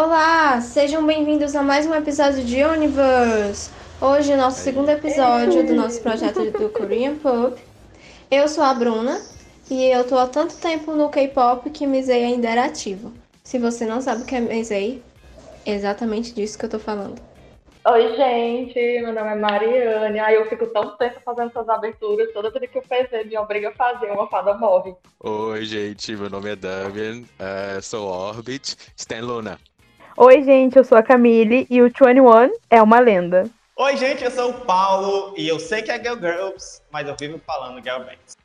Olá, 0.00 0.60
sejam 0.60 1.04
bem-vindos 1.04 1.56
a 1.56 1.62
mais 1.64 1.84
um 1.84 1.92
episódio 1.92 2.44
de 2.44 2.62
Universe. 2.62 3.68
Hoje 4.00 4.30
é 4.30 4.36
o 4.36 4.38
nosso 4.38 4.60
segundo 4.60 4.88
episódio 4.90 5.66
do 5.66 5.74
nosso 5.74 6.00
projeto 6.00 6.52
do 6.52 6.68
Korean 6.68 7.16
Pop. 7.16 7.60
Eu 8.30 8.46
sou 8.46 8.62
a 8.62 8.72
Bruna 8.72 9.20
e 9.68 9.86
eu 9.86 10.06
tô 10.06 10.16
há 10.16 10.28
tanto 10.28 10.56
tempo 10.56 10.92
no 10.92 11.08
K-pop 11.08 11.68
que 11.70 11.84
Misei 11.84 12.22
ainda 12.22 12.48
era 12.48 12.66
ativo. 12.66 13.12
Se 13.42 13.58
você 13.58 13.86
não 13.86 14.00
sabe 14.00 14.22
o 14.22 14.24
que 14.24 14.36
é 14.36 14.40
Misei, 14.40 15.02
é 15.66 15.72
exatamente 15.72 16.32
disso 16.32 16.56
que 16.56 16.66
eu 16.66 16.70
tô 16.70 16.78
falando. 16.78 17.20
Oi, 17.84 18.16
gente, 18.16 18.78
meu 19.00 19.12
nome 19.12 19.30
é 19.30 19.34
Mariane. 19.34 20.20
Ai, 20.20 20.36
eu 20.36 20.48
fico 20.48 20.68
tão 20.68 20.96
tempo 20.96 21.18
fazendo 21.24 21.48
essas 21.48 21.68
aberturas. 21.68 22.32
Toda 22.32 22.52
vez 22.52 22.70
que 22.70 22.78
o 22.78 22.82
PV 22.82 23.24
me 23.24 23.36
obriga 23.36 23.70
a 23.70 23.72
fazer, 23.72 24.12
uma 24.12 24.28
fada 24.28 24.54
morre. 24.54 24.94
Oi, 25.18 25.64
gente, 25.64 26.14
meu 26.14 26.30
nome 26.30 26.50
é 26.50 26.54
Damian, 26.54 27.22
uh, 27.22 27.82
sou 27.82 28.06
Orbit, 28.06 28.76
Stan 28.96 29.22
Luna. 29.22 29.58
Oi, 30.20 30.42
gente, 30.42 30.76
eu 30.76 30.82
sou 30.82 30.98
a 30.98 31.02
Camille 31.02 31.64
e 31.70 31.80
o 31.80 31.84
21 31.84 32.50
é 32.68 32.82
uma 32.82 32.98
lenda. 32.98 33.48
Oi, 33.76 33.96
gente, 33.96 34.24
eu 34.24 34.32
sou 34.32 34.50
o 34.50 34.52
Paulo 34.52 35.32
e 35.36 35.46
eu 35.46 35.60
sei 35.60 35.80
que 35.80 35.92
é 35.92 36.02
Girl 36.02 36.16
Girls, 36.16 36.82
mas 36.90 37.06
eu 37.06 37.14
vivo 37.16 37.40
falando 37.46 37.80
Girl 37.80 38.00
Bands. 38.00 38.36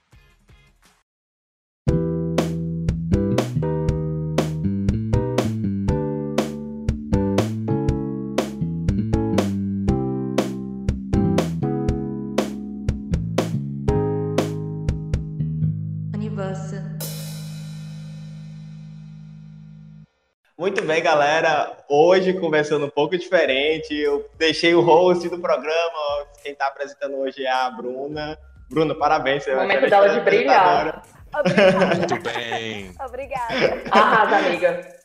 Muito 20.64 20.82
bem, 20.82 21.04
galera. 21.04 21.76
Hoje, 21.90 22.32
conversando 22.40 22.86
um 22.86 22.90
pouco 22.90 23.18
diferente, 23.18 23.94
eu 23.94 24.30
deixei 24.38 24.74
o 24.74 24.80
host 24.80 25.28
do 25.28 25.38
programa. 25.38 26.26
Quem 26.42 26.54
está 26.54 26.68
apresentando 26.68 27.18
hoje 27.18 27.44
é 27.44 27.52
a 27.52 27.70
Bruna. 27.70 28.40
Bruna, 28.70 28.96
parabéns. 28.96 29.44
Você 29.44 29.54
Momento 29.54 29.90
dela 29.90 30.08
de 30.08 30.22
brilhar. 30.22 31.04
Obrigada. 31.38 31.96
Muito 31.98 32.24
bem. 32.24 32.96
Obrigada. 33.06 33.84
Arrasa, 33.92 34.38
amiga. 34.38 34.98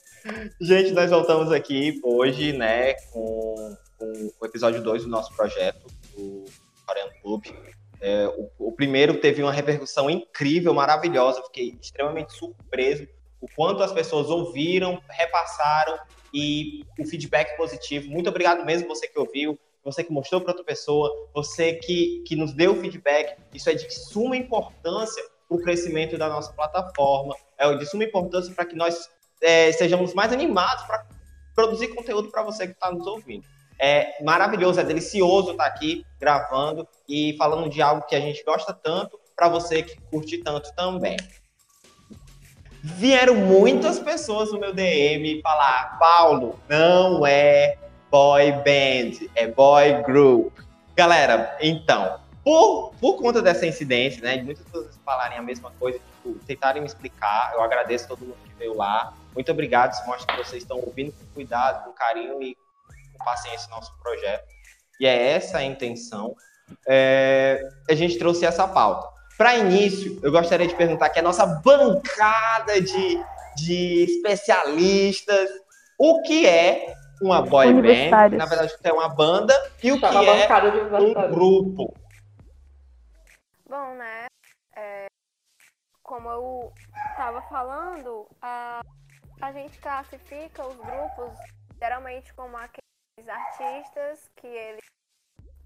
Gente, 0.60 0.92
nós 0.92 1.10
voltamos 1.10 1.50
aqui 1.50 2.00
hoje, 2.04 2.52
né, 2.52 2.92
com, 3.12 3.76
com 3.98 4.30
o 4.40 4.46
episódio 4.46 4.80
2 4.80 5.02
do 5.02 5.08
nosso 5.08 5.34
projeto, 5.34 5.88
do 6.16 6.44
Coreano 6.86 7.10
Club. 7.20 7.46
É, 8.00 8.28
o, 8.28 8.68
o 8.68 8.70
primeiro 8.70 9.14
teve 9.18 9.42
uma 9.42 9.52
repercussão 9.52 10.08
incrível, 10.08 10.72
maravilhosa. 10.72 11.42
Fiquei 11.42 11.76
extremamente 11.82 12.32
surpreso 12.32 13.08
o 13.40 13.48
quanto 13.54 13.82
as 13.82 13.92
pessoas 13.92 14.28
ouviram, 14.28 15.00
repassaram 15.08 15.98
e 16.32 16.84
o 16.98 17.04
feedback 17.04 17.56
positivo. 17.56 18.08
Muito 18.08 18.28
obrigado 18.28 18.64
mesmo 18.64 18.88
você 18.88 19.06
que 19.06 19.18
ouviu, 19.18 19.58
você 19.84 20.04
que 20.04 20.12
mostrou 20.12 20.40
para 20.40 20.50
outra 20.50 20.64
pessoa, 20.64 21.10
você 21.34 21.74
que, 21.74 22.22
que 22.26 22.36
nos 22.36 22.52
deu 22.52 22.76
feedback. 22.76 23.38
Isso 23.54 23.70
é 23.70 23.74
de 23.74 23.90
suma 23.92 24.36
importância 24.36 25.22
para 25.48 25.56
o 25.56 25.62
crescimento 25.62 26.18
da 26.18 26.28
nossa 26.28 26.52
plataforma, 26.52 27.34
é 27.56 27.72
de 27.74 27.86
suma 27.86 28.04
importância 28.04 28.52
para 28.54 28.66
que 28.66 28.76
nós 28.76 29.08
é, 29.40 29.72
sejamos 29.72 30.14
mais 30.14 30.32
animados 30.32 30.84
para 30.84 31.06
produzir 31.54 31.88
conteúdo 31.88 32.30
para 32.30 32.42
você 32.42 32.66
que 32.66 32.72
está 32.72 32.90
nos 32.90 33.06
ouvindo. 33.06 33.44
É 33.80 34.22
maravilhoso, 34.24 34.80
é 34.80 34.84
delicioso 34.84 35.52
estar 35.52 35.64
tá 35.64 35.70
aqui 35.70 36.04
gravando 36.18 36.86
e 37.08 37.34
falando 37.38 37.70
de 37.70 37.80
algo 37.80 38.04
que 38.06 38.16
a 38.16 38.20
gente 38.20 38.42
gosta 38.44 38.74
tanto 38.74 39.18
para 39.36 39.48
você 39.48 39.84
que 39.84 39.96
curte 40.10 40.38
tanto 40.38 40.74
também 40.74 41.16
vieram 42.94 43.34
muitas 43.34 43.98
pessoas 43.98 44.52
no 44.52 44.58
meu 44.58 44.72
DM 44.72 45.40
falar: 45.42 45.98
Paulo, 45.98 46.58
não 46.68 47.26
é 47.26 47.76
boy 48.10 48.52
band, 48.52 49.28
é 49.34 49.46
boy 49.46 50.02
group. 50.02 50.52
Galera, 50.96 51.56
então, 51.60 52.18
por, 52.42 52.94
por 53.00 53.16
conta 53.18 53.42
dessa 53.42 53.66
incidência, 53.66 54.22
né, 54.22 54.42
muitas 54.42 54.64
pessoas 54.64 54.98
falarem 55.04 55.38
a 55.38 55.42
mesma 55.42 55.70
coisa, 55.78 55.98
tipo, 55.98 56.38
tentarem 56.46 56.82
me 56.82 56.88
explicar, 56.88 57.52
eu 57.54 57.62
agradeço 57.62 58.08
todo 58.08 58.20
mundo 58.20 58.38
que 58.44 58.54
veio 58.54 58.74
lá. 58.74 59.12
Muito 59.34 59.52
obrigado, 59.52 59.92
isso 59.92 60.04
mostra 60.06 60.34
que 60.34 60.44
vocês 60.44 60.62
estão 60.62 60.78
ouvindo 60.78 61.12
com 61.12 61.26
cuidado, 61.34 61.84
com 61.84 61.92
carinho 61.92 62.42
e 62.42 62.56
com 63.16 63.24
paciência 63.24 63.68
nosso 63.70 63.96
projeto. 64.02 64.44
E 65.00 65.06
é 65.06 65.32
essa 65.32 65.58
a 65.58 65.62
intenção. 65.62 66.34
É, 66.86 67.62
a 67.88 67.94
gente 67.94 68.18
trouxe 68.18 68.44
essa 68.44 68.66
pauta. 68.66 69.17
Para 69.38 69.54
início, 69.54 70.18
eu 70.20 70.32
gostaria 70.32 70.66
de 70.66 70.74
perguntar 70.74 71.10
que 71.10 71.20
a 71.20 71.22
nossa 71.22 71.46
bancada 71.46 72.80
de, 72.82 73.24
de 73.56 74.02
especialistas, 74.02 75.48
o 75.96 76.20
que 76.22 76.44
é 76.44 76.92
uma 77.22 77.42
boy 77.42 77.72
band, 77.72 78.36
na 78.36 78.46
verdade, 78.46 78.74
o 78.74 78.78
que 78.78 78.88
é 78.88 78.92
uma 78.92 79.08
banda 79.08 79.54
e 79.80 79.92
o 79.92 80.00
que 80.00 80.04
é 80.04 80.48
um 80.98 81.30
grupo. 81.30 81.94
Bom, 83.68 83.94
né? 83.94 84.26
É, 84.74 85.06
como 86.02 86.28
eu 86.28 86.72
estava 87.12 87.40
falando, 87.42 88.26
a, 88.42 88.80
a 89.40 89.52
gente 89.52 89.78
classifica 89.78 90.66
os 90.66 90.76
grupos 90.76 91.38
geralmente 91.78 92.34
como 92.34 92.56
aqueles 92.56 93.28
artistas 93.28 94.28
que 94.34 94.48
eles 94.48 94.84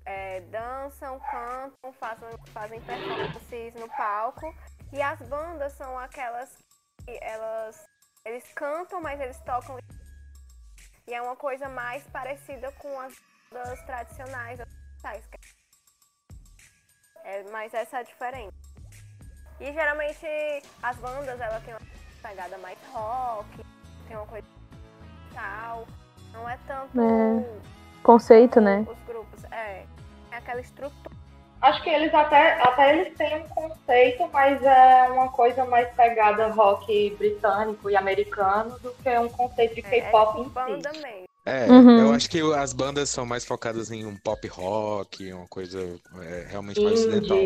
é, 0.05 0.41
dançam, 0.43 1.21
cantam, 1.31 1.93
fazem, 1.93 2.29
fazem 2.53 2.81
performances 2.81 3.75
no 3.75 3.89
palco. 3.97 4.55
E 4.93 5.01
as 5.01 5.21
bandas 5.23 5.73
são 5.75 5.99
aquelas 5.99 6.57
que 7.05 7.19
elas, 7.23 7.87
eles 8.25 8.45
cantam, 8.55 9.01
mas 9.01 9.21
eles 9.21 9.39
tocam. 9.41 9.79
E 11.07 11.15
é 11.15 11.23
uma 11.23 11.37
coisa 11.37 11.69
mais 11.69 12.05
parecida 12.09 12.71
com 12.73 13.01
as 13.01 13.15
bandas 13.51 13.83
tradicionais. 13.83 14.61
É, 17.25 17.43
mas 17.51 17.73
essa 17.75 18.01
é 18.01 18.05
diferente. 18.05 18.55
E 19.61 19.73
geralmente 19.73 20.27
as 20.83 20.97
bandas 20.97 21.41
ela 21.41 21.61
tem 21.61 21.75
uma 21.75 21.81
pegada 22.23 22.59
mais 22.59 22.79
rock, 22.93 23.49
tem 24.09 24.17
uma 24.17 24.27
coisa 24.27 24.47
tal. 25.35 25.87
Não 26.33 26.49
é 26.49 26.59
tanto. 26.67 27.01
É 27.01 28.03
conceito, 28.03 28.61
né? 28.61 28.85
Os 28.89 28.99
grupos, 29.07 29.45
é. 29.45 29.87
É 30.32 30.37
aquela 30.37 30.60
estrutura. 30.60 31.15
Acho 31.60 31.81
que 31.82 31.91
eles 31.91 32.12
até, 32.12 32.60
até 32.60 32.98
eles 32.98 33.16
têm 33.16 33.37
um 33.37 33.48
conceito, 33.48 34.28
mas 34.32 34.60
é 34.62 35.09
uma 35.10 35.28
coisa 35.28 35.65
mais 35.65 35.88
pegada 35.94 36.48
rock 36.48 37.15
britânico 37.16 37.88
e 37.88 37.94
americano 37.94 38.76
do 38.81 38.93
que 38.94 39.16
um 39.16 39.28
conceito 39.28 39.76
de 39.76 39.82
K-pop 39.82 40.38
é, 40.38 40.41
é 40.41 40.44
em 40.44 40.48
banda 40.48 40.93
si. 40.93 41.03
Mesmo. 41.03 41.26
É, 41.44 41.66
uhum. 41.66 41.98
eu 41.98 42.12
acho 42.12 42.31
que 42.31 42.41
as 42.54 42.72
bandas 42.72 43.10
são 43.10 43.26
mais 43.26 43.44
focadas 43.44 43.91
em 43.93 44.04
um 44.06 44.16
pop 44.16 44.47
rock, 44.48 45.32
uma 45.32 45.47
coisa 45.47 45.81
é, 46.20 46.47
realmente 46.49 46.81
mais 46.81 46.99
ocidental. 46.99 47.38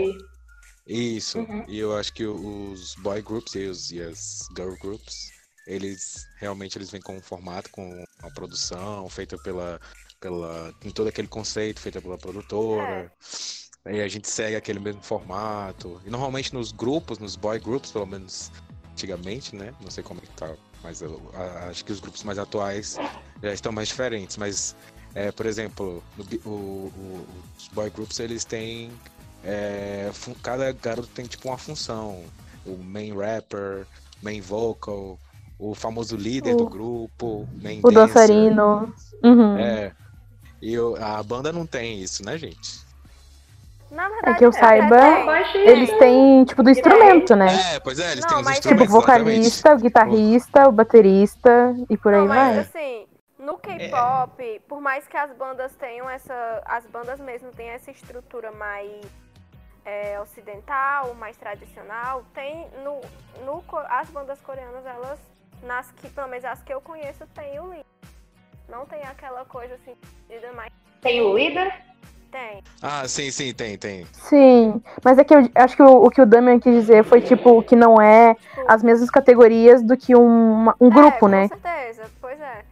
Isso, 0.86 1.40
uhum. 1.40 1.64
e 1.66 1.78
eu 1.78 1.96
acho 1.96 2.12
que 2.12 2.24
os 2.24 2.94
boy 2.96 3.20
groups 3.20 3.54
e, 3.54 3.66
os, 3.66 3.90
e 3.90 4.00
as 4.00 4.46
girl 4.56 4.74
groups, 4.80 5.30
eles 5.66 6.26
realmente 6.38 6.78
eles 6.78 6.90
vêm 6.90 7.00
com 7.00 7.16
um 7.16 7.22
formato, 7.22 7.70
com 7.70 7.82
uma 8.22 8.32
produção 8.32 9.08
feita 9.08 9.36
pela 9.38 9.80
pela, 10.26 10.72
tem 10.80 10.90
todo 10.90 11.06
aquele 11.06 11.28
conceito 11.28 11.80
feito 11.80 12.02
pela 12.02 12.18
produtora. 12.18 13.12
É. 13.84 13.96
E 13.96 14.00
a 14.00 14.08
gente 14.08 14.28
segue 14.28 14.56
aquele 14.56 14.80
mesmo 14.80 15.00
formato. 15.00 16.00
E 16.04 16.10
normalmente 16.10 16.52
nos 16.52 16.72
grupos, 16.72 17.18
nos 17.20 17.36
boy 17.36 17.60
groups, 17.60 17.92
pelo 17.92 18.06
menos 18.06 18.50
antigamente, 18.90 19.54
né? 19.54 19.72
Não 19.80 19.90
sei 19.90 20.02
como 20.02 20.20
é 20.20 20.26
que 20.26 20.32
tá, 20.32 20.52
mas 20.82 21.00
eu, 21.02 21.20
acho 21.68 21.84
que 21.84 21.92
os 21.92 22.00
grupos 22.00 22.24
mais 22.24 22.38
atuais 22.38 22.96
já 23.40 23.52
estão 23.52 23.70
mais 23.70 23.88
diferentes. 23.88 24.36
Mas, 24.36 24.74
é, 25.14 25.30
por 25.30 25.46
exemplo, 25.46 26.02
no, 26.16 26.24
o, 26.44 26.50
o, 26.50 27.26
os 27.56 27.68
boy 27.68 27.88
groups 27.90 28.18
eles 28.18 28.44
têm. 28.44 28.90
É, 29.44 30.10
cada 30.42 30.72
garoto 30.72 31.08
tem 31.08 31.26
tipo 31.26 31.48
uma 31.48 31.58
função. 31.58 32.24
O 32.64 32.76
main 32.76 33.16
rapper, 33.16 33.86
main 34.20 34.40
vocal, 34.40 35.16
o 35.56 35.72
famoso 35.72 36.16
líder 36.16 36.54
o, 36.54 36.56
do 36.56 36.68
grupo, 36.68 37.48
main 37.62 37.78
o 37.84 37.92
dancer. 37.92 38.26
dançarino. 38.26 38.92
Uhum. 39.22 39.56
É, 39.56 39.94
e 40.66 40.74
eu, 40.74 40.96
a 41.00 41.22
banda 41.22 41.52
não 41.52 41.64
tem 41.64 42.00
isso, 42.02 42.24
né, 42.24 42.36
gente? 42.36 42.84
Na 43.88 44.08
verdade, 44.08 44.30
é 44.30 44.38
que 44.38 44.44
eu 44.44 44.52
saiba, 44.52 44.98
eles 45.54 45.96
têm, 45.96 46.44
tipo, 46.44 46.60
do 46.60 46.70
instrumento, 46.70 47.36
né? 47.36 47.76
É, 47.76 47.78
pois 47.78 48.00
é, 48.00 48.10
eles 48.10 48.24
não, 48.24 48.30
têm 48.30 48.40
os 48.40 48.50
instrumentos. 48.50 48.86
Tipo, 48.86 49.00
vocalista, 49.00 49.74
o 49.74 49.78
guitarrista, 49.78 50.68
o 50.68 50.72
baterista 50.72 51.72
e 51.88 51.96
por 51.96 52.12
aí 52.12 52.18
não, 52.22 52.26
vai. 52.26 52.56
Mas, 52.56 52.58
assim, 52.66 53.06
no 53.38 53.56
K-pop, 53.58 54.42
é. 54.42 54.58
por 54.66 54.80
mais 54.80 55.06
que 55.06 55.16
as 55.16 55.30
bandas 55.36 55.72
tenham 55.76 56.10
essa. 56.10 56.34
As 56.64 56.84
bandas 56.86 57.20
mesmo 57.20 57.52
têm 57.52 57.68
essa 57.68 57.92
estrutura 57.92 58.50
mais 58.50 58.90
é, 59.84 60.20
ocidental, 60.20 61.14
mais 61.14 61.36
tradicional, 61.36 62.24
tem. 62.34 62.66
No, 62.82 63.00
no, 63.44 63.62
as 63.88 64.10
bandas 64.10 64.40
coreanas, 64.40 64.84
elas, 64.84 65.20
nas 65.62 65.92
que, 65.92 66.08
pelo 66.10 66.26
menos 66.26 66.44
as 66.44 66.60
que 66.60 66.74
eu 66.74 66.80
conheço, 66.80 67.24
tem 67.36 67.60
o 67.60 67.72
link. 67.72 67.86
Não 68.68 68.84
tem 68.86 69.02
aquela 69.02 69.44
coisa 69.44 69.74
assim, 69.74 69.94
de 70.28 70.50
mais. 70.54 70.72
Tem 71.00 71.20
o 71.20 71.36
líder? 71.36 71.72
Tem. 72.30 72.62
Ah, 72.82 73.06
sim, 73.06 73.30
sim, 73.30 73.54
tem, 73.54 73.78
tem. 73.78 74.04
Sim, 74.12 74.82
mas 75.02 75.18
é 75.18 75.24
que 75.24 75.34
eu 75.34 75.48
acho 75.54 75.76
que 75.76 75.82
o, 75.82 76.04
o 76.04 76.10
que 76.10 76.20
o 76.20 76.26
Damian 76.26 76.58
quis 76.58 76.74
dizer 76.74 77.04
foi, 77.04 77.20
tipo, 77.20 77.62
que 77.62 77.76
não 77.76 78.00
é 78.00 78.34
tipo, 78.34 78.64
as 78.66 78.82
mesmas 78.82 79.08
categorias 79.08 79.82
do 79.82 79.96
que 79.96 80.14
um, 80.14 80.68
um 80.80 80.88
é, 80.88 80.90
grupo, 80.90 81.20
com 81.20 81.28
né? 81.28 81.48
Com 81.48 81.58
certeza, 81.58 82.10
pois 82.20 82.40
é. 82.40 82.64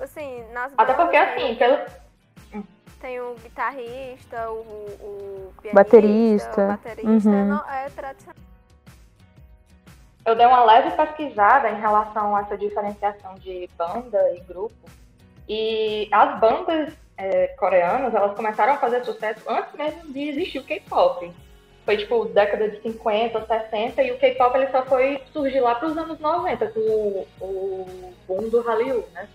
Assim, 0.00 0.20
assim, 0.40 0.52
nas 0.52 0.72
Até 0.76 0.94
porque, 0.94 1.16
assim, 1.16 1.54
pelo... 1.56 1.78
Tem 3.00 3.18
o 3.18 3.34
guitarrista, 3.42 4.50
o, 4.50 4.58
o 4.60 5.52
pianista, 5.62 5.74
baterista. 5.74 6.64
o 6.64 6.66
baterista 6.68 7.30
Uhum. 7.30 7.44
não, 7.46 7.70
é 7.70 7.88
tradicional. 7.88 8.36
Eu 10.26 10.36
dei 10.36 10.46
uma 10.46 10.64
leve 10.64 10.90
pesquisada 10.90 11.70
em 11.70 11.80
relação 11.80 12.36
a 12.36 12.42
essa 12.42 12.58
diferenciação 12.58 13.34
de 13.36 13.68
banda 13.76 14.34
e 14.34 14.40
grupo. 14.40 14.74
E 15.52 16.08
as 16.12 16.38
bandas 16.38 16.94
é, 17.18 17.48
coreanas, 17.58 18.14
elas 18.14 18.36
começaram 18.36 18.74
a 18.74 18.78
fazer 18.78 19.04
sucesso 19.04 19.40
antes 19.50 19.74
mesmo 19.74 20.12
de 20.12 20.28
existir 20.28 20.60
o 20.60 20.64
K-pop. 20.64 21.28
Foi 21.84 21.96
tipo 21.96 22.24
década 22.26 22.68
de 22.68 22.80
50, 22.80 23.46
60 23.46 24.00
e 24.00 24.12
o 24.12 24.18
K-pop 24.20 24.56
ele 24.56 24.70
só 24.70 24.84
foi 24.84 25.20
surgir 25.32 25.58
lá 25.58 25.74
para 25.74 25.88
os 25.88 25.96
anos 25.96 26.20
90 26.20 26.68
com 26.68 26.78
o, 26.80 27.26
o 27.40 28.14
boom 28.28 28.48
do 28.48 28.62
Hallyu, 28.62 29.04
né? 29.12 29.28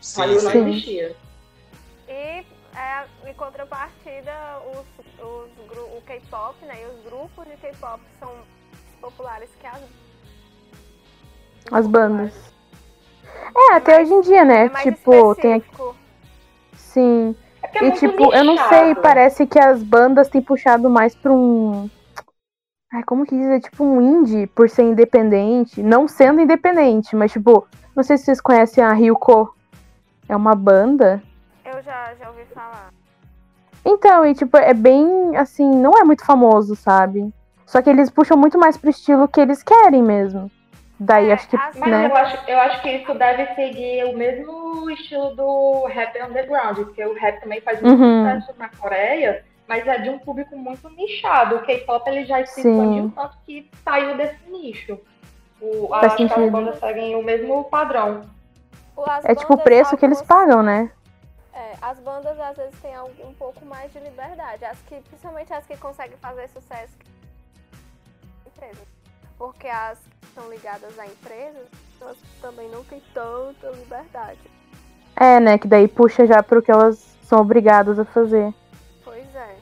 Sim, 0.00 0.20
Hallyu 0.22 0.42
não 0.42 0.50
sim. 0.50 0.68
existia. 0.70 1.14
E 2.08 2.46
é, 2.74 3.04
em 3.28 3.34
contrapartida, 3.34 4.32
os, 4.72 4.86
os, 5.22 5.50
o 5.98 6.02
K-pop, 6.06 6.64
né? 6.64 6.82
E 6.82 6.86
os 6.86 7.04
grupos 7.04 7.44
de 7.44 7.58
K-pop 7.58 8.00
são 8.18 8.32
populares 9.02 9.50
que 9.60 9.66
as 9.66 9.82
As 11.70 11.86
bandas. 11.86 12.55
É, 13.56 13.74
até 13.74 14.00
hoje 14.00 14.12
em 14.12 14.20
dia, 14.20 14.44
né? 14.44 14.66
É 14.66 14.68
tipo, 14.82 15.34
tem 15.36 15.54
aqui. 15.54 15.66
específico. 15.66 15.96
Sim. 16.76 17.34
É 17.62 17.84
é 17.84 17.88
E 17.88 17.92
tipo, 17.92 18.34
eu 18.34 18.44
não 18.44 18.56
sei, 18.68 18.94
parece 18.94 19.46
que 19.46 19.58
as 19.58 19.82
bandas 19.82 20.28
têm 20.28 20.42
puxado 20.42 20.88
mais 20.88 21.14
pra 21.14 21.32
um. 21.32 21.88
Ai, 22.92 23.02
como 23.02 23.26
que 23.26 23.36
dizer? 23.36 23.60
Tipo 23.60 23.84
um 23.84 24.00
indie, 24.00 24.46
por 24.46 24.68
ser 24.68 24.82
independente. 24.82 25.82
Não 25.82 26.06
sendo 26.06 26.40
independente, 26.40 27.16
mas 27.16 27.32
tipo, 27.32 27.66
não 27.94 28.02
sei 28.02 28.16
se 28.16 28.24
vocês 28.24 28.40
conhecem 28.40 28.82
a 28.82 28.92
Ryuko. 28.92 29.54
É 30.28 30.36
uma 30.36 30.54
banda. 30.54 31.22
Eu 31.64 31.82
já, 31.82 32.14
já 32.14 32.28
ouvi 32.30 32.44
falar. 32.54 32.92
Então, 33.84 34.26
e 34.26 34.34
tipo, 34.34 34.56
é 34.56 34.74
bem 34.74 35.36
assim, 35.36 35.68
não 35.70 35.92
é 35.92 36.04
muito 36.04 36.24
famoso, 36.24 36.74
sabe? 36.74 37.32
Só 37.64 37.80
que 37.82 37.90
eles 37.90 38.10
puxam 38.10 38.36
muito 38.36 38.58
mais 38.58 38.76
pro 38.76 38.90
estilo 38.90 39.28
que 39.28 39.40
eles 39.40 39.62
querem 39.62 40.02
mesmo. 40.02 40.50
Daí 40.98 41.28
É, 41.28 41.34
acho 41.34 41.48
que, 41.48 41.56
as- 41.56 41.76
Mas 41.76 41.90
né? 41.90 42.06
eu, 42.06 42.16
acho, 42.16 42.50
eu 42.50 42.58
acho 42.60 42.82
que 42.82 42.90
isso 42.90 43.14
deve 43.14 43.54
seguir 43.54 44.04
o 44.06 44.16
mesmo 44.16 44.90
estilo 44.90 45.34
do 45.36 45.84
rap 45.86 46.18
underground, 46.22 46.76
porque 46.78 47.04
o 47.04 47.14
rap 47.14 47.40
também 47.40 47.60
faz 47.60 47.80
muito 47.82 48.00
Uhum. 48.00 48.24
sucesso 48.24 48.54
na 48.58 48.68
Coreia, 48.70 49.44
mas 49.68 49.86
é 49.86 49.98
de 49.98 50.08
um 50.08 50.18
público 50.18 50.56
muito 50.56 50.88
nichado. 50.90 51.56
O 51.56 51.62
K-pop 51.62 52.08
ele 52.08 52.24
já 52.24 52.44
se 52.46 52.60
expandiu 52.60 53.12
tanto 53.14 53.36
que 53.44 53.70
saiu 53.84 54.16
desse 54.16 54.38
nicho. 54.50 54.98
O, 55.60 55.92
acho 55.94 56.16
que 56.16 56.22
as 56.24 56.32
sentido. 56.32 56.50
bandas 56.50 56.78
seguem 56.78 57.14
o 57.16 57.22
mesmo 57.22 57.64
padrão. 57.64 58.22
As 59.06 59.24
É 59.26 59.34
tipo 59.34 59.52
o 59.54 59.58
preço 59.58 59.96
que 59.98 60.04
eles 60.06 60.22
pagam, 60.22 60.62
né? 60.62 60.90
É, 61.52 61.72
as 61.82 61.98
bandas 62.00 62.38
às 62.40 62.56
vezes 62.56 62.78
têm 62.80 62.94
algum- 62.94 63.28
um 63.28 63.34
pouco 63.34 63.64
mais 63.66 63.92
de 63.92 63.98
liberdade. 63.98 64.64
As 64.64 64.78
que, 64.82 65.00
principalmente 65.00 65.52
as 65.52 65.66
que 65.66 65.76
conseguem 65.76 66.16
fazer 66.18 66.48
sucesso 66.48 66.92
empresas. 68.46 68.95
Porque 69.38 69.68
as 69.68 69.98
que 69.98 70.26
são 70.34 70.48
ligadas 70.50 70.98
a 70.98 71.06
empresas, 71.06 71.66
elas 72.00 72.16
também 72.40 72.68
não 72.70 72.84
têm 72.84 73.02
tanta 73.12 73.70
liberdade. 73.70 74.40
É, 75.16 75.40
né? 75.40 75.58
Que 75.58 75.68
daí 75.68 75.88
puxa 75.88 76.26
já 76.26 76.42
pro 76.42 76.62
que 76.62 76.70
elas 76.70 77.16
são 77.22 77.40
obrigadas 77.40 77.98
a 77.98 78.04
fazer. 78.04 78.54
Pois 79.04 79.34
é. 79.34 79.56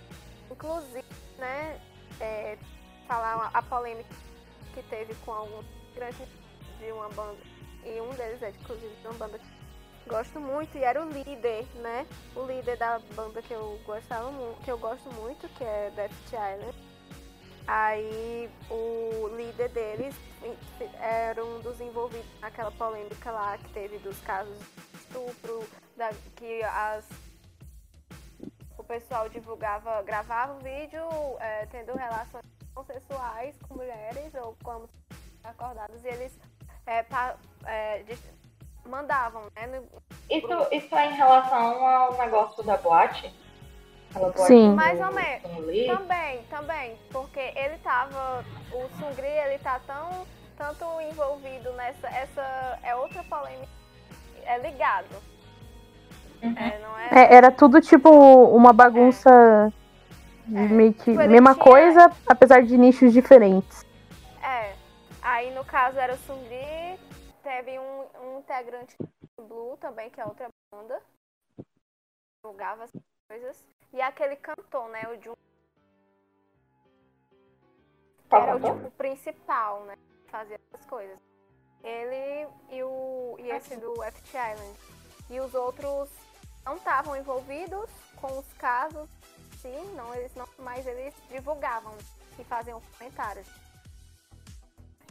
Inclusive, 0.51 1.05
né, 1.39 1.81
é, 2.21 2.59
falar 3.07 3.51
a 3.53 3.63
polêmica 3.63 4.15
que 4.75 4.83
teve 4.85 5.15
com 5.25 5.33
alguns 5.33 5.65
grandes 5.95 6.29
de 6.79 6.93
uma 6.93 7.09
banda. 7.11 7.39
E 7.85 8.01
um 8.01 8.11
deles 8.15 8.43
é, 8.43 8.51
inclusive, 8.51 8.95
de 9.01 9.07
uma 9.07 9.15
banda 9.15 9.39
que 9.39 10.09
gosto 10.09 10.41
muito, 10.41 10.77
e 10.77 10.85
era 10.85 11.03
o 11.05 11.09
líder, 11.09 11.67
né? 11.77 12.07
O 12.35 12.45
líder 12.47 12.77
da 12.77 12.99
banda 13.15 13.41
que 13.43 13.53
eu 13.53 13.79
gostava 13.87 14.31
muito, 14.31 14.61
que 14.63 14.71
eu 14.71 14.79
gosto 14.79 15.11
muito, 15.15 15.49
que 15.51 15.65
é 15.65 15.93
Death 15.95 16.13
Island. 16.27 16.94
Aí 17.67 18.51
o 18.71 19.29
líder 19.37 19.69
deles 19.71 20.15
era 21.01 21.43
um 21.45 21.61
dos 21.61 21.81
envolvidos 21.81 22.27
naquela 22.41 22.71
polêmica 22.73 23.31
lá 23.31 23.57
que 23.57 23.69
teve 23.71 23.99
dos 23.99 24.19
casos 24.21 24.59
de 24.59 24.99
estupro, 24.99 25.65
da, 25.97 26.11
que 26.37 26.63
as 26.63 27.09
o 28.77 28.85
pessoal 28.85 29.29
divulgava, 29.31 30.03
gravava 30.03 30.53
o 30.55 30.59
vídeo 30.59 31.01
é, 31.41 31.65
tendo 31.67 31.95
relações 31.97 32.45
consensuais 32.75 33.57
com 33.67 33.75
mulheres 33.77 34.35
ou 34.35 34.55
com 34.63 34.87
acordados 35.43 36.05
e 36.05 36.09
eles 36.09 36.39
é, 36.87 37.03
pa- 37.03 37.37
é, 37.65 38.03
dis- 38.03 38.23
mandavam, 38.85 39.45
né? 39.57 39.67
no- 39.69 39.89
Isso, 40.29 40.69
isso 40.71 40.95
é 40.95 41.07
em 41.07 41.15
relação 41.15 41.87
ao 41.87 42.19
negócio 42.19 42.63
da 42.63 42.77
boate? 42.77 43.35
Sim. 44.47 44.75
Mais 44.75 45.01
ou 45.01 45.13
menos. 45.13 45.67
Lee? 45.67 45.87
Também, 45.87 46.43
também, 46.45 46.99
porque 47.11 47.41
ele 47.41 47.79
tava, 47.79 48.45
o 48.73 48.89
Sungri, 48.99 49.27
ele 49.27 49.59
tá 49.59 49.81
tão, 49.87 50.27
tanto 50.57 50.85
envolvido 51.03 51.73
nessa, 51.73 52.07
essa 52.09 52.79
é 52.83 52.95
outra 52.95 53.23
polêmica, 53.25 53.69
é 54.45 54.59
ligado, 54.59 55.15
Uhum. 56.43 56.55
é, 56.57 56.79
não 56.79 56.99
é? 56.99 57.09
É, 57.11 57.35
era 57.35 57.51
tudo 57.51 57.81
tipo 57.81 58.09
uma 58.11 58.73
bagunça 58.73 59.73
de 60.47 60.57
É. 60.59 60.61
meio 60.69 60.93
que 60.93 61.05
Tipo, 61.11 61.21
ele 61.23 61.33
mesma 61.33 61.55
tinha- 61.55 61.65
coisa, 61.65 62.13
apesar 62.27 62.63
de 62.63 62.77
nichos 62.77 63.13
diferentes. 63.13 63.85
É. 64.43 64.75
Aí 65.23 65.55
no 65.55 65.65
caso 65.65 65.99
era 65.99 66.13
o 66.15 66.19
Sungri, 66.19 66.99
teve 67.43 67.79
um, 67.79 68.05
um 68.23 68.39
integrante 68.41 68.95
do 69.39 69.45
Blue 69.47 69.77
também, 69.79 70.11
que 70.11 70.21
é 70.21 70.25
outra 70.25 70.49
banda. 70.71 71.01
Jogava 72.45 72.85
as 72.85 72.93
coisas. 73.29 73.65
E 73.95 74.03
aquele 74.03 74.35
cantor, 74.35 74.89
né? 74.89 75.03
O 75.09 75.23
Jun. 75.23 75.35
Que 78.29 78.35
era 78.35 78.57
o 78.57 78.61
tipo 78.61 78.91
principal, 78.99 79.85
né? 79.85 79.97
que 80.25 80.31
Fazia 80.33 80.61
essas 80.73 80.85
coisas. 80.87 81.17
Ele 81.85 82.49
e 82.73 82.83
o. 82.83 83.37
E 83.39 83.51
esse 83.51 83.77
do 83.77 84.03
F 84.03 84.21
Island. 84.31 84.79
E 85.31 85.39
os 85.39 85.55
outros 85.55 86.11
não 86.65 86.77
estavam 86.77 87.17
envolvidos 87.17 87.89
com 88.17 88.39
os 88.39 88.53
casos, 88.55 89.09
sim, 89.61 89.85
não, 89.95 90.15
eles 90.15 90.35
não, 90.35 90.47
mas 90.59 90.87
eles 90.87 91.15
divulgavam 91.31 91.93
e 92.39 92.45
faziam 92.45 92.83
comentários. 92.99 93.47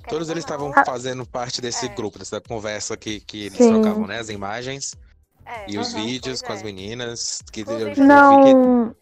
Todos 0.09 0.29
eles 0.29 0.44
estavam 0.44 0.71
fazendo 0.86 1.25
parte 1.25 1.62
desse 1.62 1.86
É. 1.86 1.89
grupo, 1.89 2.19
dessa 2.19 2.41
conversa 2.41 2.98
que, 2.98 3.22
que 3.22 3.46
eles 3.46 3.58
Sim. 3.58 3.69
trocavam, 3.69 4.05
né? 4.05 4.19
As 4.19 4.29
imagens 4.29 4.96
é, 5.45 5.69
e 5.69 5.77
os 5.77 5.93
Uhum, 5.93 6.03
vídeos 6.05 6.41
com 6.41 6.51
as 6.53 6.62
é. 6.62 6.63
meninas. 6.63 7.41
Que 7.51 7.62
eu, 7.62 7.63
Inclusive, 7.63 7.89
eu 7.89 7.95
vi 7.95 7.95
que 7.95 8.03
Não. 8.03 8.95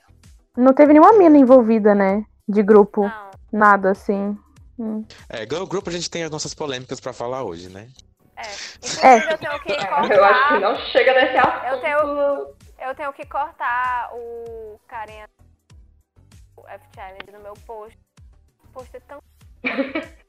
Não 0.58 0.74
teve 0.74 0.94
nenhuma 0.94 1.14
mina 1.18 1.38
envolvida, 1.38 1.96
né? 1.96 2.26
De 2.48 2.62
grupo. 2.62 3.04
Não, 3.04 3.32
Nada 3.52 3.92
assim. 3.92 4.38
Hum. 4.78 5.06
É, 5.30 5.40
Girl 5.42 5.66
Group 5.66 5.88
a 5.88 5.92
gente 5.92 6.10
tem 6.10 6.24
as 6.24 6.32
nossas 6.32 6.54
polêmicas 6.54 7.00
pra 7.00 7.14
falar 7.14 7.44
hoje, 7.44 7.70
né? 7.70 7.88
é. 8.36 8.44
Inclusive 8.78 9.32
eu 9.34 9.38
tenho 9.38 9.60
que 9.60 9.72
É, 9.74 9.76
eu 10.18 10.24
acho 10.26 10.48
que 10.48 10.60
cortar. 10.60 10.60
não 10.60 10.76
chega 10.92 11.14
nesse 11.14 11.38
assunto. 11.38 11.66
Eu 11.66 11.82
tenho- 11.82 12.56
Eu 12.84 12.96
tenho 12.96 13.14
que 13.14 13.26
cortar 13.28 14.10
o 14.14 14.80
carinha 14.88 15.28
do 16.58 16.68
F 16.68 16.84
Challenge 16.96 17.32
no 17.32 17.40
meu 17.42 17.54
post. 17.68 17.96
O 18.64 18.68
post 18.74 18.98
é 18.98 19.00
tão. 19.02 19.20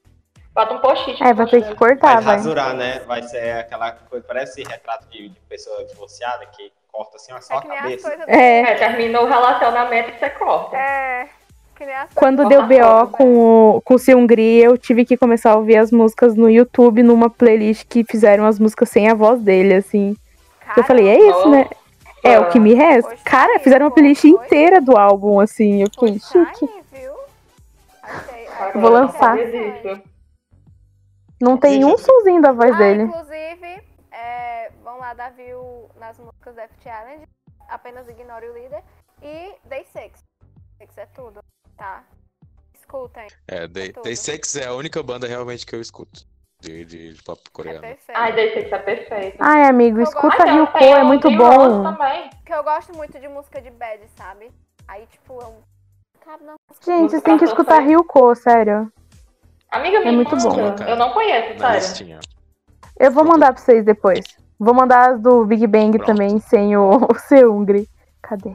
Bota 0.54 0.74
um 0.74 0.78
post-it. 0.80 1.22
É, 1.22 1.32
vai 1.32 1.46
ter 1.46 1.62
que 1.64 1.74
cortar, 1.74 2.14
Vai 2.16 2.22
vai. 2.22 2.36
rasurar, 2.36 2.74
né? 2.74 3.00
Vai 3.06 3.22
ser 3.22 3.52
aquela 3.58 3.92
coisa, 3.92 4.24
parece 4.26 4.62
retrato 4.62 5.06
de, 5.10 5.30
de 5.30 5.40
pessoa 5.48 5.84
divorciada 5.86 6.44
que 6.46 6.70
corta 6.90 7.16
assim, 7.16 7.32
ó, 7.32 7.40
só 7.40 7.54
É 7.54 7.56
a 7.56 7.62
cabeça. 7.62 8.08
coisas. 8.10 8.28
É. 8.28 8.60
É, 8.60 8.74
terminou 8.74 9.24
o 9.24 9.28
relacionamento 9.28 10.12
que 10.12 10.18
você 10.18 10.30
corta. 10.30 10.76
É. 10.76 11.28
Quando 12.14 12.46
deu 12.48 12.62
BO 12.64 12.74
foto, 12.80 13.12
com 13.12 13.34
o, 13.76 13.80
com 13.80 13.94
o 13.94 13.98
Seungri, 13.98 14.58
eu 14.62 14.78
tive 14.78 15.04
que 15.04 15.16
começar 15.16 15.50
a 15.52 15.56
ouvir 15.56 15.78
as 15.78 15.90
músicas 15.90 16.36
no 16.36 16.48
YouTube 16.48 17.02
numa 17.02 17.28
playlist 17.28 17.84
que 17.88 18.04
fizeram 18.04 18.46
as 18.46 18.58
músicas 18.60 18.88
sem 18.88 19.08
a 19.08 19.14
voz 19.14 19.40
dele, 19.40 19.74
assim. 19.74 20.16
eu 20.76 20.84
falei, 20.84 21.08
é 21.08 21.18
isso, 21.18 21.48
né? 21.48 21.68
É 22.22 22.38
o 22.38 22.48
que 22.50 22.60
me 22.60 22.72
resta. 22.74 23.10
Poxa, 23.10 23.22
Cara, 23.24 23.58
fizeram 23.58 23.86
uma 23.86 23.90
playlist 23.90 24.22
inteira 24.22 24.80
do 24.80 24.96
álbum, 24.96 25.40
assim. 25.40 25.82
Eu 25.82 25.88
fiquei 25.90 26.20
chique. 26.20 26.68
Vou 28.76 28.90
lançar. 28.90 29.36
Não 31.42 31.56
tem 31.58 31.84
um 31.84 31.98
sonzinho 31.98 32.40
da 32.40 32.52
voz 32.52 32.72
Ah, 32.72 32.78
dele. 32.78 33.02
inclusive, 33.02 33.82
é, 34.12 34.70
vão 34.84 34.98
lá 34.98 35.12
dar 35.12 35.32
view 35.32 35.88
nas 35.98 36.16
músicas 36.18 36.56
F 36.56 36.74
Challenge. 36.82 37.24
Apenas 37.68 38.08
ignore 38.08 38.46
o 38.48 38.54
líder. 38.54 38.82
E 39.20 39.52
Day 39.64 39.84
6. 39.92 40.12
Day 40.78 40.86
6 40.94 40.98
é 40.98 41.06
tudo, 41.06 41.40
tá? 41.76 42.04
Escutem. 42.74 43.26
É, 43.48 43.66
Day, 43.66 43.92
tudo. 43.92 44.04
Day 44.04 44.14
Six 44.14 44.54
é 44.56 44.66
a 44.66 44.74
única 44.74 45.02
banda 45.02 45.26
realmente 45.26 45.64
que 45.66 45.74
eu 45.74 45.80
escuto 45.80 46.24
de, 46.60 46.84
de, 46.84 47.12
de 47.14 47.22
pop 47.24 47.40
É 47.44 47.50
coreano. 47.50 47.80
perfeito. 47.80 48.16
Ai, 48.18 48.32
Day 48.34 48.54
Six 48.54 48.72
é 48.72 48.78
perfeito. 48.78 49.36
Ai, 49.40 49.64
amigo, 49.64 49.98
Eu 49.98 50.02
escuta 50.04 50.36
gosto. 50.36 50.48
Ryuko, 50.52 50.78
é 50.78 51.02
muito 51.02 51.28
bom. 51.36 51.82
Também. 51.82 52.30
Porque 52.30 52.54
eu 52.54 52.62
gosto 52.62 52.96
muito 52.96 53.18
de 53.18 53.26
música 53.28 53.60
de 53.60 53.70
bad, 53.70 54.00
sabe? 54.16 54.48
Aí, 54.86 55.06
tipo, 55.06 55.40
eu. 55.40 55.54
Música. 56.24 56.62
Gente, 56.84 57.10
vocês 57.10 57.22
têm 57.22 57.36
que 57.38 57.44
escutar 57.44 57.80
Ryuko, 57.80 58.32
sério. 58.36 58.92
Amiga, 59.72 59.98
É 59.98 60.10
muito 60.12 60.36
bom. 60.36 60.56
Eu 60.86 60.96
não 60.96 61.12
conheço, 61.12 61.58
sério. 61.58 62.20
Eu 63.00 63.10
vou 63.10 63.24
mandar 63.24 63.52
pra 63.54 63.62
vocês 63.62 63.84
depois. 63.84 64.20
Vou 64.58 64.74
mandar 64.74 65.12
as 65.12 65.20
do 65.20 65.44
Big 65.44 65.66
Bang 65.66 65.96
Pronto. 65.96 66.06
também, 66.06 66.38
sem 66.40 66.76
o, 66.76 66.98
o 67.10 67.14
Seungri. 67.18 67.88
Cadê? 68.20 68.54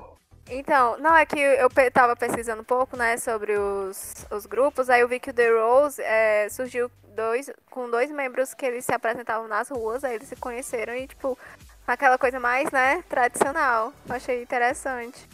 Então, 0.49 0.97
não, 0.99 1.13
é 1.15 1.25
que 1.25 1.37
eu 1.37 1.69
pe- 1.69 1.91
tava 1.91 2.15
pesquisando 2.15 2.61
um 2.61 2.65
pouco, 2.65 2.95
né, 2.95 3.17
sobre 3.17 3.57
os, 3.57 4.25
os 4.31 4.45
grupos, 4.45 4.89
aí 4.89 5.01
eu 5.01 5.07
vi 5.07 5.19
que 5.19 5.31
o 5.31 5.33
The 5.33 5.49
Rose 5.49 6.01
é, 6.01 6.47
surgiu 6.49 6.89
dois, 7.13 7.51
com 7.69 7.89
dois 7.89 8.09
membros 8.09 8.53
que 8.53 8.65
eles 8.65 8.85
se 8.85 8.93
apresentavam 8.93 9.45
nas 9.49 9.67
ruas, 9.69 10.05
aí 10.05 10.15
eles 10.15 10.29
se 10.29 10.37
conheceram 10.37 10.95
e, 10.95 11.05
tipo, 11.05 11.37
aquela 11.85 12.17
coisa 12.17 12.39
mais, 12.39 12.71
né, 12.71 13.03
tradicional. 13.09 13.91
Eu 14.07 14.15
achei 14.15 14.41
interessante. 14.41 15.27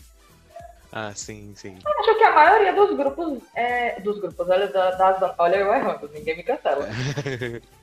Ah, 0.95 1.11
sim, 1.15 1.53
sim. 1.55 1.77
Acho 1.83 2.15
que 2.15 2.23
a 2.23 2.31
maioria 2.31 2.71
dos 2.73 2.95
grupos, 2.95 3.39
é, 3.55 3.99
dos 4.01 4.19
grupos, 4.19 4.47
olha, 4.47 4.67
da- 4.67 4.91
das, 4.91 5.33
olha 5.39 5.55
eu 5.55 5.73
errando, 5.73 6.07
ninguém 6.13 6.37
me 6.37 6.43
cancela. 6.43 6.87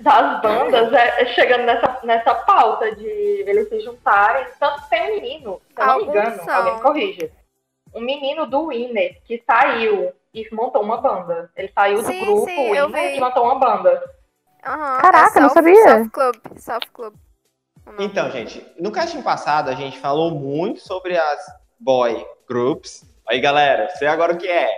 Das 0.00 0.42
bandas, 0.42 0.92
é, 0.92 1.22
é 1.22 1.26
chegando 1.26 1.62
nessa, 1.64 2.00
nessa 2.02 2.34
pauta 2.34 2.92
de 2.96 3.06
eles 3.06 3.68
se 3.68 3.80
juntarem, 3.82 4.44
tanto 4.58 4.88
tem 4.88 5.00
um 5.00 5.14
menino, 5.20 5.62
se 5.72 5.80
eu 5.80 5.86
não 5.86 5.96
me 5.98 6.02
engano, 6.04 6.42
são. 6.42 6.54
alguém 6.56 6.78
corrija. 6.80 7.30
Um 7.94 8.00
menino 8.00 8.46
do 8.46 8.66
Winner 8.68 9.20
que 9.24 9.40
saiu 9.46 10.12
e 10.34 10.48
montou 10.52 10.82
uma 10.82 10.96
banda. 10.96 11.52
Ele 11.54 11.70
saiu 11.72 11.98
do 12.02 12.08
Sim, 12.08 12.20
grupo 12.20 12.44
sim, 12.46 12.74
eu 12.74 12.86
Winner 12.88 13.14
e 13.14 13.20
montou 13.20 13.44
uma 13.44 13.54
banda. 13.60 14.02
Aham, 14.66 15.00
Caraca, 15.02 15.38
é 15.38 15.42
não 15.42 15.50
sabia. 15.50 15.98
Soft 15.98 16.10
Club, 16.10 16.36
Soft 16.58 16.88
Club. 16.92 17.14
Então, 18.00 18.28
gente, 18.30 18.66
no 18.80 18.90
casting 18.90 19.22
passado 19.22 19.68
a 19.68 19.74
gente 19.74 20.00
falou 20.00 20.32
muito 20.32 20.80
sobre 20.80 21.16
as 21.16 21.61
boy 21.82 22.24
groups. 22.48 23.04
Aí, 23.28 23.40
galera, 23.40 23.88
sei 23.96 24.08
agora 24.08 24.34
o 24.34 24.38
que 24.38 24.48
é. 24.48 24.68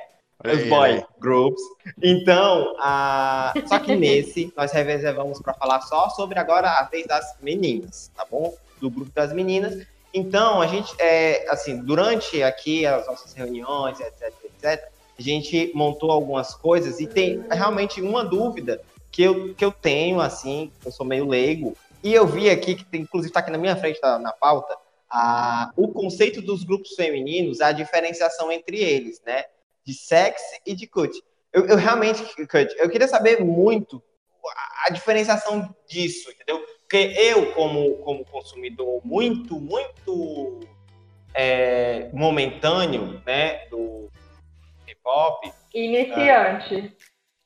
Os 0.44 0.58
Aí, 0.58 0.68
boy 0.68 0.90
aí. 0.90 1.04
groups. 1.18 1.62
Então, 2.02 2.74
a... 2.78 3.52
só 3.66 3.78
que 3.78 3.94
nesse 3.94 4.52
nós 4.56 4.72
reservamos 4.72 5.40
para 5.40 5.54
falar 5.54 5.80
só 5.82 6.08
sobre 6.10 6.38
agora 6.38 6.68
a 6.68 6.84
vez 6.84 7.06
das 7.06 7.36
meninas, 7.40 8.10
tá 8.14 8.26
bom? 8.30 8.54
Do 8.80 8.90
grupo 8.90 9.10
das 9.14 9.32
meninas. 9.32 9.86
Então, 10.12 10.60
a 10.60 10.66
gente, 10.66 10.94
é, 10.98 11.46
assim, 11.50 11.78
durante 11.82 12.42
aqui 12.42 12.86
as 12.86 13.06
nossas 13.06 13.32
reuniões, 13.32 13.98
etc, 14.00 14.32
etc, 14.44 14.88
a 15.18 15.22
gente 15.22 15.72
montou 15.74 16.10
algumas 16.10 16.54
coisas 16.54 17.00
e 17.00 17.06
tem 17.06 17.44
realmente 17.50 18.00
uma 18.00 18.24
dúvida 18.24 18.80
que 19.10 19.22
eu, 19.22 19.54
que 19.54 19.64
eu 19.64 19.72
tenho, 19.72 20.20
assim, 20.20 20.70
eu 20.84 20.92
sou 20.92 21.04
meio 21.04 21.26
leigo, 21.26 21.76
e 22.02 22.12
eu 22.12 22.26
vi 22.26 22.50
aqui, 22.50 22.74
que 22.74 22.84
tem, 22.84 23.02
inclusive 23.02 23.30
está 23.30 23.40
aqui 23.40 23.50
na 23.50 23.58
minha 23.58 23.76
frente, 23.76 24.00
tá, 24.00 24.18
na 24.18 24.32
pauta, 24.32 24.76
a, 25.10 25.70
o 25.76 25.88
conceito 25.88 26.40
dos 26.42 26.64
grupos 26.64 26.94
femininos, 26.94 27.60
a 27.60 27.72
diferenciação 27.72 28.50
entre 28.50 28.78
eles, 28.82 29.20
né? 29.24 29.44
De 29.84 29.92
sexy 29.94 30.60
e 30.66 30.74
de 30.74 30.86
cut. 30.86 31.12
Eu, 31.52 31.66
eu 31.66 31.76
realmente, 31.76 32.22
cut, 32.46 32.74
eu 32.78 32.88
queria 32.90 33.06
saber 33.08 33.44
muito 33.44 34.02
a, 34.86 34.90
diferenciação 34.92 35.74
disso, 35.88 36.30
entendeu? 36.30 36.64
Porque 36.80 37.14
eu, 37.18 37.52
como, 37.54 37.96
como 37.98 38.24
consumidor 38.24 39.00
muito, 39.04 39.58
muito 39.60 40.60
é, 41.32 42.10
momentâneo, 42.12 43.22
né, 43.24 43.66
do 43.68 44.10
K-pop, 44.86 45.52
Iniciante. 45.74 46.94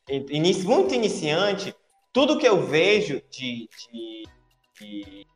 inici- 0.08 0.66
muito 0.66 0.94
iniciante, 0.94 1.74
tudo 2.12 2.38
que 2.38 2.46
eu 2.48 2.60
vejo 2.66 3.22
de, 3.30 3.68
de- 3.92 4.28
de 4.80 5.26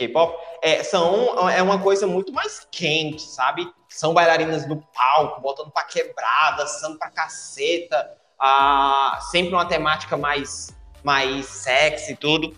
K-pop 0.00 0.36
é, 0.62 0.82
são, 0.82 1.48
é 1.50 1.62
uma 1.62 1.78
coisa 1.78 2.06
muito 2.06 2.32
mais 2.32 2.66
quente, 2.70 3.22
sabe? 3.22 3.70
São 3.88 4.14
bailarinas 4.14 4.66
no 4.66 4.82
palco, 4.94 5.40
botando 5.40 5.70
pra 5.70 5.84
quebrar, 5.84 6.56
dançando 6.56 6.98
pra 6.98 7.10
caceta, 7.10 8.16
ah, 8.38 9.18
sempre 9.30 9.52
uma 9.52 9.66
temática 9.66 10.16
mais, 10.16 10.74
mais 11.02 11.46
sexy 11.46 12.12
e 12.12 12.16
tudo. 12.16 12.56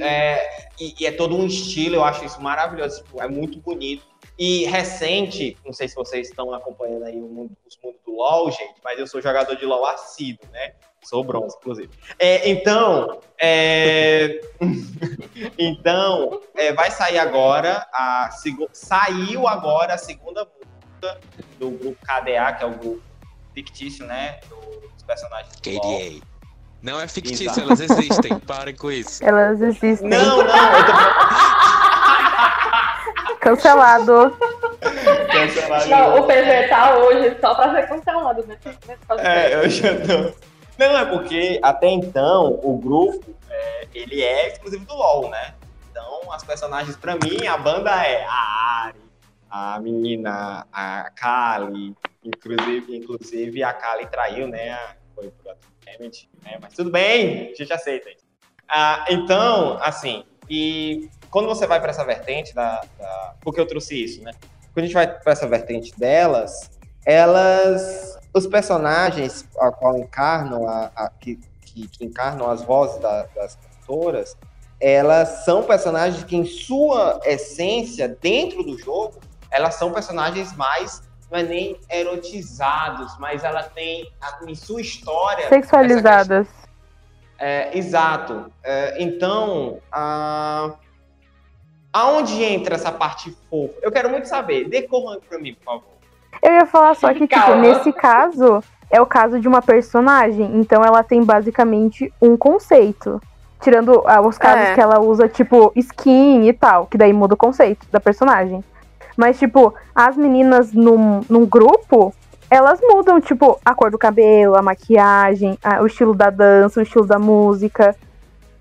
É, 0.00 0.68
e, 0.78 0.94
e 1.00 1.06
é 1.06 1.12
todo 1.12 1.36
um 1.36 1.46
estilo, 1.46 1.96
eu 1.96 2.04
acho 2.04 2.24
isso 2.24 2.40
maravilhoso, 2.40 3.02
tipo, 3.02 3.20
é 3.20 3.28
muito 3.28 3.58
bonito. 3.58 4.06
E 4.38 4.64
recente, 4.66 5.56
não 5.64 5.72
sei 5.72 5.88
se 5.88 5.94
vocês 5.94 6.28
estão 6.28 6.52
acompanhando 6.52 7.04
aí 7.04 7.16
mundo, 7.16 7.56
os 7.66 7.78
mundos 7.82 8.00
do 8.04 8.16
LoL, 8.16 8.50
gente, 8.50 8.74
mas 8.84 8.98
eu 8.98 9.06
sou 9.06 9.20
jogador 9.20 9.56
de 9.56 9.64
LoL 9.64 9.86
assíduo, 9.86 10.46
né? 10.52 10.74
Sou 11.08 11.22
bronze, 11.22 11.56
inclusive. 11.60 11.88
É, 12.18 12.50
então, 12.50 13.20
é, 13.40 14.40
então 15.58 16.40
é, 16.56 16.72
vai 16.72 16.90
sair 16.90 17.18
agora 17.18 17.86
a 17.92 18.30
segu- 18.32 18.68
saiu 18.72 19.46
agora 19.46 19.94
a 19.94 19.98
segunda 19.98 20.44
música 20.44 21.20
do 21.58 21.70
grupo 21.70 21.96
KDA, 22.04 22.52
que 22.54 22.64
é 22.64 22.66
o 22.66 22.70
grupo 22.70 23.00
fictício, 23.54 24.04
né? 24.04 24.40
do- 24.48 24.88
dos 24.90 25.02
personagens 25.04 25.54
do. 25.54 25.62
KDA. 25.62 26.20
Não 26.82 27.00
é 27.00 27.06
fictício, 27.08 27.44
Exato. 27.46 27.60
elas 27.60 27.80
existem. 27.80 28.38
Parem 28.40 28.74
com 28.74 28.90
isso. 28.90 29.24
Elas 29.24 29.60
existem. 29.60 30.08
Não, 30.08 30.38
não, 30.38 30.44
eu 30.44 30.86
tô 30.86 30.92
Cancelado. 33.40 34.36
cancelado. 35.32 35.88
Não, 35.88 36.20
o 36.20 36.26
PV 36.26 36.68
tá 36.68 36.96
hoje 36.96 37.36
só 37.40 37.54
pra 37.54 37.72
ser 37.74 37.88
cancelado 37.88 38.42
podcast. 38.42 38.78
É, 39.20 39.54
eu 39.54 39.68
já 39.70 39.92
não. 39.92 40.34
Não, 40.78 40.98
é 40.98 41.04
porque 41.06 41.58
até 41.62 41.88
então 41.88 42.60
o 42.62 42.78
grupo 42.78 43.34
é, 43.48 43.88
ele 43.94 44.22
é 44.22 44.48
exclusivo 44.48 44.84
do 44.84 44.94
LoL, 44.94 45.30
né? 45.30 45.54
Então 45.90 46.32
as 46.32 46.44
personagens, 46.44 46.96
pra 46.96 47.14
mim, 47.14 47.46
a 47.46 47.56
banda 47.56 47.90
é 48.04 48.24
a 48.24 48.84
Ari, 48.84 49.00
a 49.50 49.80
menina, 49.80 50.66
a 50.72 51.10
Kali, 51.10 51.96
inclusive, 52.22 52.96
inclusive 52.96 53.62
a 53.62 53.72
Kali 53.72 54.06
traiu, 54.06 54.48
né? 54.48 54.78
Foi 55.14 55.30
pro 55.30 55.50
Atomic, 55.50 56.28
né? 56.42 56.58
Mas 56.60 56.74
tudo 56.74 56.90
bem, 56.90 57.52
a 57.52 57.54
gente 57.54 57.72
aceita 57.72 58.10
isso. 58.10 58.26
Ah, 58.68 59.04
então, 59.08 59.78
assim, 59.80 60.24
e 60.50 61.08
quando 61.30 61.46
você 61.46 61.66
vai 61.66 61.80
para 61.80 61.90
essa 61.90 62.04
vertente 62.04 62.54
da, 62.54 62.82
da. 62.98 63.34
Por 63.40 63.54
que 63.54 63.60
eu 63.60 63.66
trouxe 63.66 64.02
isso, 64.02 64.22
né? 64.22 64.32
Quando 64.72 64.84
a 64.84 64.86
gente 64.86 64.94
vai 64.94 65.06
para 65.06 65.32
essa 65.32 65.46
vertente 65.46 65.92
delas, 65.98 66.70
elas. 67.04 68.15
Os 68.36 68.46
personagens 68.46 69.48
a 69.58 69.70
qual 69.72 69.96
encarnam, 69.96 70.68
a, 70.68 70.90
a- 70.94 71.08
que, 71.08 71.36
que, 71.62 71.88
que 71.88 72.04
encarnam 72.04 72.50
as 72.50 72.60
vozes 72.62 73.00
da- 73.00 73.24
das 73.34 73.56
cantoras, 73.56 74.36
elas 74.78 75.44
são 75.46 75.62
personagens 75.62 76.22
que, 76.22 76.36
em 76.36 76.44
sua 76.44 77.18
essência, 77.24 78.06
dentro 78.20 78.62
do 78.62 78.78
jogo, 78.78 79.18
elas 79.50 79.76
são 79.76 79.90
personagens 79.90 80.54
mais. 80.54 81.02
Não 81.30 81.38
é 81.38 81.42
nem 81.44 81.80
erotizados, 81.90 83.16
mas 83.18 83.42
ela 83.42 83.62
tem 83.62 84.06
em 84.46 84.54
sua 84.54 84.82
história. 84.82 85.48
Sexualizadas. 85.48 86.46
é, 87.38 87.76
exato. 87.76 88.52
É, 88.62 89.02
então, 89.02 89.80
a... 89.90 90.74
aonde 91.90 92.44
entra 92.44 92.74
essa 92.74 92.92
parte 92.92 93.34
fofa? 93.48 93.74
Eu 93.80 93.90
quero 93.90 94.10
muito 94.10 94.28
saber. 94.28 94.68
Decorra 94.68 95.18
para 95.26 95.38
mim, 95.38 95.54
por 95.54 95.64
favor. 95.64 95.95
Eu 96.42 96.52
ia 96.52 96.66
falar 96.66 96.94
só 96.94 97.12
que, 97.12 97.26
tipo, 97.26 97.54
nesse 97.56 97.92
caso, 97.92 98.62
é 98.90 99.00
o 99.00 99.06
caso 99.06 99.40
de 99.40 99.48
uma 99.48 99.60
personagem. 99.62 100.50
Então 100.60 100.82
ela 100.84 101.02
tem 101.02 101.22
basicamente 101.22 102.12
um 102.20 102.36
conceito. 102.36 103.20
Tirando 103.60 104.02
ah, 104.06 104.20
os 104.20 104.36
casos 104.36 104.66
É. 104.66 104.74
que 104.74 104.80
ela 104.80 105.00
usa, 105.00 105.28
tipo, 105.28 105.72
skin 105.74 106.46
e 106.46 106.52
tal, 106.52 106.86
que 106.86 106.98
daí 106.98 107.12
muda 107.12 107.34
o 107.34 107.38
conceito 107.38 107.86
da 107.90 107.98
personagem. 107.98 108.62
Mas, 109.16 109.38
tipo, 109.38 109.72
as 109.94 110.14
meninas 110.16 110.72
num, 110.72 111.22
num 111.28 111.46
grupo, 111.46 112.12
elas 112.50 112.78
mudam, 112.82 113.18
tipo, 113.18 113.58
a 113.64 113.74
cor 113.74 113.90
do 113.90 113.96
cabelo, 113.98 114.56
a 114.56 114.62
maquiagem, 114.62 115.58
a- 115.64 115.80
o 115.82 115.86
estilo 115.86 116.14
da 116.14 116.28
dança, 116.28 116.80
o 116.80 116.82
estilo 116.82 117.06
da 117.06 117.18
música. 117.18 117.96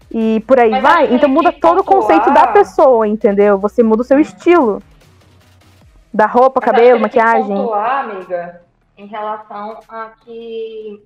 E 0.09 0.39
por 0.47 0.57
aí 0.59 0.71
Mas 0.71 0.81
vai. 0.81 1.05
Então 1.07 1.19
tem 1.19 1.29
muda 1.29 1.51
todo 1.51 1.81
o 1.81 1.83
conceito 1.83 2.31
da 2.31 2.47
pessoa, 2.47 3.05
entendeu? 3.05 3.57
Você 3.59 3.83
muda 3.83 4.01
o 4.01 4.05
seu 4.05 4.17
estilo. 4.19 4.81
Da 6.15 6.27
roupa, 6.27 6.61
Mas 6.61 6.71
cabelo, 6.71 7.01
maquiagem. 7.01 7.57
pontuar, 7.57 8.05
amiga, 8.05 8.61
em 8.97 9.05
relação 9.05 9.81
a 9.89 10.11
que 10.23 11.03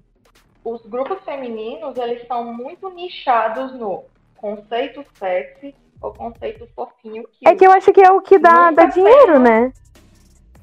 os 0.64 0.86
grupos 0.86 1.18
femininos, 1.26 1.98
eles 1.98 2.28
são 2.28 2.54
muito 2.54 2.92
nichados 2.92 3.74
no 3.74 4.04
conceito 4.38 5.04
sexy 5.16 5.74
ou 6.00 6.14
conceito 6.14 6.68
fofinho 6.76 7.24
que 7.32 7.48
É 7.50 7.56
que 7.56 7.66
eu 7.66 7.72
acho 7.72 7.92
que 7.92 8.02
é 8.02 8.12
o 8.12 8.22
que 8.22 8.38
dá, 8.38 8.70
dá 8.70 8.86
dinheiro, 8.86 9.40
né? 9.40 9.74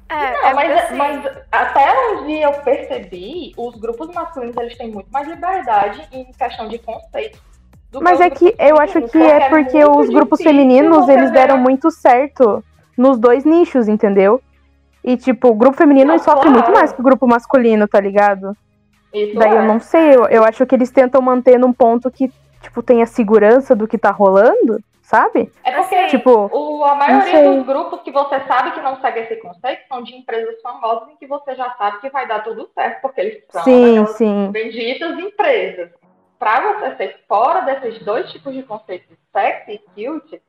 É, 0.07 0.31
Não, 0.31 0.45
é 0.47 0.53
mas, 0.53 0.83
assim, 0.83 0.95
mas 0.95 1.25
até 1.51 1.85
onde 2.13 2.41
eu 2.41 2.53
percebi, 2.61 3.53
os 3.57 3.75
grupos 3.75 4.07
masculinos 4.15 4.55
eles 4.55 4.77
têm 4.77 4.89
muito 4.89 5.11
mais 5.11 5.27
liberdade 5.27 6.07
em 6.13 6.23
questão 6.31 6.69
de 6.69 6.79
conceito. 6.79 7.37
do 7.91 8.01
Mas 8.01 8.17
os 8.21 8.25
é 8.25 8.29
que 8.29 8.55
eu 8.57 8.77
acho 8.79 9.01
que 9.09 9.17
é 9.17 9.49
porque 9.49 9.83
muito 9.83 9.99
os 9.99 10.07
grupos 10.07 10.41
femininos, 10.41 11.09
eles 11.09 11.31
deram 11.31 11.57
muito 11.57 11.91
certo 11.91 12.63
nos 12.97 13.17
dois 13.19 13.45
nichos, 13.45 13.87
entendeu? 13.87 14.41
E, 15.03 15.15
tipo, 15.15 15.49
o 15.49 15.55
grupo 15.55 15.77
feminino 15.77 16.11
Não, 16.11 16.19
sofre 16.19 16.41
claro. 16.41 16.51
muito 16.51 16.71
mais 16.71 16.91
que 16.91 16.99
o 16.99 17.03
grupo 17.03 17.27
masculino, 17.27 17.87
tá 17.87 17.99
ligado? 17.99 18.55
Isso 19.13 19.35
Daí 19.35 19.51
é. 19.55 19.57
eu 19.59 19.63
não 19.63 19.79
sei, 19.79 20.15
eu, 20.15 20.25
eu 20.25 20.43
acho 20.43 20.65
que 20.65 20.75
eles 20.75 20.91
tentam 20.91 21.21
manter 21.21 21.57
num 21.57 21.71
ponto 21.71 22.11
que, 22.11 22.31
tipo, 22.61 22.83
tenha 22.83 23.05
segurança 23.05 23.73
do 23.75 23.87
que 23.87 23.97
tá 23.97 24.11
rolando, 24.11 24.81
sabe? 25.01 25.49
É 25.63 25.71
porque 25.71 25.95
Assim, 25.95 26.07
Tipo, 26.07 26.49
o, 26.51 26.83
a 26.83 26.95
maioria 26.95 27.51
dos 27.53 27.65
grupos 27.65 28.01
que 28.01 28.11
você 28.11 28.39
sabe 28.41 28.71
que 28.71 28.81
não 28.81 28.99
segue 28.99 29.21
esse 29.21 29.37
conceito 29.37 29.87
são 29.87 30.03
de 30.03 30.15
empresas 30.15 30.61
famosas 30.61 31.09
em 31.09 31.15
que 31.15 31.27
você 31.27 31.55
já 31.55 31.71
sabe 31.77 31.99
que 31.99 32.09
vai 32.09 32.27
dar 32.27 32.43
tudo 32.43 32.69
certo, 32.73 33.01
porque 33.01 33.21
eles 33.21 33.43
são 33.49 33.63
sim, 33.63 34.05
sim. 34.07 34.51
benditas 34.51 35.17
empresas. 35.17 35.89
para 36.37 36.73
você 36.73 36.95
ser 36.97 37.19
fora 37.27 37.61
desses 37.61 38.03
dois 38.03 38.29
tipos 38.31 38.53
de 38.53 38.63
conceitos, 38.63 39.17
sexy 39.31 39.81
e 39.95 40.05
cute, 40.05 40.41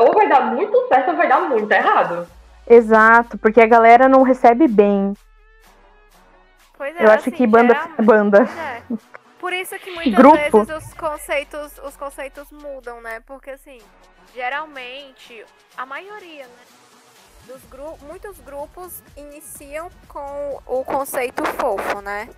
ou 0.00 0.12
vai 0.14 0.28
dar 0.28 0.42
muito 0.42 0.88
certo 0.88 1.10
ou 1.10 1.16
vai 1.16 1.28
dar 1.28 1.40
muito 1.42 1.70
errado. 1.70 2.26
Exato, 2.66 3.36
porque 3.38 3.60
a 3.60 3.66
galera 3.66 4.08
não 4.08 4.22
recebe 4.22 4.66
bem. 4.66 5.14
Pois 6.76 6.96
é, 6.96 7.04
Eu 7.04 7.08
acho 7.10 7.28
assim, 7.28 7.30
que 7.30 7.46
banda. 7.46 7.74
geralmente- 7.74 8.02
banda. 8.02 8.42
É. 8.42 8.82
Por 9.38 9.52
isso 9.52 9.78
que 9.78 9.90
muitas 9.90 10.14
Grupo. 10.14 10.64
vezes 10.64 10.86
os 10.86 10.94
conceitos, 10.94 11.78
os 11.84 11.96
conceitos 11.96 12.50
mudam, 12.50 13.00
né? 13.02 13.20
Porque 13.26 13.50
assim, 13.50 13.78
geralmente, 14.34 15.44
a 15.76 15.84
maioria, 15.84 16.44
né? 16.44 16.64
Dos 17.46 17.62
gru 17.70 17.98
muitos 18.08 18.38
grupos 18.40 19.02
iniciam 19.14 19.90
com 20.08 20.58
o 20.64 20.82
conceito 20.82 21.44
fofo, 21.44 22.00
né? 22.00 22.30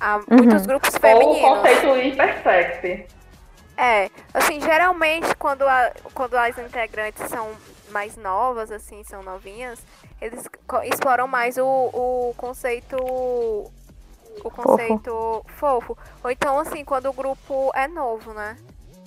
Há 0.00 0.18
muitos 0.28 0.66
grupos 0.66 0.90
Ou 0.92 0.98
o 0.98 1.00
femininos. 1.00 1.40
conceito 1.60 1.96
hiper 1.98 2.42
sexy. 2.42 3.06
É, 3.80 4.10
assim, 4.34 4.60
geralmente 4.60 5.34
quando, 5.36 5.62
a- 5.62 5.92
quando 6.14 6.34
as 6.36 6.58
integrantes 6.58 7.28
são 7.30 7.50
mais 7.90 8.16
novas, 8.16 8.70
assim, 8.70 9.02
são 9.04 9.22
novinhas, 9.22 9.80
eles 10.20 10.44
exploram 10.84 11.26
mais 11.26 11.56
o, 11.56 11.64
o 11.66 12.34
conceito. 12.36 12.96
O 14.42 14.50
conceito 14.50 15.44
fofo. 15.58 15.96
Ou 16.24 16.30
então, 16.30 16.58
assim, 16.58 16.84
quando 16.84 17.06
o 17.10 17.12
grupo 17.12 17.70
é 17.74 17.86
novo, 17.88 18.32
né? 18.32 18.56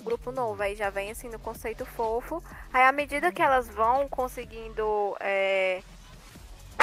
Grupo 0.02 0.30
novo, 0.30 0.62
aí 0.62 0.76
já 0.76 0.90
vem 0.90 1.10
assim 1.10 1.28
no 1.28 1.38
conceito 1.38 1.84
fofo. 1.86 2.42
Aí 2.72 2.82
à 2.84 2.92
medida 2.92 3.32
que 3.32 3.42
elas 3.42 3.68
vão 3.68 4.08
conseguindo 4.08 5.16
é, 5.20 5.82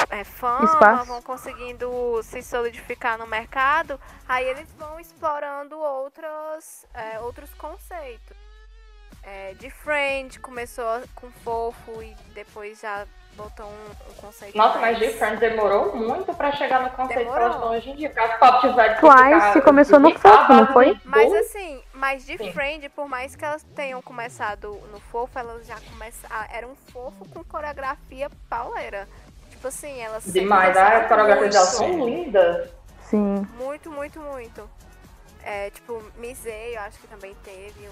é, 0.09 0.23
fama, 0.23 0.65
Espaço. 0.65 1.05
vão 1.05 1.21
conseguindo 1.21 2.21
se 2.23 2.41
solidificar 2.41 3.17
no 3.17 3.27
mercado, 3.27 3.99
aí 4.27 4.45
eles 4.45 4.69
vão 4.77 4.99
explorando 4.99 5.79
outros, 5.79 6.85
é, 6.93 7.19
outros 7.19 7.53
conceitos. 7.53 8.37
É, 9.23 9.53
de 9.53 9.69
Friend 9.69 10.39
começou 10.39 11.01
com 11.13 11.29
fofo 11.43 12.01
e 12.01 12.15
depois 12.33 12.79
já 12.79 13.05
botou 13.35 13.67
um, 13.67 14.11
um 14.11 14.13
conceito. 14.15 14.57
Nossa, 14.57 14.79
mais... 14.79 14.97
mas 14.97 15.11
de 15.11 15.17
Friends 15.17 15.39
demorou 15.39 15.95
muito 15.95 16.33
pra 16.33 16.51
chegar 16.51 16.81
no 16.81 16.89
conceito 16.89 17.31
Demorou. 17.31 17.71
hoje 17.71 17.89
em 17.91 17.95
dia. 17.95 18.09
Porque 18.09 18.19
as 18.19 18.39
pop 18.39 18.59
tiveram 18.61 18.95
que 18.95 18.99
Twice 19.01 19.61
começou 19.61 19.99
no 19.99 20.17
fofo, 20.17 20.53
não 20.53 20.67
foi? 20.73 20.99
Mas 21.05 21.33
assim, 21.33 21.83
mas 21.93 22.25
de 22.25 22.37
Sim. 22.37 22.51
Friend, 22.51 22.89
por 22.89 23.07
mais 23.07 23.35
que 23.35 23.45
elas 23.45 23.63
tenham 23.75 24.01
começado 24.01 24.71
no 24.91 24.99
fofo, 24.99 25.37
elas 25.37 25.65
já 25.67 25.79
começaram. 25.89 26.47
Era 26.51 26.67
um 26.67 26.75
fofo 26.75 27.27
com 27.29 27.43
coreografia 27.43 28.29
pauleira. 28.49 29.07
Tipo 29.61 29.67
assim, 29.67 30.01
elas. 30.01 30.23
sempre 30.23 30.41
Demais, 30.41 30.73
coreografias 31.07 31.53
delas 31.53 31.79
muito, 31.79 31.97
são 31.97 32.09
lindas. 32.09 32.69
Sim. 33.03 33.47
Muito, 33.59 33.91
muito, 33.91 34.19
muito. 34.19 34.67
É, 35.43 35.69
tipo, 35.69 36.03
Misei, 36.17 36.75
eu 36.75 36.81
acho 36.81 36.99
que 36.99 37.07
também 37.07 37.35
teve. 37.43 37.87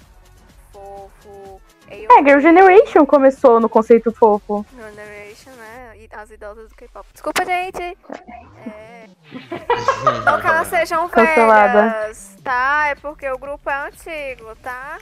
Fofo. 0.72 1.60
É, 1.88 2.22
Girl 2.24 2.40
Generation 2.40 3.06
começou 3.06 3.60
no 3.60 3.68
conceito 3.68 4.10
fofo. 4.10 4.66
Generation, 4.76 5.50
né? 5.52 5.92
E 5.96 6.08
as 6.12 6.30
idosas 6.32 6.68
do 6.68 6.74
K-pop. 6.74 7.06
Desculpa, 7.12 7.44
gente. 7.44 7.96
É. 8.66 9.06
Não 10.24 10.40
que 10.40 10.46
elas 10.46 10.68
sejam 10.68 11.08
Cancelada. 11.08 11.88
velhas, 11.88 12.36
tá? 12.42 12.88
É 12.88 12.94
porque 12.96 13.28
o 13.30 13.38
grupo 13.38 13.70
é 13.70 13.86
antigo, 13.86 14.54
tá? 14.56 14.98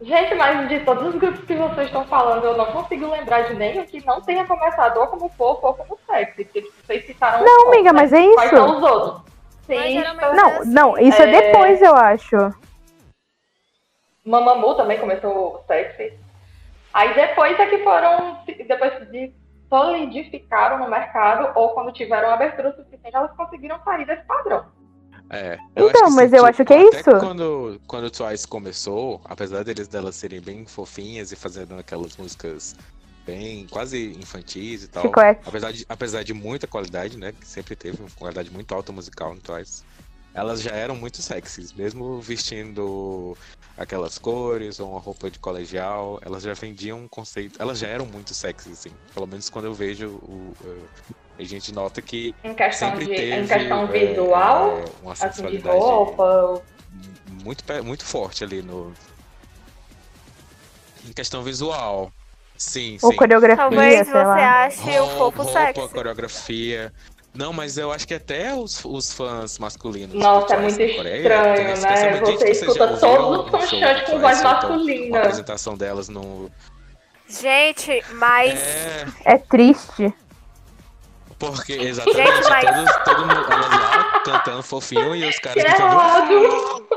Gente, 0.00 0.34
mas 0.34 0.66
de 0.68 0.80
todos 0.80 1.08
os 1.08 1.14
grupos 1.20 1.44
que 1.44 1.54
vocês 1.54 1.86
estão 1.88 2.06
falando, 2.06 2.44
eu 2.44 2.56
não 2.56 2.72
consigo 2.72 3.10
lembrar 3.10 3.42
de 3.42 3.54
nenhum 3.54 3.84
que 3.84 4.04
não 4.06 4.20
tenha 4.22 4.46
começado 4.46 4.98
ou 4.98 5.06
como 5.08 5.28
fofo 5.30 5.66
ou 5.66 5.74
como 5.74 5.98
sexy. 6.06 6.44
Porque 6.44 6.62
tipo, 6.62 6.72
vocês 6.86 7.04
citaram 7.04 7.44
Não, 7.44 7.68
amiga, 7.68 7.92
mas 7.92 8.10
é 8.12 8.32
Quais 8.32 8.50
isso. 8.52 8.56
são 8.62 8.76
os 8.78 8.82
outros? 8.82 9.22
Mas 9.68 9.78
Sim, 9.82 9.92
geralmente- 10.00 10.34
Não, 10.36 10.64
não, 10.64 10.98
isso 10.98 11.20
é 11.22 11.28
É. 11.34 11.40
depois, 11.42 11.82
eu 11.82 11.94
acho. 11.94 12.36
Mamamoo 14.24 14.74
também 14.74 14.98
começou 14.98 15.62
sexy. 15.66 16.18
Aí 16.92 17.14
depois 17.14 17.58
é 17.58 17.66
que 17.66 17.78
foram, 17.84 18.38
depois 18.66 18.92
de 19.10 19.32
solidificaram 19.68 20.78
no 20.78 20.88
mercado, 20.90 21.52
ou 21.54 21.68
quando 21.70 21.92
tiveram 21.92 22.30
abertura 22.30 22.72
suficiente, 22.74 23.14
elas 23.14 23.30
conseguiram 23.36 23.78
sair 23.84 24.04
desse 24.04 24.24
padrão. 24.24 24.64
É. 25.30 25.58
Então, 25.76 26.08
que 26.08 26.10
mas 26.10 26.32
eu 26.32 26.38
tipo, 26.38 26.46
acho 26.46 26.64
que 26.64 26.72
é 26.72 26.88
até 26.88 26.98
isso. 26.98 27.10
Quando, 27.20 27.80
quando 27.86 28.04
o 28.04 28.10
Twice 28.10 28.46
começou, 28.46 29.20
apesar 29.24 29.62
deles 29.62 29.86
delas 29.86 30.16
serem 30.16 30.40
bem 30.40 30.66
fofinhas 30.66 31.30
e 31.30 31.36
fazendo 31.36 31.78
aquelas 31.78 32.16
músicas 32.16 32.74
bem 33.24 33.66
quase 33.68 34.12
infantis 34.18 34.84
e 34.84 34.88
tal. 34.88 35.04
Chiclete. 35.04 35.40
Apesar 35.46 35.72
de, 35.72 35.86
apesar 35.88 36.22
de 36.24 36.34
muita 36.34 36.66
qualidade, 36.66 37.16
né? 37.16 37.32
Que 37.32 37.46
sempre 37.46 37.76
teve 37.76 38.00
uma 38.00 38.10
qualidade 38.10 38.50
muito 38.50 38.74
alta 38.74 38.90
musical 38.90 39.32
no 39.32 39.40
Twice. 39.40 39.84
Elas 40.34 40.62
já 40.62 40.72
eram 40.72 40.94
muito 40.94 41.22
sexys, 41.22 41.72
mesmo 41.72 42.20
vestindo 42.20 43.36
aquelas 43.76 44.18
cores 44.18 44.78
ou 44.78 44.90
uma 44.90 45.00
roupa 45.00 45.30
de 45.30 45.38
colegial, 45.38 46.20
elas 46.22 46.44
já 46.44 46.54
vendiam 46.54 47.00
um 47.00 47.08
conceito. 47.08 47.60
Elas 47.60 47.78
já 47.78 47.88
eram 47.88 48.06
muito 48.06 48.32
sexys, 48.32 48.72
assim. 48.72 48.92
Pelo 49.12 49.26
menos 49.26 49.48
quando 49.48 49.64
eu 49.64 49.74
vejo 49.74 50.08
o. 50.08 50.54
a 51.42 51.46
gente 51.46 51.72
nota 51.72 52.00
que 52.02 52.34
Em 52.44 52.54
questão, 52.54 52.90
sempre 52.90 53.06
de, 53.06 53.14
teve 53.14 53.34
em 53.34 53.46
questão 53.46 53.84
é, 53.84 53.86
visual, 53.86 54.78
é, 54.78 54.84
uma 55.02 55.12
assim, 55.12 55.46
de 55.46 55.58
roupa. 55.58 56.62
muito, 57.42 57.64
muito 57.84 58.04
forte 58.04 58.44
ali 58.44 58.62
no. 58.62 58.92
Em 61.08 61.12
questão 61.12 61.42
visual. 61.42 62.12
Sim, 62.56 62.98
Ou 63.02 63.10
sim. 63.10 63.16
coreografia, 63.16 63.56
Talvez 63.56 63.94
sei 63.94 64.04
você 64.04 64.18
lá. 64.18 64.64
ache 64.64 65.00
o 65.00 65.04
roupa, 65.06 65.44
sexy. 65.44 65.88
coreografia. 65.88 66.92
Não, 67.32 67.52
mas 67.52 67.78
eu 67.78 67.92
acho 67.92 68.06
que 68.06 68.14
até 68.14 68.52
os, 68.54 68.84
os 68.84 69.12
fãs 69.12 69.58
masculinos. 69.58 70.14
Nossa, 70.14 70.54
é 70.54 70.60
muito 70.60 70.76
Coreia, 70.96 71.16
estranho, 71.22 71.80
né? 71.80 72.20
Você 72.20 72.50
escuta 72.50 72.98
todos 72.98 73.02
os 73.02 73.70
do 73.70 74.10
com 74.10 74.18
voz 74.18 74.38
então 74.40 74.52
masculina. 74.52 75.06
Uma 75.06 75.18
apresentação 75.20 75.76
delas 75.76 76.08
no. 76.08 76.50
Gente, 77.28 78.04
mas. 78.14 78.58
É, 78.60 79.06
É 79.24 79.38
triste. 79.38 80.12
Porque 81.40 81.72
exatamente, 81.72 82.16
Gente, 82.36 82.48
mas- 82.48 82.64
todos, 82.64 83.04
todo 83.04 83.20
mundo, 83.26 83.48
lá 83.48 84.20
cantando 84.24 84.62
fofinho 84.62 85.16
e 85.16 85.28
os 85.28 85.38
caras 85.40 85.62
Que 85.62 85.68
é 85.68 85.72
gritando. 85.72 85.96
ódio! 85.96 86.90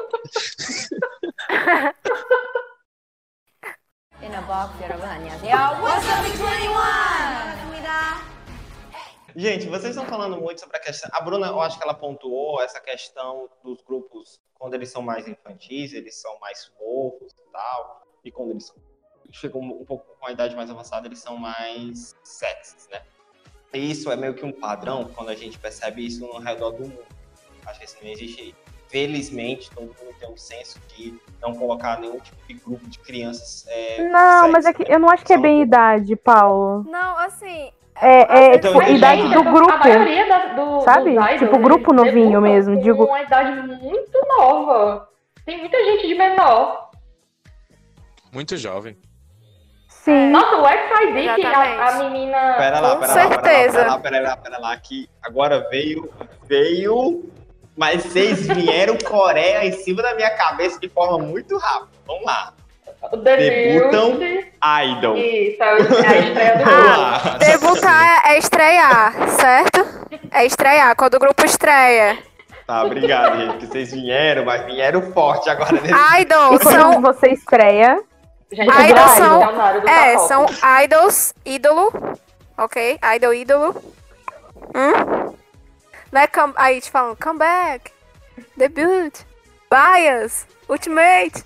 Gente, 9.36 9.68
vocês 9.68 9.96
estão 9.96 10.06
falando 10.06 10.38
muito 10.40 10.60
sobre 10.62 10.78
a 10.78 10.80
questão. 10.80 11.10
A 11.14 11.22
Bruna, 11.22 11.48
eu 11.48 11.60
acho 11.60 11.78
que 11.78 11.84
ela 11.84 11.94
pontuou 11.96 12.62
essa 12.62 12.80
questão 12.80 13.50
dos 13.64 13.82
grupos 13.82 14.40
quando 14.54 14.76
eles 14.76 14.90
são 14.92 15.02
mais 15.02 15.28
infantis, 15.28 15.92
eles 15.94 16.16
são 16.22 16.38
mais 16.40 16.66
fofos 16.78 17.34
e 17.34 17.52
tal. 17.52 18.04
E 18.24 18.32
quando 18.32 18.52
eles 18.52 18.68
são- 18.68 18.76
chegam 19.32 19.60
um 19.62 19.84
pouco 19.86 20.06
com 20.20 20.28
a 20.28 20.32
idade 20.32 20.56
mais 20.56 20.70
avançada, 20.70 21.08
eles 21.08 21.20
são 21.20 21.36
mais 21.36 22.16
sexys, 22.24 22.88
né? 22.92 23.02
Isso 23.74 24.12
é 24.12 24.16
meio 24.16 24.34
que 24.34 24.46
um 24.46 24.52
padrão 24.52 25.10
quando 25.16 25.30
a 25.30 25.36
gente 25.36 25.58
percebe 25.58 26.06
isso 26.06 26.26
no 26.28 26.38
redor 26.40 26.72
do 26.72 26.84
mundo. 26.84 27.00
Acho 27.66 27.80
que 27.80 27.86
assim, 27.86 27.98
não 28.06 28.12
existe. 28.12 28.56
Felizmente, 28.88 29.72
todo 29.72 29.86
mundo 29.86 30.16
tem 30.20 30.30
um 30.30 30.38
senso 30.38 30.80
de 30.96 31.20
não 31.42 31.56
colocar 31.56 32.00
nenhum 32.00 32.20
tipo 32.20 32.38
de 32.48 32.54
grupo 32.54 32.88
de 32.88 33.00
crianças. 33.00 33.66
É, 33.68 34.08
Não, 34.08 34.52
mas 34.52 34.66
é 34.68 34.74
que 34.74 34.84
né? 34.88 34.94
eu 34.94 35.00
não 35.00 35.10
acho 35.10 35.26
que 35.26 35.34
é 35.34 35.38
bem 35.38 35.64
idade, 35.64 36.16
Paulo. 36.16 36.86
Não, 36.88 37.18
assim. 37.18 37.72
É, 38.00 38.52
é 38.52 38.56
Então, 38.56 38.74
tipo, 38.80 38.92
idade 38.92 39.22
gente, 39.24 39.34
do 39.34 39.40
A 39.40 39.52
grupo. 39.52 39.78
maioria 39.80 40.28
da, 40.28 40.46
do, 40.54 40.82
Sabe? 40.82 41.16
dos 41.16 41.40
Tipo, 41.40 41.58
grupo 41.58 41.92
novinho 41.92 42.40
mesmo, 42.40 42.76
com 42.76 42.82
digo- 42.84 43.06
uma 43.06 43.22
idade 43.24 43.68
muito 43.68 44.28
nova. 44.38 45.10
Tem 45.44 45.58
muita 45.60 45.84
gente 45.84 46.08
de 46.08 46.14
menor. 46.14 46.92
Muito 48.32 48.56
jovem. 48.58 48.96
Sim. 50.04 50.32
Nossa, 50.32 50.58
o 50.58 50.68
X-ID, 50.68 51.36
que 51.36 51.46
a, 51.46 51.88
a 51.88 52.04
menina... 52.04 52.56
Pera 52.58 52.80
lá, 52.82 52.96
Com 52.96 53.00
pera 53.02 53.14
lá, 53.14 53.18
pera 53.18 53.30
certeza. 53.30 53.88
lá, 53.88 54.00
pera 54.00 54.20
lá, 54.20 54.22
pera 54.22 54.22
lá, 54.22 54.38
pera 54.38 54.60
lá, 54.60 54.78
que 54.78 55.10
agora 55.24 55.66
veio, 55.70 56.12
veio, 56.46 57.24
mas 57.78 58.04
vocês 58.04 58.46
vieram 58.48 58.98
Coreia 58.98 59.66
em 59.66 59.72
cima 59.72 60.02
da 60.02 60.14
minha 60.14 60.30
cabeça 60.32 60.78
de 60.80 60.90
forma 60.90 61.18
muito 61.20 61.58
rápida. 61.58 61.90
Vamos 62.06 62.26
lá. 62.26 62.54
The 63.24 63.38
Debutam. 63.38 64.16
Beauty. 64.18 64.54
Idol. 64.92 65.18
Isso, 65.18 65.62
é 65.64 65.68
a 65.68 65.78
estreia 66.20 66.58
do 66.58 66.64
lá. 66.66 67.38
Debutar 67.40 68.22
é 68.28 68.38
estrear, 68.38 69.30
certo? 69.30 69.86
É 70.32 70.46
estrear, 70.46 70.96
quando 70.96 71.16
o 71.16 71.20
grupo 71.20 71.46
estreia. 71.46 72.18
Tá, 72.66 72.84
obrigado, 72.84 73.38
gente, 73.38 73.58
que 73.58 73.68
vocês 73.68 73.92
vieram, 73.92 74.46
mas 74.46 74.66
vieram 74.66 75.02
forte 75.14 75.50
agora 75.50 75.74
nesse 75.74 76.22
Idol 76.22 76.56
E 76.56 76.60
quando 76.60 76.76
são. 76.80 77.02
você 77.02 77.30
estreia, 77.30 78.02
Gente, 78.54 78.70
Idols 78.70 79.12
é 79.12 79.16
são- 79.16 79.40
dicionário 79.40 79.82
do 79.82 79.90
É, 79.90 80.18
são 80.20 80.46
idols, 80.84 81.34
ídolo. 81.46 81.92
Ok? 82.58 83.00
Idol, 83.16 83.34
ídolo. 83.34 83.84
Hum? 84.76 85.36
Não 86.12 86.22
é 86.22 86.28
come... 86.28 86.54
Aí 86.56 86.80
te 86.80 86.92
falam, 86.92 87.16
comeback, 87.16 87.92
debut, 88.56 89.14
bias, 89.72 90.46
ultimate. 90.70 91.44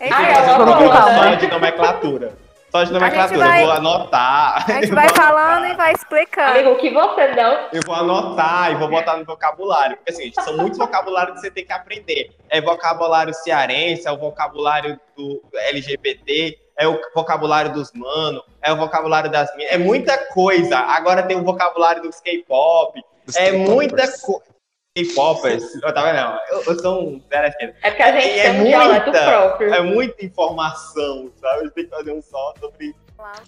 Enfim, 0.00 0.12
Ai, 0.12 0.34
Vocês 0.34 0.38
ela 0.48 0.50
estão 0.58 0.66
falou, 0.66 0.92
falando 0.92 1.30
né? 1.30 1.36
de 1.36 1.46
nomenclatura. 1.46 2.38
Só 2.72 2.84
de 2.84 2.92
nomenclatura, 2.94 3.38
vai... 3.38 3.60
eu 3.60 3.66
vou 3.66 3.76
anotar. 3.76 4.64
A 4.66 4.80
gente 4.80 4.90
vai 4.96 5.08
falando 5.10 5.66
e 5.66 5.74
vai 5.74 5.92
explicando. 5.92 6.52
Amigo, 6.52 6.70
o 6.70 6.76
que 6.78 6.88
você 6.88 7.28
não. 7.34 7.68
Eu 7.70 7.82
vou 7.84 7.94
anotar 7.94 8.72
e 8.72 8.76
vou 8.76 8.88
botar 8.88 9.18
no 9.18 9.26
vocabulário. 9.26 9.98
Porque 9.98 10.10
assim, 10.10 10.32
são 10.40 10.56
muitos 10.56 10.78
vocabulários 10.78 11.34
que 11.34 11.40
você 11.42 11.50
tem 11.50 11.66
que 11.66 11.72
aprender. 11.72 12.30
É 12.48 12.62
vocabulário 12.62 13.34
cearense, 13.34 14.08
é 14.08 14.10
o 14.10 14.16
vocabulário 14.16 14.98
do 15.14 15.42
LGBT, 15.52 16.58
é 16.78 16.88
o 16.88 16.98
vocabulário 17.14 17.74
dos 17.74 17.92
mano, 17.92 18.42
é 18.62 18.72
o 18.72 18.76
vocabulário 18.76 19.30
das 19.30 19.54
minhas. 19.54 19.70
É 19.70 19.76
muita 19.76 20.16
coisa. 20.28 20.78
Agora 20.78 21.22
tem 21.24 21.36
o 21.36 21.44
vocabulário 21.44 22.02
dos 22.02 22.20
K-pop. 22.20 22.98
É 23.36 23.52
muita 23.52 24.10
coisa. 24.18 24.51
K-popers, 24.94 25.74
eu 25.76 25.94
tava 25.94 26.12
não, 26.12 26.38
eu, 26.50 26.64
eu 26.64 26.78
sou 26.78 27.08
um 27.08 27.22
É 27.30 27.50
porque 27.90 28.02
a 28.02 28.20
gente 28.20 28.38
é, 28.40 28.50
um 28.52 28.64
dialeto 28.64 29.10
próprio. 29.10 29.72
É 29.72 29.80
muita 29.80 30.22
informação, 30.22 31.32
sabe? 31.40 31.60
A 31.60 31.62
gente 31.64 31.72
tem 31.72 31.84
que 31.84 31.90
fazer 31.90 32.12
um 32.12 32.20
só 32.20 32.54
sobre 32.60 32.94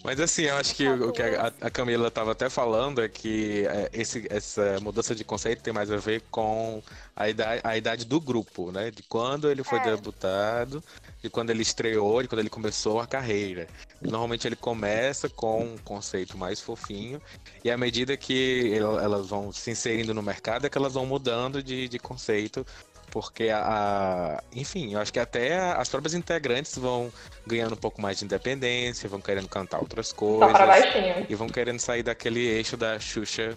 mas 0.05 0.21
assim, 0.21 0.43
eu 0.43 0.57
acho 0.57 0.75
que 0.75 0.89
o 0.89 1.11
que 1.11 1.21
a, 1.21 1.53
a 1.61 1.71
Camila 1.71 2.09
estava 2.09 2.33
até 2.33 2.49
falando 2.49 3.03
é 3.03 3.09
que 3.09 3.67
é, 3.67 3.91
esse, 3.93 4.25
essa 4.31 4.79
mudança 4.81 5.15
de 5.15 5.25
conceito 5.25 5.63
tem 5.63 5.73
mais 5.73 5.91
a 5.91 5.97
ver 5.97 6.23
com 6.31 6.81
a 7.17 7.29
idade, 7.29 7.61
a 7.65 7.77
idade 7.77 8.05
do 8.05 8.21
grupo, 8.21 8.71
né? 8.71 8.93
De 8.93 9.03
quando 9.03 9.51
ele 9.51 9.65
foi 9.65 9.81
é. 9.81 9.83
debutado, 9.83 10.83
de 11.25 11.31
quando 11.31 11.49
ele 11.49 11.63
estreou, 11.63 12.21
de 12.21 12.29
quando 12.29 12.41
ele 12.41 12.51
começou 12.51 13.01
a 13.01 13.07
carreira. 13.07 13.67
Normalmente 13.99 14.47
ele 14.47 14.55
começa 14.55 15.27
com 15.27 15.65
um 15.65 15.79
conceito 15.79 16.37
mais 16.37 16.61
fofinho, 16.61 17.19
e 17.65 17.71
à 17.71 17.79
medida 17.79 18.15
que 18.15 18.75
elas 18.79 19.31
vão 19.31 19.51
se 19.51 19.71
inserindo 19.71 20.13
no 20.13 20.23
mercado, 20.23 20.67
é 20.67 20.69
que 20.69 20.77
elas 20.77 20.93
vão 20.93 21.07
mudando 21.07 21.63
de, 21.63 21.89
de 21.89 21.99
conceito 21.99 22.65
porque 23.11 23.49
a, 23.49 23.63
a, 23.65 24.43
enfim, 24.53 24.93
eu 24.93 25.01
acho 25.01 25.13
que 25.13 25.21
até 25.21 25.57
as 25.75 25.89
próprias 25.89 26.15
integrantes 26.15 26.77
vão 26.77 27.13
ganhando 27.47 27.73
um 27.73 27.77
pouco 27.77 28.03
mais 28.03 28.19
de 28.19 28.25
independência, 28.25 29.09
vão 29.09 29.21
querendo 29.21 29.49
cantar 29.49 29.79
outras 29.79 30.13
coisas. 30.13 30.51
Só 30.51 30.53
para 30.53 30.67
baixinho. 30.67 31.27
E 31.29 31.35
vão 31.35 31.49
querendo 31.49 31.79
sair 31.79 32.03
daquele 32.03 32.41
eixo 32.41 32.77
da 32.77 32.99
Xuxa 32.99 33.57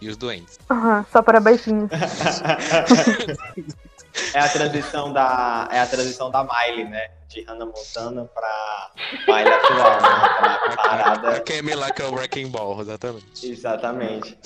e 0.00 0.08
os 0.08 0.16
doentes. 0.16 0.58
Uhum, 0.68 1.04
só 1.12 1.22
para 1.22 1.38
baixinho. 1.38 1.88
é 4.34 4.38
a 4.38 4.48
transição 4.48 5.12
da 5.12 5.68
é 5.70 5.80
a 5.80 5.86
transição 5.86 6.30
da 6.30 6.44
Miley, 6.44 6.84
né? 6.84 7.10
De 7.28 7.42
Hannah 7.42 7.66
Montana 7.66 8.24
para 8.26 8.90
Miley 9.26 9.52
atual, 9.52 10.00
né? 10.00 10.58
Pra 10.58 10.76
parada. 10.76 11.30
A 11.30 11.40
Camila 11.40 11.86
lá 11.86 11.90
que 11.90 12.02
é 12.02 12.06
o 12.06 12.14
Wrecking 12.14 12.48
Ball, 12.48 12.80
exatamente. 12.80 13.50
Exatamente. 13.50 14.38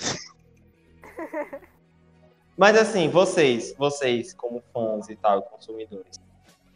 Mas 2.56 2.76
assim, 2.76 3.09
vocês, 3.09 3.74
vocês 3.78 4.35
como 4.35 4.62
fãs 4.72 5.09
e 5.09 5.16
tal, 5.16 5.42
consumidores, 5.42 6.20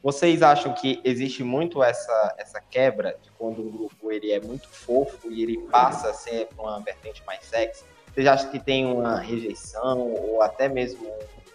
vocês 0.02 0.42
acham 0.42 0.74
que 0.74 1.00
existe 1.02 1.42
muito 1.42 1.83
essa, 1.83 2.35
essa 2.37 2.61
quebra 2.61 3.16
de 3.22 3.30
quando 3.38 3.62
um 3.62 3.70
grupo 3.70 4.12
ele 4.12 4.33
é 4.33 4.38
muito 4.38 4.68
fofo 4.68 5.30
e 5.30 5.42
ele 5.42 5.59
passa 5.68 6.11
a 6.11 6.12
ser 6.12 6.48
uma 6.59 6.78
vertente 6.80 7.22
mais 7.26 7.42
sexy? 7.44 7.85
Vocês 8.12 8.26
acham 8.26 8.50
que 8.50 8.61
tem 8.61 8.87
uma 8.87 9.18
rejeição 9.18 9.98
ou 10.00 10.42
até 10.42 10.68
mesmo 10.68 11.11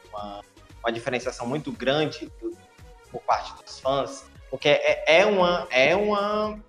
uma, 0.10 0.41
uma 0.84 0.92
diferenciação 0.92 1.48
muito 1.48 1.72
grande 1.72 2.32
do, 2.42 2.56
por 3.12 3.22
parte 3.22 3.54
dos 3.63 3.80
fãs? 3.80 4.26
Porque 4.50 4.70
é, 4.70 5.20
é 5.20 5.26
uma, 5.26 5.68
é 5.70 5.96
uma 5.96 6.60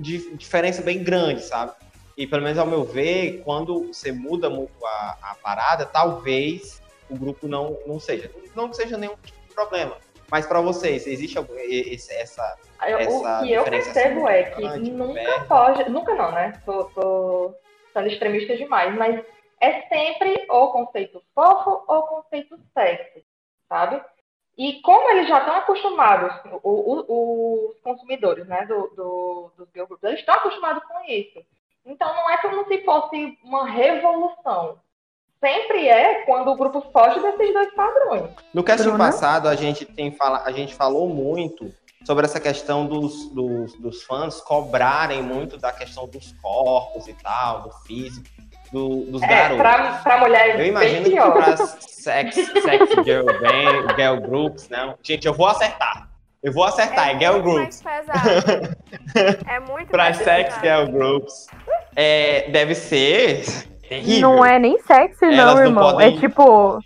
diferença 0.00 0.82
bem 0.82 1.02
grande, 1.02 1.42
sabe? 1.42 1.72
E 2.16 2.26
pelo 2.26 2.42
menos 2.42 2.58
ao 2.58 2.66
meu 2.66 2.82
ver, 2.82 3.42
quando 3.44 3.86
você 3.86 4.10
muda 4.10 4.50
muito 4.50 4.84
a, 4.84 5.18
a 5.22 5.34
parada, 5.36 5.86
talvez 5.86 6.82
o 7.08 7.16
grupo 7.16 7.46
não, 7.46 7.78
não 7.86 8.00
seja. 8.00 8.30
Não 8.56 8.72
seja 8.72 8.96
nenhum 8.98 9.14
problema. 9.54 9.96
Mas 10.30 10.46
para 10.46 10.60
vocês, 10.60 11.06
existe 11.06 11.38
algum, 11.38 11.54
esse, 11.56 12.12
essa, 12.12 12.58
essa. 12.82 13.40
O 13.40 13.46
que 13.46 13.52
eu 13.52 13.64
percebo 13.64 14.28
é 14.28 14.42
que 14.44 14.90
nunca 14.90 15.44
pode. 15.44 15.88
Nunca 15.88 16.14
não, 16.14 16.32
né? 16.32 16.60
Tô, 16.66 16.84
tô 16.84 17.54
sendo 17.92 18.08
extremista 18.08 18.56
demais, 18.56 18.94
mas 18.94 19.24
é 19.60 19.82
sempre 19.82 20.44
ou 20.48 20.70
conceito 20.70 21.22
fofo 21.34 21.82
ou 21.88 22.02
conceito 22.02 22.58
sexy, 22.74 23.24
sabe? 23.68 24.02
E 24.56 24.80
como 24.82 25.10
eles 25.10 25.28
já 25.28 25.38
estão 25.38 25.54
acostumados, 25.54 26.34
os 26.64 27.78
consumidores 27.80 28.46
né, 28.46 28.66
do, 28.66 28.88
do, 28.96 29.52
dos 29.56 29.68
girl 29.72 29.86
groups, 29.86 30.02
eles 30.02 30.20
estão 30.20 30.34
acostumados 30.34 30.82
com 30.84 31.00
isso. 31.08 31.40
Então 31.86 32.12
não 32.12 32.28
é 32.28 32.38
como 32.38 32.66
se 32.66 32.84
fosse 32.84 33.38
uma 33.44 33.66
revolução 33.66 34.80
sempre 35.40 35.86
é 35.88 36.22
quando 36.22 36.48
o 36.48 36.56
grupo 36.56 36.80
foge 36.92 37.20
desses 37.20 37.52
dois 37.52 37.72
padrões. 37.74 38.30
No 38.52 38.62
cast 38.62 38.88
passado, 38.96 39.48
a 39.48 39.54
gente, 39.54 39.84
tem 39.84 40.12
fala, 40.12 40.42
a 40.44 40.52
gente 40.52 40.74
falou 40.74 41.08
muito 41.08 41.72
sobre 42.04 42.24
essa 42.24 42.40
questão 42.40 42.86
dos, 42.86 43.28
dos, 43.30 43.74
dos, 43.74 44.02
fãs 44.02 44.40
cobrarem 44.40 45.22
muito 45.22 45.58
da 45.58 45.72
questão 45.72 46.06
dos 46.08 46.32
corpos 46.40 47.06
e 47.06 47.14
tal, 47.14 47.62
do 47.62 47.70
físico, 47.84 48.28
do, 48.72 49.04
dos 49.10 49.22
é, 49.22 49.26
garotos. 49.26 49.56
Pra, 49.58 49.92
pra 50.02 50.18
mulher 50.18 50.58
Eu 50.58 50.66
imagino 50.66 51.04
que 51.04 51.16
para 51.16 51.56
sex, 51.80 52.34
sex 52.34 52.88
girl, 53.04 53.26
band, 53.26 53.94
girl 53.96 54.20
groups, 54.20 54.68
não. 54.68 54.94
Gente, 55.02 55.26
eu 55.26 55.34
vou 55.34 55.46
acertar. 55.46 56.08
Eu 56.42 56.52
vou 56.52 56.64
acertar, 56.64 57.08
é, 57.08 57.12
é 57.12 57.18
girl 57.18 57.40
groups. 57.40 57.82
é 59.46 59.60
muito 59.60 59.90
Para 59.90 60.14
sex 60.14 60.54
pesado. 60.58 60.86
girl 60.86 60.96
groups. 60.96 61.48
É, 61.96 62.48
deve 62.50 62.74
ser 62.74 63.44
Terrível. 63.88 64.20
Não 64.20 64.44
é 64.44 64.58
nem 64.58 64.78
sexy, 64.82 65.24
elas 65.24 65.54
não, 65.54 65.62
irmão. 65.62 65.92
Podem... 65.92 66.16
É 66.16 66.20
tipo, 66.20 66.78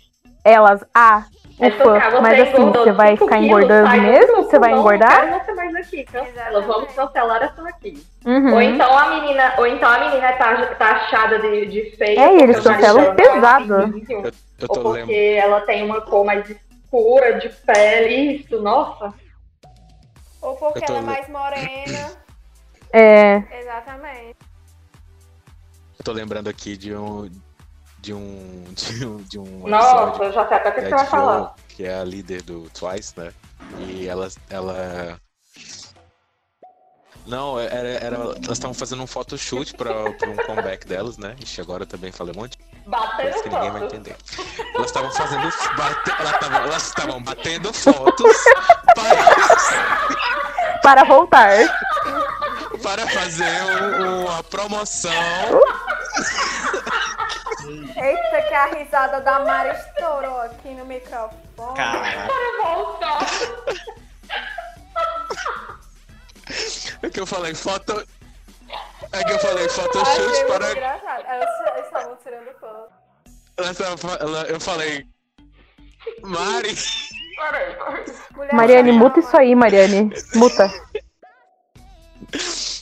elas, 0.43 0.83
ah, 0.95 1.25
é 1.59 1.67
ufa, 1.67 2.21
mas 2.21 2.39
assim, 2.39 2.71
você 2.71 2.91
vai 2.91 3.15
ficar 3.15 3.37
engordando 3.37 3.89
mesmo? 4.01 4.43
Você 4.43 4.57
vai 4.57 4.73
engordar? 4.73 5.29
Não 5.29 5.39
quero 5.39 5.55
mais 5.55 5.75
aqui, 5.75 6.03
cancela. 6.03 6.61
Vamos 6.61 6.93
cancelar 6.93 7.43
essa 7.43 7.69
aqui. 7.69 8.03
Uhum. 8.25 8.53
Ou 8.53 8.61
então 8.61 8.97
a 8.97 9.09
menina, 9.09 9.53
ou 9.57 9.67
então 9.67 9.89
a 9.89 9.99
menina 9.99 10.33
tá, 10.33 10.65
tá 10.75 10.85
achada 10.95 11.39
de, 11.39 11.65
de 11.67 11.95
feia. 11.95 12.19
É, 12.19 12.41
eles 12.41 12.59
cancelam 12.59 13.15
pesado. 13.15 13.73
Eu, 14.09 14.23
eu 14.23 14.31
ou 14.67 14.81
porque 14.81 15.11
lembro. 15.11 15.13
ela 15.13 15.61
tem 15.61 15.83
uma 15.83 16.01
cor 16.01 16.25
mais 16.25 16.49
escura 16.49 17.39
de 17.39 17.49
pele, 17.49 18.37
isso, 18.37 18.61
nossa. 18.61 19.13
Ou 20.41 20.55
porque 20.55 20.83
ela 20.85 20.99
é 20.99 21.01
mais 21.01 21.29
morena. 21.29 22.11
É. 22.91 23.43
Exatamente. 23.59 24.37
Eu 25.99 26.03
tô 26.03 26.11
lembrando 26.11 26.49
aqui 26.49 26.75
de 26.75 26.95
um. 26.95 27.29
De 28.03 28.13
um. 28.13 28.65
De 28.75 29.05
um. 29.05 29.17
De 29.23 29.39
um 29.39 29.65
Nossa, 29.65 30.23
eu 30.23 30.33
já 30.33 30.45
sei 30.45 30.57
até 30.57 30.69
o 30.69 30.73
que 30.73 30.81
você 30.81 30.89
vai 30.89 31.05
falar. 31.05 31.55
Que 31.69 31.85
é 31.85 32.01
a 32.01 32.03
líder 32.03 32.41
do 32.41 32.69
Twice, 32.71 33.17
né? 33.17 33.31
E 33.79 34.09
ela. 34.09 34.27
ela... 34.49 35.17
Não, 37.25 37.57
era, 37.57 37.87
era 37.87 38.17
elas 38.17 38.51
estavam 38.51 38.73
fazendo 38.73 39.01
um 39.01 39.07
photoshoot 39.07 39.73
pra, 39.75 40.11
pra 40.11 40.29
um 40.29 40.35
comeback 40.35 40.85
delas, 40.85 41.17
né? 41.17 41.37
Ixi, 41.39 41.61
agora 41.61 41.85
também 41.85 42.11
falei 42.11 42.33
um 42.35 42.41
monte. 42.41 42.57
Batendo 42.85 43.41
que 43.41 43.49
ninguém 43.49 43.71
vai 43.71 43.85
entender. 43.85 44.17
Elas 44.75 44.87
estavam 44.87 45.09
fazendo. 45.11 45.49
Bate, 45.77 46.11
elas 46.19 46.85
estavam 46.85 47.23
batendo 47.23 47.71
fotos 47.71 48.37
para... 48.93 50.81
para 50.81 51.03
voltar. 51.05 51.57
Para 52.81 53.07
fazer 53.07 53.63
uma 54.01 54.43
promoção 54.43 55.11
Eita, 57.65 58.41
que 58.41 58.53
a 58.53 58.65
risada 58.65 59.21
da 59.21 59.39
Mari 59.39 59.69
estourou 59.69 60.41
aqui 60.41 60.69
no 60.69 60.85
microfone. 60.85 61.77
Cara. 61.77 62.27
É 67.01 67.09
que 67.09 67.19
eu 67.19 67.25
falei 67.25 67.55
foto. 67.55 68.05
É 69.11 69.23
que 69.23 69.31
eu 69.31 69.39
falei 69.39 69.69
photoshoot 69.69 70.45
para. 70.47 70.71
Engraçado. 70.71 71.25
Elas 71.25 71.85
estavam 71.85 72.17
tirando 72.23 72.59
foto. 72.59 72.91
Eu 74.49 74.59
falei. 74.59 75.07
Mari. 76.23 76.75
Mariane, 78.51 78.91
muta 78.91 79.19
isso 79.19 79.37
aí, 79.37 79.55
Mariane. 79.55 80.11
Muta. 80.35 80.69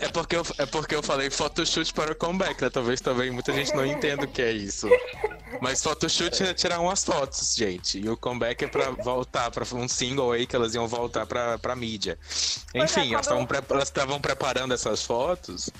É 0.00 0.08
porque, 0.08 0.36
eu, 0.36 0.46
é 0.58 0.66
porque 0.66 0.94
eu 0.94 1.02
falei 1.02 1.30
photoshoot 1.30 1.92
para 1.92 2.12
o 2.12 2.14
comeback, 2.14 2.62
né? 2.62 2.70
Talvez 2.70 3.00
também 3.00 3.30
muita 3.30 3.52
gente 3.52 3.74
não 3.74 3.84
entenda 3.84 4.24
o 4.24 4.28
que 4.28 4.42
é 4.42 4.52
isso. 4.52 4.88
Mas 5.60 5.82
photoshoot 5.82 6.42
é 6.42 6.54
tirar 6.54 6.80
umas 6.80 7.04
fotos, 7.04 7.54
gente. 7.56 7.98
E 7.98 8.08
o 8.08 8.16
comeback 8.16 8.64
é 8.64 8.68
pra 8.68 8.90
voltar, 8.90 9.50
pra 9.50 9.64
um 9.74 9.88
single 9.88 10.32
aí 10.32 10.46
que 10.46 10.54
elas 10.54 10.74
iam 10.74 10.86
voltar 10.86 11.26
pra, 11.26 11.58
pra 11.58 11.74
mídia. 11.74 12.18
É, 12.72 12.84
Enfim, 12.84 13.14
é, 13.14 13.22
quando... 13.22 13.48
elas 13.70 13.88
estavam 13.88 14.20
preparando 14.20 14.74
essas 14.74 15.02
fotos 15.02 15.70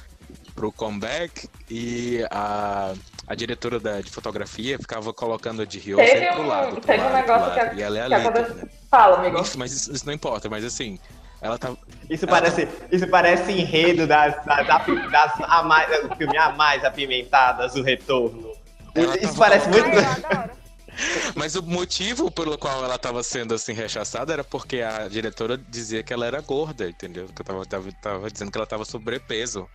pro 0.54 0.70
comeback 0.70 1.48
e 1.68 2.24
a, 2.30 2.94
a 3.26 3.34
diretora 3.34 3.80
da, 3.80 4.00
de 4.00 4.10
fotografia 4.10 4.78
ficava 4.78 5.12
colocando 5.12 5.62
a 5.62 5.64
de 5.64 5.78
Rio 5.78 5.98
sempre 5.98 6.32
pro 6.32 6.46
lado. 6.46 6.72
Pro 6.72 6.80
teve 6.80 6.98
lado, 6.98 7.10
um 7.10 7.16
negócio 7.16 7.54
que, 7.54 7.60
a, 7.60 7.74
e 7.74 7.82
ela 7.82 7.98
é 7.98 8.02
a 8.02 8.08
líder, 8.08 8.54
né? 8.54 8.68
Fala, 8.90 9.18
amigo. 9.18 9.40
Isso, 9.40 9.58
mas 9.58 9.72
isso, 9.72 9.92
isso, 9.92 10.06
não 10.06 10.12
importa, 10.12 10.48
mas 10.48 10.64
assim, 10.64 10.98
ela 11.44 11.58
tá. 11.58 11.76
Isso, 12.08 12.24
ela 12.24 12.40
parece, 12.40 12.64
tá... 12.64 12.86
isso 12.90 13.06
parece 13.06 13.52
enredo 13.52 14.06
das, 14.06 14.34
das, 14.46 14.66
das, 14.66 15.10
das 15.10 15.32
a 15.42 15.62
mais, 15.62 16.04
o 16.04 16.16
filme 16.16 16.38
A 16.38 16.52
Mais 16.52 16.82
Apimentadas, 16.82 17.74
o 17.74 17.82
Retorno. 17.82 18.50
Ela 18.94 19.14
isso 19.18 19.36
parece 19.36 19.68
muito. 19.68 19.84
Mas 21.36 21.54
o 21.54 21.62
motivo 21.62 22.30
pelo 22.30 22.56
qual 22.56 22.82
ela 22.82 22.96
tava 22.96 23.22
sendo 23.22 23.52
assim 23.52 23.74
rechaçada 23.74 24.32
era 24.32 24.42
porque 24.42 24.80
a 24.80 25.06
diretora 25.06 25.58
dizia 25.58 26.02
que 26.02 26.14
ela 26.14 26.24
era 26.24 26.40
gorda, 26.40 26.88
entendeu? 26.88 27.26
Que 27.26 27.42
eu 27.42 27.44
tava, 27.44 27.66
tava, 27.66 27.88
tava 28.00 28.30
dizendo 28.30 28.50
que 28.50 28.56
ela 28.56 28.66
tava 28.66 28.84
sobrepeso. 28.86 29.68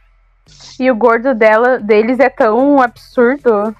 E 0.79 0.89
o 0.89 0.95
gordo 0.95 1.35
dela, 1.35 1.77
deles 1.77 2.19
é 2.19 2.29
tão 2.29 2.81
absurdo. 2.81 3.75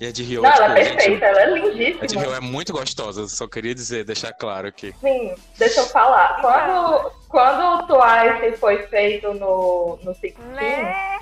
E 0.00 0.06
a 0.06 0.12
de 0.12 0.22
Rio, 0.24 0.42
Não, 0.42 0.50
tipo, 0.50 0.62
ela 0.64 0.78
é 0.78 0.84
gente, 0.84 0.96
perfeita, 0.96 1.24
ela 1.26 1.40
é 1.40 1.44
a 1.44 1.46
de 1.46 1.60
Rio 1.60 1.72
lindíssima. 1.72 2.36
é 2.36 2.40
muito 2.40 2.72
gostosa, 2.72 3.28
só 3.28 3.46
queria 3.46 3.74
dizer, 3.74 4.04
deixar 4.04 4.32
claro 4.32 4.66
aqui. 4.68 4.92
Sim, 5.00 5.34
deixa 5.56 5.80
eu 5.80 5.86
falar. 5.86 6.40
Quando, 6.40 7.12
quando 7.28 7.62
o 7.62 7.86
Twice 7.86 8.56
foi 8.58 8.82
feito 8.88 9.32
no, 9.34 9.98
no 10.02 10.14
Sixteen, 10.14 10.46
Né? 10.52 11.18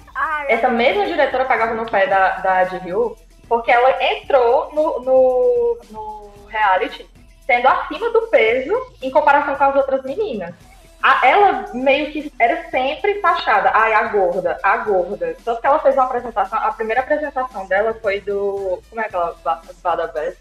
Essa 0.49 0.69
mesma 0.69 1.07
diretora 1.07 1.45
pagava 1.45 1.75
no 1.75 1.91
pé 1.91 2.07
da, 2.07 2.39
da 2.39 2.65
Ji-Hyo, 2.65 3.17
porque 3.49 3.71
ela 3.71 4.03
entrou 4.15 4.71
no, 4.75 5.01
no, 5.01 5.79
no 5.91 6.31
reality 6.49 7.07
sendo 7.47 7.67
acima 7.69 8.11
do 8.11 8.23
peso 8.29 8.73
em 9.03 9.11
comparação 9.11 9.55
com 9.57 9.65
as 9.65 9.77
outras 9.77 10.03
meninas. 10.05 10.55
A- 11.03 11.27
ela 11.27 11.65
meio 11.75 12.13
que 12.13 12.33
era 12.39 12.71
sempre 12.71 13.15
taxada, 13.15 13.71
ai, 13.75 13.93
a 13.93 14.05
gorda, 14.05 14.59
a 14.63 14.77
gorda. 14.79 15.37
Tanto 15.45 15.61
que 15.61 15.67
ela 15.67 15.79
fez 15.81 15.95
uma 15.97 16.05
apresentação, 16.05 16.59
a 16.59 16.73
primeira 16.73 17.01
apresentação 17.01 17.67
dela 17.67 17.93
foi 18.01 18.21
do. 18.21 18.81
Como 18.89 19.01
é 19.01 19.07
aquela? 19.07 19.35
Ba- 19.43 19.61
Bada? 19.83 20.07
Bada 20.07 20.13
Best? 20.13 20.41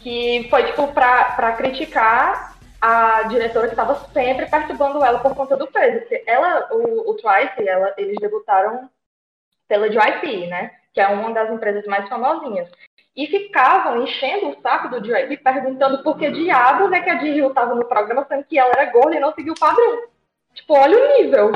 Que 0.00 0.46
foi, 0.50 0.64
tipo, 0.64 0.88
pra, 0.92 1.24
pra 1.32 1.52
criticar 1.52 2.54
a 2.80 3.24
diretora 3.24 3.66
que 3.66 3.72
estava 3.74 3.94
sempre 4.12 4.46
perturbando 4.46 5.04
ela 5.04 5.18
por 5.18 5.34
conta 5.34 5.56
do 5.56 5.66
peso. 5.66 6.00
Porque 6.00 6.22
ela, 6.26 6.68
o, 6.72 7.10
o 7.10 7.14
Twice, 7.14 7.68
ela, 7.68 7.92
eles 7.96 8.16
debutaram 8.20 8.88
pela 9.68 9.88
JYP, 9.90 10.46
né? 10.46 10.70
Que 10.94 11.00
é 11.00 11.08
uma 11.08 11.32
das 11.32 11.50
empresas 11.50 11.84
mais 11.86 12.08
famosinhas. 12.08 12.70
E 13.16 13.26
ficavam 13.28 14.02
enchendo 14.02 14.50
o 14.50 14.60
saco 14.60 14.88
do 14.88 15.00
JYP, 15.00 15.38
perguntando 15.38 16.02
por 16.02 16.18
que 16.18 16.30
diabo 16.30 16.88
né, 16.88 17.00
que 17.00 17.08
a 17.08 17.18
Jill 17.18 17.48
estava 17.48 17.74
no 17.74 17.86
programa, 17.86 18.26
sendo 18.28 18.44
que 18.44 18.58
ela 18.58 18.70
era 18.72 18.90
gorda 18.92 19.16
e 19.16 19.20
não 19.20 19.32
seguiu 19.34 19.54
o 19.54 19.58
padrão. 19.58 20.08
Tipo, 20.52 20.74
olha 20.74 20.98
o 20.98 21.16
nível. 21.22 21.50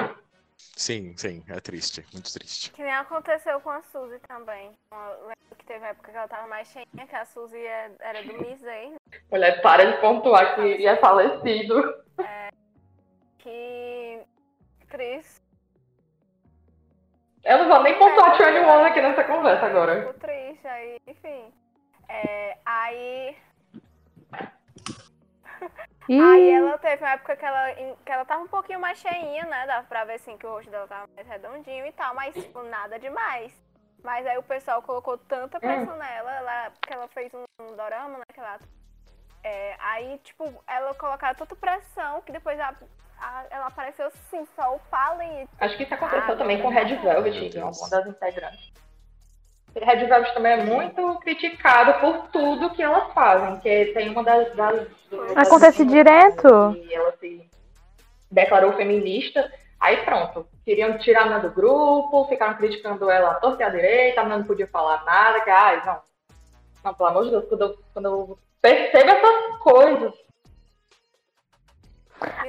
Sim, 0.57 1.14
sim, 1.16 1.44
é 1.49 1.61
triste, 1.61 2.05
muito 2.12 2.33
triste. 2.33 2.70
Que 2.73 2.83
nem 2.83 2.92
aconteceu 2.92 3.61
com 3.61 3.68
a 3.70 3.83
Suzy 3.83 4.18
também. 4.27 4.73
Eu 4.90 5.20
lembro 5.20 5.57
que 5.59 5.64
teve 5.66 5.85
época 5.85 6.11
que 6.11 6.16
ela 6.16 6.29
tava 6.29 6.46
mais 6.46 6.68
cheinha, 6.68 7.07
que 7.07 7.14
a 7.16 7.25
Suzy 7.27 7.59
é- 7.59 7.90
era 8.01 8.23
do 8.23 8.33
Misei, 8.38 8.94
Mulher, 9.31 9.61
para 9.61 9.85
de 9.92 10.01
pontuar 10.01 10.55
que 10.55 10.87
é 10.87 10.96
falecido. 10.96 11.94
que 13.38 14.20
Cris 14.88 15.39
Eu 17.44 17.59
não 17.59 17.68
vou 17.68 17.83
nem 17.83 17.98
pontuar 17.98 18.37
21 18.37 18.85
aqui 18.85 19.00
nessa 19.00 19.24
conversa 19.24 19.66
agora. 19.66 19.96
ficou 19.98 20.14
triste, 20.14 20.66
aí, 20.66 20.96
enfim. 21.07 21.53
É, 22.09 22.59
aí, 22.66 23.37
aí 26.09 26.50
ela 26.50 26.79
teve 26.79 27.05
uma 27.05 27.12
época 27.12 27.37
que 27.37 27.44
ela, 27.44 27.72
que 28.05 28.12
ela 28.12 28.24
tava 28.24 28.42
um 28.42 28.48
pouquinho 28.48 28.81
mais 28.81 28.98
cheinha, 28.98 29.44
né? 29.46 29.66
Dava 29.66 29.87
pra 29.87 30.05
ver 30.05 30.14
assim 30.14 30.37
que 30.37 30.46
o 30.46 30.50
rosto 30.50 30.70
dela 30.70 30.87
tava 30.88 31.09
mais 31.14 31.26
redondinho 31.26 31.87
e 31.87 31.92
tal, 31.92 32.14
mas 32.14 32.35
tipo, 32.35 32.62
nada 32.64 32.98
demais. 32.98 33.53
Mas 34.03 34.26
aí 34.26 34.37
o 34.38 34.42
pessoal 34.42 34.83
colocou 34.83 35.16
tanta 35.18 35.61
pressão 35.61 35.96
nela, 35.96 36.33
ela, 36.35 36.70
porque 36.70 36.92
ela 36.94 37.09
fez 37.09 37.33
um, 37.35 37.44
um 37.62 37.76
dorama, 37.76 38.18
né? 38.18 38.24
Que 38.33 38.40
ela, 38.40 38.59
é, 39.44 39.76
aí, 39.79 40.18
tipo, 40.18 40.44
ela 40.66 40.94
colocaram 40.94 41.35
tanta 41.35 41.55
pressão 41.55 42.20
que 42.22 42.33
depois 42.33 42.59
a- 42.61 42.74
a- 43.20 43.44
ela 43.50 43.66
apareceu 43.66 44.06
assim, 44.06 44.46
só 44.56 44.74
o 44.74 44.78
palito. 44.90 45.48
Acho 45.61 45.76
que 45.76 45.83
isso 45.85 45.94
aconteceu 45.94 46.35
Ah, 46.35 46.37
também 46.37 46.61
com 46.61 46.68
Red. 46.68 46.96
Velvet, 46.96 47.56
uma 47.59 47.88
das 47.90 48.06
integrantes. 48.06 48.72
Red 49.74 50.06
Velvet 50.06 50.35
também 50.35 50.52
é 50.52 50.64
muito 50.64 51.18
criticado 51.20 52.00
por 52.00 52.28
tudo 52.28 52.70
que 52.70 52.83
elas 52.83 53.12
fazem, 53.12 53.61
que 53.61 53.87
tem 53.94 54.09
uma 54.11 54.24
das. 54.24 54.54
das 54.56 54.87
das 55.11 55.46
Acontece 55.46 55.85
meninas 55.85 56.04
direto. 56.35 56.72
que 56.74 56.94
ela 56.94 57.12
se 57.18 57.50
declarou 58.30 58.72
feminista, 58.74 59.52
aí 59.78 59.98
pronto. 60.04 60.46
Queriam 60.64 60.98
tirar 60.98 61.22
a 61.22 61.24
menina 61.24 61.40
do 61.40 61.50
grupo, 61.54 62.26
ficaram 62.28 62.54
criticando 62.54 63.11
ela 63.11 63.33
à 63.33 63.35
torta 63.35 63.62
e 63.62 63.66
à 63.66 63.68
direita, 63.70 64.24
não 64.24 64.42
podia 64.44 64.66
falar 64.66 65.04
nada, 65.04 65.40
que, 65.40 65.50
ai, 65.50 65.83
não. 65.87 66.00
Não, 66.85 66.94
pelo 66.94 67.09
amor 67.09 67.24
de 67.24 67.30
Deus, 67.30 67.44
quando 67.48 67.61
eu, 67.62 67.78
quando 67.92 68.04
eu 68.06 68.38
percebo 68.62 69.11
essas 69.11 69.59
coisas, 69.59 70.14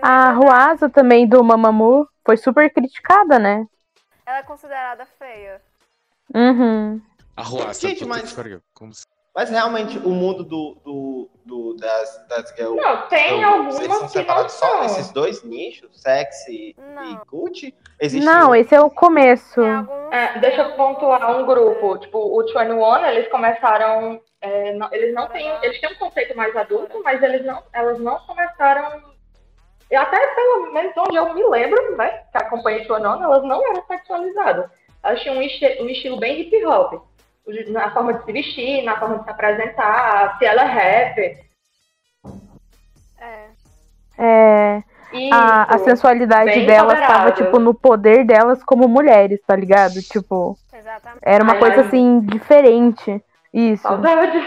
a 0.02 0.32
Ruasa 0.32 0.90
também 0.90 1.28
do 1.28 1.44
Mamamoo 1.44 2.08
foi 2.26 2.38
super 2.38 2.72
criticada, 2.74 3.38
né? 3.40 3.66
Ela 4.26 4.40
é 4.40 4.44
considerada 4.44 5.06
feia. 5.18 5.62
Uhum. 6.34 7.02
A 7.36 7.44
Ruassa, 7.44 7.88
Gente, 7.88 8.06
mas- 8.06 8.34
que 8.34 8.60
como 8.74 8.92
Mas 9.34 9.50
realmente 9.50 9.98
o 10.00 10.10
mundo 10.10 10.44
do, 10.44 10.76
do, 10.84 11.30
do- 11.46 11.74
das, 11.78 12.28
das 12.28 12.50
girls. 12.54 12.76
não, 12.76 13.08
tem 13.08 13.42
algumas 13.44 13.80
eles 13.80 13.88
são 13.88 13.98
que 14.00 14.02
não 14.04 14.10
separados 14.10 14.52
só 14.54 14.68
são. 14.68 14.82
nesses 14.82 15.12
dois 15.12 15.42
nichos, 15.44 16.02
sexy 16.02 16.76
Não. 16.78 17.04
e 17.14 17.18
Gucci? 17.28 17.74
Existe 18.00 18.26
Não, 18.26 18.50
um- 18.52 18.56
esse 18.56 18.76
é 18.76 18.82
o 18.82 18.90
começo. 18.90 19.62
Alguns. 19.62 20.12
É, 20.14 20.38
deixa 20.40 20.62
eu 20.64 20.76
pontuar 20.76 21.32
um 21.40 21.46
grupo, 21.46 21.98
tipo, 22.00 22.18
o 22.18 22.44
21, 22.44 23.06
eles 23.06 23.30
começaram, 23.32 24.22
é, 24.42 24.74
não- 24.74 24.90
eles 24.92 25.14
não 25.16 25.28
têm, 25.30 25.48
eles 25.64 25.80
têm 25.80 25.90
um 25.94 25.96
conceito 25.96 26.36
mais 26.36 26.54
adulto, 26.56 27.02
mas 27.02 27.24
eles 27.24 27.46
não, 27.46 27.64
elas 27.72 28.00
não 28.02 28.20
começaram, 28.28 29.02
até 29.96 30.28
pelo 30.36 30.72
menos 30.74 30.94
onde 30.98 31.16
eu 31.16 31.34
me 31.34 31.44
lembro, 31.50 31.98
né, 31.98 32.10
que 32.32 32.38
acompanhei 32.38 32.82
21, 32.82 32.96
elas 33.24 33.44
não 33.44 33.66
eram 33.70 33.84
sexualizadas. 33.88 34.70
Elas 35.04 35.20
tinham 35.22 35.38
um, 35.38 35.42
esti- 35.42 35.82
um 35.82 35.90
estilo 35.90 36.20
bem 36.20 36.42
hip 36.42 36.66
hop, 36.66 37.02
na 37.70 37.92
forma 37.92 38.14
de 38.14 38.24
se 38.26 38.32
vestir, 38.32 38.84
na 38.84 39.00
forma 39.00 39.18
de 39.20 39.24
se 39.26 39.30
apresentar, 39.32 40.38
se 40.38 40.46
ela 40.46 40.62
é 40.62 40.66
rapper. 40.66 41.40
É. 43.20 43.46
É, 44.18 44.84
a, 45.32 45.76
a 45.76 45.78
sensualidade 45.80 46.46
bem 46.52 46.66
delas 46.66 47.00
tava, 47.00 47.14
empoderada. 47.30 47.44
tipo, 47.44 47.60
no 47.60 47.74
poder 47.74 48.24
delas 48.26 48.64
como 48.64 48.88
mulheres, 48.88 49.40
tá 49.46 49.56
ligado? 49.56 50.02
Tipo, 50.02 50.56
Exatamente. 50.72 51.22
era 51.24 51.44
uma 51.44 51.54
Ai, 51.54 51.60
coisa 51.60 51.82
ai. 51.82 51.88
assim, 51.88 52.20
diferente. 52.22 53.24
Isso. 53.54 53.82
Saudade. 53.84 54.38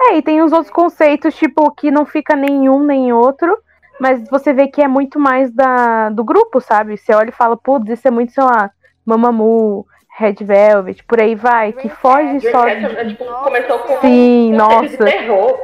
É, 0.00 0.16
e 0.16 0.22
tem 0.22 0.40
os 0.42 0.52
outros 0.52 0.70
conceitos, 0.72 1.34
tipo, 1.36 1.70
que 1.72 1.90
não 1.90 2.06
fica 2.06 2.36
nenhum 2.36 2.84
nem 2.84 3.12
outro, 3.12 3.58
mas 4.00 4.28
você 4.28 4.52
vê 4.52 4.68
que 4.68 4.80
é 4.80 4.86
muito 4.88 5.18
mais 5.18 5.50
da, 5.52 6.08
do 6.10 6.22
grupo, 6.24 6.60
sabe? 6.60 6.96
Você 6.96 7.12
olha 7.14 7.30
e 7.30 7.32
fala, 7.32 7.56
putz, 7.56 7.88
isso 7.90 8.06
é 8.06 8.10
muito, 8.10 8.32
sei 8.32 8.44
lá, 8.44 8.70
Mamamoo, 9.04 9.86
Red 10.16 10.36
Velvet, 10.40 11.02
por 11.04 11.20
aí 11.20 11.34
vai, 11.34 11.72
que 11.72 11.88
foge 11.88 12.40
só. 12.50 12.62
Dreamcatcher, 12.62 12.98
é, 12.98 13.04
tipo, 13.08 13.24
começou 13.24 13.78
com 13.80 14.00
Sim, 14.00 14.48
um 14.48 14.50
de 14.52 14.56
nossa. 14.56 15.04
terror. 15.04 15.58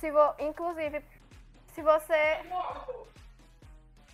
Se 0.00 0.10
vo... 0.10 0.32
Inclusive, 0.40 1.00
se 1.74 1.82
você. 1.82 2.36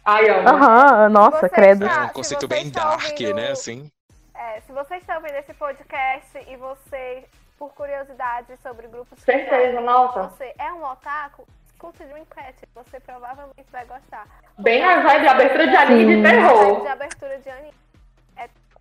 Ai. 0.04 0.28
Aham, 0.28 1.08
nossa, 1.08 1.40
Você 1.40 1.48
credo. 1.48 1.86
É 1.86 1.90
Ah, 1.90 2.04
um 2.04 2.08
conceito 2.08 2.46
bem 2.46 2.66
está 2.66 2.84
dark, 2.84 3.02
ouvindo- 3.10 3.34
né, 3.34 3.50
assim. 3.50 3.90
É, 4.34 4.60
se 4.60 4.72
você 4.72 4.96
está 4.96 5.16
ouvindo 5.16 5.36
esse 5.36 5.54
podcast 5.54 6.38
e 6.48 6.56
você, 6.56 7.24
por 7.68 7.74
curiosidade 7.74 8.54
sobre 8.62 8.86
grupos 8.88 9.18
Certeza, 9.20 9.80
nossa. 9.80 10.24
você 10.28 10.52
é 10.58 10.70
um 10.72 10.84
otaku, 10.84 11.46
escuta 11.66 12.04
Dreamcatcher, 12.04 12.68
você 12.74 13.00
provavelmente 13.00 13.64
vai 13.72 13.84
gostar. 13.86 14.26
Bem 14.58 14.82
na 14.82 15.00
vibe 15.00 15.20
de 15.22 15.28
abertura 15.28 15.66
de 15.68 15.76
anime 15.76 16.14
Sim. 16.16 16.22
de 16.22 16.26
É 16.28 16.30
terror. 16.30 16.80
de 16.82 16.88
abertura 16.88 17.38
de 17.38 17.50
anime. 17.50 17.74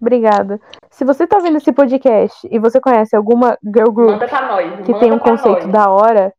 Obrigada. 0.02 0.60
Se 0.92 1.06
você 1.06 1.26
tá 1.26 1.40
vendo 1.40 1.58
esse 1.58 1.72
podcast 1.72 2.46
e 2.52 2.60
você 2.60 2.82
conhece 2.82 3.16
alguma 3.16 3.58
girl 3.64 3.90
group 3.90 4.12
Manda 4.12 4.28
pra 4.28 4.42
nós. 4.48 4.86
que 4.86 4.92
manda 4.92 5.00
tem 5.00 5.12
um 5.14 5.20
conceito 5.20 5.62
nós. 5.64 5.72
da 5.72 5.90
hora, 5.90 6.34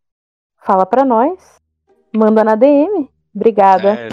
fala 0.61 0.85
pra 0.85 1.03
nós. 1.03 1.59
Manda 2.15 2.45
na 2.45 2.57
DM. 2.57 3.09
Obrigada. 3.35 3.95
É. 3.95 4.09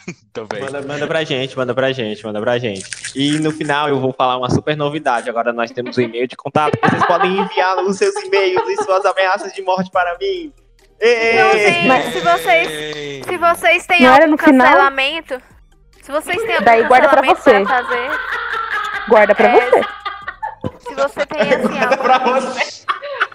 Também. 0.32 0.60
Manda, 0.62 0.82
manda 0.82 1.06
pra 1.06 1.24
gente, 1.24 1.56
manda 1.56 1.74
pra 1.74 1.92
gente, 1.92 2.24
manda 2.24 2.40
pra 2.40 2.58
gente. 2.58 2.84
E 3.14 3.38
no 3.38 3.50
final 3.50 3.88
eu 3.88 3.98
vou 3.98 4.12
falar 4.12 4.36
uma 4.36 4.50
super 4.50 4.76
novidade. 4.76 5.28
Agora 5.30 5.52
nós 5.52 5.70
temos 5.70 5.96
um 5.96 6.00
e-mail 6.02 6.28
de 6.28 6.36
contato. 6.36 6.78
Vocês 6.82 7.04
podem 7.06 7.38
enviar 7.38 7.76
os 7.78 7.96
seus 7.96 8.14
e-mails 8.16 8.68
e 8.68 8.76
suas 8.84 9.04
ameaças 9.04 9.52
de 9.52 9.62
morte 9.62 9.90
para 9.90 10.16
mim. 10.18 10.52
Ê! 11.00 11.32
Então, 11.34 11.52
gente, 11.52 11.86
Mas- 11.88 12.12
se 12.12 12.20
vocês, 12.20 13.24
se 13.26 13.36
vocês 13.36 13.86
têm 13.86 14.02
Não 14.02 14.12
algum 14.14 14.26
no 14.28 14.38
final? 14.38 14.66
cancelamento, 14.66 15.42
se 16.02 16.10
vocês 16.12 16.36
têm 16.42 16.52
algum 16.52 16.64
Daí 16.64 16.84
guarda 16.84 17.08
pra 17.08 17.22
cancelamento 17.22 17.42
você. 17.42 17.64
pra 17.64 17.84
fazer, 17.84 18.10
Guarda 19.08 19.34
pra 19.34 19.48
É, 19.48 19.70
você. 19.70 19.82
se 20.88 20.94
você 20.94 21.26
tem 21.26 21.40
assim 21.42 21.78
algum... 21.78 21.96
pra 21.96 22.18
você. 22.18 22.82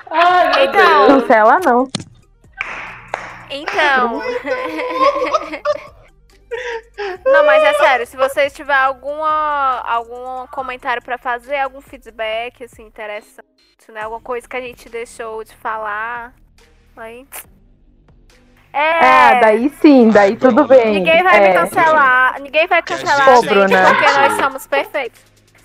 Ai, 0.10 0.66
Então. 0.66 1.08
Cancela 1.08 1.60
não. 1.66 1.88
Então. 3.50 4.22
Não, 7.26 7.46
mas 7.46 7.64
é 7.64 7.74
sério, 7.76 8.06
se 8.08 8.18
vocês 8.18 8.54
tiver 8.54 8.76
alguma 8.76 9.82
algum 9.86 10.46
comentário 10.48 11.02
pra 11.02 11.18
fazer, 11.18 11.58
algum 11.58 11.80
feedback 11.82 12.64
assim 12.64 12.84
interessante, 12.84 13.46
né? 13.90 14.02
Alguma 14.02 14.22
coisa 14.22 14.48
que 14.48 14.58
a 14.58 14.62
gente 14.62 14.90
deixou 14.90 15.44
de 15.44 15.56
falar, 15.56 16.34
aí 16.98 17.26
É. 18.74 19.00
Ah, 19.00 19.40
daí 19.42 19.70
sim, 19.82 20.10
daí 20.10 20.36
tudo 20.38 20.66
bem. 20.66 20.94
Ninguém 20.96 21.24
vai 21.24 21.38
é. 21.38 21.48
me 21.50 21.54
cancelar. 21.54 22.40
Ninguém 22.42 22.68
vai 22.68 22.82
Que 22.82 22.94
a 22.94 22.98
cancelar 22.98 23.36
gente- 23.36 23.50
a 23.50 23.68
gente 23.68 23.96
porque 23.96 24.12
nós 24.12 24.34
somos 24.42 24.68
perfeitos. 24.68 25.22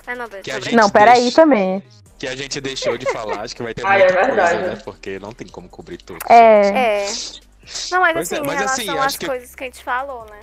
É, 0.06 0.14
não, 0.14 0.26
Não, 0.72 0.90
peraí 0.90 1.22
deixa- 1.22 1.36
também. 1.42 1.82
Que 2.18 2.26
a 2.28 2.34
gente 2.36 2.60
deixou 2.60 2.96
de 2.96 3.04
falar, 3.12 3.40
acho 3.42 3.54
que 3.54 3.62
vai 3.62 3.74
ter 3.74 3.84
Ai, 3.84 3.98
muita 3.98 4.12
é 4.14 4.24
verdade. 4.26 4.54
coisa, 4.58 4.74
né? 4.74 4.82
Porque 4.84 5.18
não 5.18 5.32
tem 5.32 5.46
como 5.48 5.68
cobrir 5.68 5.98
tudo. 5.98 6.18
É. 6.30 7.04
É. 7.04 7.06
Não, 7.90 8.00
mas 8.00 8.12
Pois 8.14 8.32
assim, 8.32 8.36
é, 8.36 8.38
em 8.38 8.46
mas 8.46 8.56
relação 8.58 8.84
assim, 8.84 8.98
às 8.98 9.04
acho 9.06 9.18
que- 9.18 9.26
coisas 9.26 9.54
que 9.54 9.64
a 9.64 9.66
gente 9.66 9.84
falou, 9.84 10.24
né? 10.30 10.40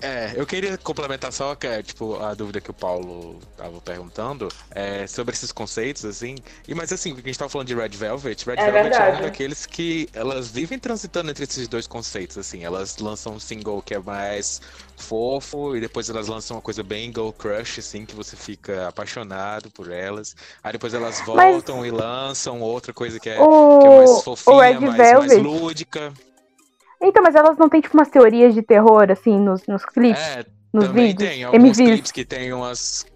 É, 0.00 0.32
eu 0.34 0.46
queria 0.46 0.76
complementar 0.78 1.32
só 1.32 1.54
que 1.54 1.66
é, 1.66 1.82
tipo, 1.82 2.16
a 2.16 2.34
dúvida 2.34 2.60
que 2.60 2.70
o 2.70 2.74
Paulo 2.74 3.38
tava 3.56 3.80
perguntando 3.80 4.48
é, 4.70 5.06
sobre 5.06 5.34
esses 5.34 5.52
conceitos, 5.52 6.04
assim. 6.04 6.36
E, 6.66 6.74
mas 6.74 6.92
assim, 6.92 7.14
porque 7.14 7.28
a 7.28 7.32
gente 7.32 7.38
tava 7.38 7.48
falando 7.50 7.68
de 7.68 7.74
Red 7.74 7.90
Velvet, 7.90 8.44
Red 8.46 8.52
É 8.54 8.56
Velvet 8.56 8.78
é 8.78 8.82
verdade. 8.82 9.18
um 9.18 9.22
daqueles 9.22 9.66
que 9.66 10.08
elas 10.12 10.48
vivem 10.48 10.78
transitando 10.78 11.30
entre 11.30 11.44
esses 11.44 11.68
dois 11.68 11.86
conceitos, 11.86 12.38
assim. 12.38 12.64
Elas 12.64 12.98
lançam 12.98 13.34
um 13.34 13.40
single 13.40 13.82
que 13.82 13.94
é 13.94 13.98
mais 13.98 14.60
fofo 14.96 15.76
e 15.76 15.80
depois 15.80 16.08
elas 16.10 16.28
lançam 16.28 16.56
uma 16.56 16.62
coisa 16.62 16.82
bem 16.82 17.08
girl 17.10 17.30
crush, 17.30 17.78
assim, 17.80 18.04
que 18.04 18.14
você 18.14 18.36
fica 18.36 18.88
apaixonado 18.88 19.70
por 19.70 19.90
elas. 19.90 20.34
Aí 20.62 20.72
depois 20.72 20.94
elas 20.94 21.18
Mas- 21.18 21.26
voltam 21.26 21.84
e 21.84 21.90
lançam 21.90 22.60
outra 22.60 22.92
coisa 22.92 23.18
que 23.18 23.28
é, 23.28 23.36
que 23.36 23.40
é 23.42 23.96
mais 23.96 24.10
O, 24.10 24.20
fofinha, 24.22 24.54
o 24.78 24.82
mais, 24.82 25.12
mais 25.12 25.38
lúdica. 25.38 26.12
Então, 27.02 27.22
mas 27.22 27.34
elas 27.34 27.56
não 27.56 27.68
têm, 27.68 27.80
tipo, 27.80 27.96
umas 27.96 28.08
teorias 28.08 28.52
de 28.54 28.62
terror, 28.62 29.10
assim, 29.10 29.38
nos, 29.38 29.66
nos 29.66 29.84
clipes, 29.86 30.20
É, 30.20 30.44
nos 30.72 30.86
Também 30.86 31.06
vídeos? 31.08 31.30
tem 31.30 31.44
alguns 31.44 31.62
MVs. 31.62 31.76
clipes 31.90 32.12
que 32.12 32.24
tem 32.24 32.52
umas. 32.52 33.06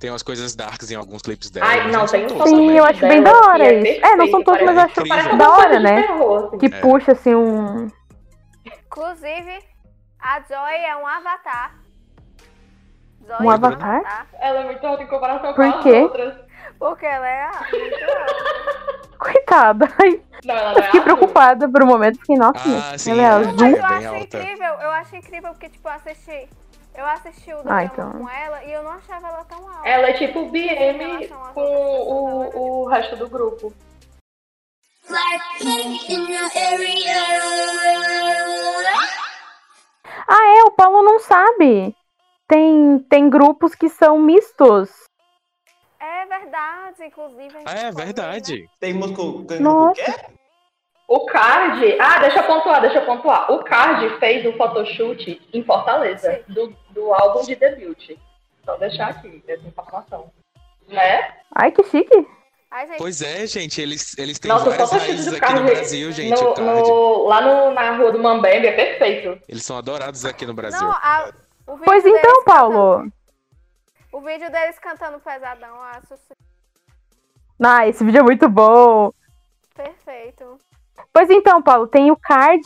Tem 0.00 0.10
umas 0.10 0.22
coisas 0.22 0.54
darks 0.54 0.90
em 0.90 0.94
alguns 0.94 1.22
clipes 1.22 1.48
dela. 1.48 1.66
Ai, 1.66 1.84
mas 1.84 1.92
não, 1.92 2.06
tem 2.06 2.26
um 2.26 2.28
Sim, 2.28 2.36
também. 2.38 2.76
eu 2.76 2.84
acho 2.84 3.00
bem 3.00 3.22
da 3.22 3.30
hora 3.32 3.64
é 3.64 3.80
isso. 3.94 4.04
É, 4.04 4.16
não 4.16 4.26
são 4.28 4.42
todos, 4.44 4.62
mas 4.62 4.76
eu 4.76 4.82
acho 4.82 5.02
uma 5.02 5.36
da 5.38 5.50
hora, 5.50 5.80
né? 5.80 6.02
terror, 6.02 6.44
assim. 6.48 6.58
Que 6.58 6.66
É. 6.66 6.80
puxa, 6.80 7.12
assim, 7.12 7.34
um... 7.34 7.88
Inclusive, 8.66 9.58
a 10.20 10.40
Joy 10.40 10.74
é 10.86 10.96
um 10.96 11.06
avatar. 11.06 11.78
Joy 13.26 13.46
Um 13.46 13.50
é 13.50 13.54
avatar? 13.54 14.26
Ela 14.38 14.60
é 14.60 14.64
muito 14.64 14.86
alta 14.86 15.02
em 15.02 15.06
comparação 15.06 15.54
Por 15.54 15.56
com 15.56 15.62
as 15.78 15.82
quê? 15.82 15.92
outras. 15.92 16.34
Porque 16.78 17.06
ela 17.06 17.26
é 17.28 17.42
a- 17.44 17.66
muito. 17.70 19.16
Coitada. 19.18 19.88
Não, 20.44 20.54
ela 20.54 20.72
não 20.72 20.78
eu 20.78 20.78
é 20.78 20.82
fiquei 20.86 21.00
azul. 21.00 21.02
preocupada 21.16 21.68
por 21.68 21.82
um 21.82 21.86
momento. 21.86 22.18
Fiquei, 22.20 22.36
nossa, 22.36 22.58
Ah, 22.92 22.98
sim, 22.98 23.12
ela 23.12 23.22
é 23.22 23.24
é. 23.24 23.28
azul. 23.28 23.52
Mas 23.58 23.58
eu 23.78 23.82
bem 23.88 23.96
acho 23.96 24.08
alta. 24.08 24.38
incrível, 24.38 24.74
eu 24.74 24.90
acho 24.90 25.16
incrível 25.16 25.50
porque, 25.52 25.68
tipo, 25.70 25.88
eu 25.88 25.92
assisti. 25.92 26.48
Eu 26.94 27.04
assisti 27.06 27.52
o 27.52 27.58
Ah, 27.58 27.62
drama 27.62 27.82
então. 27.84 28.12
com 28.12 28.28
ela 28.28 28.64
e 28.64 28.72
eu 28.72 28.82
não 28.82 28.90
achava 28.92 29.28
ela 29.28 29.44
tão 29.44 29.58
alta. 29.68 29.86
Ela 29.88 30.08
é 30.08 30.12
tipo 30.14 30.38
Em 30.40 30.48
BM 30.50 30.98
com 31.08 31.18
pessoas, 31.18 31.52
o, 32.54 32.58
o 32.82 32.86
resto 32.88 33.16
do 33.16 33.28
grupo. 33.28 33.72
Ah, 40.28 40.56
é, 40.58 40.62
o 40.64 40.70
Paulo 40.72 41.02
não 41.02 41.18
sabe. 41.18 41.94
Tem, 42.48 42.98
tem 43.08 43.28
grupos 43.28 43.74
que 43.74 43.88
são 43.88 44.18
mistos. 44.18 44.90
É 46.06 46.26
verdade, 46.26 47.04
inclusive. 47.04 47.56
a 47.56 47.58
gente 47.58 47.68
Ah, 47.68 47.78
é 47.78 47.84
né? 47.84 47.92
verdade. 47.92 48.70
Tem 48.78 48.92
músico 48.94 49.44
tem 49.44 49.58
grupo 49.62 49.92
quê? 49.94 50.04
O 51.08 51.24
Card. 51.26 51.96
Ah, 52.00 52.18
deixa 52.20 52.38
eu 52.40 52.44
pontuar, 52.44 52.80
deixa 52.80 52.98
eu 52.98 53.06
pontuar. 53.06 53.50
O 53.52 53.62
Card 53.64 54.18
fez 54.18 54.44
um 54.46 54.56
photoshoot 54.56 55.40
em 55.52 55.64
Fortaleza 55.64 56.42
do, 56.48 56.74
do 56.90 57.12
álbum 57.12 57.42
de 57.42 57.54
debut. 57.56 58.10
Só 58.64 58.76
deixar 58.76 59.08
aqui 59.10 59.42
essa 59.48 59.66
informação. 59.66 60.30
Né? 60.88 61.34
Ai, 61.54 61.70
que 61.72 61.82
chique. 61.84 62.26
Ai, 62.70 62.86
gente, 62.88 62.98
Pois 62.98 63.22
é, 63.22 63.46
gente, 63.46 63.80
eles, 63.80 64.16
eles 64.18 64.38
têm 64.38 64.48
Nossa, 64.50 64.66
o 64.66 64.70
várias 64.70 64.88
photoshoot 64.90 65.10
raízes 65.12 65.26
do 65.32 65.36
aqui 65.36 65.40
Card. 65.46 65.60
no 65.60 65.66
Brasil, 65.66 66.12
gente. 66.12 66.40
no- 66.42 66.50
o 66.50 66.54
Card. 66.54 66.88
no- 66.90 67.24
lá 67.28 67.40
no- 67.40 67.70
na 67.72 67.96
rua 67.96 68.12
do 68.12 68.18
Mambembe 68.22 68.66
é 68.66 68.72
perfeito. 68.72 69.40
Eles 69.48 69.64
são 69.64 69.76
adorados 69.78 70.24
aqui 70.24 70.44
no 70.46 70.54
Brasil. 70.54 70.80
Não, 70.80 70.90
a- 70.90 71.32
o 71.68 71.78
Pois 71.78 72.04
então, 72.04 72.44
Paulo. 72.44 73.06
O 74.16 74.20
vídeo 74.22 74.50
deles 74.50 74.78
cantando 74.78 75.20
pesadão, 75.20 75.68
eu 75.76 75.82
acho 75.82 76.14
Ah, 77.62 77.86
esse 77.86 78.02
vídeo 78.02 78.20
é 78.20 78.22
muito 78.22 78.48
bom. 78.48 79.12
perfeito. 79.74 80.56
Pois 81.12 81.28
então, 81.28 81.60
Paulo, 81.60 81.86
tem 81.86 82.10
o 82.10 82.16
Card, 82.16 82.64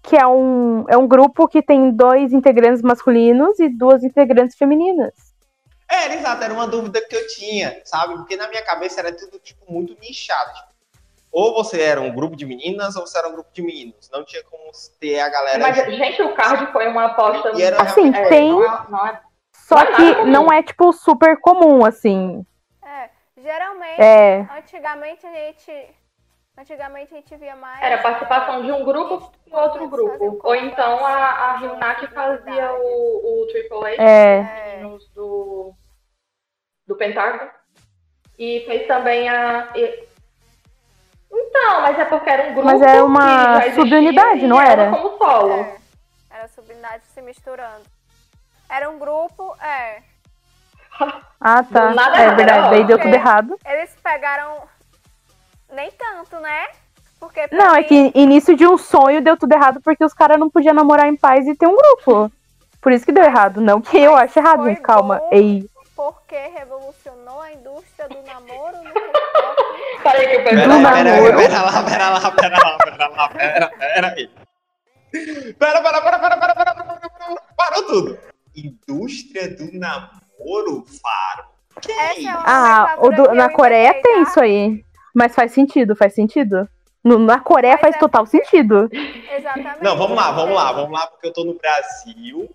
que 0.00 0.16
é 0.16 0.24
um, 0.24 0.84
é 0.88 0.96
um 0.96 1.08
grupo 1.08 1.48
que 1.48 1.60
tem 1.60 1.90
dois 1.90 2.32
integrantes 2.32 2.80
masculinos 2.80 3.58
e 3.58 3.68
duas 3.68 4.04
integrantes 4.04 4.56
femininas. 4.56 5.12
Era, 5.90 6.14
exato, 6.14 6.44
era 6.44 6.54
uma 6.54 6.68
dúvida 6.68 7.04
que 7.04 7.16
eu 7.16 7.26
tinha, 7.26 7.82
sabe? 7.84 8.14
Porque 8.14 8.36
na 8.36 8.46
minha 8.46 8.64
cabeça 8.64 9.00
era 9.00 9.12
tudo, 9.12 9.40
tipo, 9.40 9.64
muito 9.72 9.98
nichado. 10.00 10.54
tipo, 10.54 10.68
ou 11.32 11.54
você 11.54 11.80
era 11.82 12.00
um 12.00 12.14
grupo 12.14 12.36
de 12.36 12.46
meninas, 12.46 12.94
ou 12.94 13.04
você 13.04 13.18
era 13.18 13.28
um 13.28 13.32
grupo 13.32 13.50
de 13.52 13.62
meninos. 13.62 14.08
Não 14.12 14.24
tinha 14.24 14.44
como 14.44 14.70
ter 15.00 15.18
a 15.18 15.28
galera. 15.28 15.58
Mas, 15.58 15.74
gente, 15.76 16.22
o 16.22 16.32
Card 16.34 16.70
foi 16.70 16.86
uma 16.86 17.06
aposta. 17.06 17.50
E 17.56 17.62
era 17.62 17.82
Assim, 17.82 18.14
é, 18.14 18.28
tem- 18.28 18.52
Não 18.52 18.62
é, 18.62 18.86
não 18.88 19.06
é- 19.08 19.20
Só 19.64 19.76
Não 19.76 19.82
é 19.82 19.86
que 19.96 20.14
comum. 20.14 20.30
não 20.30 20.52
é, 20.52 20.62
tipo, 20.62 20.92
super 20.92 21.40
comum, 21.40 21.86
assim. 21.86 22.44
É, 22.84 23.08
geralmente, 23.38 23.98
É. 24.02 24.40
antigamente 24.58 25.26
a 25.26 25.32
gente. 25.32 25.96
Antigamente 26.56 27.12
a 27.14 27.16
gente 27.16 27.34
via 27.36 27.56
mais. 27.56 27.82
Era 27.82 28.02
participação 28.02 28.62
de 28.62 28.70
um 28.70 28.84
grupo 28.84 29.32
com 29.50 29.56
outro 29.56 29.88
grupo. 29.88 30.38
Ou 30.44 30.54
então 30.54 31.04
a, 31.04 31.54
a 31.56 31.94
que 31.96 32.06
fazia 32.08 32.72
o, 32.74 33.42
o 33.42 33.46
Triple 33.48 33.94
H, 33.94 34.02
É. 34.02 34.36
É, 34.38 34.76
meninos 34.76 35.08
do, 35.14 35.72
do 36.86 36.94
Pentágono. 36.96 37.50
E 38.38 38.64
fez 38.66 38.86
também 38.86 39.28
a. 39.30 39.70
e- 39.74 40.08
Então, 41.32 41.80
mas 41.80 41.98
é 41.98 42.04
porque 42.04 42.28
era 42.30 42.50
um 42.50 42.52
grupo. 42.54 42.66
Mas 42.66 42.82
era 42.82 42.92
que 42.98 43.00
uma 43.02 43.62
subunidade, 43.74 44.46
não 44.46 44.60
ela 44.60 44.70
era? 44.70 44.90
como 44.90 45.16
solo. 45.16 45.52
é. 45.54 45.76
Era 46.30 46.48
subunidade 46.48 47.04
se 47.06 47.22
misturando. 47.22 47.93
Era 48.74 48.90
um 48.90 48.98
grupo, 48.98 49.54
é. 49.62 50.02
Ah, 51.40 51.62
tá. 51.62 51.90
Nada 51.94 52.16
é 52.18 52.34
verdade, 52.34 52.70
daí 52.70 52.84
deu 52.84 52.98
tudo 52.98 53.14
errado. 53.14 53.56
Eles 53.64 53.94
pegaram. 54.02 54.62
Nem 55.72 55.90
tanto, 55.92 56.40
né? 56.40 56.66
Porque 57.20 57.48
Não, 57.52 57.74
é 57.74 57.80
mim- 57.80 57.84
que 57.84 58.12
início 58.14 58.56
de 58.56 58.66
um 58.66 58.76
sonho 58.76 59.22
deu 59.22 59.36
tudo 59.36 59.52
errado 59.52 59.80
porque 59.80 60.04
os 60.04 60.12
caras 60.12 60.38
não 60.38 60.50
podiam 60.50 60.74
namorar 60.74 61.06
em 61.06 61.16
paz 61.16 61.46
e 61.46 61.54
ter 61.54 61.66
um 61.68 61.76
grupo. 61.76 62.30
Por 62.82 62.90
isso 62.92 63.04
que 63.04 63.12
deu 63.12 63.24
errado. 63.24 63.60
Não 63.60 63.80
que 63.80 63.96
eu 63.96 64.16
ache 64.16 64.38
errado, 64.38 64.64
gente. 64.64 64.80
Calma. 64.82 65.20
Ei. 65.30 65.64
Porque 65.96 66.36
revolucionou 66.48 67.40
a 67.40 67.52
indústria 67.52 68.08
do 68.08 68.20
namoro 68.22 68.76
no. 68.82 70.02
Parei 70.02 70.26
que 70.26 70.34
eu 70.34 70.44
Pera, 70.44 70.56
perdi. 70.56 70.68
Pera, 70.68 71.04
namoro. 71.04 71.36
pera 71.36 71.62
lá, 71.62 71.82
pera 71.82 72.10
lá, 72.10 72.30
pera 72.32 72.58
lá, 72.58 72.78
pera 72.78 73.08
lá, 73.08 73.28
pera, 73.28 73.68
pera 73.78 74.08
aí. 74.08 74.30
Pera, 75.58 75.80
pera, 75.82 76.02
pera, 76.02 76.18
pera, 76.18 76.36
pera, 76.36 76.54
pera, 76.54 76.54
pera, 76.54 76.74
pera, 76.74 76.98
pera, 76.98 77.42
parou 77.56 77.86
tudo. 77.86 78.33
Indústria 78.54 79.54
do 79.54 79.70
namoro, 79.78 80.84
Faro. 81.02 81.44
Que 81.80 81.90
é 81.92 82.28
Ah, 82.44 82.96
do- 82.96 83.34
na 83.34 83.50
Coreia 83.50 83.92
tem 84.02 84.16
tá? 84.16 84.22
isso 84.22 84.40
aí. 84.40 84.84
Mas 85.14 85.34
faz 85.34 85.52
sentido, 85.52 85.94
faz 85.96 86.14
sentido. 86.14 86.68
No- 87.02 87.18
na 87.18 87.38
Coreia 87.40 87.74
Mas 87.74 87.80
faz 87.82 87.96
é 87.96 87.98
total 87.98 88.26
sentido. 88.26 88.88
Exatamente. 88.92 89.82
Não, 89.82 89.96
vamos 89.96 90.16
lá, 90.16 90.30
vamos 90.32 90.54
lá, 90.54 90.72
vamos 90.72 90.92
lá, 90.92 91.06
porque 91.06 91.26
eu 91.26 91.32
tô 91.32 91.44
no 91.44 91.54
Brasil 91.54 92.48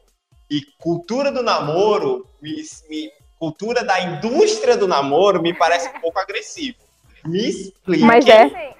e 0.49 0.61
cultura 0.79 1.31
do 1.31 1.43
namoro, 1.43 2.25
me- 2.41 2.63
me- 2.89 3.11
cultura 3.37 3.83
da 3.83 3.99
indústria 4.01 4.75
do 4.75 4.87
namoro 4.87 5.41
me 5.41 5.53
parece 5.53 5.89
um 5.89 5.99
pouco 6.01 6.19
agressivo. 6.19 6.77
Me 7.25 7.47
explique 7.49 8.03
Mas 8.03 8.25
é. 8.25 8.43
Assim, 8.43 8.73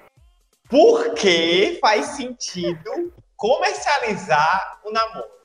por 0.68 1.14
que 1.14 1.78
faz 1.80 2.06
sentido 2.06 3.12
comercializar 3.36 4.80
o 4.84 4.90
namoro. 4.90 5.39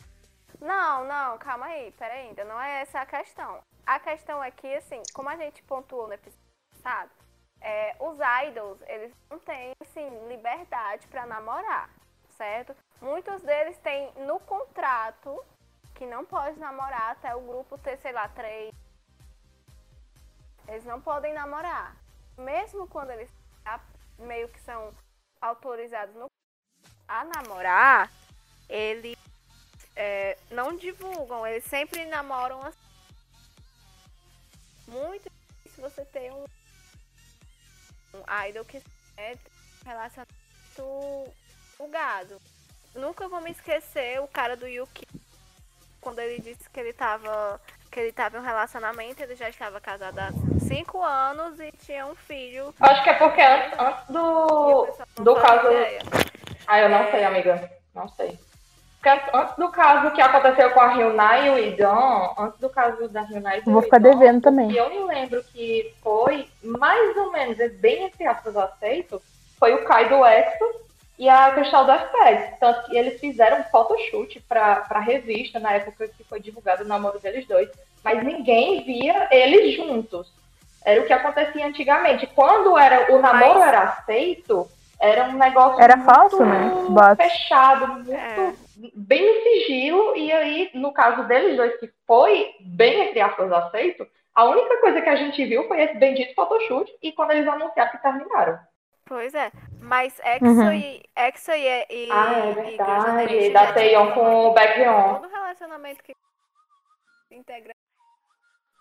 Não, 0.65 1.03
não, 1.05 1.37
calma 1.37 1.67
aí, 1.67 1.91
peraí, 1.91 2.29
ainda 2.29 2.43
não 2.43 2.59
é 2.59 2.81
essa 2.81 2.99
a 2.99 3.05
questão. 3.05 3.61
A 3.85 3.99
questão 3.99 4.43
é 4.43 4.49
que, 4.49 4.73
assim, 4.73 4.99
como 5.13 5.29
a 5.29 5.35
gente 5.35 5.61
pontuou 5.61 6.07
no 6.07 6.13
episódio 6.15 6.41
passado, 6.71 7.11
é, 7.61 7.95
os 7.99 8.17
idols, 8.47 8.81
eles 8.87 9.13
não 9.29 9.37
têm, 9.37 9.73
assim, 9.79 10.27
liberdade 10.27 11.05
pra 11.05 11.27
namorar, 11.27 11.87
certo? 12.35 12.75
Muitos 12.99 13.43
deles 13.43 13.77
têm 13.77 14.11
no 14.25 14.39
contrato 14.39 15.39
que 15.93 16.07
não 16.07 16.25
pode 16.25 16.59
namorar 16.59 17.11
até 17.11 17.35
o 17.35 17.41
grupo 17.41 17.77
ter, 17.77 17.99
sei 17.99 18.11
lá, 18.11 18.27
três. 18.29 18.73
Eles 20.67 20.83
não 20.83 20.99
podem 20.99 21.31
namorar. 21.31 21.95
Mesmo 22.39 22.87
quando 22.87 23.11
eles 23.11 23.29
meio 24.17 24.49
que 24.49 24.59
são 24.61 24.91
autorizados 25.39 26.15
no, 26.15 26.25
a 27.07 27.23
namorar, 27.23 28.09
eles 28.67 29.15
é, 29.95 30.37
não 30.51 30.75
divulgam, 30.75 31.45
eles 31.45 31.63
sempre 31.65 32.05
namoram 32.05 32.61
assim. 32.61 32.77
Muito 34.87 35.29
difícil 35.63 35.83
você 35.83 36.05
ter 36.05 36.31
um, 36.31 36.45
um 38.13 38.47
idol 38.47 38.65
que 38.65 38.81
é 39.17 39.35
relacionamento 39.85 41.33
julgado. 41.77 42.39
Nunca 42.93 43.27
vou 43.27 43.41
me 43.41 43.51
esquecer 43.51 44.21
o 44.21 44.27
cara 44.27 44.55
do 44.55 44.67
Yuki 44.67 45.05
quando 46.05 46.19
ele 46.19 46.39
disse 46.39 46.69
que 46.69 46.79
ele 46.79 46.93
tava 46.93 47.59
que 47.91 47.99
ele 47.99 48.11
tava 48.11 48.37
em 48.37 48.41
um 48.41 48.43
relacionamento, 48.43 49.23
ele 49.23 49.35
já 49.35 49.49
estava 49.49 49.79
casado 49.79 50.19
há 50.19 50.29
cinco 50.59 51.01
anos 51.01 51.59
e 51.59 51.71
tinha 51.71 52.05
um 52.05 52.13
filho. 52.13 52.75
Acho 52.79 53.03
que 53.03 53.09
é 53.09 53.13
porque 53.13 53.41
antes, 53.41 54.07
do, 54.09 54.87
do 55.23 55.35
caso. 55.35 55.67
ideia. 55.67 56.01
Ah, 56.67 56.79
eu 56.79 56.89
não 56.89 56.99
é... 56.99 57.11
sei, 57.11 57.23
amiga. 57.23 57.71
Não 57.95 58.07
sei. 58.09 58.37
Porque 59.05 59.37
antes 59.37 59.55
do 59.55 59.69
caso 59.69 60.11
que 60.15 60.21
aconteceu 60.21 60.71
com 60.71 60.79
a 60.79 60.87
Hyunai 60.87 61.45
e 61.45 61.49
o 61.51 61.59
Idon, 61.59 62.33
antes 62.39 62.59
do 62.59 62.69
caso 62.71 63.07
da 63.07 63.21
Hyunai 63.21 63.59
e 63.59 63.69
Vou 63.69 63.83
ficar 63.83 63.99
Idon, 63.99 64.17
devendo 64.17 64.41
também. 64.41 64.75
eu 64.75 64.89
me 64.89 65.03
lembro 65.03 65.43
que 65.43 65.93
foi 66.01 66.47
mais 66.63 67.15
ou 67.15 67.31
menos, 67.31 67.59
é 67.59 67.69
bem 67.69 68.05
entre 68.05 68.25
aspas 68.25 68.57
aceito, 68.57 69.21
foi 69.59 69.75
o 69.75 69.85
Kai 69.85 70.09
do 70.09 70.25
Exo 70.25 70.85
e 71.19 71.29
a 71.29 71.51
Cristal 71.51 71.85
do 71.85 71.93
FPX. 71.93 72.59
Tanto 72.59 72.85
que 72.87 72.97
eles 72.97 73.19
fizeram 73.19 73.59
um 73.59 73.63
photoshoot 73.65 74.39
pra, 74.49 74.77
pra 74.77 74.99
revista 74.99 75.59
na 75.59 75.73
época 75.73 76.07
que 76.07 76.23
foi 76.23 76.39
divulgado 76.39 76.83
o 76.83 76.87
namoro 76.87 77.19
deles 77.19 77.47
dois. 77.47 77.69
Mas 78.03 78.23
ninguém 78.23 78.83
via 78.83 79.27
eles 79.31 79.75
juntos. 79.75 80.33
Era 80.83 81.01
o 81.01 81.05
que 81.05 81.13
acontecia 81.13 81.65
antigamente. 81.65 82.27
Quando 82.27 82.75
era 82.77 83.13
o 83.13 83.19
namoro 83.19 83.59
mas... 83.59 83.67
era 83.67 83.81
aceito, 83.83 84.67
era 85.05 85.25
um 85.25 85.37
negócio 85.37 85.81
era 85.81 85.97
falso, 85.99 86.43
né? 86.43 86.71
fechado, 87.15 87.87
muito 87.87 88.11
é. 88.11 88.53
bem 88.95 89.25
no 89.25 89.41
sigilo. 89.41 90.15
E 90.15 90.31
aí, 90.31 90.71
no 90.73 90.91
caso 90.93 91.27
deles 91.27 91.55
dois, 91.55 91.79
que 91.79 91.89
foi 92.05 92.55
bem, 92.61 93.09
entre 93.09 93.21
aspas, 93.21 93.51
aceito, 93.51 94.07
a 94.33 94.45
única 94.45 94.81
coisa 94.81 95.01
que 95.01 95.09
a 95.09 95.15
gente 95.15 95.45
viu 95.45 95.67
foi 95.67 95.81
esse 95.81 95.97
bendito 95.97 96.35
photoshoot 96.35 96.91
e 97.01 97.11
quando 97.11 97.31
eles 97.31 97.47
anunciaram 97.47 97.91
que 97.91 98.01
terminaram. 98.01 98.59
Pois 99.07 99.35
é, 99.35 99.51
mas 99.81 100.19
Exo 100.19 100.45
uhum. 100.45 100.73
e 100.73 101.03
Exo 101.15 101.51
e, 101.51 101.85
e 101.89 102.09
Ah, 102.11 102.33
é 102.33 102.53
verdade, 102.53 103.35
e 103.35 103.53
da 103.53 103.71
Taeyeon 103.71 104.11
com 104.13 104.47
o 104.47 104.53
Baekhyun. 104.53 105.19
Todo 105.21 105.31
relacionamento 105.31 106.03
que 106.03 106.15
integra 107.31 107.74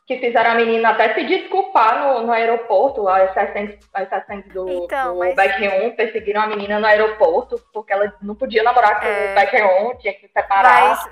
que 0.07 0.18
fizeram 0.18 0.50
a 0.50 0.55
menina 0.55 0.90
até 0.90 1.14
se 1.14 1.24
desculpar 1.24 1.98
no, 2.00 2.26
no 2.26 2.32
aeroporto, 2.32 3.09
as 3.09 3.30
assassins 3.30 4.46
do, 4.52 4.68
então, 4.84 5.14
do 5.14 5.18
mas... 5.20 5.34
Baekhyun 5.34 5.96
perseguiram 5.96 6.42
a 6.42 6.46
menina 6.46 6.78
no 6.78 6.86
aeroporto, 6.86 7.59
porque 7.72 7.92
ela 7.92 8.14
não 8.20 8.34
podia 8.34 8.62
namorar 8.62 9.00
com 9.00 9.07
é... 9.07 9.32
o 9.32 9.34
Baekhyun, 9.34 9.96
tinha 9.98 10.12
que 10.12 10.26
se 10.26 10.32
separar, 10.32 10.88
mas... 10.88 11.11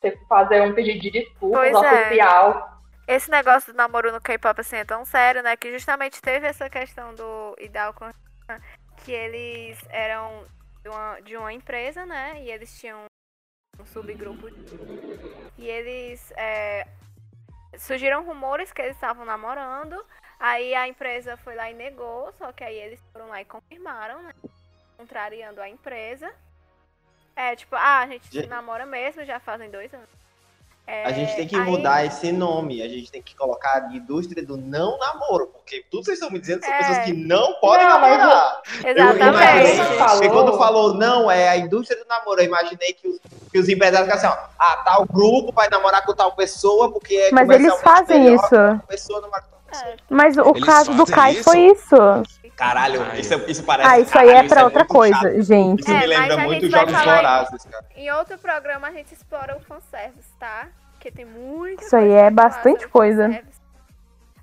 ter 0.00 0.12
que 0.12 0.26
fazer 0.26 0.62
um 0.62 0.74
pedido 0.74 1.00
de 1.00 1.10
desculpas 1.10 1.74
oficial. 1.74 2.80
É. 3.06 3.14
Esse 3.14 3.30
negócio 3.30 3.72
do 3.72 3.76
namoro 3.76 4.12
no 4.12 4.20
K-pop 4.20 4.60
assim 4.60 4.76
é 4.76 4.84
tão 4.84 5.04
sério, 5.04 5.42
né, 5.42 5.56
que 5.56 5.72
justamente 5.72 6.22
teve 6.22 6.46
essa 6.46 6.70
questão 6.70 7.14
do 7.14 7.56
Idal 7.58 7.92
com 7.92 8.10
que 9.04 9.12
eles 9.12 9.78
eram 9.90 10.46
de 10.82 10.88
uma, 10.88 11.20
de 11.20 11.36
uma 11.36 11.52
empresa, 11.52 12.06
né, 12.06 12.40
e 12.40 12.50
eles 12.50 12.78
tinham 12.78 13.04
um 13.78 13.86
subgrupo 13.86 14.48
e 15.58 15.68
eles 15.68 16.32
é, 16.36 16.86
surgiram 17.78 18.24
rumores 18.24 18.72
que 18.72 18.82
eles 18.82 18.94
estavam 18.94 19.24
namorando. 19.24 20.04
Aí 20.38 20.74
a 20.74 20.88
empresa 20.88 21.36
foi 21.38 21.54
lá 21.54 21.70
e 21.70 21.74
negou, 21.74 22.32
só 22.38 22.52
que 22.52 22.64
aí 22.64 22.76
eles 22.76 23.00
foram 23.12 23.28
lá 23.28 23.40
e 23.40 23.44
confirmaram, 23.44 24.22
né? 24.22 24.34
Contrariando 24.96 25.60
a 25.60 25.68
empresa. 25.68 26.32
É, 27.36 27.54
tipo, 27.54 27.74
ah, 27.76 28.00
a 28.00 28.06
gente 28.06 28.26
se 28.26 28.46
namora 28.46 28.84
mesmo, 28.84 29.24
já 29.24 29.38
fazem 29.38 29.70
dois 29.70 29.92
anos. 29.92 30.08
É, 30.90 31.04
a 31.04 31.12
gente 31.12 31.36
tem 31.36 31.46
que 31.46 31.54
aí... 31.54 31.62
mudar 31.62 32.04
esse 32.04 32.32
nome, 32.32 32.82
a 32.82 32.88
gente 32.88 33.12
tem 33.12 33.22
que 33.22 33.36
colocar 33.36 33.86
a 33.86 33.94
indústria 33.94 34.44
do 34.44 34.56
não 34.56 34.98
namoro, 34.98 35.46
porque 35.46 35.84
tudo 35.88 36.04
vocês 36.04 36.18
estão 36.18 36.32
me 36.32 36.40
dizendo 36.40 36.64
são 36.64 36.74
é... 36.74 36.78
pessoas 36.78 36.98
que 37.04 37.12
não 37.12 37.54
podem 37.60 37.86
não, 37.86 38.00
namorar. 38.00 38.62
Exatamente. 38.84 40.24
E 40.24 40.28
quando 40.28 40.58
falou 40.58 40.94
não, 40.94 41.30
é 41.30 41.48
a 41.48 41.56
indústria 41.56 42.02
do 42.02 42.08
namoro, 42.08 42.40
eu 42.40 42.46
imaginei 42.46 42.92
que 42.92 43.06
os, 43.06 43.20
que 43.52 43.58
os 43.60 43.68
empresários 43.68 44.12
ficam 44.12 44.30
assim, 44.30 44.40
ó, 44.40 44.48
ah, 44.58 44.76
tal 44.84 45.06
grupo 45.06 45.52
vai 45.52 45.68
namorar 45.68 46.04
com 46.04 46.12
tal 46.12 46.32
pessoa, 46.32 46.90
porque 46.90 47.14
é 47.14 47.30
Mas 47.30 47.48
eles 47.48 47.80
fazem 47.80 48.34
isso. 48.34 48.56
Pessoa 48.88 49.20
não 49.20 49.28
é. 49.72 49.96
Mas 50.08 50.36
o 50.36 50.50
eles 50.50 50.64
caso 50.64 50.92
do 50.94 51.06
Kai 51.06 51.34
isso? 51.34 51.44
foi 51.44 51.60
isso. 51.66 51.96
Caralho, 52.56 53.00
isso, 53.16 53.34
isso 53.46 53.62
parece. 53.62 53.88
Ah, 53.88 54.00
isso 54.00 54.18
aí 54.18 54.28
é 54.28 54.42
pra 54.42 54.62
é 54.62 54.64
outra 54.64 54.84
coisa, 54.84 55.14
chato. 55.14 55.42
gente. 55.42 55.80
Isso 55.80 55.90
é, 55.90 56.00
me 56.00 56.06
lembra 56.06 56.36
muito 56.38 56.68
Jogos 56.68 56.92
Vorazes, 56.92 57.64
cara. 57.64 57.86
Em 57.94 58.10
outro 58.10 58.36
programa 58.38 58.88
a 58.88 58.92
gente 58.92 59.14
explora 59.14 59.56
o 59.56 59.60
fanservice, 59.60 60.28
tá? 60.38 60.68
Porque 61.00 61.10
tem 61.10 61.24
muita 61.24 61.82
Isso 61.82 61.96
aí 61.96 62.10
é 62.12 62.30
bastante 62.30 62.86
coisa. 62.86 63.42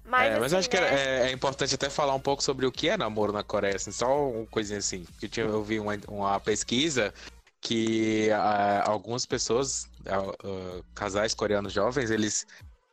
Mas, 0.04 0.24
é, 0.24 0.32
assim, 0.32 0.40
mas 0.40 0.54
acho 0.56 0.68
que 0.68 0.80
né? 0.80 0.88
é, 0.88 1.28
é, 1.28 1.32
importante 1.32 1.76
até 1.76 1.88
falar 1.88 2.16
um 2.16 2.20
pouco 2.20 2.42
sobre 2.42 2.66
o 2.66 2.72
que 2.72 2.90
é 2.90 2.98
namoro 2.98 3.32
na 3.32 3.44
Coreia, 3.44 3.76
assim, 3.76 3.92
só 3.92 4.28
uma 4.28 4.48
coisinha 4.48 4.80
assim. 4.80 5.06
Porque 5.20 5.40
eu 5.40 5.62
vi 5.62 5.80
uma, 5.80 5.96
uma 6.08 6.40
pesquisa 6.40 7.14
que 7.62 8.30
uh, 8.32 8.90
algumas 8.90 9.24
pessoas, 9.24 9.88
uh, 10.08 10.48
uh, 10.48 10.84
casais 10.96 11.36
coreanos 11.36 11.74
jovens, 11.74 12.10
eles 12.10 12.48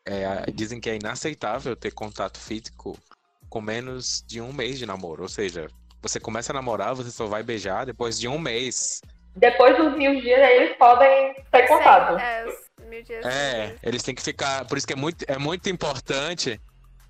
é, 0.05 0.45
dizem 0.53 0.79
que 0.79 0.91
é 0.91 0.97
inaceitável 0.97 1.75
ter 1.75 1.93
contato 1.93 2.39
físico 2.39 2.99
com 3.49 3.63
menos 3.63 4.23
de 4.27 4.43
um 4.43 4.53
mês 4.53 4.79
de 4.79 4.85
namoro. 4.85 5.23
Ou 5.23 5.29
seja, 5.29 5.69
você 6.03 6.21
começa 6.21 6.53
a 6.53 6.55
namorar, 6.55 6.95
você 6.95 7.11
só 7.11 7.25
vai 7.25 7.43
beijar 7.43 7.87
depois 7.87 8.21
de 8.21 8.29
um 8.29 8.39
mês. 8.39 9.01
Depois 9.37 9.75
dos 9.79 9.97
mil 9.97 10.21
dias, 10.21 10.39
aí 10.39 10.57
eles 10.57 10.77
podem 10.77 11.35
ter 11.51 11.67
contato. 11.67 12.19
É, 12.19 12.45
mil 12.95 13.03
dias. 13.03 13.25
É, 13.25 13.77
eles 13.83 14.03
têm 14.03 14.15
que 14.15 14.23
ficar. 14.23 14.65
Por 14.67 14.79
isso 14.79 14.87
que 14.87 14.93
é 14.93 14.97
muito, 14.97 15.25
é 15.29 15.39
muito 15.39 15.69
importante. 15.69 16.61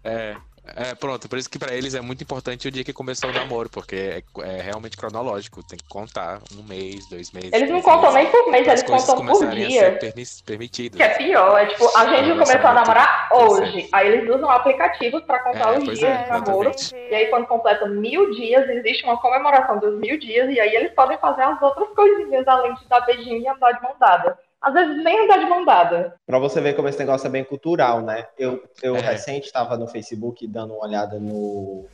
É, 0.03 0.37
é, 0.67 0.95
pronto, 0.95 1.29
por 1.29 1.39
isso 1.39 1.49
que 1.49 1.59
para 1.59 1.75
eles 1.75 1.95
é 1.95 2.01
muito 2.01 2.23
importante 2.23 2.67
o 2.67 2.71
dia 2.71 2.83
que 2.83 2.93
começou 2.93 3.29
o 3.29 3.33
namoro, 3.33 3.69
porque 3.69 3.97
é, 3.97 4.23
é 4.43 4.63
realmente 4.63 4.97
cronológico, 4.97 5.63
tem 5.63 5.79
que 5.79 5.87
contar 5.89 6.41
um 6.57 6.63
mês, 6.63 7.07
dois 7.09 7.33
meses. 7.33 7.53
Eles 7.53 7.69
não 7.69 7.83
contam 7.83 8.13
meses, 8.13 8.33
nem 8.33 8.43
por 8.43 8.51
mês, 8.51 8.67
eles 8.67 8.83
contam 8.83 9.27
por 9.27 9.51
dia. 9.51 9.99
permitidos. 10.47 10.97
Que 10.97 11.03
é 11.03 11.09
pior, 11.11 11.59
é 11.59 11.67
tipo, 11.67 11.85
a 11.97 12.07
gente 12.07 12.31
começou 12.31 12.71
a 12.71 12.75
namorar 12.75 13.29
hoje, 13.31 13.89
aí 13.93 14.09
eles 14.09 14.35
usam 14.35 14.51
aplicativos 14.51 15.23
para 15.25 15.41
contar 15.41 15.75
é, 15.75 15.79
os 15.79 15.85
dias 15.85 15.99
de 15.99 16.31
namoro, 16.31 16.73
e 16.95 17.15
aí 17.15 17.27
quando 17.27 17.47
completa 17.47 17.87
mil 17.87 18.31
dias, 18.31 18.67
existe 18.71 19.05
uma 19.05 19.19
comemoração 19.19 19.79
dos 19.79 19.99
mil 20.01 20.19
dias, 20.19 20.51
e 20.51 20.59
aí 20.59 20.75
eles 20.75 20.93
podem 20.95 21.19
fazer 21.19 21.43
as 21.43 21.61
outras 21.61 21.91
coisinhas 21.91 22.49
além 22.49 22.75
de 22.75 22.87
dar 22.89 23.01
beijinho 23.01 23.43
e 23.43 23.47
andar 23.47 23.73
de 23.73 23.83
mão 23.83 23.95
dada 24.01 24.39
às 24.65 24.73
vezes 24.73 25.05
nem 25.05 25.25
andar 25.25 25.39
de 25.39 25.47
mão 25.47 25.65
dada. 25.65 26.15
Pra 26.27 26.39
você 26.39 26.59
ver 26.61 26.75
como 26.75 26.89
esse 26.89 26.99
negócio 26.99 27.27
é 27.27 27.31
bem 27.31 27.45
cultural, 27.45 28.01
né? 28.01 28.27
Eu, 28.39 28.65
eu 28.83 28.97
é. 28.97 29.01
recente 29.01 29.47
estava 29.47 29.77
no 29.77 29.87
Facebook 29.87 30.47
dando 30.47 30.73
uma 30.73 30.87
olhada 30.87 31.19
no 31.21 31.85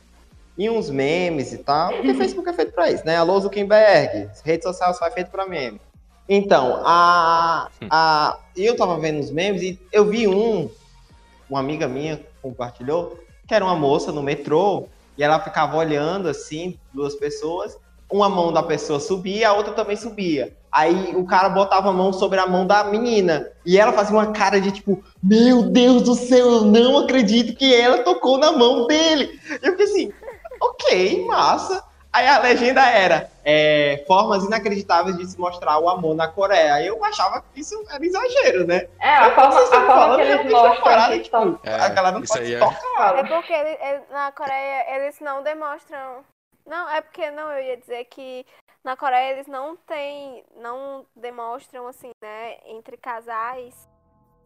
em 0.57 0.69
uns 0.69 0.89
memes 0.89 1.53
e 1.53 1.57
tal, 1.57 1.91
porque 1.93 2.11
o 2.11 2.15
Facebook 2.17 2.49
é 2.49 2.53
feito 2.53 2.71
para 2.71 2.89
isso, 2.89 3.05
né? 3.05 3.17
Alô 3.17 3.39
Zuckerberg, 3.39 4.29
rede 4.43 4.63
social 4.63 4.93
só 4.93 5.05
é 5.05 5.11
feito 5.11 5.31
para 5.31 5.45
meme. 5.45 5.81
Então, 6.29 6.81
a, 6.85 7.67
a, 7.89 8.39
eu 8.55 8.75
tava 8.77 8.97
vendo 8.99 9.19
os 9.19 9.31
memes 9.31 9.61
e 9.61 9.79
eu 9.91 10.05
vi 10.05 10.27
um, 10.27 10.69
uma 11.49 11.59
amiga 11.59 11.87
minha 11.87 12.21
compartilhou, 12.41 13.19
que 13.47 13.53
era 13.53 13.65
uma 13.65 13.75
moça 13.75 14.11
no 14.11 14.23
metrô, 14.23 14.87
e 15.17 15.23
ela 15.23 15.39
ficava 15.39 15.75
olhando 15.75 16.29
assim, 16.29 16.79
duas 16.93 17.15
pessoas, 17.15 17.77
uma 18.11 18.29
mão 18.29 18.51
da 18.51 18.61
pessoa 18.61 18.99
subia, 18.99 19.49
a 19.49 19.53
outra 19.53 19.73
também 19.73 19.95
subia. 19.95 20.55
Aí 20.71 21.15
o 21.15 21.25
cara 21.25 21.49
botava 21.49 21.89
a 21.89 21.93
mão 21.93 22.13
sobre 22.13 22.39
a 22.39 22.47
mão 22.47 22.65
da 22.65 22.83
menina. 22.83 23.51
E 23.65 23.77
ela 23.77 23.91
fazia 23.91 24.15
uma 24.15 24.31
cara 24.31 24.59
de 24.61 24.71
tipo, 24.71 25.03
meu 25.21 25.63
Deus 25.63 26.03
do 26.03 26.15
céu, 26.15 26.47
eu 26.47 26.61
não 26.61 26.99
acredito 26.99 27.55
que 27.57 27.75
ela 27.75 28.03
tocou 28.03 28.37
na 28.37 28.51
mão 28.51 28.87
dele. 28.87 29.39
Eu 29.61 29.71
fiquei 29.71 29.85
assim, 29.85 30.13
ok, 30.61 31.25
massa. 31.25 31.83
Aí 32.13 32.27
a 32.27 32.39
legenda 32.39 32.85
era 32.89 33.29
é, 33.43 34.03
formas 34.05 34.43
inacreditáveis 34.43 35.17
de 35.17 35.25
se 35.25 35.39
mostrar 35.39 35.79
o 35.79 35.89
amor 35.89 36.13
na 36.13 36.27
Coreia. 36.27 36.73
Aí 36.73 36.87
eu 36.87 37.03
achava 37.05 37.41
que 37.53 37.61
isso 37.61 37.81
era 37.89 38.05
exagero, 38.05 38.67
né? 38.67 38.87
É, 38.99 39.15
a 39.15 39.33
forma, 39.33 39.59
a 39.59 39.65
forma 39.65 39.87
falando, 39.87 40.15
que 40.17 40.21
eles 40.23 40.51
mostram 40.51 40.83
parada, 40.83 41.19
tipo, 41.19 41.59
é, 41.63 41.73
a 41.73 41.89
galera 41.89 42.19
não 42.19 42.25
pode 42.25 42.53
é... 42.53 42.59
tocar. 42.59 43.17
É 43.17 43.23
porque 43.23 43.53
ele, 43.53 43.77
ele, 43.81 44.01
na 44.11 44.31
Coreia 44.33 44.95
eles 44.95 45.19
não 45.21 45.41
demonstram 45.41 46.23
não, 46.65 46.89
é 46.89 47.01
porque 47.01 47.29
não, 47.31 47.51
eu 47.51 47.63
ia 47.63 47.77
dizer 47.77 48.05
que 48.05 48.45
na 48.83 48.95
Coreia 48.95 49.33
eles 49.33 49.47
não 49.47 49.75
têm, 49.75 50.43
não 50.55 51.05
demonstram 51.15 51.87
assim, 51.87 52.11
né, 52.21 52.57
entre 52.65 52.97
casais. 52.97 53.87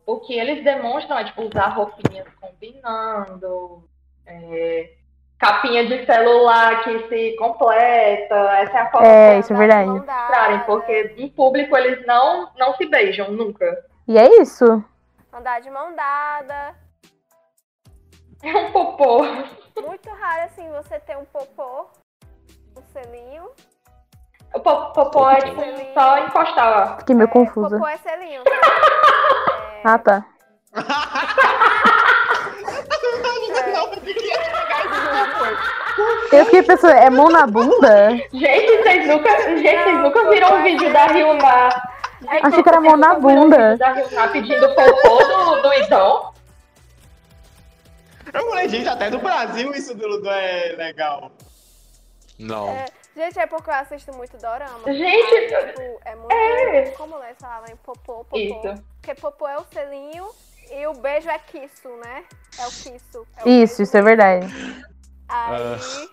O 0.05 0.19
que 0.19 0.37
eles 0.37 0.63
demonstram 0.63 1.17
é 1.17 1.23
tipo 1.25 1.43
usar 1.43 1.69
roupinhas 1.69 2.27
combinando, 2.39 3.89
é, 4.25 4.93
capinha 5.37 5.85
de 5.85 6.05
celular 6.05 6.83
que 6.83 7.07
se 7.07 7.35
completa, 7.37 8.35
essa 8.57 8.77
é 8.77 8.81
a 8.81 8.91
forma 8.91 9.07
é, 9.07 9.39
isso 9.39 9.53
é 9.53 9.57
verdade. 9.57 9.89
mostrarem, 9.89 10.59
porque 10.65 11.15
em 11.17 11.29
público 11.29 11.75
eles 11.75 12.05
não 12.05 12.51
não 12.55 12.75
se 12.75 12.85
beijam 12.85 13.31
nunca. 13.31 13.85
E 14.07 14.17
é 14.17 14.41
isso. 14.41 14.83
Andar 15.33 15.59
de 15.61 15.69
mão 15.69 15.95
dada. 15.95 16.75
É 18.43 18.55
um 18.55 18.71
popô. 18.71 19.23
Muito 19.81 20.09
raro 20.09 20.43
assim 20.43 20.69
você 20.69 20.99
ter 20.99 21.17
um 21.17 21.25
popô 21.25 21.89
selinho. 22.95 23.49
O 24.53 24.59
popô 24.61 25.29
é 25.29 25.41
tipo 25.41 25.61
só 25.93 26.17
encostar. 26.19 26.99
Fiquei 26.99 27.13
meio 27.15 27.27
é, 27.27 27.31
confusa. 27.31 27.77
Popô 27.77 27.87
é 27.87 27.97
selinho. 27.97 28.41
Tá? 28.43 28.51
é... 29.83 29.91
Ah, 29.91 29.99
tá. 29.99 30.25
Eu 36.31 36.45
fiquei 36.45 36.63
pensando, 36.63 36.93
é 36.93 37.09
mão 37.09 37.29
na 37.29 37.45
bunda? 37.45 38.11
Gente, 38.33 38.83
vocês 38.83 39.07
nunca, 39.07 39.29
gente, 39.57 39.83
vocês 39.83 39.99
nunca 39.99 40.29
viram 40.29 40.55
um 40.55 40.63
vídeo 40.63 40.91
da 40.91 41.07
Ryuna? 41.07 41.69
Achei 42.43 42.63
que 42.63 42.69
era 42.69 42.81
mão 42.81 42.97
na 42.97 43.15
bunda. 43.15 43.77
Da 43.77 43.91
Ryuna 43.91 44.27
pedindo 44.29 44.73
popô 44.73 45.17
do, 45.23 45.61
do 45.61 45.73
Idon. 45.73 46.33
Eu 48.33 48.49
falei, 48.49 48.67
gente, 48.67 48.87
até 48.89 49.09
no 49.09 49.19
Brasil 49.19 49.71
isso 49.73 49.95
do, 49.95 50.21
do 50.21 50.29
é 50.29 50.75
legal. 50.77 51.31
Não. 52.37 52.69
É, 52.69 52.85
Gente, 53.15 53.39
é 53.39 53.47
porque 53.47 53.69
eu 53.69 53.73
assisto 53.73 54.13
muito 54.13 54.37
dorama. 54.37 54.91
Gente, 54.91 55.55
Aí, 55.55 55.67
tipo, 55.67 56.01
é 56.03 56.15
muito. 56.15 56.31
é. 56.33 56.91
Como 56.91 57.23
eles 57.23 57.37
falavam 57.39 57.69
em 57.71 57.77
popô, 57.77 58.25
popô. 58.25 58.37
Isso. 58.37 58.83
Porque 59.01 59.15
popô 59.15 59.47
é 59.47 59.57
o 59.57 59.63
selinho 59.71 60.29
e 60.69 60.85
o 60.87 60.93
beijo 60.93 61.29
é 61.29 61.39
quisso, 61.39 61.89
né? 61.97 62.25
É 62.59 62.67
o 62.67 62.71
quisso. 62.71 63.27
É 63.37 63.43
o 63.43 63.49
Isso, 63.49 63.83
isso 63.83 63.95
é 63.95 64.01
verdade. 64.01 64.47
Aí. 65.29 66.09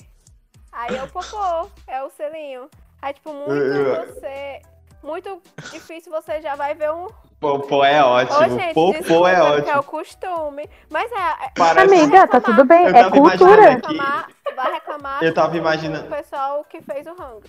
Aí 0.71 0.97
é 0.97 1.03
o 1.03 1.09
popô, 1.09 1.69
é 1.89 2.03
o 2.05 2.11
selinho. 2.11 2.71
Aí, 3.01 3.13
tipo, 3.15 3.33
muito 3.33 4.15
você. 4.15 4.63
Muito 5.03 5.43
difícil 5.73 6.13
você 6.13 6.41
já 6.41 6.55
vai 6.55 6.73
ver 6.75 6.93
um. 6.93 7.09
Popô 7.43 7.85
é 7.85 8.03
Ô, 8.03 8.07
ótimo. 8.07 8.59
gente, 8.59 8.75
Popô 8.75 9.27
é 9.27 9.35
porque 9.35 9.71
é 9.71 9.75
o 9.75 9.79
ótimo. 9.79 9.83
costume. 9.83 10.71
Mas 10.89 11.11
é. 11.11 11.47
é 11.47 11.51
Parece- 11.59 11.95
Amiga, 11.95 12.27
tá 12.29 12.41
tudo 12.41 12.65
bem. 12.65 12.87
Eu 12.87 12.97
É 12.97 13.11
cultura. 13.11 13.71
reclamar, 13.71 14.29
vai 14.57 14.73
reclamar 14.73 15.23
Eu 15.25 15.35
tava 15.35 15.57
imaginando- 15.57 16.07
o 16.07 16.11
pessoal 16.11 16.65
que 16.71 16.81
fez 16.81 17.05
o 17.07 17.15
rango. 17.15 17.43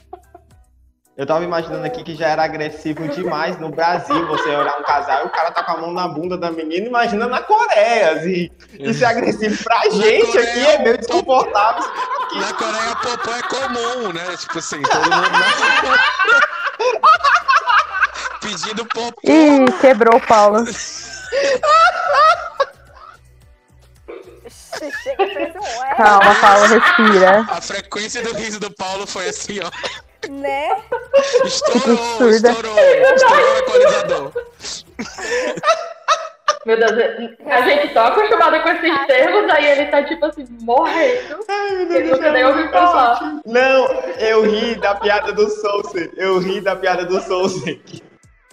Eu 1.16 1.28
tava 1.28 1.44
imaginando 1.44 1.86
aqui 1.86 2.04
que 2.04 2.16
já 2.16 2.30
era 2.30 2.44
agressivo 2.44 3.08
demais 3.08 3.60
no 3.60 3.70
Brasil 3.70 4.26
você 4.26 4.50
olhar 4.50 4.80
um 4.80 4.84
casal 4.84 5.22
e 5.22 5.26
o 5.28 5.30
cara 5.30 5.52
tá 5.52 5.64
com 5.64 5.74
a 5.74 5.78
mão 5.78 5.92
na 5.94 6.08
bunda 6.08 6.36
da 6.36 6.50
menina, 6.50 6.88
imagina 6.88 7.28
na 7.28 7.40
Coreia, 7.40 8.14
assim. 8.14 8.50
Isso 8.80 9.04
é 9.04 9.08
agressivo 9.08 9.64
pra 9.64 9.80
gente 9.92 10.26
Coreia 10.26 10.50
aqui, 10.50 10.66
é 10.66 10.80
meio 10.80 10.98
desconfortável. 10.98 11.84
Na 12.34 12.52
Coreia, 12.56 12.96
popô 12.96 13.32
é 13.32 13.42
comum, 13.44 14.12
né? 14.12 14.36
Tipo 14.38 14.58
assim, 14.58 14.82
todo 14.82 15.04
mundo. 15.04 15.14
Pedindo 18.44 18.86
popô. 18.86 19.22
Ih, 19.24 19.66
quebrou 19.80 20.18
o 20.18 20.22
Paulo. 20.22 20.66
Calma, 25.96 26.36
Paulo, 26.42 26.66
respira. 26.66 27.46
A 27.50 27.62
frequência 27.62 28.22
do 28.22 28.34
riso 28.34 28.60
do 28.60 28.70
Paulo 28.72 29.08
foi 29.08 29.30
assim, 29.30 29.60
ó. 29.62 29.72
né? 30.30 30.78
Estourou, 31.46 31.98
absurda. 31.98 32.52
estourou, 32.52 32.80
estourou 33.16 33.54
o 33.54 33.58
equalizador. 33.58 34.32
Meu 36.66 36.78
Deus, 36.78 36.92
a 37.46 37.62
gente 37.62 37.94
tá 37.94 38.08
acostumada 38.08 38.62
com 38.62 38.70
esses 38.70 39.06
termos, 39.06 39.52
aí 39.52 39.66
ele 39.66 39.86
tá 39.88 40.02
tipo 40.04 40.26
assim, 40.26 40.48
morrendo. 40.62 41.40
Ai, 41.50 41.86
meu 41.86 41.98
Ele 41.98 42.12
nunca 42.12 42.32
nem 42.32 42.46
ouviu 42.46 42.70
falar. 42.70 43.42
Não, 43.46 43.86
eu 44.18 44.44
ri 44.44 44.76
da 44.76 44.96
piada 44.96 45.34
do 45.34 45.50
Soulsen. 45.50 46.10
Eu 46.16 46.40
ri 46.40 46.62
da 46.62 46.76
piada 46.76 47.06
do 47.06 47.20
Soulsen. 47.22 47.82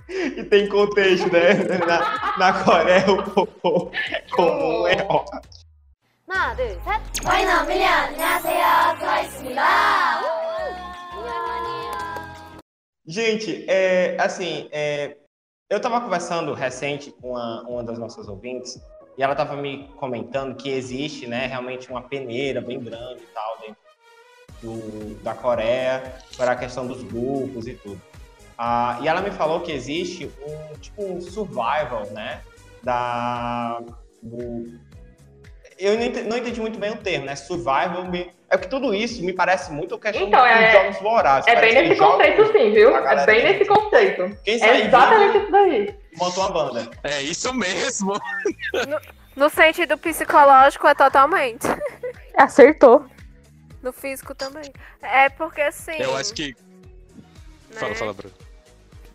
E 0.10 0.44
tem 0.44 0.70
contexto, 0.70 1.32
né? 1.32 1.54
Na, 1.86 2.38
na 2.38 2.64
Coreia, 2.64 3.12
o 3.12 3.24
popô 3.24 3.92
é 4.12 4.22
comum, 4.32 4.88
é 4.88 5.04
ótimo. 5.10 5.42
하나, 6.46 6.56
둘, 6.56 6.80
셋. 6.84 7.02
저희는 7.24 7.68
밀리언 7.68 7.90
안녕하세요 7.90 9.00
트와이스입니다. 9.00 9.64
Gente, 13.08 13.66
é, 13.70 14.18
assim, 14.20 14.68
é, 14.72 15.18
eu 15.70 15.80
tava 15.80 16.02
conversando 16.02 16.54
recente 16.54 17.12
com 17.12 17.32
uma, 17.32 17.62
uma 17.62 17.84
das 17.84 17.98
nossas 17.98 18.28
ouvintes 18.28 18.80
e 19.18 19.24
ela 19.24 19.34
tava 19.36 19.56
me 19.56 19.88
comentando 19.96 20.56
que 20.56 20.70
existe, 20.70 21.26
né, 21.26 21.48
realmente 21.48 21.90
uma 21.90 22.02
peneira 22.02 22.60
bem 22.62 22.80
grande 22.80 23.24
e 23.24 23.28
tal 23.28 23.58
dentro 23.60 23.78
do, 24.62 25.16
da 25.24 25.34
Coreia 25.34 26.16
para 26.36 26.52
a 26.52 26.56
questão 26.56 26.86
dos 26.86 27.02
grupos 27.04 27.68
e 27.68 27.76
tudo. 27.76 28.02
Ah, 28.63 28.99
e 29.01 29.09
ela 29.09 29.23
me 29.23 29.31
falou 29.31 29.61
que 29.61 29.73
existe 29.73 30.31
um 30.47 30.79
tipo 30.79 31.03
um 31.03 31.19
survival, 31.19 32.07
né, 32.11 32.43
da 32.83 33.81
do, 34.23 34.79
eu 35.79 35.97
não 35.97 36.05
entendi, 36.05 36.29
não 36.29 36.37
entendi 36.37 36.61
muito 36.61 36.79
bem 36.79 36.91
o 36.91 36.97
termo, 36.99 37.25
né? 37.25 37.35
Survival. 37.37 38.05
me- 38.05 38.31
É 38.51 38.59
que 38.59 38.69
tudo 38.69 38.93
isso 38.93 39.25
me 39.25 39.33
parece 39.33 39.73
muito 39.73 39.97
questão 39.99 40.27
Então, 40.27 40.41
dos 40.43 40.51
é- 40.51 40.73
jogos 40.73 40.99
vorazes. 41.01 41.47
É 41.49 41.59
bem 41.59 41.73
nesse 41.73 41.99
conceito 41.99 42.47
sim, 42.53 42.73
viu? 42.73 42.95
É 42.97 43.25
bem 43.25 43.45
nesse 43.45 43.65
conceito. 43.65 44.37
Quem 44.45 44.63
É 44.63 44.81
exatamente 44.87 45.39
isso 45.39 45.51
daí. 45.51 45.95
monta 46.19 46.41
uma 46.41 46.51
banda. 46.51 46.91
É 47.05 47.23
isso 47.23 47.55
mesmo. 47.55 48.13
No 49.37 49.49
sentido 49.49 49.97
psicológico 49.97 50.87
é 50.87 50.95
totalmente. 50.95 51.67
Acertou. 52.37 53.07
No 53.83 53.91
físico 53.93 54.35
também. 54.35 54.71
É 55.01 55.31
porque 55.31 55.63
assim. 55.63 55.97
Eu 55.99 56.15
acho 56.17 56.35
que. 56.35 56.55
né? 57.71 57.77
Fala, 57.81 57.95
fala, 57.95 58.13
Bruno. 58.13 58.35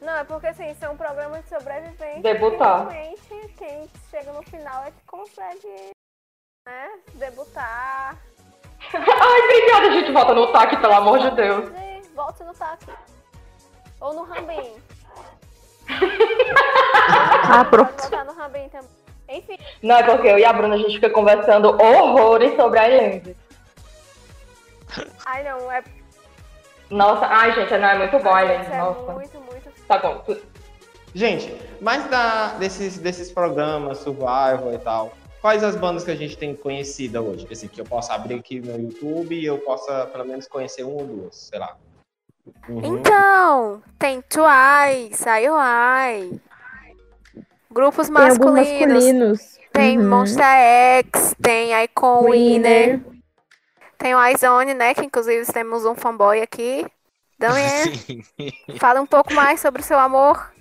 Não, 0.06 0.18
é 0.18 0.24
porque 0.24 0.46
assim, 0.46 0.72
são 0.76 0.96
programas 0.96 1.44
de 1.44 1.50
sobrevivência. 1.50 2.22
Debutar. 2.22 2.88
Realmente 2.88 3.54
quem 3.58 3.90
chega 4.12 4.32
no 4.34 4.44
final 4.44 4.84
é 4.84 4.92
que 4.92 5.04
consegue, 5.08 5.92
né? 6.68 6.90
Debutar. 7.16 8.16
Ai, 8.94 9.42
obrigada, 9.42 9.88
a 9.88 9.92
gente 9.92 10.12
volta 10.12 10.36
no 10.36 10.52
TAC, 10.52 10.78
pelo 10.80 10.94
amor 10.94 11.18
de 11.18 11.32
Deus. 11.32 11.72
Volte 12.14 12.44
no 12.44 12.54
TAC. 12.54 12.86
Ou 14.00 14.14
no 14.14 14.24
Rambim. 14.24 14.76
Ah, 17.50 17.66
pronto. 17.66 18.10
No 18.26 18.34
Rambim 18.34 18.70
também. 18.70 18.90
Enfim, 19.28 19.58
Não, 19.82 19.96
é 19.96 20.04
porque 20.04 20.28
eu 20.28 20.38
e 20.38 20.46
a 20.46 20.54
Bruna 20.54 20.76
a 20.76 20.78
gente 20.78 20.94
fica 20.94 21.10
conversando 21.10 21.70
horrores 21.82 22.56
sobre 22.56 22.78
a 22.78 22.90
Island. 22.90 23.36
ai 25.26 25.44
não, 25.44 25.72
é, 25.72 25.84
Nossa, 26.90 27.26
ai 27.26 27.54
gente, 27.54 27.72
não, 27.78 27.88
é 27.90 27.98
muito 27.98 28.20
bom 28.24 28.40
Island, 28.40 28.64
isso 28.64 28.74
é 28.74 28.78
nossa. 28.78 29.12
muito, 29.14 29.40
muito. 29.40 29.70
Tá 29.88 29.98
bom. 30.00 30.24
Gente, 31.14 31.56
mas 31.82 32.08
da, 32.10 32.50
desses, 32.60 32.98
desses 32.98 33.32
programas, 33.32 34.00
Survival 34.00 34.74
e 34.74 34.78
tal, 34.78 35.14
quais 35.42 35.64
as 35.64 35.76
bandas 35.76 36.04
que 36.04 36.12
a 36.12 36.16
gente 36.16 36.38
tem 36.38 36.56
conhecida 36.56 37.22
hoje? 37.22 37.48
Assim, 37.52 37.68
que 37.68 37.80
eu 37.80 37.86
possa 37.86 38.14
abrir 38.14 38.36
aqui 38.36 38.60
no 38.60 38.78
YouTube 38.80 39.34
e 39.36 39.46
eu 39.46 39.58
possa 39.60 40.08
pelo 40.08 40.26
menos 40.26 40.48
conhecer 40.48 40.84
uma 40.84 41.02
ou 41.02 41.08
duas, 41.08 41.36
sei 41.36 41.60
lá. 41.60 41.76
Uhum. 42.70 42.98
Então, 42.98 43.82
tem 43.98 44.22
Twice, 44.22 45.24
IOI. 45.28 46.40
Grupos 47.72 48.08
Tem 48.10 48.18
alguns 48.18 48.52
masculinos. 48.52 48.94
masculinos. 48.94 49.60
Tem 49.74 49.98
Uhum. 50.00 50.10
Monster 50.10 50.46
X, 51.14 51.36
tem 51.42 51.84
Icon 51.84 52.30
Winner. 52.30 53.02
Tem 54.06 54.14
o 54.14 54.24
iZone, 54.24 54.76
né? 54.76 54.94
Que 54.94 55.02
inclusive 55.02 55.52
temos 55.52 55.84
um 55.84 55.96
fanboy 55.96 56.40
aqui. 56.40 56.86
Damien, 57.40 58.24
fala 58.78 59.02
um 59.02 59.06
pouco 59.08 59.34
mais 59.34 59.60
sobre 59.60 59.82
o 59.82 59.84
seu 59.84 59.98
amor. 59.98 60.54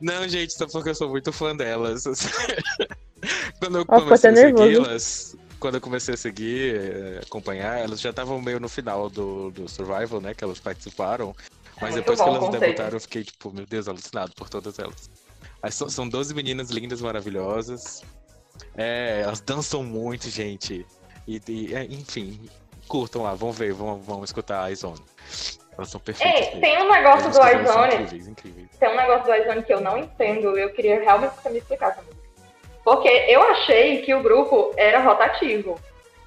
Não, 0.00 0.26
gente, 0.26 0.54
só 0.54 0.66
porque 0.66 0.88
eu 0.88 0.94
sou 0.94 1.10
muito 1.10 1.30
fã 1.30 1.54
delas. 1.54 2.04
quando 3.60 3.76
eu 3.76 3.84
comecei 3.84 4.30
a 4.30 4.34
segui-las, 4.34 5.36
quando 5.60 5.74
eu 5.74 5.80
comecei 5.82 6.14
a 6.14 6.16
seguir, 6.16 6.74
eh, 6.74 7.20
acompanhar, 7.22 7.80
elas 7.80 8.00
já 8.00 8.08
estavam 8.08 8.40
meio 8.40 8.58
no 8.58 8.68
final 8.70 9.10
do, 9.10 9.50
do 9.50 9.68
Survival, 9.68 10.22
né? 10.22 10.32
Que 10.32 10.42
elas 10.42 10.58
participaram. 10.58 11.36
Mas 11.78 11.90
muito 11.90 11.96
depois 11.96 12.18
que 12.18 12.26
elas 12.26 12.38
conceito. 12.38 12.60
debutaram, 12.62 12.96
eu 12.96 13.00
fiquei, 13.00 13.24
tipo, 13.24 13.52
meu 13.52 13.66
Deus, 13.66 13.88
alucinado 13.88 14.32
por 14.34 14.48
todas 14.48 14.78
elas. 14.78 15.10
Mas 15.62 15.74
são, 15.74 15.90
são 15.90 16.08
12 16.08 16.32
meninas 16.32 16.70
lindas, 16.70 17.02
maravilhosas. 17.02 18.02
É, 18.74 19.20
elas 19.22 19.42
dançam 19.42 19.84
muito, 19.84 20.30
gente. 20.30 20.86
E, 21.28 21.40
e, 21.46 21.74
é, 21.74 21.84
enfim, 21.84 22.40
curtam 22.88 23.22
lá, 23.22 23.34
vão 23.34 23.52
ver, 23.52 23.72
vão, 23.74 23.98
vão 24.00 24.24
escutar 24.24 24.64
a 24.64 24.70
iZone. 24.70 25.04
Elas 25.76 25.90
são 25.90 26.00
perfeitas. 26.00 26.54
Ei, 26.54 26.60
tem 26.60 26.82
um 26.82 26.90
negócio 26.90 27.30
do 27.30 27.36
iZone, 27.38 27.94
Incríveis, 27.94 28.26
incríveis. 28.28 28.68
tem 28.80 28.88
um 28.88 28.96
negócio 28.96 29.24
do 29.26 29.34
iZone 29.34 29.62
que 29.62 29.72
eu 29.74 29.80
não 29.80 29.98
entendo, 29.98 30.58
eu 30.58 30.72
queria 30.72 30.98
realmente 31.00 31.34
que 31.36 31.42
você 31.42 31.50
me 31.50 31.58
explicasse. 31.58 32.00
Porque 32.82 33.08
eu 33.08 33.42
achei 33.42 34.00
que 34.02 34.14
o 34.14 34.22
grupo 34.22 34.72
era 34.76 35.00
rotativo. 35.02 35.78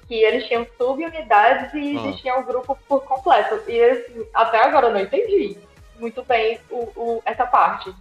Que 0.06 0.14
eles 0.22 0.46
tinham 0.46 0.66
subunidades 0.78 1.72
e 1.74 1.96
Ah. 1.98 2.00
existia 2.08 2.38
o 2.38 2.44
grupo 2.44 2.78
por 2.88 3.02
completo. 3.04 3.60
E 3.68 3.82
assim, 3.82 4.26
até 4.34 4.58
agora 4.62 4.86
eu 4.88 4.92
não 4.92 5.00
entendi 5.00 5.56
muito 5.98 6.22
bem 6.24 6.58
o, 6.70 6.76
o- 6.96 7.22
essa 7.24 7.46
parte. 7.46 7.92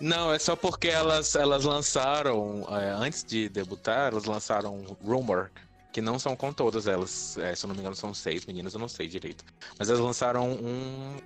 Não, 0.00 0.32
é 0.32 0.38
só 0.38 0.54
porque 0.56 0.88
elas, 0.88 1.34
elas 1.34 1.64
lançaram, 1.64 2.66
é, 2.70 2.90
antes 2.90 3.24
de 3.24 3.48
debutar, 3.48 4.10
elas 4.12 4.24
lançaram 4.24 4.84
Rumor, 5.04 5.50
que 5.98 6.02
não 6.02 6.16
são 6.16 6.36
com 6.36 6.52
todas 6.52 6.86
elas, 6.86 7.36
é, 7.38 7.56
se 7.56 7.64
eu 7.64 7.68
não 7.68 7.74
me 7.74 7.80
engano 7.80 7.96
são 7.96 8.14
seis 8.14 8.46
meninas, 8.46 8.72
eu 8.72 8.78
não 8.78 8.86
sei 8.88 9.08
direito. 9.08 9.44
Mas 9.76 9.88
elas 9.88 10.00
lançaram 10.00 10.48
um, 10.52 11.16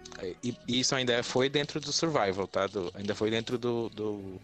e 0.43 0.57
isso 0.67 0.95
ainda 0.95 1.23
foi 1.23 1.51
dentro 1.51 1.79
do 1.79 1.93
Survival, 1.93 2.47
tá? 2.47 2.67
Do- 2.67 2.91
ainda 2.95 3.15
foi 3.15 3.31
dentro 3.31 3.59
do, 3.59 3.91
do, 3.91 4.41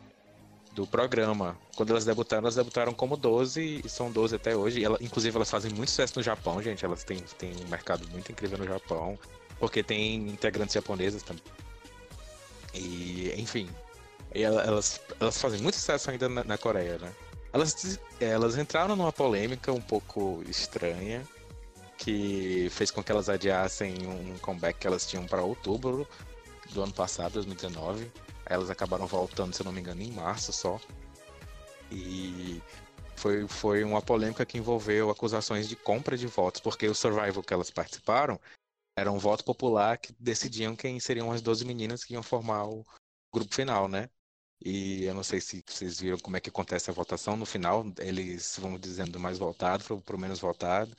do 0.73 0.87
programa. 0.87 1.57
Quando 1.75 1.91
elas 1.91 2.05
debutaram, 2.05 2.43
elas 2.43 2.57
debutaram 2.57 2.93
como 2.93 3.17
12 3.17 3.81
e 3.83 3.89
são 3.89 4.11
12 4.13 4.37
até 4.37 4.55
hoje. 4.55 4.85
Ela, 4.85 4.99
inclusive 5.01 5.35
elas 5.35 5.51
fazem 5.51 5.73
muito 5.73 5.89
sucesso 5.89 6.13
no 6.17 6.23
Japão, 6.23 6.61
gente, 6.63 6.85
elas 6.85 7.03
têm, 7.05 7.21
têm 7.39 7.55
um 7.65 7.69
mercado 7.71 8.07
muito 8.11 8.31
incrível 8.31 8.59
no 8.59 8.67
Japão, 8.67 9.19
porque 9.59 9.83
tem 9.83 10.29
integrantes 10.29 10.75
japonesas 10.75 11.23
também. 11.23 11.43
E, 12.75 13.33
enfim, 13.39 13.67
e 14.35 14.43
ela- 14.43 14.63
elas, 14.63 15.01
elas 15.19 15.41
fazem 15.41 15.59
muito 15.63 15.77
sucesso 15.77 16.11
ainda 16.11 16.29
na, 16.29 16.45
na 16.45 16.59
Coreia, 16.59 16.99
né? 16.99 17.11
Elas, 17.53 17.99
elas 18.21 18.59
entraram 18.59 18.95
numa 18.97 19.13
polêmica 19.13 19.73
um 19.73 19.81
pouco 19.81 20.43
estranha, 20.49 21.27
que 21.97 22.69
fez 22.71 22.91
com 22.91 23.03
que 23.03 23.11
elas 23.13 23.29
adiassem 23.29 24.07
um 24.07 24.39
comeback 24.39 24.79
que 24.81 24.87
elas 24.87 25.07
tinham 25.07 25.27
para 25.27 25.43
outubro 25.43 26.09
do 26.73 26.83
ano 26.83 26.93
passado, 26.93 27.35
2019. 27.35 28.05
Aí 28.47 28.55
elas 28.55 28.71
acabaram 28.71 29.07
voltando, 29.07 29.55
se 29.55 29.63
eu 29.63 29.65
não 29.65 29.73
me 29.73 29.81
engano, 29.81 30.03
em 30.03 30.13
março 30.13 30.53
só. 30.53 30.81
E 31.91 32.63
foi, 33.17 33.49
foi 33.49 33.85
uma 33.85 34.03
polêmica 34.03 34.47
que 34.47 34.59
envolveu 34.59 35.11
acusações 35.11 35.69
de 35.69 35.77
compra 35.77 36.17
de 36.17 36.27
votos, 36.27 36.61
porque 36.61 36.87
o 36.87 36.95
Survival 36.95 37.43
que 37.43 37.55
elas 37.55 37.71
participaram 37.71 38.41
Era 38.99 39.13
um 39.13 39.19
voto 39.19 39.45
popular 39.45 39.99
que 39.99 40.15
decidiam 40.21 40.77
quem 40.77 41.01
seriam 41.01 41.33
as 41.33 41.43
12 41.43 41.65
meninas 41.65 42.05
que 42.05 42.15
iam 42.15 42.23
formar 42.23 42.67
o 42.69 42.85
grupo 43.33 43.55
final, 43.55 43.89
né? 43.89 44.11
E 44.65 45.05
eu 45.05 45.15
não 45.15 45.23
sei 45.23 45.41
se 45.41 45.63
vocês 45.67 46.01
viram 46.01 46.19
como 46.19 46.37
é 46.37 46.41
que 46.41 46.51
acontece 46.51 46.91
a 46.91 46.95
votação. 46.95 47.37
No 47.37 47.47
final, 47.47 47.85
eles 47.99 48.59
vão 48.59 48.79
dizendo 48.79 49.13
do 49.13 49.21
mais 49.21 49.39
votado 49.39 49.85
para 50.01 50.17
o 50.17 50.21
menos 50.21 50.41
votado. 50.41 50.91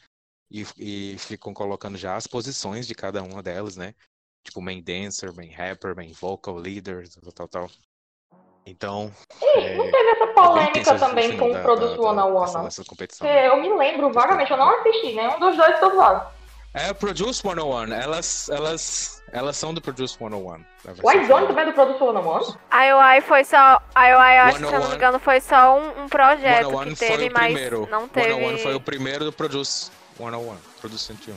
E, 0.52 0.66
e, 0.78 1.18
ficam 1.20 1.54
colocando 1.54 1.98
já 1.98 2.16
as 2.16 2.26
posições 2.26 2.88
de 2.88 2.96
cada 2.96 3.22
uma 3.22 3.44
delas, 3.44 3.78
né? 3.78 3.94
Tipo, 4.44 4.62
main 4.62 4.82
dancer, 4.82 5.32
main 5.34 5.52
rapper, 5.52 5.96
main 5.96 6.12
vocal 6.12 6.56
leader, 6.56 7.08
tal, 7.22 7.32
tal, 7.32 7.48
tal. 7.48 7.70
Então. 8.66 9.12
E 9.42 9.60
é, 9.60 9.78
não 9.78 9.92
teve 9.92 10.10
essa 10.10 10.28
polêmica 10.28 10.98
também 10.98 11.38
com 11.38 11.52
o 11.52 11.62
Produce 11.62 12.00
One 12.00 12.20
on 12.20 12.36
One, 12.36 12.54
não? 12.54 12.86
Competição, 12.86 13.28
eu 13.28 13.62
me 13.62 13.70
lembro 13.76 14.12
vagamente, 14.12 14.52
eu 14.52 14.58
não 14.58 14.70
assisti 14.80 15.14
nenhum 15.14 15.40
dos 15.40 15.56
dois 15.56 15.78
que 15.78 15.86
eu 15.86 15.96
é, 16.74 16.94
Produce 16.94 17.42
101. 17.42 17.94
Elas, 17.94 18.50
elas, 18.50 19.24
elas 19.32 19.58
são 19.58 19.74
do 19.74 19.82
Produce 19.82 20.16
101. 20.18 20.66
O 21.02 21.12
iZone 21.12 21.48
também 21.48 21.64
é 21.64 21.66
do 21.68 21.74
Produce 21.74 22.00
101? 22.00 22.58
A 22.70 23.14
UI 23.16 23.22
foi 23.22 23.44
só. 23.44 23.82
A 23.96 24.04
UI, 24.06 24.38
acho 24.38 24.60
que 24.60 24.66
se 24.66 24.72
não 24.72 24.90
me 24.90 24.96
engano, 24.96 25.20
foi 25.20 25.42
só 25.42 25.78
um, 25.78 26.04
um 26.04 26.10
projeto 26.10 26.70
que 26.70 26.96
teve, 26.96 27.30
mas 27.30 27.46
primeiro. 27.46 27.88
não 27.90 28.08
teve. 28.08 28.34
101 28.34 28.58
foi 28.60 28.76
o 28.76 28.80
primeiro 28.80 29.26
do 29.26 29.34
Produce 29.34 29.92
101. 30.18 30.56
Produce 30.80 31.06
101. 31.06 31.36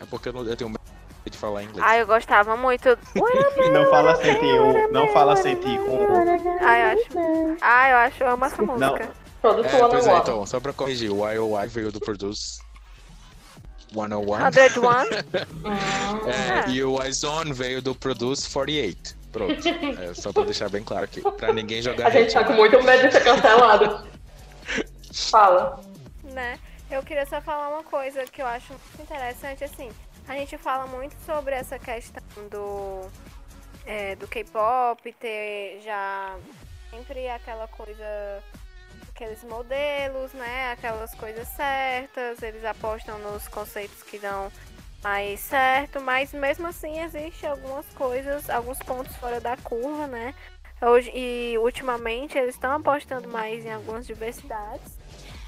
É 0.00 0.04
porque 0.04 0.28
eu, 0.28 0.32
não, 0.34 0.44
eu 0.44 0.56
tenho 0.56 0.68
medo 0.68 0.80
de 1.24 1.38
falar 1.38 1.62
inglês. 1.62 1.82
Ah, 1.82 1.96
eu 1.96 2.06
gostava 2.06 2.56
muito. 2.56 2.88
não 3.72 3.90
fala 3.90 4.16
101. 4.16 4.92
Não 4.92 5.08
fala 5.08 5.34
101. 5.34 5.86
Ah, 6.60 6.78
eu 6.78 6.98
acho. 6.98 7.56
Ah, 7.62 7.90
eu 7.90 7.96
acho. 7.96 8.22
Eu 8.22 8.30
amo 8.30 8.44
essa 8.44 8.62
música. 8.62 9.06
Não. 9.06 9.26
Produce 9.40 9.68
é, 9.68 9.78
101. 9.78 9.88
Pois 9.90 10.06
é, 10.06 10.16
então, 10.18 10.46
só 10.46 10.60
pra 10.60 10.72
corrigir, 10.74 11.10
o 11.10 11.26
IOI 11.26 11.66
veio 11.68 11.90
do 11.90 12.00
Produce 12.00 12.65
101. 13.92 14.52
101. 14.52 14.90
é, 16.28 16.70
e 16.70 16.82
o 16.82 17.02
iZone 17.04 17.52
veio 17.52 17.80
do 17.80 17.94
Produce 17.94 18.48
48. 18.50 19.16
Pronto. 19.32 19.54
É, 20.00 20.14
só 20.14 20.32
pra 20.32 20.44
deixar 20.44 20.68
bem 20.70 20.82
claro 20.82 21.04
aqui. 21.04 21.20
Pra 21.20 21.52
ninguém 21.52 21.82
jogar. 21.82 22.06
A 22.06 22.10
gente 22.10 22.32
tá 22.32 22.44
com 22.44 22.54
muito 22.54 22.82
medo 22.82 23.06
de 23.06 23.12
ser 23.12 23.22
cancelado. 23.22 24.06
Fala. 25.12 25.80
Né? 26.24 26.58
Eu 26.90 27.02
queria 27.02 27.26
só 27.26 27.40
falar 27.40 27.68
uma 27.68 27.82
coisa 27.82 28.24
que 28.24 28.40
eu 28.40 28.46
acho 28.46 28.72
muito 28.72 29.02
interessante, 29.02 29.64
assim. 29.64 29.90
A 30.28 30.34
gente 30.34 30.56
fala 30.58 30.86
muito 30.86 31.14
sobre 31.24 31.54
essa 31.54 31.78
questão 31.78 32.22
do, 32.50 33.08
é, 33.84 34.16
do 34.16 34.26
K-pop 34.26 35.12
ter 35.12 35.80
já 35.84 36.36
sempre 36.90 37.28
aquela 37.28 37.68
coisa 37.68 38.42
aqueles 39.16 39.42
modelos, 39.44 40.32
né? 40.34 40.72
Aquelas 40.72 41.14
coisas 41.14 41.48
certas, 41.48 42.42
eles 42.42 42.64
apostam 42.64 43.18
nos 43.18 43.48
conceitos 43.48 44.02
que 44.02 44.18
dão 44.18 44.52
mais 45.02 45.40
certo, 45.40 46.00
mas 46.00 46.32
mesmo 46.32 46.66
assim 46.66 47.00
existe 47.00 47.46
algumas 47.46 47.86
coisas, 47.94 48.50
alguns 48.50 48.78
pontos 48.80 49.16
fora 49.16 49.40
da 49.40 49.56
curva, 49.56 50.06
né? 50.06 50.34
Hoje, 50.82 51.10
e 51.14 51.56
ultimamente 51.58 52.36
eles 52.36 52.54
estão 52.54 52.72
apostando 52.72 53.26
mais 53.28 53.64
em 53.64 53.72
algumas 53.72 54.06
diversidades, 54.06 54.92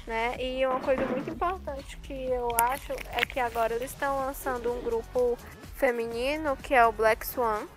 né? 0.07 0.35
E 0.39 0.65
uma 0.65 0.79
coisa 0.79 1.05
muito 1.05 1.29
importante 1.29 1.97
que 1.97 2.25
eu 2.25 2.49
acho 2.59 2.91
é 3.11 3.23
que 3.23 3.39
agora 3.39 3.75
eles 3.75 3.91
estão 3.91 4.25
lançando 4.25 4.73
um 4.73 4.81
grupo 4.81 5.37
feminino 5.75 6.57
que 6.57 6.73
é 6.73 6.83
o 6.85 6.91
Black 6.91 7.25
Swan, 7.27 7.67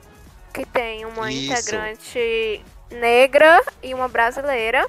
que 0.55 0.65
tem 0.65 1.05
uma 1.05 1.31
Isso. 1.31 1.53
integrante 1.53 2.65
negra 2.91 3.63
e 3.83 3.93
uma 3.93 4.09
brasileira. 4.09 4.89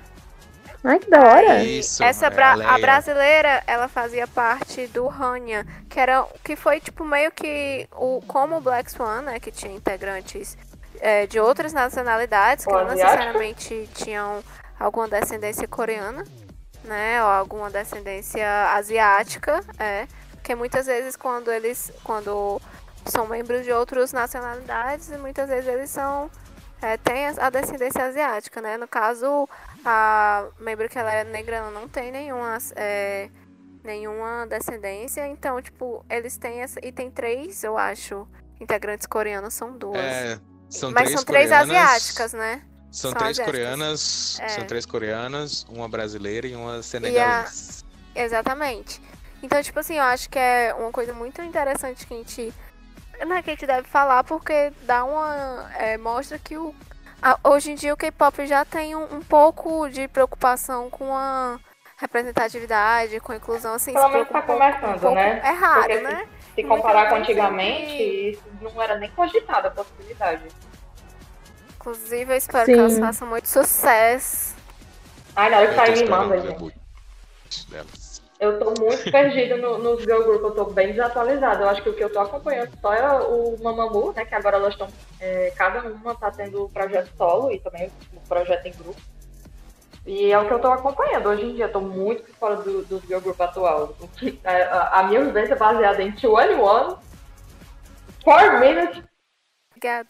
Ai, 0.83 0.99
que 0.99 1.09
da 1.09 1.21
hora. 1.21 1.63
Isso, 1.63 2.03
Essa 2.03 2.29
bra 2.29 2.53
a 2.53 2.77
brasileira, 2.77 3.63
ela 3.65 3.87
fazia 3.87 4.27
parte 4.27 4.85
do 4.87 5.07
Rania, 5.07 5.65
que 5.89 5.97
era 5.97 6.27
que 6.43 6.57
foi 6.57 6.81
tipo 6.81 7.05
meio 7.05 7.31
que 7.31 7.87
o 7.93 8.21
como 8.27 8.57
o 8.57 8.61
Black 8.61 8.91
Swan, 8.91 9.21
né, 9.21 9.39
que 9.39 9.49
tinha 9.49 9.73
integrantes 9.73 10.57
é, 10.99 11.25
de 11.25 11.39
outras 11.39 11.71
nacionalidades, 11.71 12.65
que 12.65 12.71
não 12.71 12.85
necessariamente 12.85 13.89
tinham 13.93 14.43
alguma 14.77 15.07
descendência 15.07 15.67
coreana, 15.67 16.25
né, 16.83 17.23
ou 17.23 17.29
alguma 17.29 17.69
descendência 17.69 18.73
asiática, 18.73 19.63
é, 19.79 20.05
porque 20.31 20.53
muitas 20.53 20.85
vezes 20.85 21.15
quando 21.15 21.49
eles 21.49 21.93
quando 22.03 22.61
são 23.05 23.25
membros 23.25 23.63
de 23.63 23.71
outras 23.71 24.11
nacionalidades, 24.11 25.09
muitas 25.17 25.47
vezes 25.47 25.67
eles 25.67 25.89
são 25.89 26.29
é, 26.81 26.97
têm 26.97 27.27
a 27.27 27.49
descendência 27.49 28.03
asiática, 28.03 28.59
né? 28.59 28.75
No 28.75 28.87
caso, 28.87 29.47
a 29.85 30.47
membro 30.59 30.87
que 30.89 30.97
ela 30.97 31.13
é 31.13 31.23
negra 31.23 31.57
ela 31.57 31.71
não 31.71 31.87
tem 31.87 32.11
nenhuma, 32.11 32.57
é, 32.75 33.29
nenhuma 33.83 34.47
descendência, 34.47 35.27
então, 35.27 35.61
tipo, 35.61 36.05
eles 36.09 36.37
têm 36.37 36.61
essa. 36.61 36.79
E 36.85 36.91
tem 36.91 37.11
três, 37.11 37.63
eu 37.63 37.77
acho, 37.77 38.27
integrantes 38.59 39.05
coreanos, 39.05 39.53
são 39.53 39.77
duas. 39.77 39.99
É, 39.99 40.39
são 40.69 40.91
Mas 40.91 41.03
três 41.03 41.15
são 41.15 41.25
três 41.25 41.51
asiáticas, 41.51 42.33
né? 42.33 42.61
São, 42.91 43.11
são 43.11 43.19
três 43.19 43.39
asiáticas. 43.39 43.45
coreanas, 43.45 44.39
é. 44.39 44.49
são 44.49 44.65
três 44.65 44.85
coreanas, 44.85 45.65
uma 45.69 45.89
brasileira 45.89 46.47
e 46.47 46.55
uma 46.55 46.81
senegalesa. 46.81 47.83
A... 48.15 48.19
Exatamente. 48.19 49.01
Então, 49.41 49.61
tipo 49.61 49.79
assim, 49.79 49.95
eu 49.95 50.03
acho 50.03 50.29
que 50.29 50.39
é 50.39 50.73
uma 50.73 50.91
coisa 50.91 51.13
muito 51.13 51.41
interessante 51.41 52.07
que 52.07 52.13
a 52.13 52.17
gente. 52.17 52.53
Não 53.27 53.35
é 53.35 53.43
que 53.43 53.49
a 53.49 53.53
gente 53.53 53.67
deve 53.67 53.87
falar, 53.87 54.23
porque 54.23 54.71
dá 54.83 55.03
uma. 55.03 55.69
É, 55.77 55.97
mostra 55.97 56.39
que 56.39 56.57
o 56.57 56.73
hoje 57.43 57.71
em 57.71 57.75
dia 57.75 57.93
o 57.93 57.97
K-pop 57.97 58.45
já 58.45 58.65
tem 58.65 58.95
um, 58.95 59.03
um, 59.15 59.21
pouco 59.21 59.89
de 59.89 60.07
preocupação 60.07 60.89
com 60.89 61.15
a 61.15 61.59
representatividade, 61.97 63.19
com 63.19 63.31
a 63.31 63.35
inclusão, 63.37 63.73
assim. 63.73 63.93
Pelo 63.93 64.09
menos 64.09 64.27
tá 64.27 64.39
um 64.39 64.41
começando, 64.41 65.07
um 65.07 65.15
né? 65.15 65.41
É 65.43 65.51
raro, 65.51 65.81
Porque 65.81 66.01
né? 66.01 66.27
Se, 66.49 66.55
se 66.55 66.63
comparar 66.63 67.09
com 67.09 67.15
antigamente, 67.15 68.31
isso 68.31 68.43
não 68.61 68.81
era 68.81 68.97
nem 68.97 69.09
cogitada 69.11 69.69
a 69.69 69.71
possibilidade. 69.71 70.43
Inclusive, 71.75 72.33
eu 72.33 72.37
espero 72.37 72.65
Sim. 72.65 72.73
que 72.73 72.79
elas 72.79 72.99
façam 72.99 73.27
muito 73.27 73.47
sucesso. 73.47 74.55
Ai, 75.35 75.49
na 75.49 75.57
hora 75.57 75.67
que 75.67 75.75
sair 75.75 76.03
me 76.03 76.09
manda, 76.09 76.39
gente. 76.39 76.83
Eu 78.43 78.59
tô 78.59 78.73
muito 78.77 79.09
perdida 79.09 79.55
no, 79.55 79.77
nos 79.77 80.01
girl 80.03 80.21
group, 80.21 80.43
eu 80.43 80.51
tô 80.51 80.65
bem 80.65 80.87
desatualizada. 80.87 81.63
Eu 81.63 81.69
acho 81.69 81.81
que 81.81 81.89
o 81.89 81.93
que 81.95 82.03
eu 82.03 82.11
tô 82.11 82.19
acompanhando 82.19 82.77
só 82.81 82.93
é 82.93 83.21
o 83.21 83.57
Mamamoo, 83.63 84.11
né? 84.11 84.25
Que 84.25 84.35
agora 84.35 84.57
elas 84.57 84.73
estão. 84.73 84.89
É, 85.17 85.53
cada 85.55 85.81
uma 85.87 86.13
tá 86.13 86.29
tendo 86.29 86.67
projeto 86.67 87.09
solo 87.15 87.53
e 87.53 87.59
também 87.59 87.89
o 88.13 88.19
projeto 88.27 88.65
em 88.65 88.73
grupo. 88.73 88.99
E 90.05 90.29
é 90.29 90.37
o 90.37 90.45
que 90.45 90.53
eu 90.53 90.59
tô 90.59 90.67
acompanhando. 90.67 91.29
Hoje 91.29 91.45
em 91.45 91.55
dia, 91.55 91.65
eu 91.65 91.71
tô 91.71 91.79
muito 91.79 92.25
fora 92.33 92.57
do, 92.57 92.83
dos 92.83 93.01
girl 93.03 93.21
group 93.21 93.39
atual. 93.39 93.95
A, 94.43 94.99
a 94.99 95.03
minha 95.03 95.23
vivência 95.23 95.53
é 95.53 95.57
baseada 95.57 96.03
em 96.03 96.11
21, 96.11 96.97
4 98.25 98.59
Minutes. 98.59 99.03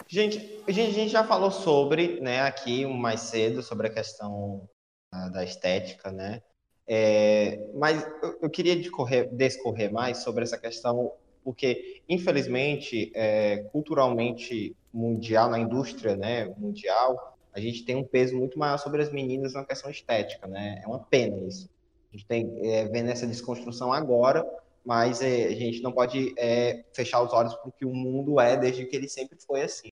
Gente, 0.08 0.64
a 0.66 0.72
gente 0.72 1.08
já 1.08 1.22
falou 1.22 1.52
sobre, 1.52 2.20
né, 2.20 2.42
aqui 2.42 2.84
mais 2.84 3.20
cedo, 3.20 3.62
sobre 3.62 3.86
a 3.86 3.92
questão 3.92 4.68
uh, 5.14 5.30
da 5.32 5.44
estética, 5.44 6.10
né? 6.10 6.42
É, 6.86 7.66
mas 7.74 8.06
eu, 8.42 8.50
queria 8.50 8.76
discorrer, 8.76 9.28
descorrer 9.32 9.92
mais 9.92 10.18
sobre 10.18 10.44
essa 10.44 10.58
questão, 10.58 11.12
porque, 11.42 12.02
infelizmente, 12.08 13.10
é, 13.14 13.58
culturalmente 13.72 14.76
mundial, 14.92 15.50
na 15.50 15.58
indústria 15.58 16.16
né, 16.16 16.46
mundial, 16.56 17.36
a 17.52 17.60
gente 17.60 17.84
tem 17.84 17.96
um 17.96 18.04
peso 18.04 18.36
muito 18.36 18.58
maior 18.58 18.78
sobre 18.78 19.02
as 19.02 19.12
meninas 19.12 19.54
na 19.54 19.64
questão 19.64 19.90
estética, 19.90 20.46
né? 20.46 20.82
É 20.84 20.88
uma 20.88 20.98
pena 20.98 21.36
isso. 21.46 21.70
A 22.12 22.16
gente 22.16 22.26
tem 22.26 22.50
é, 22.62 22.86
vendo 22.86 23.10
essa 23.10 23.26
desconstrução 23.26 23.92
agora, 23.92 24.44
mas 24.84 25.22
é, 25.22 25.46
a 25.46 25.54
gente 25.54 25.80
não 25.80 25.92
pode 25.92 26.34
é, 26.36 26.84
fechar 26.92 27.22
os 27.22 27.32
olhos 27.32 27.54
para 27.54 27.68
o 27.68 27.72
que 27.72 27.84
o 27.84 27.94
mundo 27.94 28.40
é 28.40 28.56
desde 28.56 28.84
que 28.84 28.94
ele 28.94 29.08
sempre 29.08 29.38
foi 29.40 29.62
assim. 29.62 29.88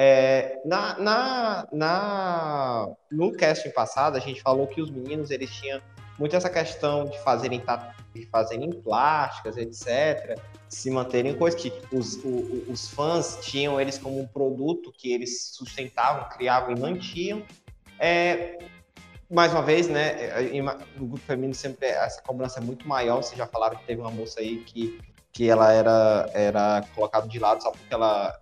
É, 0.00 0.62
na, 0.64 0.96
na, 0.96 1.68
na, 1.72 2.88
no 3.10 3.32
casting 3.32 3.70
passado, 3.70 4.16
a 4.16 4.20
gente 4.20 4.40
falou 4.40 4.64
que 4.68 4.80
os 4.80 4.88
meninos 4.88 5.32
eles 5.32 5.50
tinham 5.50 5.82
muito 6.16 6.36
essa 6.36 6.48
questão 6.48 7.06
de 7.06 7.18
fazerem, 7.18 7.60
de 8.14 8.26
fazerem 8.26 8.70
plásticas, 8.70 9.56
etc., 9.56 10.38
se 10.68 10.88
manterem 10.88 11.34
coisas 11.34 11.60
que 11.60 11.72
os, 11.90 12.14
o, 12.24 12.64
os 12.70 12.88
fãs 12.90 13.40
tinham 13.42 13.80
eles 13.80 13.98
como 13.98 14.20
um 14.20 14.26
produto 14.28 14.92
que 14.96 15.12
eles 15.12 15.50
sustentavam, 15.54 16.28
criavam 16.28 16.76
e 16.76 16.78
mantinham. 16.78 17.42
É, 17.98 18.56
mais 19.28 19.52
uma 19.52 19.62
vez, 19.62 19.88
né, 19.88 20.30
no 20.96 21.08
grupo 21.08 21.24
feminino 21.26 21.54
sempre 21.54 21.88
essa 21.88 22.22
cobrança 22.22 22.60
é 22.60 22.62
muito 22.62 22.86
maior. 22.86 23.16
Vocês 23.16 23.36
já 23.36 23.48
falaram 23.48 23.76
que 23.76 23.84
teve 23.84 24.00
uma 24.00 24.12
moça 24.12 24.38
aí 24.38 24.58
que, 24.58 25.00
que 25.32 25.50
ela 25.50 25.72
era, 25.72 26.30
era 26.32 26.84
colocada 26.94 27.26
de 27.26 27.38
lado 27.40 27.64
só 27.64 27.72
porque 27.72 27.92
ela 27.92 28.38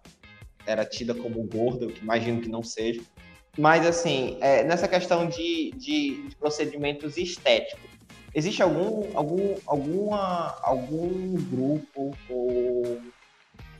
era 0.66 0.84
tida 0.84 1.14
como 1.14 1.42
gorda, 1.44 1.84
eu 1.84 1.94
imagino 2.02 2.40
que 2.40 2.48
não 2.48 2.62
seja. 2.62 3.00
Mas, 3.56 3.86
assim, 3.86 4.36
é, 4.40 4.62
nessa 4.64 4.86
questão 4.86 5.26
de, 5.26 5.72
de, 5.76 6.28
de, 6.28 6.36
procedimentos 6.36 7.16
estéticos, 7.16 7.88
existe 8.34 8.62
algum, 8.62 9.16
algum, 9.16 9.54
alguma, 9.66 10.58
algum 10.62 11.34
grupo 11.34 12.14
ou, 12.28 13.00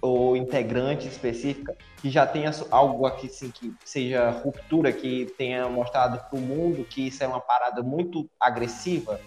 ou 0.01 0.37
integrante 0.37 1.07
específica 1.07 1.77
que 2.01 2.09
já 2.09 2.27
tenha 2.27 2.51
algo 2.71 3.05
aqui, 3.05 3.27
assim, 3.27 3.51
que 3.51 3.75
seja 3.85 4.31
ruptura, 4.31 4.93
que 4.93 5.27
tenha 5.37 5.69
mostrado 5.69 6.19
para 6.19 6.39
o 6.39 6.41
mundo 6.41 6.85
que 6.85 7.09
isso 7.09 7.23
é 7.23 7.27
uma 7.27 7.41
parada 7.41 7.83
muito 7.83 8.29
agressiva? 8.41 9.21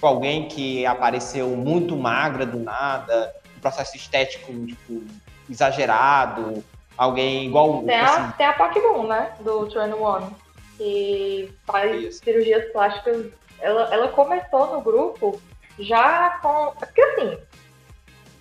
Com 0.00 0.06
alguém 0.06 0.46
que 0.46 0.86
apareceu 0.86 1.48
muito 1.56 1.96
magra 1.96 2.46
do 2.46 2.60
nada, 2.60 3.34
um 3.56 3.60
processo 3.60 3.96
estético, 3.96 4.52
tipo, 4.66 5.02
exagerado, 5.50 6.62
alguém 6.96 7.46
igual... 7.46 7.82
Tem 7.82 7.96
a, 7.96 8.04
assim... 8.04 8.32
tem 8.36 8.46
a 8.46 8.52
Park 8.52 8.74
Boon, 8.74 9.06
né, 9.06 9.32
do 9.40 9.66
Train 9.66 9.92
One, 9.92 10.30
que 10.76 11.52
faz 11.66 12.02
Isso. 12.02 12.24
cirurgias 12.24 12.70
plásticas, 12.72 13.26
ela, 13.60 13.92
ela 13.92 14.08
começou 14.08 14.74
no 14.74 14.80
grupo 14.80 15.40
já 15.78 16.38
com... 16.42 16.72
Porque 16.78 17.00
assim, 17.00 17.38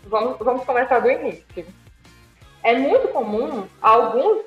vamos, 0.06 0.38
vamos 0.40 0.66
começar 0.66 1.00
do 1.00 1.10
início. 1.10 1.66
É 2.64 2.76
muito 2.76 3.08
comum 3.10 3.68
alguns 3.82 4.44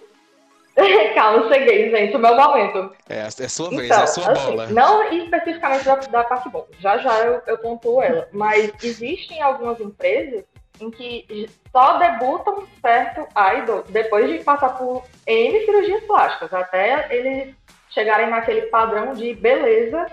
Calma, 1.14 1.48
cheguei, 1.52 1.90
gente, 1.90 2.16
o 2.16 2.18
meu 2.18 2.36
momento. 2.36 2.92
É, 3.08 3.20
é 3.26 3.48
sua 3.48 3.70
vez, 3.70 3.84
então, 3.84 3.98
é 3.98 4.02
a 4.02 4.06
sua 4.06 4.32
assim, 4.32 4.50
bola. 4.50 4.66
Não 4.68 5.12
especificamente 5.12 5.84
da, 5.84 5.96
da 5.96 6.24
parte 6.24 6.48
bom, 6.48 6.66
já 6.78 6.98
já 6.98 7.18
eu, 7.20 7.42
eu 7.46 7.58
pontuo 7.58 8.02
ela, 8.02 8.28
mas 8.32 8.72
existem 8.82 9.42
algumas 9.42 9.80
empresas 9.80 10.44
em 10.80 10.90
que 10.90 11.48
só 11.70 11.98
debutam 11.98 12.66
certo 12.80 13.26
idol 13.58 13.84
depois 13.88 14.28
de 14.30 14.44
passar 14.44 14.70
por 14.76 15.04
N 15.26 15.64
cirurgias 15.64 16.02
plásticas, 16.04 16.52
até 16.52 17.14
eles 17.14 17.54
chegarem 17.90 18.28
naquele 18.30 18.62
padrão 18.62 19.12
de 19.12 19.34
beleza 19.34 20.06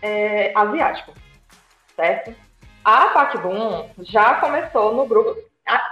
é, 0.00 0.52
asiático, 0.54 1.12
certo? 1.96 2.34
A 2.84 3.08
Pak 3.08 3.38
Boom 3.38 3.90
já 4.00 4.34
começou 4.34 4.94
no 4.94 5.06
grupo. 5.06 5.36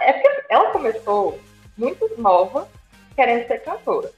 É 0.03 0.13
porque 0.15 0.45
ela 0.49 0.71
começou 0.71 1.39
muito 1.79 2.11
nova, 2.21 2.69
querendo 3.15 3.47
ser 3.47 3.61
cantora 3.61 4.11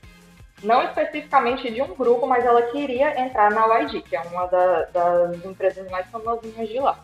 não 0.63 0.83
especificamente 0.85 1.71
de 1.71 1.83
um 1.83 1.95
grupo, 1.95 2.27
mas 2.27 2.45
ela 2.45 2.63
queria 2.63 3.21
entrar 3.21 3.51
na 3.51 3.81
YG, 3.81 4.03
que 4.03 4.17
é 4.17 4.21
uma 4.21 4.47
da, 4.47 4.83
das 4.85 5.45
empresas 5.45 5.91
mais 5.91 6.07
famosinhas 6.07 6.69
de 6.69 6.79
lá. 6.79 6.99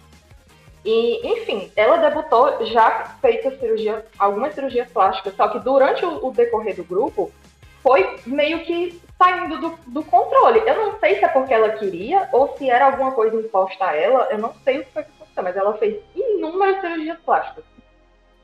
E, 0.85 1.33
enfim, 1.33 1.71
ela 1.77 1.97
debutou 1.97 2.65
já 2.67 3.17
feita 3.21 3.57
cirurgia, 3.59 4.07
algumas 4.19 4.55
cirurgias 4.55 4.89
plásticas, 4.91 5.35
só 5.35 5.49
que 5.49 5.59
durante 5.59 6.05
o, 6.05 6.27
o 6.27 6.33
decorrer 6.33 6.77
do 6.77 6.85
grupo 6.85 7.33
foi 7.83 8.19
meio 8.27 8.65
que 8.65 9.01
saindo 9.17 9.59
do, 9.59 9.79
do, 9.87 10.05
controle. 10.05 10.61
Eu 10.61 10.77
não 10.77 10.99
sei 10.99 11.17
se 11.17 11.25
é 11.25 11.29
porque 11.29 11.53
ela 11.53 11.71
queria 11.71 12.29
ou 12.33 12.57
se 12.57 12.71
era 12.71 12.87
alguma 12.87 13.13
coisa 13.13 13.37
imposta 13.37 13.85
a 13.85 13.97
ela, 13.97 14.29
eu 14.31 14.39
não 14.39 14.55
sei 14.65 14.79
o 14.79 14.85
que 14.85 14.93
foi 14.93 15.03
que 15.03 15.11
aconteceu, 15.11 15.43
mas 15.43 15.57
ela 15.57 15.77
fez 15.79 16.01
inúmeras 16.15 16.81
cirurgias 16.81 17.19
plásticas. 17.21 17.65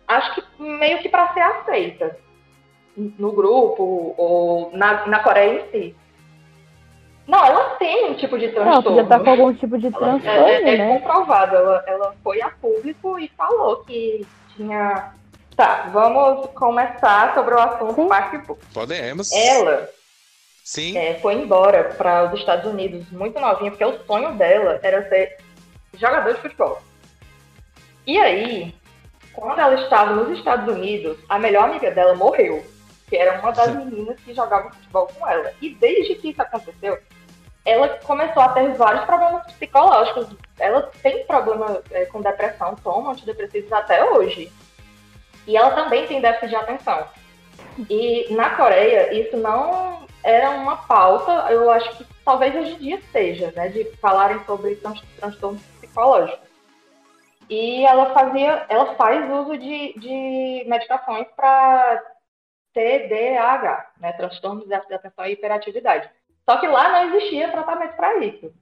Acho 0.07 0.35
que 0.35 0.63
meio 0.63 0.99
que 0.99 1.09
para 1.09 1.33
ser 1.33 1.41
aceita 1.41 2.19
no 2.97 3.33
grupo 3.33 4.15
ou 4.17 4.71
na, 4.73 5.07
na 5.07 5.21
Coreia 5.21 5.61
em 5.61 5.71
si. 5.71 5.97
Não, 7.27 7.45
ela 7.45 7.71
tem 7.77 8.11
um 8.11 8.15
tipo 8.15 8.39
de 8.39 8.49
transtorno. 8.49 8.73
Ela 8.73 8.83
podia 8.83 9.03
estar 9.03 9.21
com 9.21 9.31
algum 9.31 9.55
tipo 9.55 9.79
de 9.79 9.91
transtorno, 9.91 10.29
é, 10.29 10.55
é, 10.55 10.75
é 10.75 10.77
né? 10.77 10.97
É 10.97 10.99
comprovado. 10.99 11.57
Ela, 11.57 11.85
ela 11.87 12.17
foi 12.23 12.43
a 12.43 12.51
público 12.51 13.19
e 13.19 13.29
falou 13.37 13.77
que 13.85 14.27
tinha... 14.55 15.13
Tá, 15.57 15.89
vamos 15.93 16.51
começar 16.51 17.33
sobre 17.33 17.55
o 17.55 17.61
assunto 17.61 18.09
Sim. 18.09 18.57
Podemos. 18.73 19.33
Ela 19.33 19.89
Sim. 20.65 20.99
É, 20.99 21.15
foi 21.21 21.35
embora 21.35 21.85
para 21.97 22.25
os 22.25 22.41
Estados 22.41 22.71
Unidos 22.71 23.09
muito 23.13 23.39
novinha, 23.39 23.71
porque 23.71 23.85
o 23.85 24.05
sonho 24.05 24.33
dela 24.33 24.81
era 24.83 25.09
ser 25.09 25.37
jogador 25.95 26.35
de 26.35 26.41
futebol. 26.41 26.83
E 28.05 28.19
aí, 28.19 28.75
quando 29.33 29.61
ela 29.61 29.75
estava 29.75 30.15
nos 30.15 30.37
Estados 30.37 30.75
Unidos, 30.75 31.19
a 31.29 31.39
melhor 31.39 31.69
amiga 31.69 31.91
dela 31.91 32.15
morreu 32.15 32.65
que 33.09 33.17
era 33.17 33.39
uma 33.41 33.53
das 33.53 33.75
meninas 33.77 34.19
que 34.21 34.35
jogava 34.35 34.71
futebol 34.71 35.07
com 35.07 35.29
ela. 35.29 35.53
E 35.61 35.75
desde 35.75 36.15
que 36.17 36.31
isso 36.31 36.43
aconteceu, 36.43 36.99
ela 37.65 37.89
começou 38.05 38.43
a 38.43 38.51
ter 38.51 38.73
vários 38.75 39.05
problemas 39.05 39.51
psicológicos. 39.53 40.29
Ela 40.59 40.83
tem 41.03 41.25
problema 41.27 41.83
é, 41.91 42.05
com 42.07 42.21
depressão, 42.21 42.75
toma 42.77 43.13
antidepressivos 43.13 43.73
até 43.73 44.05
hoje. 44.05 44.53
E 45.47 45.57
ela 45.57 45.71
também 45.71 46.07
tem 46.07 46.21
déficit 46.21 46.51
de 46.51 46.57
atenção. 46.57 47.07
E 47.89 48.33
na 48.35 48.51
Coreia, 48.51 49.13
isso 49.15 49.37
não 49.37 50.07
era 50.23 50.51
uma 50.51 50.77
pauta, 50.77 51.53
eu 51.53 51.71
acho 51.71 51.97
que 51.97 52.07
talvez 52.25 52.55
hoje 52.55 52.73
em 52.75 52.79
dia 52.79 53.03
seja, 53.13 53.53
né, 53.55 53.69
de 53.69 53.85
falarem 53.97 54.43
sobre 54.45 54.77
transtornos 55.19 55.63
psicológicos. 55.81 56.49
E 57.49 57.85
ela 57.85 58.15
fazia, 58.15 58.65
ela 58.71 58.95
faz 58.95 59.31
uso 59.31 59.59
de, 59.59 59.93
de 59.99 60.65
medicações 60.67 61.27
para 61.37 62.03
TDAH, 62.73 63.91
né, 64.01 64.13
transtorno 64.13 64.63
de 64.63 64.69
déficit 64.69 64.89
de 64.89 64.95
atenção 64.95 65.27
e 65.27 65.33
hiperatividade. 65.33 66.11
Só 66.49 66.59
que 66.59 66.67
lá 66.67 66.91
não 66.91 67.15
existia 67.15 67.51
tratamento 67.51 67.97
para 67.97 68.19
isso. 68.19 68.53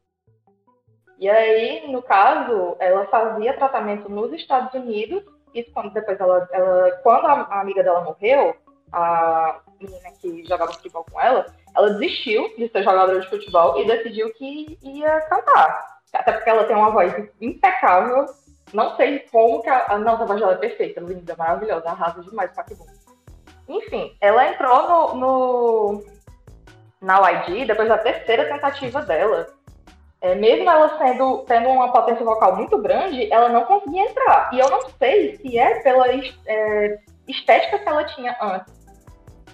E 1.18 1.28
aí, 1.28 1.90
no 1.90 2.02
caso, 2.02 2.76
ela 2.80 3.06
fazia 3.06 3.56
tratamento 3.56 4.08
nos 4.08 4.32
Estados 4.32 4.74
Unidos. 4.74 5.22
Isso 5.54 5.70
quando 5.72 5.92
depois 5.92 6.18
ela, 6.18 6.48
ela 6.52 6.90
quando 7.02 7.26
a, 7.26 7.60
amiga 7.60 7.82
dela 7.82 8.00
morreu, 8.02 8.56
a 8.92 9.60
menina 9.80 10.10
que 10.20 10.44
jogava 10.44 10.72
futebol 10.72 11.04
com 11.10 11.20
ela, 11.20 11.46
ela 11.76 11.90
desistiu 11.90 12.48
de 12.56 12.68
ser 12.68 12.82
jogadora 12.82 13.20
de 13.20 13.28
futebol 13.28 13.80
e 13.80 13.86
decidiu 13.86 14.32
que 14.34 14.78
ia 14.82 15.20
cantar. 15.22 15.92
Até 16.12 16.32
porque 16.32 16.50
ela 16.50 16.64
tem 16.64 16.76
uma 16.76 16.90
voz 16.90 17.12
impecável. 17.40 18.26
Não 18.72 18.96
sei 18.96 19.20
como 19.30 19.62
que 19.62 19.68
a, 19.68 19.92
a 19.92 19.98
nossa 19.98 20.24
voz 20.24 20.40
dela 20.40 20.54
é 20.54 20.56
perfeita, 20.56 21.00
linda, 21.00 21.36
maravilhosa, 21.36 21.88
arrasa 21.88 22.22
demais, 22.22 22.52
Paquibum. 22.54 22.86
Enfim, 23.68 24.16
ela 24.20 24.48
entrou 24.48 24.88
no, 24.88 25.14
no 25.14 26.11
na 27.02 27.18
YG 27.30 27.66
depois 27.66 27.88
da 27.88 27.98
terceira 27.98 28.44
tentativa 28.46 29.02
dela. 29.02 29.48
É, 30.20 30.36
mesmo 30.36 30.70
ela 30.70 30.96
sendo 30.98 31.38
tendo 31.48 31.68
uma 31.68 31.90
potência 31.90 32.24
vocal 32.24 32.54
muito 32.54 32.78
grande, 32.78 33.30
ela 33.32 33.48
não 33.48 33.64
conseguia 33.64 34.08
entrar. 34.08 34.50
E 34.54 34.60
eu 34.60 34.70
não 34.70 34.80
sei 34.98 35.36
se 35.36 35.58
é 35.58 35.80
pela 35.80 36.06
é, 36.46 36.98
estética 37.26 37.80
que 37.80 37.88
ela 37.88 38.04
tinha 38.04 38.36
antes. 38.40 38.72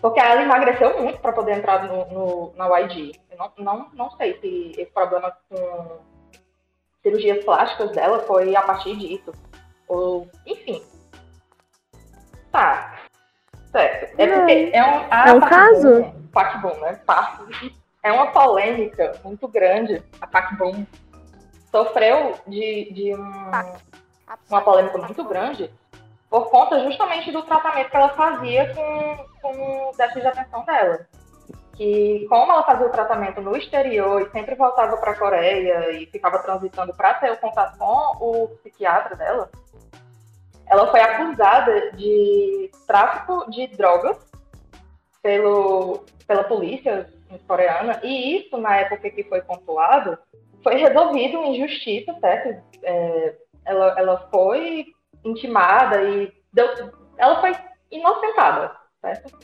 Porque 0.00 0.20
ela 0.20 0.42
emagreceu 0.42 1.00
muito 1.00 1.18
para 1.20 1.32
poder 1.32 1.56
entrar 1.56 1.84
no, 1.84 2.04
no, 2.12 2.52
na 2.54 2.78
YG. 2.80 3.18
Eu 3.30 3.38
não, 3.38 3.52
não, 3.58 3.86
não 3.94 4.10
sei 4.12 4.38
se 4.40 4.72
esse 4.78 4.92
problema 4.92 5.34
com 5.48 5.98
cirurgias 7.02 7.42
plásticas 7.44 7.90
dela 7.92 8.20
foi 8.20 8.54
a 8.54 8.62
partir 8.62 8.94
disso. 8.96 9.32
Ou, 9.88 10.28
enfim. 10.46 10.82
Tá. 12.52 12.94
Certo. 13.72 14.20
É 14.20 14.26
porque 14.26 14.70
é 14.72 14.84
um, 14.84 15.28
é 15.28 15.32
um 15.32 15.40
caso. 15.40 16.17
Pac-Boom, 16.32 16.78
né? 16.80 17.00
É 18.02 18.12
uma 18.12 18.28
polêmica 18.28 19.18
muito 19.24 19.48
grande. 19.48 20.02
A 20.20 20.26
Pac-Boom 20.26 20.86
sofreu 21.70 22.38
de, 22.46 22.92
de 22.92 23.14
um, 23.14 23.50
uma 24.48 24.60
polêmica 24.60 24.98
muito 24.98 25.24
grande 25.24 25.70
por 26.30 26.50
conta 26.50 26.80
justamente 26.80 27.32
do 27.32 27.42
tratamento 27.42 27.90
que 27.90 27.96
ela 27.96 28.10
fazia 28.10 28.74
com, 28.74 29.26
com 29.40 29.88
o 29.88 29.96
déficit 29.96 30.20
de 30.20 30.26
atenção 30.26 30.64
dela. 30.64 31.06
Que, 31.74 32.26
como 32.28 32.52
ela 32.52 32.64
fazia 32.64 32.86
o 32.86 32.90
tratamento 32.90 33.40
no 33.40 33.56
exterior 33.56 34.20
e 34.20 34.30
sempre 34.30 34.54
voltava 34.56 34.96
para 34.96 35.12
a 35.12 35.18
Coreia 35.18 35.90
e 35.92 36.06
ficava 36.06 36.40
transitando 36.40 36.92
para 36.92 37.14
ter 37.14 37.30
o 37.32 37.36
contato 37.36 37.78
com 37.78 38.16
o 38.20 38.48
psiquiatra 38.56 39.16
dela, 39.16 39.48
ela 40.66 40.90
foi 40.90 41.00
acusada 41.00 41.92
de 41.92 42.70
tráfico 42.86 43.50
de 43.50 43.68
drogas 43.68 44.18
pelo, 45.22 46.04
pela 46.28 46.44
polícia 46.44 47.08
coreana, 47.46 47.98
e 48.04 48.36
isso, 48.36 48.56
na 48.58 48.76
época 48.76 49.10
que 49.10 49.24
foi 49.24 49.40
pontuado, 49.40 50.16
foi 50.62 50.76
resolvido 50.76 51.38
em 51.38 51.66
justiça, 51.66 52.14
certo? 52.20 52.62
É, 52.82 53.34
ela, 53.64 53.94
ela 53.98 54.28
foi 54.30 54.86
intimada 55.24 56.02
e 56.02 56.32
deu, 56.52 56.68
ela 57.16 57.40
foi 57.40 57.56
inocentada, 57.90 58.76
certo? 59.00 59.38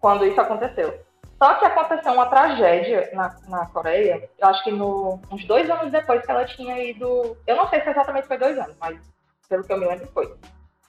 Quando 0.00 0.24
isso 0.24 0.40
aconteceu. 0.40 1.00
Só 1.42 1.54
que 1.54 1.66
aconteceu 1.66 2.12
uma 2.12 2.26
tragédia 2.26 3.10
na, 3.12 3.36
na 3.48 3.66
Coreia, 3.66 4.28
eu 4.38 4.48
acho 4.48 4.62
que 4.64 4.70
no, 4.70 5.20
uns 5.30 5.44
dois 5.44 5.68
anos 5.68 5.90
depois 5.90 6.24
que 6.24 6.30
ela 6.30 6.44
tinha 6.44 6.82
ido. 6.82 7.36
Eu 7.46 7.56
não 7.56 7.68
sei 7.68 7.80
se 7.80 7.90
exatamente 7.90 8.26
foi 8.26 8.38
dois 8.38 8.58
anos, 8.58 8.76
mas 8.80 8.98
pelo 9.48 9.64
que 9.64 9.72
eu 9.72 9.78
me 9.78 9.86
lembro 9.86 10.08
foi 10.08 10.34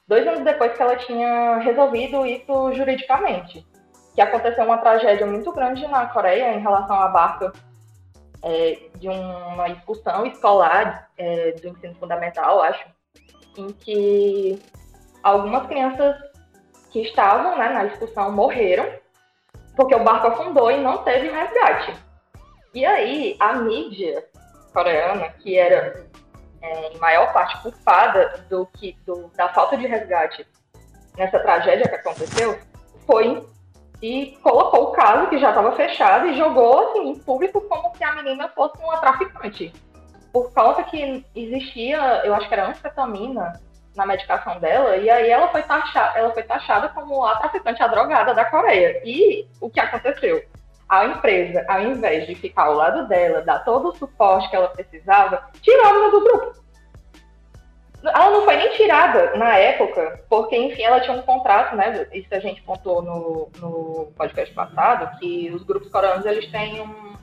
dois 0.07 0.27
anos 0.27 0.43
depois 0.43 0.73
que 0.73 0.81
ela 0.81 0.95
tinha 0.95 1.57
resolvido 1.57 2.25
isso 2.25 2.73
juridicamente. 2.73 3.65
Que 4.19 4.23
aconteceu 4.23 4.65
uma 4.65 4.79
tragédia 4.79 5.25
muito 5.25 5.49
grande 5.53 5.87
na 5.87 6.05
Coreia 6.07 6.53
em 6.53 6.59
relação 6.59 6.99
à 6.99 7.07
barca 7.07 7.53
é, 8.43 8.89
de 8.95 9.07
uma 9.07 9.69
expulsão 9.69 10.25
escolar 10.25 11.09
é, 11.17 11.53
do 11.53 11.69
ensino 11.69 11.95
fundamental, 11.95 12.61
acho, 12.61 12.85
em 13.57 13.71
que 13.71 14.61
algumas 15.23 15.65
crianças 15.67 16.17
que 16.91 16.99
estavam 17.03 17.57
né, 17.57 17.69
na 17.69 17.85
expulsão 17.85 18.29
morreram 18.33 18.91
porque 19.73 19.95
o 19.95 20.03
barco 20.03 20.27
afundou 20.27 20.69
e 20.69 20.81
não 20.81 20.97
teve 20.97 21.29
resgate. 21.29 21.95
E 22.73 22.85
aí, 22.85 23.37
a 23.39 23.53
mídia 23.53 24.25
coreana, 24.73 25.29
que 25.29 25.57
era 25.57 26.05
é, 26.61 26.91
em 26.91 26.97
maior 26.97 27.31
parte 27.31 27.57
culpada 27.61 28.45
do 28.49 28.65
que 28.65 28.97
do, 29.05 29.31
da 29.37 29.47
falta 29.47 29.77
de 29.77 29.87
resgate 29.87 30.45
nessa 31.15 31.39
tragédia 31.39 31.87
que 31.87 31.95
aconteceu 31.95 32.59
foi 33.05 33.47
e 34.01 34.37
colocou 34.41 34.85
o 34.85 34.91
caso 34.91 35.27
que 35.27 35.39
já 35.39 35.49
estava 35.49 35.71
fechado 35.73 36.27
e 36.27 36.37
jogou 36.37 36.89
assim, 36.89 37.09
em 37.09 37.19
público 37.19 37.61
como 37.61 37.95
se 37.95 38.03
a 38.03 38.15
menina 38.15 38.47
fosse 38.49 38.77
uma 38.81 38.97
traficante. 38.97 39.73
Por 40.31 40.53
causa 40.53 40.83
que 40.83 41.25
existia, 41.35 42.21
eu 42.23 42.33
acho 42.33 42.47
que 42.47 42.53
era 42.53 42.69
anfetamina 42.69 43.59
na 43.95 44.05
medicação 44.05 44.59
dela, 44.59 44.95
e 44.95 45.09
aí 45.09 45.29
ela 45.29 45.49
foi, 45.49 45.63
taxada, 45.63 46.17
ela 46.17 46.31
foi 46.31 46.43
taxada 46.43 46.89
como 46.89 47.25
a 47.25 47.35
traficante, 47.35 47.83
a 47.83 47.87
drogada 47.87 48.33
da 48.33 48.45
Coreia. 48.45 49.01
E 49.03 49.45
o 49.59 49.69
que 49.69 49.79
aconteceu? 49.79 50.41
A 50.87 51.05
empresa, 51.05 51.65
ao 51.67 51.81
invés 51.81 52.25
de 52.25 52.35
ficar 52.35 52.63
ao 52.63 52.75
lado 52.75 53.07
dela, 53.07 53.41
dar 53.41 53.63
todo 53.65 53.89
o 53.89 53.95
suporte 53.95 54.49
que 54.49 54.55
ela 54.55 54.69
precisava, 54.69 55.43
tirou 55.61 55.85
ela 55.85 56.11
do 56.11 56.21
grupo. 56.21 56.53
Ela 58.03 58.31
não 58.31 58.45
foi 58.45 58.55
nem 58.55 58.71
tirada 58.71 59.35
na 59.35 59.57
época, 59.57 60.23
porque, 60.29 60.55
enfim, 60.55 60.83
ela 60.83 61.01
tinha 61.01 61.17
um 61.17 61.21
contrato, 61.21 61.75
né? 61.75 62.07
Isso 62.13 62.29
a 62.31 62.39
gente 62.39 62.61
contou 62.63 63.01
no, 63.01 63.49
no 63.57 64.13
podcast 64.15 64.53
passado, 64.53 65.19
que 65.19 65.51
os 65.53 65.63
grupos 65.63 65.89
coreanos 65.89 66.25
eles 66.25 66.49
têm 66.49 66.81
um, 66.81 67.13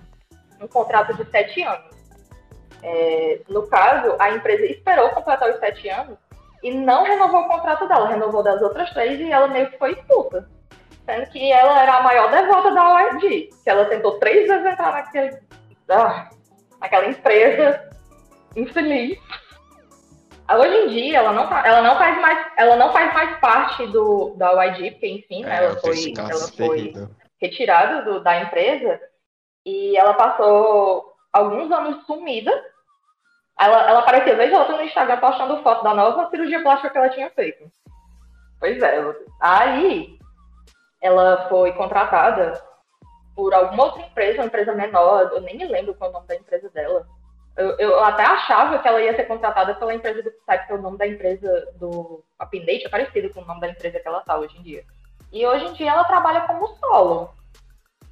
um 0.61 0.68
contrato 0.68 1.14
de 1.14 1.24
sete 1.31 1.62
anos. 1.62 1.97
É, 2.83 3.41
no 3.49 3.66
caso, 3.66 4.16
a 4.18 4.31
empresa 4.31 4.66
esperou 4.66 5.09
completar 5.11 5.51
os 5.51 5.59
sete 5.59 5.89
anos 5.89 6.18
e 6.62 6.70
não 6.70 7.05
renovou 7.05 7.41
o 7.41 7.49
contrato 7.49 7.89
dela, 7.89 8.09
renovou 8.09 8.43
das 8.43 8.61
outras 8.61 8.91
três 8.91 9.18
e 9.18 9.31
ela 9.31 9.49
meio 9.49 9.70
que 9.70 9.79
foi 9.79 9.93
expulsa. 9.93 10.49
Sendo 11.05 11.27
que 11.31 11.53
ela 11.53 11.81
era 11.81 11.99
a 11.99 12.03
maior 12.03 12.31
devota 12.31 12.72
da 12.72 12.95
OID, 12.95 13.51
que 13.62 13.70
ela 13.70 13.85
tentou 13.87 14.18
três 14.18 14.49
vezes 14.49 14.66
entrar 14.66 14.93
naquele, 14.93 15.39
ah, 15.89 16.29
naquela 16.81 17.07
empresa 17.07 17.89
infeliz. 18.55 19.18
Hoje 20.55 20.77
em 20.77 20.89
dia, 20.89 21.19
ela 21.19 21.33
não, 21.33 21.59
ela 21.59 21.83
não 21.83 21.99
faz 21.99 22.21
mais, 22.21 22.47
ela 22.57 22.77
não 22.77 22.93
faz 22.93 23.13
mais 23.13 23.41
parte 23.41 23.87
do, 23.89 24.35
da 24.37 24.53
OID, 24.53 24.93
porque 24.93 25.09
enfim, 25.09 25.45
é, 25.45 25.57
ela 25.57 25.77
foi, 25.77 26.15
ela 26.17 26.49
foi 26.57 26.93
retirada 27.41 28.03
do, 28.03 28.21
da 28.21 28.41
empresa 28.41 29.01
e 29.65 29.97
ela 29.97 30.15
passou 30.15 31.13
alguns 31.33 31.71
anos 31.71 32.05
sumida 32.07 32.53
ela, 33.59 33.89
ela 33.89 33.99
apareceu 34.01 34.37
vez 34.37 34.53
ou 34.53 34.59
outra 34.59 34.77
no 34.77 34.83
Instagram 34.83 35.19
postando 35.19 35.63
foto 35.63 35.83
da 35.83 35.95
nova 35.95 36.29
cirurgia 36.29 36.63
plástica 36.63 36.91
que 36.91 36.99
ela 36.99 37.09
tinha 37.09 37.31
feito. 37.31 37.71
Pois 38.61 38.83
é. 38.83 39.03
Aí 39.41 40.19
ela 41.01 41.49
foi 41.49 41.73
contratada 41.73 42.63
por 43.35 43.55
alguma 43.55 43.85
outra 43.85 44.03
empresa, 44.03 44.41
uma 44.41 44.47
empresa 44.47 44.75
menor, 44.75 45.31
eu 45.33 45.41
nem 45.41 45.57
me 45.57 45.67
lembro 45.67 45.95
qual 45.95 46.09
é 46.09 46.11
o 46.11 46.15
nome 46.15 46.27
da 46.27 46.37
empresa 46.37 46.69
dela. 46.71 47.07
Eu, 47.57 47.71
eu 47.79 48.05
até 48.05 48.23
achava 48.23 48.79
que 48.79 48.87
ela 48.87 49.01
ia 49.01 49.17
ser 49.17 49.25
contratada 49.25 49.75
pela 49.75 49.95
empresa 49.95 50.23
do 50.23 50.31
Psyche, 50.31 50.59
porque 50.59 50.75
o 50.75 50.83
nome 50.83 50.99
da 50.99 51.07
empresa 51.07 51.73
do 51.77 52.23
Update 52.39 52.87
é 52.87 52.89
parecido 52.89 53.31
com 53.31 53.41
o 53.41 53.47
nome 53.47 53.61
da 53.61 53.71
empresa 53.71 53.99
que 53.99 54.07
ela 54.07 54.19
está 54.19 54.39
hoje 54.39 54.59
em 54.59 54.63
dia. 54.63 54.85
E 55.33 55.47
hoje 55.47 55.67
em 55.67 55.73
dia 55.73 55.91
ela 55.91 56.05
trabalha 56.05 56.43
como 56.43 56.69
solo. 56.77 57.31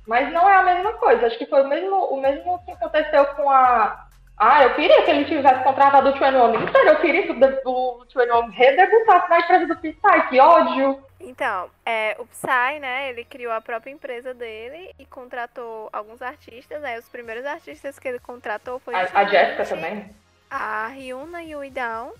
Mas 0.06 0.32
não 0.32 0.48
é 0.48 0.56
a 0.56 0.62
mesma 0.62 0.94
coisa. 0.94 1.26
Acho 1.26 1.38
que 1.38 1.46
foi 1.46 1.62
o 1.62 1.68
mesmo, 1.68 1.94
o 1.94 2.20
mesmo 2.20 2.64
que 2.64 2.72
aconteceu 2.72 3.24
com 3.26 3.50
a 3.50 4.04
ah, 4.36 4.64
eu 4.64 4.74
queria 4.74 5.02
que 5.02 5.10
ele 5.10 5.24
tivesse 5.26 5.62
contratado 5.62 6.08
o 6.08 6.12
21 6.12 6.62
inteiro. 6.62 6.88
Eu 6.88 7.00
queria 7.00 7.22
que 7.22 7.32
o, 7.32 7.70
o 7.70 8.00
21 8.00 8.50
redebutasse 8.50 9.30
na 9.30 9.38
empresa 9.38 9.66
do 9.66 9.76
Psy. 9.76 10.28
Que 10.28 10.40
ódio! 10.40 10.98
Então, 11.26 11.70
é, 11.84 12.16
o 12.18 12.26
Psy, 12.26 12.78
né, 12.80 13.08
ele 13.08 13.24
criou 13.24 13.52
a 13.52 13.60
própria 13.60 13.90
empresa 13.90 14.34
dele 14.34 14.94
e 14.98 15.06
contratou 15.06 15.88
alguns 15.92 16.20
artistas. 16.20 16.80
Né, 16.82 16.98
os 16.98 17.08
primeiros 17.08 17.44
artistas 17.44 17.98
que 17.98 18.06
ele 18.06 18.18
contratou 18.18 18.78
foi... 18.78 18.94
A, 18.94 19.02
a 19.02 19.24
Jéssica 19.24 19.64
também? 19.66 20.14
A 20.50 20.86
Ryuna 20.88 21.42
e 21.42 21.56
o 21.56 21.64
Idown, 21.64 22.12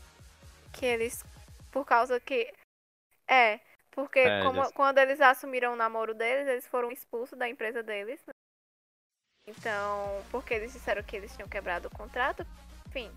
que 0.72 0.86
eles, 0.86 1.24
por 1.70 1.84
causa 1.84 2.18
que... 2.18 2.52
É, 3.28 3.61
porque 3.90 4.20
é, 4.20 4.42
como, 4.42 4.72
quando 4.72 4.98
eles 4.98 5.20
assumiram 5.20 5.72
o 5.72 5.76
namoro 5.76 6.14
deles, 6.14 6.48
eles 6.48 6.66
foram 6.66 6.90
expulsos 6.90 7.38
da 7.38 7.48
empresa 7.48 7.82
deles. 7.82 8.20
Né? 8.26 8.32
Então, 9.46 10.22
porque 10.30 10.55
eles 10.55 10.72
disseram 10.72 11.02
que 11.02 11.16
eles 11.16 11.34
tinham 11.34 11.48
quebrado 11.48 11.88
o 11.88 11.96
contrato, 11.96 12.46
enfim. 12.88 13.12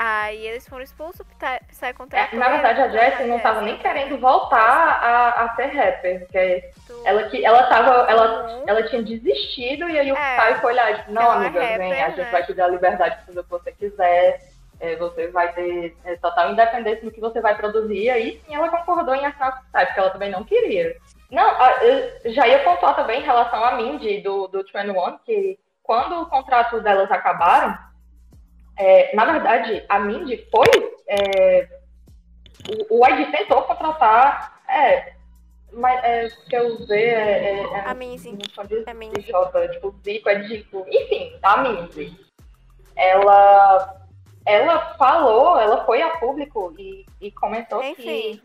Aí 0.00 0.46
eles 0.46 0.68
foram 0.68 0.84
expulsos, 0.84 1.26
sai 1.72 1.92
contrato. 1.92 2.32
É, 2.32 2.36
na 2.36 2.48
verdade, 2.50 2.82
a 2.82 2.88
Jessie 2.88 3.26
não 3.26 3.38
estava 3.38 3.62
nem 3.62 3.76
querendo 3.78 4.16
voltar 4.16 4.56
a, 4.56 5.42
a 5.42 5.56
ser 5.56 5.74
rapper, 5.74 6.20
porque 6.20 6.70
ela, 7.04 7.24
que, 7.24 7.44
ela, 7.44 7.64
tava, 7.64 8.08
ela, 8.08 8.62
ela 8.64 8.82
tinha 8.84 9.02
desistido 9.02 9.88
e 9.88 9.98
aí 9.98 10.12
o 10.12 10.16
é, 10.16 10.36
pai 10.36 10.54
foi 10.60 10.72
olhar, 10.72 10.98
tipo, 10.98 11.10
não, 11.10 11.28
amiga, 11.28 11.58
é 11.58 11.72
rapper, 11.72 11.78
vem, 11.78 12.00
a 12.00 12.08
gente 12.10 12.20
né? 12.20 12.30
vai 12.30 12.46
te 12.46 12.54
dar 12.54 12.66
a 12.66 12.68
liberdade 12.68 13.18
de 13.18 13.26
fazer 13.26 13.40
o 13.40 13.42
que 13.42 13.50
você 13.50 13.72
quiser, 13.72 14.40
é, 14.78 14.94
você 14.94 15.26
vai 15.32 15.52
ter 15.52 15.96
é, 16.04 16.14
total 16.14 16.52
independência 16.52 17.04
no 17.04 17.10
que 17.10 17.20
você 17.20 17.40
vai 17.40 17.56
produzir, 17.56 18.04
e 18.04 18.10
aí 18.10 18.42
sim 18.46 18.54
ela 18.54 18.68
concordou 18.68 19.16
em 19.16 19.26
assinar 19.26 19.48
o 19.48 19.62
porque 19.72 19.98
ela 19.98 20.10
também 20.10 20.30
não 20.30 20.44
queria. 20.44 20.96
Não, 21.28 21.44
já 22.26 22.46
ia 22.46 22.62
pontuar 22.62 22.94
também 22.94 23.20
em 23.20 23.24
relação 23.24 23.64
a 23.64 23.72
Mindy 23.72 24.20
do, 24.20 24.46
do 24.46 24.58
21, 24.62 25.18
que 25.26 25.58
quando 25.82 26.22
o 26.22 26.26
contrato 26.26 26.80
delas 26.80 27.10
acabaram, 27.10 27.76
é, 28.78 29.14
na 29.14 29.24
verdade, 29.24 29.84
a 29.88 29.98
Mindy 29.98 30.48
foi. 30.50 30.66
É, 31.08 31.68
o, 32.88 33.00
o 33.00 33.06
ID 33.08 33.30
tentou 33.30 33.62
contratar. 33.62 34.62
É, 34.68 35.12
mas 35.72 36.02
é, 36.04 36.28
que 36.48 36.56
eu 36.56 36.86
ver 36.86 37.08
é, 37.08 37.44
é, 37.44 37.62
é, 37.62 37.80
a 37.80 37.94
Minzy. 37.94 38.38
É 38.86 38.94
Minzy. 38.94 39.32
tipo, 39.72 39.94
Zico 40.04 40.28
é 40.28 40.48
tipo. 40.48 40.86
Enfim, 40.88 41.36
a 41.42 41.56
Minzy. 41.58 42.16
Ela, 42.96 44.06
ela 44.46 44.94
falou, 44.94 45.58
ela 45.58 45.84
foi 45.84 46.02
a 46.02 46.16
público 46.18 46.74
e, 46.78 47.04
e 47.20 47.30
comentou 47.30 47.82
enfim. 47.82 48.02
que 48.02 48.42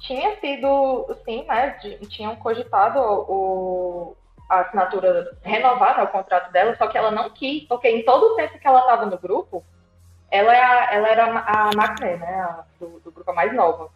tinha 0.00 0.36
sido, 0.40 1.16
sim, 1.24 1.44
né? 1.44 1.78
Tinham 2.08 2.36
cogitado 2.36 2.98
o, 3.00 4.16
a 4.52 4.60
assinatura, 4.60 5.34
renovar 5.42 5.96
né, 5.96 6.02
o 6.02 6.08
contrato 6.08 6.52
dela, 6.52 6.76
só 6.76 6.86
que 6.86 6.98
ela 6.98 7.10
não 7.10 7.30
quis, 7.30 7.64
porque 7.64 7.88
em 7.88 8.04
todo 8.04 8.32
o 8.32 8.36
tempo 8.36 8.58
que 8.58 8.66
ela 8.66 8.80
estava 8.80 9.06
no 9.06 9.18
grupo, 9.18 9.64
ela, 10.30 10.54
é 10.54 10.94
ela 10.94 11.08
era 11.08 11.24
a 11.24 11.70
Macné, 11.74 12.16
né? 12.16 12.40
A, 12.40 12.64
do, 12.78 13.00
do 13.00 13.10
grupo 13.10 13.32
mais 13.32 13.54
nova. 13.54 13.90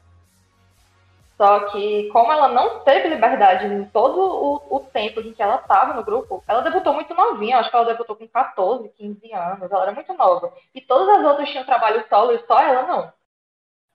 Só 1.36 1.60
que, 1.68 2.08
como 2.08 2.32
ela 2.32 2.48
não 2.48 2.80
teve 2.80 3.08
liberdade 3.08 3.66
em 3.66 3.84
todo 3.84 4.18
o, 4.18 4.76
o 4.76 4.80
tempo 4.80 5.20
em 5.20 5.34
que 5.34 5.42
ela 5.42 5.56
estava 5.56 5.92
no 5.92 6.02
grupo, 6.02 6.42
ela 6.48 6.62
debutou 6.62 6.94
muito 6.94 7.14
novinha, 7.14 7.58
acho 7.58 7.68
que 7.68 7.76
ela 7.76 7.92
debutou 7.92 8.16
com 8.16 8.26
14, 8.26 8.88
15 8.88 9.34
anos, 9.34 9.70
ela 9.70 9.82
era 9.82 9.92
muito 9.92 10.14
nova. 10.14 10.54
E 10.74 10.80
todas 10.80 11.18
as 11.18 11.24
outras 11.26 11.50
tinham 11.50 11.64
trabalho 11.64 12.02
solo 12.08 12.32
e 12.32 12.38
só 12.46 12.58
ela 12.62 12.82
não. 12.84 13.12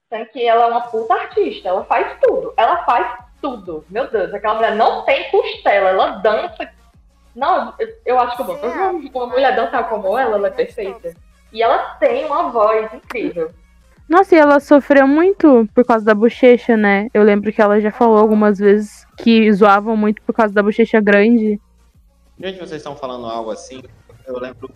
Sendo 0.09 0.28
que 0.28 0.45
ela 0.45 0.66
é 0.66 0.68
uma 0.68 0.82
puta 0.82 1.16
artista, 1.16 1.70
ela 1.70 1.84
faz 1.86 2.20
tudo. 2.22 2.53
Ela 2.55 2.86
faz 2.86 3.30
tudo. 3.42 3.84
Meu 3.89 4.10
Deus, 4.10 4.34
aquela 4.34 4.56
mulher 4.56 4.76
não 4.76 5.04
tem 5.04 5.30
costela, 5.32 5.89
ela 5.89 6.12
dança. 6.18 6.70
Não, 7.36 7.74
eu 8.06 8.20
acho 8.20 8.38
que 8.38 8.44
uma, 8.44 8.92
uma 8.92 9.28
mulher 9.28 9.56
dançar 9.56 9.89
como 9.89 10.18
ela, 10.18 10.36
ela 10.36 10.48
é 10.48 10.52
perfeita. 10.52 11.14
E 11.52 11.62
ela 11.62 11.96
tem 11.96 12.26
uma 12.26 12.50
voz 12.50 12.94
incrível. 12.94 13.52
Nossa, 14.08 14.36
e 14.36 14.38
ela 14.38 14.60
sofreu 14.60 15.08
muito 15.08 15.68
por 15.74 15.86
causa 15.86 16.04
da 16.04 16.14
bochecha, 16.14 16.76
né? 16.76 17.08
Eu 17.14 17.24
lembro 17.24 17.52
que 17.52 17.62
ela 17.62 17.80
já 17.80 17.92
falou 17.92 18.18
algumas 18.18 18.60
vezes 18.60 19.06
que 19.18 19.52
zoavam 19.54 19.96
muito 19.96 20.22
por 20.24 20.34
causa 20.34 20.54
da 20.54 20.62
bochecha 20.62 21.00
grande. 21.00 21.60
Gente, 22.38 22.60
vocês 22.60 22.82
estão 22.82 22.96
falando 22.96 23.26
algo 23.26 23.52
assim, 23.52 23.82
eu 24.28 24.38
lembro. 24.38 24.70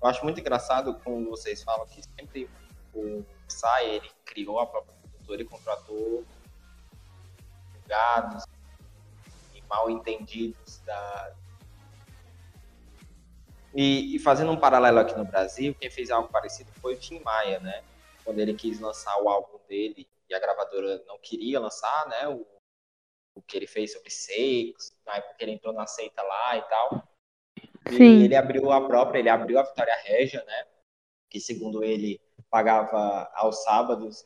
Eu 0.00 0.08
acho 0.08 0.22
muito 0.24 0.38
engraçado 0.38 0.96
quando 1.02 1.28
vocês 1.28 1.62
falam 1.62 1.86
que 1.86 2.00
sempre 2.16 2.48
o 2.94 3.24
Psy, 3.48 3.84
ele 3.84 4.10
criou 4.24 4.60
a 4.60 4.66
própria 4.66 4.94
produtora 5.02 5.42
e 5.42 5.44
contratou 5.44 6.24
gados 7.88 8.44
e 9.54 9.62
mal 9.62 9.90
entendidos 9.90 10.78
da... 10.80 11.34
E, 13.74 14.16
e, 14.16 14.18
fazendo 14.18 14.50
um 14.50 14.56
paralelo 14.58 14.98
aqui 14.98 15.16
no 15.16 15.24
Brasil, 15.24 15.74
quem 15.74 15.90
fez 15.90 16.10
algo 16.10 16.28
parecido 16.28 16.70
foi 16.80 16.94
o 16.94 16.98
Tim 16.98 17.20
Maia, 17.20 17.60
né? 17.60 17.82
Quando 18.24 18.38
ele 18.38 18.54
quis 18.54 18.80
lançar 18.80 19.20
o 19.22 19.28
álbum 19.28 19.58
dele 19.68 20.08
e 20.28 20.34
a 20.34 20.38
gravadora 20.38 21.02
não 21.06 21.18
queria 21.18 21.60
lançar, 21.60 22.08
né? 22.08 22.28
O, 22.28 22.46
o 23.34 23.42
que 23.42 23.56
ele 23.56 23.66
fez 23.66 23.92
sobre 23.92 24.10
Sex, 24.10 24.96
na 25.06 25.16
época 25.16 25.34
que 25.34 25.44
ele 25.44 25.52
entrou 25.52 25.72
na 25.72 25.86
seita 25.86 26.22
lá 26.22 26.56
e 26.56 26.62
tal. 26.62 27.08
Sim. 27.88 28.20
E 28.20 28.24
ele 28.24 28.36
abriu 28.36 28.70
a 28.72 28.86
própria, 28.86 29.18
ele 29.18 29.28
abriu 29.28 29.58
a 29.58 29.62
Vitória 29.62 29.94
Regia, 30.02 30.42
né? 30.44 30.66
Que 31.30 31.38
segundo 31.38 31.84
ele 31.84 32.20
pagava 32.50 33.30
aos 33.34 33.62
sábados, 33.62 34.24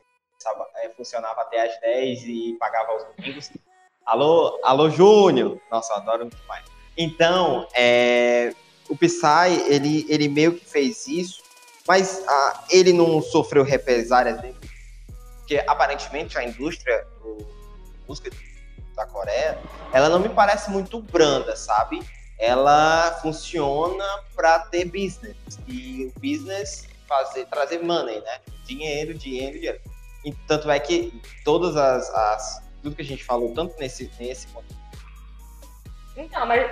funcionava 0.96 1.42
até 1.42 1.66
às 1.66 1.80
10 1.80 2.22
e 2.24 2.56
pagava 2.58 2.92
aos 2.92 3.04
domingos. 3.04 3.50
Alô, 4.04 4.58
alô 4.62 4.90
Júnior! 4.90 5.60
Nossa, 5.70 5.92
eu 5.92 5.96
adoro 5.98 6.20
muito 6.22 6.46
mais. 6.48 6.64
Então, 6.96 7.66
é, 7.74 8.54
o 8.88 8.96
Psy, 8.96 9.64
ele, 9.68 10.04
ele 10.08 10.28
meio 10.28 10.54
que 10.54 10.64
fez 10.64 11.06
isso, 11.06 11.42
mas 11.86 12.24
ah, 12.28 12.64
ele 12.70 12.92
não 12.92 13.22
sofreu 13.22 13.62
represálias 13.62 14.40
dele, 14.40 14.56
porque 15.38 15.62
aparentemente 15.66 16.36
a 16.36 16.44
indústria 16.44 17.06
do 17.22 17.46
música 18.08 18.30
da 18.94 19.06
Coreia, 19.06 19.58
ela 19.92 20.08
não 20.08 20.18
me 20.18 20.28
parece 20.28 20.70
muito 20.70 21.00
branda, 21.00 21.56
sabe? 21.56 22.02
Ela 22.38 23.18
funciona 23.22 24.04
para 24.34 24.58
ter 24.60 24.84
business. 24.84 25.36
E 25.66 26.12
o 26.14 26.20
business 26.20 26.88
fazer, 27.08 27.46
trazer 27.46 27.82
money, 27.82 28.20
né? 28.20 28.40
Dinheiro, 28.64 29.14
dinheiro, 29.14 29.58
dinheiro. 29.58 29.80
E 30.24 30.32
tanto 30.46 30.70
é 30.70 30.78
que 30.78 31.20
todas 31.44 31.76
as, 31.76 32.08
as 32.14 32.62
tudo 32.82 32.96
que 32.96 33.02
a 33.02 33.04
gente 33.04 33.24
falou, 33.24 33.52
tanto 33.54 33.78
nesse, 33.78 34.10
nesse 34.18 34.48
Então, 36.16 36.46
mas 36.46 36.70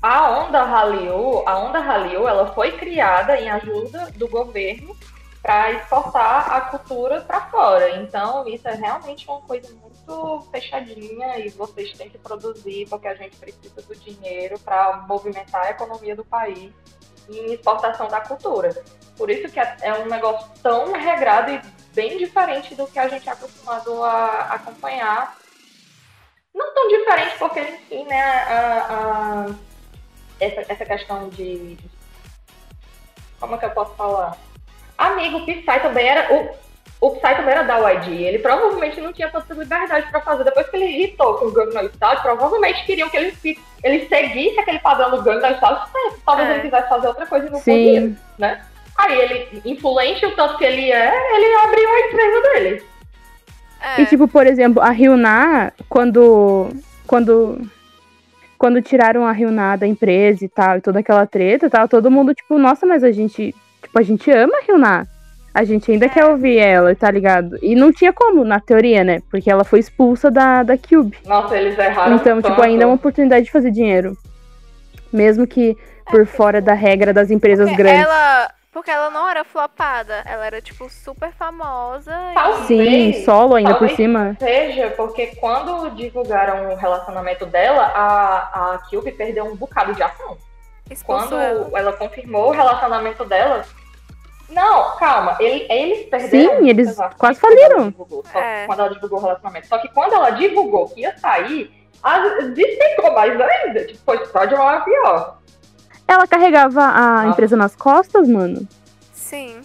a 0.00 0.30
onda 0.30 0.64
Hallyu, 0.64 1.46
a 1.46 1.58
onda 1.58 1.78
Hallyu, 1.78 2.26
ela 2.26 2.52
foi 2.54 2.72
criada 2.72 3.38
em 3.40 3.48
ajuda 3.48 4.10
do 4.16 4.26
governo 4.28 4.96
para 5.42 5.72
exportar 5.72 6.52
a 6.52 6.60
cultura 6.60 7.20
para 7.22 7.40
fora. 7.50 7.96
Então, 7.96 8.46
isso 8.48 8.66
é 8.68 8.74
realmente 8.74 9.28
uma 9.28 9.40
coisa 9.40 9.74
muito 9.74 10.46
fechadinha 10.52 11.38
e 11.40 11.48
vocês 11.50 11.92
têm 11.92 12.08
que 12.08 12.18
produzir 12.18 12.88
porque 12.88 13.08
a 13.08 13.14
gente 13.14 13.36
precisa 13.36 13.82
do 13.82 13.94
dinheiro 13.96 14.58
para 14.60 15.04
movimentar 15.08 15.66
a 15.66 15.70
economia 15.70 16.14
do 16.14 16.24
país 16.24 16.72
em 17.28 17.52
exportação 17.52 18.06
da 18.06 18.20
cultura. 18.20 18.72
Por 19.16 19.30
isso 19.30 19.52
que 19.52 19.58
é, 19.58 19.76
é 19.82 19.94
um 19.94 20.06
negócio 20.06 20.48
tão 20.62 20.92
regrado 20.92 21.50
e 21.50 21.60
bem 21.92 22.18
diferente 22.18 22.74
do 22.76 22.86
que 22.86 22.98
a 22.98 23.08
gente 23.08 23.28
é 23.28 23.32
acostumado 23.32 24.02
a 24.04 24.54
acompanhar. 24.54 25.36
Não 26.54 26.72
tão 26.72 26.86
diferente, 26.88 27.38
porque, 27.38 27.60
enfim, 27.60 28.04
né, 28.04 28.22
a, 28.22 28.86
a, 28.88 29.54
essa, 30.38 30.72
essa 30.72 30.84
questão 30.84 31.28
de. 31.30 31.78
Como 33.40 33.54
é 33.54 33.58
que 33.58 33.64
eu 33.64 33.70
posso 33.70 33.94
falar? 33.94 34.36
Amigo, 35.02 35.38
o 35.38 35.44
Psy 35.44 35.80
também 35.82 36.06
era. 36.06 36.32
O, 36.32 36.48
o 37.00 37.10
Psy 37.16 37.34
também 37.34 37.54
era 37.54 37.62
da 37.62 37.90
YG. 37.90 38.22
Ele 38.22 38.38
provavelmente 38.38 39.00
não 39.00 39.12
tinha 39.12 39.28
tanta 39.28 39.52
liberdade 39.52 40.06
para 40.10 40.20
fazer. 40.20 40.44
Depois 40.44 40.68
que 40.68 40.76
ele 40.76 40.86
irritou 40.86 41.34
com 41.34 41.46
o 41.46 41.52
Gangnam 41.52 41.88
Style, 41.88 42.20
provavelmente 42.22 42.86
queriam 42.86 43.08
que 43.08 43.16
ele, 43.16 43.36
ele 43.82 44.06
seguisse 44.06 44.60
aquele 44.60 44.78
padrão 44.78 45.10
do 45.10 45.22
Gangnam 45.22 45.56
Style. 45.56 45.78
Talvez 46.24 46.48
é. 46.48 46.52
ele 46.52 46.62
quisesse 46.62 46.88
fazer 46.88 47.08
outra 47.08 47.26
coisa 47.26 47.46
e 47.46 47.50
não 47.50 47.58
Sim. 47.58 47.72
podia, 47.72 48.16
né? 48.38 48.62
Aí 48.96 49.20
ele, 49.20 49.62
influente 49.64 50.24
o 50.24 50.36
tanto 50.36 50.58
que 50.58 50.64
ele 50.64 50.92
é, 50.92 51.36
ele 51.36 51.54
abriu 51.56 51.88
a 51.88 52.00
empresa 52.00 52.40
dele. 52.42 52.84
É. 53.80 54.02
E 54.02 54.06
tipo, 54.06 54.28
por 54.28 54.46
exemplo, 54.46 54.80
a 54.80 54.90
Ryuna, 54.90 55.72
quando. 55.88 56.68
Quando. 57.06 57.60
Quando 58.56 58.80
tiraram 58.80 59.26
a 59.26 59.32
Ryuna 59.32 59.74
da 59.74 59.88
empresa 59.88 60.44
e 60.44 60.48
tal, 60.48 60.76
e 60.76 60.80
toda 60.80 61.00
aquela 61.00 61.26
treta, 61.26 61.68
tal, 61.68 61.88
todo 61.88 62.12
mundo, 62.12 62.32
tipo, 62.32 62.56
nossa, 62.58 62.86
mas 62.86 63.02
a 63.02 63.10
gente 63.10 63.52
Tipo, 63.82 63.98
a 63.98 64.02
gente 64.02 64.30
ama 64.30 64.52
a 64.56 64.64
Hyuna. 64.64 65.08
A 65.54 65.64
gente 65.64 65.92
ainda 65.92 66.08
quer 66.08 66.24
ouvir 66.24 66.56
ela, 66.58 66.94
tá 66.94 67.10
ligado? 67.10 67.58
E 67.60 67.74
não 67.74 67.92
tinha 67.92 68.12
como, 68.12 68.42
na 68.42 68.58
teoria, 68.58 69.04
né? 69.04 69.20
Porque 69.30 69.50
ela 69.50 69.64
foi 69.64 69.80
expulsa 69.80 70.30
da, 70.30 70.62
da 70.62 70.78
Cube. 70.78 71.18
Nossa, 71.26 71.56
eles 71.58 71.78
erraram. 71.78 72.16
Então, 72.16 72.40
tanto. 72.40 72.48
tipo, 72.48 72.62
ainda 72.62 72.84
é 72.84 72.86
uma 72.86 72.94
oportunidade 72.94 73.44
de 73.44 73.52
fazer 73.52 73.70
dinheiro. 73.70 74.16
Mesmo 75.12 75.46
que 75.46 75.76
por 76.10 76.26
fora 76.26 76.60
da 76.60 76.72
regra 76.72 77.12
das 77.12 77.30
empresas 77.30 77.68
porque 77.68 77.82
grandes. 77.82 78.02
Ela, 78.02 78.50
porque 78.72 78.90
ela 78.90 79.10
não 79.10 79.28
era 79.28 79.44
flopada, 79.44 80.22
ela 80.24 80.46
era, 80.46 80.62
tipo, 80.62 80.88
super 80.88 81.30
famosa. 81.32 82.12
Talvez, 82.32 82.66
Sim, 82.66 83.24
solo 83.24 83.54
ainda 83.54 83.74
por 83.74 83.90
cima. 83.90 84.34
Seja, 84.38 84.88
porque 84.96 85.36
quando 85.36 85.90
divulgaram 85.90 86.72
o 86.72 86.76
relacionamento 86.76 87.44
dela, 87.44 87.92
a, 87.94 88.74
a 88.74 88.78
Cube 88.88 89.12
perdeu 89.12 89.44
um 89.44 89.54
bocado 89.54 89.94
de 89.94 90.02
ação. 90.02 90.38
Quando 91.04 91.36
ela. 91.36 91.70
ela 91.78 91.92
confirmou 91.92 92.48
o 92.48 92.50
relacionamento 92.50 93.24
dela, 93.24 93.64
não, 94.52 94.96
calma. 94.96 95.36
Ele, 95.40 95.66
eles 95.70 96.08
perderam. 96.08 96.58
Sim, 96.58 96.68
eles 96.68 96.96
quase 97.18 97.40
faliram. 97.40 97.90
Divulgou, 97.90 98.24
é. 98.34 98.66
Quando 98.66 98.80
ela 98.80 98.90
divulgou 98.90 99.18
o 99.18 99.22
relacionamento. 99.22 99.66
Só 99.66 99.78
que 99.78 99.88
quando 99.88 100.14
ela 100.14 100.30
divulgou 100.30 100.88
que 100.88 101.00
ia 101.00 101.16
sair, 101.18 101.70
despencou 102.54 103.12
mais 103.12 103.40
ainda. 103.40 103.86
Tipo, 103.86 104.00
foi 104.04 104.26
só 104.26 104.44
de 104.44 104.54
uma 104.54 104.80
pior. 104.80 105.38
Ela 106.06 106.26
carregava 106.26 106.82
a 106.82 107.26
empresa 107.28 107.56
nas 107.56 107.74
costas, 107.74 108.28
mano? 108.28 108.66
Sim. 109.14 109.62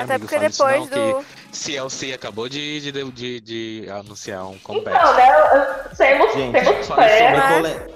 Até 0.00 0.18
porque 0.18 0.38
depois 0.38 0.88
do. 0.88 1.24
CLC 1.52 2.12
acabou 2.12 2.48
de, 2.48 2.80
de, 2.80 3.10
de, 3.10 3.40
de, 3.40 3.90
anunciar 3.90 4.46
um 4.46 4.56
comeback. 4.60 4.96
Então, 4.96 5.14
né? 5.14 5.30
Temos, 5.96 6.32
Gente, 6.32 6.52
temos 6.52 6.86
fé. 6.86 7.86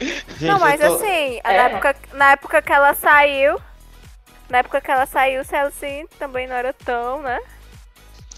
Gente, 0.00 0.44
não, 0.46 0.58
mas 0.58 0.80
tô... 0.80 0.86
assim, 0.94 1.40
é. 1.44 1.56
na, 1.56 1.68
época, 1.68 1.96
na 2.14 2.32
época 2.32 2.62
que 2.62 2.72
ela 2.72 2.94
saiu, 2.94 3.60
na 4.48 4.58
época 4.58 4.80
que 4.80 4.90
ela 4.90 5.06
saiu, 5.06 5.42
o 5.42 5.44
Celci 5.44 6.06
também 6.18 6.46
não 6.46 6.56
era 6.56 6.72
tão, 6.72 7.22
né? 7.22 7.38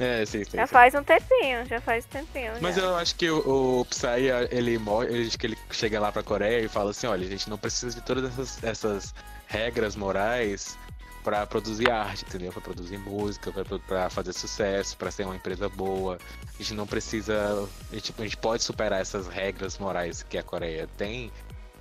É, 0.01 0.25
sim, 0.25 0.43
sim. 0.43 0.57
Já 0.57 0.67
sim. 0.67 0.73
faz 0.73 0.95
um 0.95 1.05
tempinho, 1.05 1.65
já 1.67 1.81
faz 1.81 2.05
um 2.07 2.09
tempinho. 2.09 2.53
Mas 2.61 2.77
já. 2.77 2.83
eu 2.83 2.97
acho 2.97 3.15
que 3.15 3.31
o, 3.31 3.81
o 3.81 3.85
Psy, 3.85 4.07
ele, 4.51 4.81
ele, 5.09 5.31
que 5.31 5.47
ele 5.47 5.59
chega 5.71 6.01
lá 6.01 6.11
pra 6.11 6.23
Coreia 6.23 6.65
e 6.65 6.69
fala 6.69 6.91
assim, 6.91 7.07
olha, 7.07 7.27
a 7.27 7.31
gente 7.31 7.49
não 7.49 7.59
precisa 7.59 7.95
de 7.95 8.05
todas 8.05 8.25
essas, 8.25 8.65
essas 8.65 9.15
regras 9.47 9.95
morais 9.95 10.77
para 11.23 11.47
produzir 11.47 11.91
arte, 11.91 12.25
entendeu? 12.25 12.53
Para 12.53 12.63
produzir 12.63 12.99
música, 12.99 13.53
para 13.87 14.11
fazer 14.11 14.33
sucesso, 14.33 14.97
para 14.97 15.11
ser 15.11 15.25
uma 15.25 15.37
empresa 15.37 15.69
boa. 15.69 16.19
A 16.49 16.59
gente 16.59 16.75
não 16.75 16.87
precisa, 16.87 17.69
a 17.91 17.95
gente, 17.95 18.15
a 18.19 18.23
gente 18.23 18.37
pode 18.37 18.63
superar 18.65 19.01
essas 19.01 19.29
regras 19.29 19.79
morais 19.79 20.23
que 20.23 20.37
a 20.37 20.43
Coreia 20.43 20.89
tem, 20.97 21.31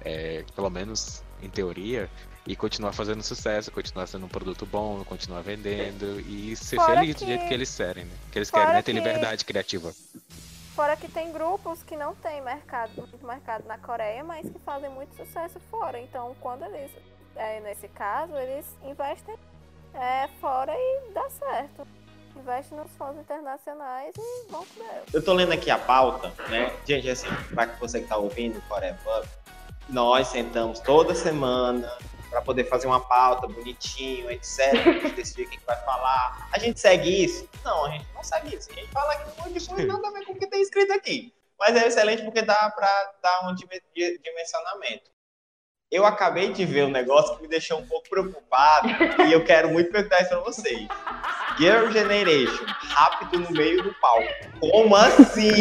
é, 0.03 0.43
pelo 0.55 0.69
menos 0.69 1.23
em 1.41 1.49
teoria, 1.49 2.09
e 2.45 2.55
continuar 2.55 2.91
fazendo 2.93 3.21
sucesso, 3.21 3.71
continuar 3.71 4.07
sendo 4.07 4.25
um 4.25 4.29
produto 4.29 4.65
bom, 4.65 5.03
continuar 5.03 5.41
vendendo 5.41 6.19
e 6.21 6.55
ser 6.55 6.77
Fora 6.77 6.99
feliz 6.99 7.15
que... 7.15 7.23
do 7.23 7.27
jeito 7.27 7.47
que 7.47 7.53
eles 7.53 7.75
querem, 7.75 8.05
né? 8.05 8.15
Que 8.31 8.39
eles 8.39 8.49
Fora 8.49 8.63
querem, 8.63 8.75
né? 8.77 8.81
Ter 8.81 8.91
que... 8.93 8.99
liberdade 8.99 9.45
criativa. 9.45 9.93
Fora 10.75 10.95
que 10.95 11.07
tem 11.07 11.31
grupos 11.31 11.83
que 11.83 11.95
não 11.95 12.15
têm 12.15 12.41
mercado, 12.41 12.91
muito 12.95 13.25
mercado 13.25 13.67
na 13.67 13.77
Coreia, 13.77 14.23
mas 14.23 14.49
que 14.49 14.57
fazem 14.59 14.89
muito 14.89 15.15
sucesso 15.15 15.59
fora. 15.69 15.99
Então, 15.99 16.35
quando 16.39 16.63
eles, 16.65 16.91
é, 17.35 17.59
nesse 17.59 17.87
caso, 17.89 18.35
eles 18.35 18.65
investem 18.83 19.35
é, 19.93 20.27
fora 20.39 20.73
e 20.73 21.11
dá 21.13 21.29
certo. 21.29 21.87
Investe 22.35 22.73
nos 22.73 22.89
fãs 22.97 23.17
internacionais 23.17 24.15
e 24.17 24.49
vão 24.49 24.65
com 24.65 24.79
Deus. 24.79 25.13
Eu 25.13 25.23
tô 25.23 25.33
lendo 25.33 25.51
aqui 25.51 25.69
a 25.69 25.77
pauta, 25.77 26.33
né? 26.49 26.73
Gente, 26.85 27.09
assim, 27.09 27.27
pra 27.53 27.65
você 27.65 27.99
que 27.99 28.07
tá 28.07 28.15
ouvindo 28.15 28.61
Coreia 28.69 28.97
Pub, 29.03 29.27
nós 29.91 30.27
sentamos 30.27 30.79
toda 30.79 31.13
semana 31.13 31.91
para 32.29 32.41
poder 32.41 32.63
fazer 32.63 32.87
uma 32.87 33.01
pauta 33.01 33.45
bonitinho, 33.45 34.31
etc. 34.31 34.71
A 35.03 35.09
gente 35.09 35.41
o 35.41 35.49
que 35.49 35.59
vai 35.65 35.75
falar. 35.83 36.47
A 36.51 36.57
gente 36.57 36.79
segue 36.79 37.25
isso? 37.25 37.47
Não, 37.63 37.85
a 37.85 37.91
gente 37.91 38.05
não 38.15 38.23
segue 38.23 38.55
isso. 38.55 38.71
A 38.71 38.73
gente 38.73 38.87
fala 38.87 39.15
que 39.17 39.37
não 39.37 39.75
tem 39.75 39.85
nada 39.85 40.07
a 40.07 40.11
ver 40.11 40.25
com 40.25 40.33
o 40.33 40.35
que 40.39 40.47
tem 40.47 40.61
escrito 40.61 40.93
aqui. 40.93 41.33
Mas 41.59 41.75
é 41.75 41.87
excelente 41.87 42.23
porque 42.23 42.41
dá 42.41 42.71
para 42.71 43.13
dar 43.21 43.49
um 43.49 43.53
dimensionamento. 43.53 45.11
Eu 45.91 46.05
acabei 46.05 46.53
de 46.53 46.63
ver 46.63 46.85
um 46.85 46.89
negócio 46.89 47.35
que 47.35 47.41
me 47.41 47.49
deixou 47.49 47.79
um 47.79 47.85
pouco 47.85 48.09
preocupado 48.09 48.87
e 49.27 49.33
eu 49.33 49.43
quero 49.43 49.69
muito 49.69 49.91
perguntar 49.91 50.21
isso 50.21 50.29
para 50.29 50.39
vocês. 50.39 50.87
Girl 51.61 51.91
Generation, 51.91 52.65
rápido 52.79 53.41
no 53.41 53.51
meio 53.51 53.83
do 53.83 53.93
palco. 54.01 54.25
Como 54.59 54.95
assim? 54.95 55.51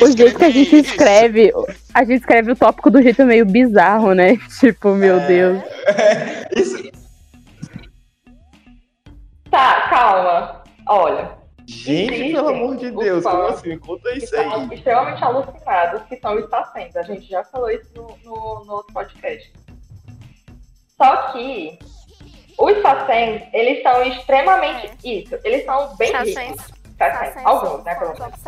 O 0.00 0.16
jeito 0.16 0.38
que 0.38 0.44
a 0.44 0.50
gente 0.50 0.76
escreve, 0.76 1.52
a 1.92 2.04
gente 2.04 2.20
escreve 2.20 2.52
o 2.52 2.56
tópico 2.56 2.92
do 2.92 3.02
jeito 3.02 3.26
meio 3.26 3.44
bizarro, 3.44 4.14
né? 4.14 4.36
Tipo, 4.60 4.90
meu 4.94 5.18
é... 5.18 5.26
Deus. 5.26 5.62
Isso. 6.54 6.90
Tá, 9.50 9.88
calma. 9.90 10.62
Olha. 10.86 11.40
Gente, 11.66 12.32
pelo 12.32 12.48
amor 12.48 12.76
de 12.76 12.92
Deus, 12.92 13.24
como 13.24 13.42
assim? 13.42 13.78
Conta 13.78 14.12
isso 14.14 14.36
aí. 14.36 14.74
Extremamente 14.74 15.22
alucinados 15.22 16.02
que 16.08 16.16
são 16.16 16.38
está 16.38 16.64
sendo. 16.66 16.96
A 16.96 17.02
gente 17.02 17.28
já 17.28 17.44
falou 17.44 17.70
isso 17.70 17.90
no, 17.94 18.16
no, 18.24 18.64
no 18.64 18.72
outro 18.74 18.92
podcast. 18.92 19.52
Só 20.96 21.32
que 21.32 21.78
os 22.60 22.82
sassens, 22.82 23.42
eles 23.52 23.82
são 23.82 24.02
extremamente. 24.02 24.86
É. 24.86 25.08
Isso, 25.08 25.38
eles 25.42 25.64
são 25.64 25.96
bem 25.96 26.12
ricos. 26.12 26.66
Sassens, 26.98 27.46
alguns, 27.46 27.82
né? 27.84 27.94
Pelo 27.94 28.12
menos. 28.12 28.38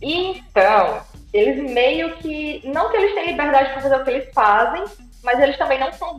Então, 0.00 1.00
eles 1.32 1.70
meio 1.70 2.16
que. 2.16 2.62
Não 2.64 2.90
que 2.90 2.96
eles 2.96 3.14
têm 3.14 3.26
liberdade 3.26 3.72
para 3.72 3.82
fazer 3.82 3.96
o 3.96 4.04
que 4.04 4.10
eles 4.10 4.32
fazem, 4.32 4.84
mas 5.22 5.38
eles 5.38 5.58
também 5.58 5.78
não 5.78 5.92
são 5.92 6.16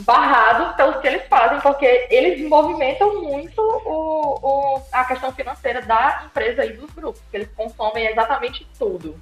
barrados 0.00 0.74
pelos 0.76 0.96
que 0.96 1.06
eles 1.06 1.26
fazem, 1.28 1.60
porque 1.60 2.06
eles 2.10 2.46
movimentam 2.46 3.22
muito 3.22 3.60
o, 3.62 4.38
o, 4.42 4.82
a 4.92 5.04
questão 5.04 5.32
financeira 5.32 5.80
da 5.82 6.24
empresa 6.26 6.64
e 6.66 6.72
dos 6.72 6.90
grupos, 6.90 7.22
que 7.30 7.36
eles 7.38 7.48
consomem 7.56 8.06
exatamente 8.06 8.66
tudo. 8.78 9.18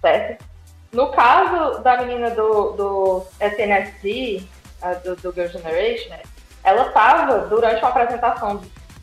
Certo? 0.00 0.44
No 0.92 1.10
caso 1.10 1.82
da 1.82 1.96
menina 1.98 2.30
do, 2.30 2.70
do 2.72 3.26
SNSD, 3.40 4.46
do, 4.92 5.16
do 5.16 5.32
Girl 5.32 5.48
Generation, 5.48 6.10
né, 6.10 6.22
ela 6.62 6.88
estava, 6.88 7.46
durante 7.46 7.80
uma 7.80 7.90
apresentação 7.90 8.60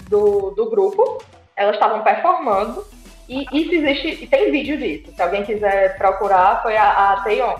do, 0.09 0.51
do 0.51 0.69
grupo, 0.69 1.23
elas 1.55 1.75
estavam 1.75 2.01
performando, 2.01 2.85
e 3.29 3.45
isso 3.51 3.73
existe, 3.73 4.23
e 4.23 4.27
tem 4.27 4.51
vídeo 4.51 4.77
disso, 4.77 5.13
se 5.15 5.21
alguém 5.21 5.45
quiser 5.45 5.97
procurar, 5.97 6.61
foi 6.61 6.75
a, 6.75 7.13
a 7.13 7.21
Taeyeon. 7.21 7.55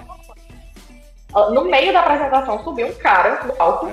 No 1.53 1.63
meio 1.63 1.93
da 1.93 2.01
apresentação 2.01 2.61
subiu 2.61 2.88
um 2.88 2.93
cara 2.95 3.41
no 3.45 3.53
palco 3.53 3.88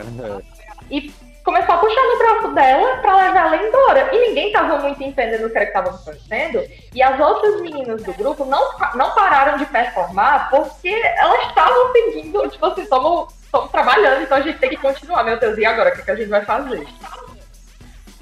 e 0.90 1.12
começou 1.44 1.74
a 1.74 1.78
puxar 1.78 2.02
no 2.02 2.18
braço 2.18 2.54
dela 2.54 2.96
para 2.96 3.16
levar 3.16 3.46
ela 3.46 3.56
embora. 3.64 4.14
E 4.14 4.28
ninguém 4.28 4.48
estava 4.48 4.78
muito 4.78 5.02
entendendo 5.02 5.46
o 5.46 5.50
que 5.50 5.58
estava 5.58 5.90
acontecendo. 5.90 6.60
E 6.92 7.00
as 7.00 7.18
outras 7.20 7.60
meninas 7.60 8.02
do 8.02 8.12
grupo 8.14 8.44
não, 8.44 8.60
não 8.96 9.14
pararam 9.14 9.56
de 9.56 9.66
performar 9.66 10.50
porque 10.50 10.88
elas 10.88 11.46
estavam 11.46 11.92
seguindo, 11.92 12.48
tipo 12.48 12.66
assim, 12.66 12.82
estamos 12.82 13.32
estamos 13.49 13.70
trabalhando, 13.70 14.22
então 14.22 14.36
a 14.36 14.40
gente 14.42 14.59
tem 14.59 14.70
que 14.70 14.76
continuar. 14.76 15.24
Meu 15.24 15.38
Deus, 15.38 15.59
e 15.59 15.64
agora? 15.64 15.90
O 15.90 15.96
que, 15.96 16.03
que 16.03 16.11
a 16.11 16.14
gente 16.14 16.28
vai 16.28 16.44
fazer? 16.44 16.86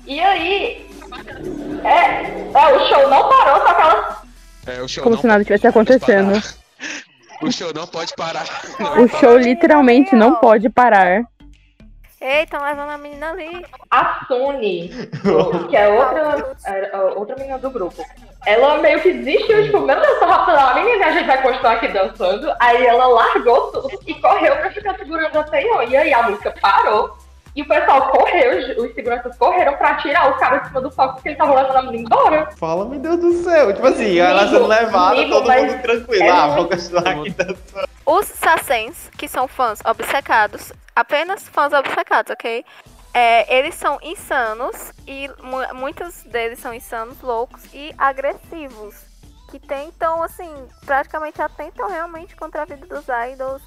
E 0.06 0.20
aí. 0.20 0.90
É, 1.84 2.58
é, 2.58 2.76
o 2.76 2.88
show 2.88 3.10
não 3.10 3.28
parou 3.28 3.60
com 3.60 3.68
aquela. 3.68 4.22
É, 4.66 4.82
o 4.82 4.88
show 4.88 5.04
Como 5.04 5.18
se 5.18 5.26
nada 5.26 5.44
tivesse 5.44 5.66
acontecendo. 5.66 6.42
O 7.42 7.52
show 7.52 7.72
não 7.74 7.86
pode 7.86 8.14
parar. 8.14 8.46
Não 8.78 9.04
o 9.04 9.08
show 9.08 9.36
literalmente 9.36 10.14
não 10.14 10.36
pode 10.36 10.70
parar. 10.70 11.24
Ei, 12.20 12.44
estão 12.44 12.64
levando 12.64 12.90
a 12.90 12.98
menina 12.98 13.30
ali. 13.30 13.64
A 13.90 14.24
Suni, 14.26 14.88
que 15.68 15.76
é 15.76 15.88
outra, 15.88 16.56
é, 16.64 16.96
outra 17.14 17.36
menina 17.36 17.58
do 17.58 17.70
grupo, 17.70 18.02
ela 18.46 18.78
meio 18.78 19.00
que 19.00 19.12
desistiu, 19.12 19.64
tipo, 19.64 19.80
meu 19.80 20.00
Deus, 20.00 20.18
tô 20.20 20.24
rapando 20.24 20.58
a 20.58 20.74
menina, 20.74 21.06
a 21.06 21.10
gente 21.10 21.26
vai 21.26 21.42
continuar 21.42 21.72
aqui 21.72 21.88
dançando. 21.88 22.54
Aí 22.60 22.86
ela 22.86 23.08
largou 23.08 23.72
tudo 23.72 23.98
e 24.06 24.14
correu 24.14 24.56
pra 24.56 24.70
ficar 24.70 24.96
segurando 24.96 25.36
a 25.36 25.46
Seion. 25.48 25.82
E 25.82 25.96
aí 25.96 26.14
a 26.14 26.22
música 26.22 26.54
parou. 26.62 27.18
E 27.56 27.62
o 27.62 27.66
pessoal 27.66 28.10
correu, 28.10 28.84
os 28.84 28.94
seguranças 28.94 29.36
correram 29.36 29.74
pra 29.76 29.94
tirar 29.96 30.30
o 30.30 30.34
cara 30.34 30.58
de 30.58 30.68
cima 30.68 30.80
do 30.80 30.90
palco 30.90 31.14
porque 31.14 31.30
ele 31.30 31.36
tava 31.36 31.54
levando 31.54 31.76
a 31.76 31.82
menina 31.82 32.04
embora. 32.04 32.50
Fala, 32.56 32.84
meu 32.84 33.00
Deus 33.00 33.18
do 33.18 33.32
céu. 33.42 33.72
Tipo 33.72 33.86
assim, 33.86 34.18
ela 34.18 34.46
sendo 34.46 34.66
levada, 34.66 35.28
todo 35.28 35.50
mundo 35.50 35.82
tranquilo. 35.82 36.22
É 36.22 36.30
ah, 36.30 36.46
vou 36.48 36.68
continuar 36.68 37.08
aqui 37.08 37.30
dançando. 37.30 37.88
Os 38.04 38.26
Sassens, 38.26 39.10
que 39.16 39.26
são 39.26 39.48
fãs 39.48 39.80
obcecados, 39.84 40.72
apenas 40.94 41.48
fãs 41.48 41.72
obcecados, 41.72 42.30
ok? 42.30 42.64
É, 43.18 43.58
eles 43.58 43.74
são 43.76 43.98
insanos 44.02 44.92
e 45.06 45.26
muitos 45.72 46.22
deles 46.24 46.58
são 46.58 46.74
insanos, 46.74 47.18
loucos 47.22 47.64
e 47.72 47.94
agressivos. 47.96 48.94
Que 49.50 49.58
tentam, 49.58 50.22
assim, 50.22 50.52
praticamente 50.84 51.40
atentam 51.40 51.88
realmente 51.88 52.36
contra 52.36 52.62
a 52.62 52.64
vida 52.66 52.84
dos 52.86 53.06
idols 53.32 53.62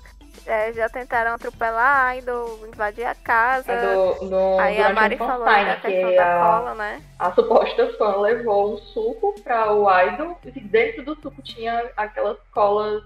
é, 0.45 0.71
já 0.73 0.87
tentaram 0.87 1.33
atropelar 1.33 2.05
a 2.05 2.17
Idol, 2.17 2.67
invadir 2.67 3.05
a 3.05 3.15
casa. 3.15 3.71
É 3.71 3.95
do, 3.95 4.29
do, 4.29 4.59
Aí 4.59 4.81
a 4.81 4.93
Mari 4.93 5.17
falou 5.17 5.45
da 5.45 5.75
questão 5.77 6.15
da 6.15 6.37
a, 6.37 6.45
cola, 6.45 6.75
né? 6.75 7.03
A 7.17 7.33
suposta 7.33 7.93
fã 7.97 8.17
levou 8.17 8.75
um 8.75 8.77
suco 8.77 9.33
para 9.41 9.73
o 9.73 9.87
Idol 10.03 10.37
e 10.45 10.59
dentro 10.59 11.03
do 11.03 11.15
suco 11.21 11.41
tinha 11.41 11.89
aquelas 11.97 12.37
colas 12.51 13.03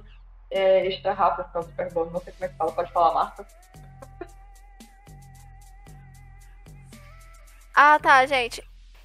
é, 0.51 0.87
extra 0.87 1.13
rápidas 1.13 1.51
que 1.51 1.57
é 1.57 1.59
o 1.59 1.63
Super 1.63 1.93
Bowl. 1.93 2.09
Não 2.11 2.19
sei 2.19 2.33
como 2.33 2.45
é 2.45 2.47
que 2.49 2.57
fala, 2.57 2.71
pode 2.71 2.91
falar, 2.91 3.13
Marta? 3.13 3.45
Ah, 7.73 7.97
tá, 7.99 8.25
gente. 8.25 8.63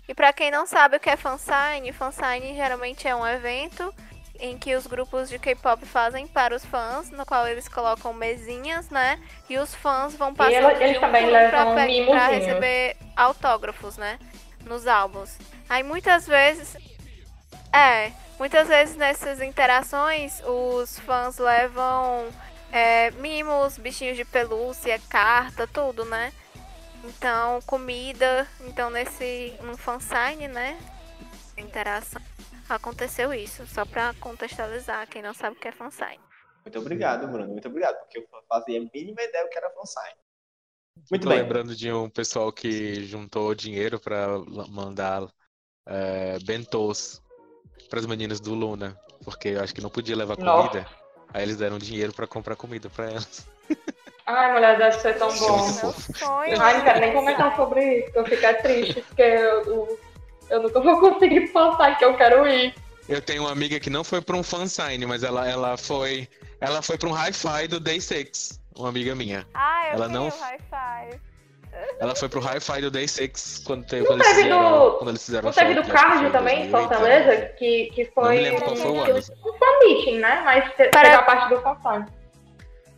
E 0.09 0.15
para 0.15 0.33
quem 0.33 0.51
não 0.51 0.67
sabe 0.67 0.97
o 0.97 1.01
que 1.01 1.11
é 1.11 1.17
fansign, 1.17 1.93
fansign 1.93 2.55
geralmente 2.55 3.07
é 3.07 3.15
um 3.15 3.27
evento 3.27 3.93
em 4.41 4.57
que 4.57 4.75
os 4.75 4.87
grupos 4.87 5.29
de 5.29 5.39
K-pop 5.39 5.85
fazem 5.85 6.27
para 6.27 6.55
os 6.55 6.65
fãs, 6.65 7.11
no 7.11 7.27
qual 7.27 7.47
eles 7.47 7.69
colocam 7.69 8.13
mesinhas, 8.13 8.89
né? 8.89 9.21
E 9.49 9.59
os 9.59 9.75
fãs 9.75 10.15
vão 10.15 10.33
passando 10.33 10.71
e 10.71 10.85
eles, 10.85 10.93
de 10.93 10.99
um 10.99 11.11
pra, 11.51 11.75
pra 12.07 12.27
receber 12.29 12.97
autógrafos, 13.17 13.97
né? 13.97 14.19
Nos 14.65 14.87
álbuns. 14.87 15.37
Aí 15.69 15.83
muitas 15.83 16.27
vezes. 16.27 16.77
É, 17.73 18.13
muitas 18.39 18.69
vezes 18.69 18.97
nessas 18.97 19.43
interações 19.43 20.41
os 20.47 20.99
fãs 21.01 21.37
levam 21.39 22.29
é, 22.73 23.11
mimos, 23.13 23.77
bichinhos 23.77 24.17
de 24.17 24.25
pelúcia, 24.25 25.01
carta, 25.09 25.67
tudo, 25.67 26.05
né? 26.05 26.33
Então, 27.09 27.61
comida. 27.63 28.47
Então, 28.61 28.91
nesse. 28.91 29.55
Um 29.63 29.77
fansign, 29.77 30.49
né? 30.49 30.79
Interação 31.57 32.23
aconteceu 32.69 33.33
isso, 33.33 33.67
só 33.67 33.85
para 33.85 34.13
contextualizar 34.15 35.09
quem 35.09 35.23
não 35.23 35.33
sabe 35.33 35.57
o 35.57 35.61
que 35.61 35.69
é 35.69 35.73
fansign. 35.73 36.21
Muito 36.65 36.79
obrigado, 36.79 37.27
Bruno, 37.27 37.49
muito 37.49 37.67
obrigado, 37.67 37.99
porque 38.01 38.19
eu 38.19 38.27
fazia 38.47 38.79
a 38.79 38.85
mínima 38.95 39.23
ideia 39.23 39.45
do 39.45 39.51
que 39.51 39.57
era 39.57 39.71
fansign. 39.71 40.15
Muito 41.11 41.23
Tô 41.23 41.29
bem. 41.31 41.39
lembrando 41.39 41.75
de 41.75 41.91
um 41.91 42.11
pessoal 42.11 42.53
que 42.53 43.05
juntou 43.05 43.55
dinheiro 43.55 43.99
para 43.99 44.39
mandar 44.69 45.27
é, 45.87 46.39
bentos 46.41 47.23
para 47.89 48.01
as 48.01 48.07
meninas 48.07 48.41
do 48.41 48.53
Luna, 48.53 48.99
porque 49.25 49.49
eu 49.49 49.63
acho 49.63 49.75
que 49.75 49.81
não 49.81 49.89
podia 49.89 50.17
levar 50.17 50.37
comida. 50.37 50.83
Nossa. 50.83 50.87
Aí 51.33 51.43
eles 51.43 51.57
deram 51.57 51.79
dinheiro 51.79 52.13
para 52.13 52.27
comprar 52.27 52.57
comida 52.57 52.91
para 52.91 53.11
elas. 53.13 53.47
Ai, 54.29 54.53
mulher, 54.53 54.77
deve 54.77 55.01
ser 55.01 55.17
tão 55.17 55.35
bom. 55.39 55.95
Ai, 56.61 56.77
não 56.77 56.85
quero 56.85 57.01
nem 57.01 57.13
comentar 57.15 57.57
sobre 57.57 58.01
isso, 58.01 58.11
eu 58.15 58.27
fico 58.27 58.63
triste, 58.63 59.01
porque 59.01 59.23
eu, 59.23 59.99
eu 60.51 60.63
nunca 60.63 60.81
vou 60.81 61.01
conseguir 61.13 61.49
passar 61.49 61.97
que 61.97 62.05
eu 62.05 62.15
quero 62.15 62.47
ir. 62.47 62.75
Eu 63.09 63.23
tenho 63.23 63.45
uma 63.45 63.53
amiga 63.53 63.81
que 63.81 63.89
não 63.89 64.05
foi 64.05 64.21
para 64.21 64.37
um 64.37 64.43
fansign, 64.43 65.07
mas 65.07 65.23
ela, 65.23 65.49
ela 65.49 65.79
foi 65.79 66.29
ela 66.61 66.83
foi 66.83 66.99
para 66.99 67.09
um 67.09 67.15
hi-fi 67.15 67.69
do 67.69 67.81
Day 67.81 68.03
6, 68.03 68.61
uma 68.77 68.91
amiga 68.91 69.15
minha. 69.15 69.47
Ah, 69.55 69.89
eu 69.89 69.95
ela 69.95 70.09
não 70.09 70.29
hi-fi. 70.29 71.19
Ela 71.99 72.15
foi 72.15 72.29
pro 72.29 72.41
hi-fi 72.41 72.83
do 72.83 72.91
Day 72.91 73.09
6 73.09 73.63
quando, 73.65 73.87
teve, 73.87 74.05
quando, 74.05 74.21
eles 74.21 74.35
fizeram, 74.35 74.73
do... 74.73 74.91
quando 74.99 75.09
eles 75.09 75.25
fizeram 75.25 75.45
Não 75.47 75.53
teve 75.53 75.75
do 75.75 75.85
Card 75.85 76.31
também, 76.33 76.67
em 76.67 76.71
Fortaleza, 76.71 77.47
que, 77.59 77.91
que 77.95 78.05
foi. 78.07 78.25
Não 78.25 78.33
me 78.33 78.41
lembro 78.41 78.65
qual 78.65 78.77
foi 78.77 78.91
o 78.91 79.01
ano. 79.01 79.19
Um 79.19 79.53
fan 79.55 79.79
meeting, 79.85 80.19
né? 80.19 80.43
Mas 80.45 80.75
teve 80.75 80.91
Para... 80.91 81.17
a 81.17 81.23
parte 81.23 81.49
do 81.49 81.61
fansign. 81.63 82.19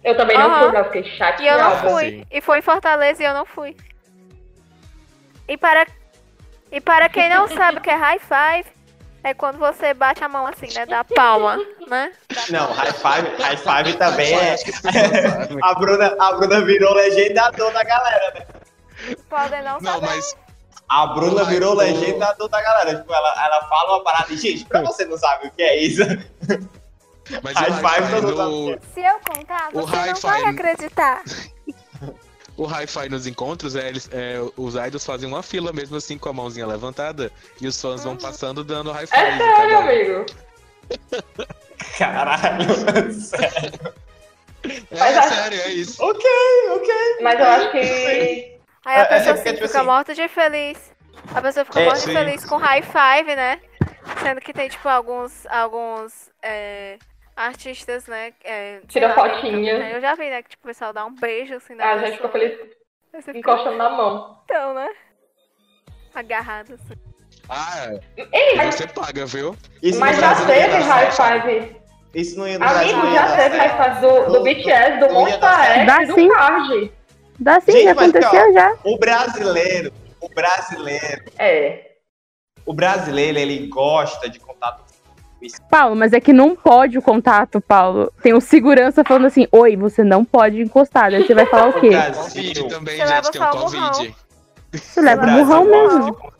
Eu 0.02 0.16
também 0.16 0.38
não 0.38 0.50
uhum. 0.50 0.70
fui, 0.70 0.78
eu 0.78 0.84
fiquei 0.84 1.04
chateada. 1.16 1.42
E 1.42 1.46
eu 1.46 1.58
não 1.58 1.76
fui. 1.76 2.26
E 2.30 2.40
foi 2.40 2.58
em 2.58 2.62
Fortaleza 2.62 3.22
e 3.22 3.26
eu 3.26 3.34
não 3.34 3.44
fui. 3.44 3.76
E 5.46 5.56
para 5.56 5.86
e 6.72 6.80
para 6.80 7.08
quem 7.08 7.28
não 7.28 7.48
sabe 7.54 7.78
o 7.78 7.80
que 7.80 7.90
é 7.90 7.94
high 7.94 8.20
five, 8.20 8.70
é 9.22 9.34
quando 9.34 9.58
você 9.58 9.92
bate 9.92 10.24
a 10.24 10.28
mão 10.28 10.46
assim, 10.46 10.72
né? 10.72 10.86
Da 10.86 11.04
palma, 11.04 11.58
né? 11.86 12.12
não, 12.48 12.72
high 12.72 12.92
five, 12.92 13.42
high 13.42 13.56
five 13.56 13.98
também 13.98 14.34
é. 14.34 14.56
a, 15.62 15.74
Bruna, 15.74 16.16
a 16.18 16.32
Bruna 16.32 16.64
virou 16.64 16.94
legendador 16.94 17.72
da 17.72 17.84
galera, 17.84 18.34
né? 18.34 18.46
Podem 19.28 19.62
não, 19.62 19.80
não 19.80 19.92
saber. 19.92 20.06
Mas... 20.06 20.36
A 20.88 21.06
Bruna 21.06 21.44
virou 21.44 21.74
legendador 21.74 22.48
da 22.48 22.60
galera. 22.60 22.96
Tipo, 22.96 23.14
ela, 23.14 23.44
ela 23.44 23.68
fala 23.68 23.92
uma 23.94 24.02
parada 24.02 24.32
e, 24.32 24.36
gente, 24.36 24.64
pra 24.64 24.82
você 24.82 25.04
não 25.04 25.16
sabe 25.16 25.46
o 25.46 25.50
que 25.52 25.62
é 25.62 25.76
isso. 25.76 26.02
Mas 27.42 27.54
high 27.54 27.72
five, 27.72 28.20
todo 28.20 28.50
mundo 28.50 28.72
sabe. 28.72 28.86
Se 28.94 29.00
eu 29.00 29.18
contar, 29.20 29.70
você 29.72 29.96
não 29.96 30.20
vai 30.20 30.44
acreditar. 30.44 31.22
o 32.60 32.66
hi-fi 32.66 33.08
nos 33.08 33.26
encontros 33.26 33.74
é, 33.74 33.88
eles, 33.88 34.08
é, 34.12 34.38
os 34.56 34.74
idols 34.74 35.04
fazem 35.04 35.26
uma 35.26 35.42
fila 35.42 35.72
mesmo 35.72 35.96
assim 35.96 36.18
com 36.18 36.28
a 36.28 36.32
mãozinha 36.32 36.66
levantada 36.66 37.32
e 37.58 37.66
os 37.66 37.80
fãs 37.80 38.04
vão 38.04 38.16
passando 38.16 38.62
dando 38.62 38.90
hi-fi. 38.92 39.16
É 39.16 39.38
sério, 39.38 39.78
amigo? 39.78 40.26
Caralho, 41.98 43.14
sério. 43.14 43.94
É, 44.62 44.98
Mas 44.98 45.16
é 45.16 45.22
sério, 45.22 45.58
é 45.58 45.68
isso. 45.70 46.04
Ok, 46.04 46.30
ok. 46.72 46.94
Mas 47.22 47.40
eu 47.40 47.46
acho 47.46 47.70
que. 47.70 47.78
Aí 47.78 48.96
a 48.96 48.98
é, 48.98 49.04
pessoa 49.06 49.30
é, 49.30 49.32
assim, 49.32 49.54
tipo 49.54 49.66
fica 49.66 49.78
assim... 49.78 49.86
morta 49.86 50.14
de 50.14 50.28
feliz. 50.28 50.78
A 51.34 51.40
pessoa 51.40 51.64
fica 51.64 51.80
é, 51.80 51.84
morta 51.86 52.00
de 52.00 52.12
feliz 52.12 52.44
com 52.44 52.56
high 52.58 52.82
five, 52.82 53.36
né? 53.36 53.58
Sendo 54.22 54.38
que 54.42 54.52
tem, 54.52 54.68
tipo, 54.68 54.86
alguns. 54.86 55.46
alguns 55.46 56.30
é, 56.42 56.98
artistas, 57.46 58.06
né? 58.06 58.32
É, 58.44 58.80
Tira 58.88 59.14
fotinha. 59.14 59.78
Né? 59.78 59.96
Eu 59.96 60.00
já 60.00 60.14
vi, 60.14 60.28
né? 60.30 60.42
Que 60.42 60.50
tipo, 60.50 60.64
o 60.64 60.68
pessoal 60.68 60.92
dá 60.92 61.04
um 61.04 61.14
beijo 61.14 61.54
assim 61.54 61.74
na 61.74 61.84
Ah, 61.84 61.92
a 61.94 61.98
gente 61.98 62.16
ficou 62.16 62.30
feliz 62.30 62.58
encostando 63.34 63.76
na 63.76 63.90
mão. 63.90 64.38
Então, 64.44 64.74
né? 64.74 64.88
Agarrado 66.14 66.74
assim. 66.74 67.00
Ah, 67.48 67.98
Ei, 68.16 68.56
mas... 68.56 68.74
você 68.74 68.86
paga, 68.86 69.26
viu? 69.26 69.56
Isso 69.82 69.98
mas 69.98 70.18
já 70.18 70.34
teve 70.46 70.76
high 70.76 71.10
five. 71.10 71.76
Isso 72.14 72.38
não 72.38 72.46
ia 72.46 72.58
dar 72.58 72.80
Amigo, 72.80 73.12
já 73.12 73.36
teve 73.36 73.56
high 73.56 73.76
five 73.76 74.00
do, 74.00 74.32
do 74.32 74.42
BTS, 74.42 75.00
do 75.00 75.14
Monster 75.14 75.88
X, 75.88 76.08
do 76.08 76.14
sim. 76.14 76.28
Card. 76.28 76.92
Dá 77.38 77.60
sim, 77.60 77.72
Gente, 77.72 77.84
já 77.84 77.92
aconteceu 77.92 78.50
ó, 78.50 78.52
já. 78.52 78.78
O 78.84 78.98
brasileiro, 78.98 79.92
o 80.20 80.28
brasileiro. 80.28 81.24
É. 81.38 81.90
O 82.66 82.74
brasileiro, 82.74 83.38
ele 83.38 83.66
gosta 83.66 84.28
de 84.28 84.38
contato 85.40 85.70
Paulo, 85.70 85.96
mas 85.96 86.12
é 86.12 86.20
que 86.20 86.32
não 86.32 86.54
pode 86.54 86.98
o 86.98 87.02
contato, 87.02 87.60
Paulo. 87.60 88.12
Tem 88.22 88.34
o 88.34 88.40
segurança 88.40 89.02
falando 89.02 89.26
assim: 89.26 89.46
Oi, 89.50 89.76
você 89.76 90.04
não 90.04 90.24
pode 90.24 90.60
encostar. 90.60 91.10
Daí 91.10 91.26
você 91.26 91.34
vai 91.34 91.46
falar 91.46 91.68
o 91.68 91.72
quê? 91.80 91.90
Covid 92.14 92.68
também, 92.68 92.96
você 92.98 93.06
gente, 93.06 93.30
tem 93.30 93.42
o 93.42 93.50
Covid. 93.50 94.16
Você 94.72 95.00
leva 95.00 95.26
o 95.26 95.30
murrão 95.30 95.64
mesmo. 95.64 96.30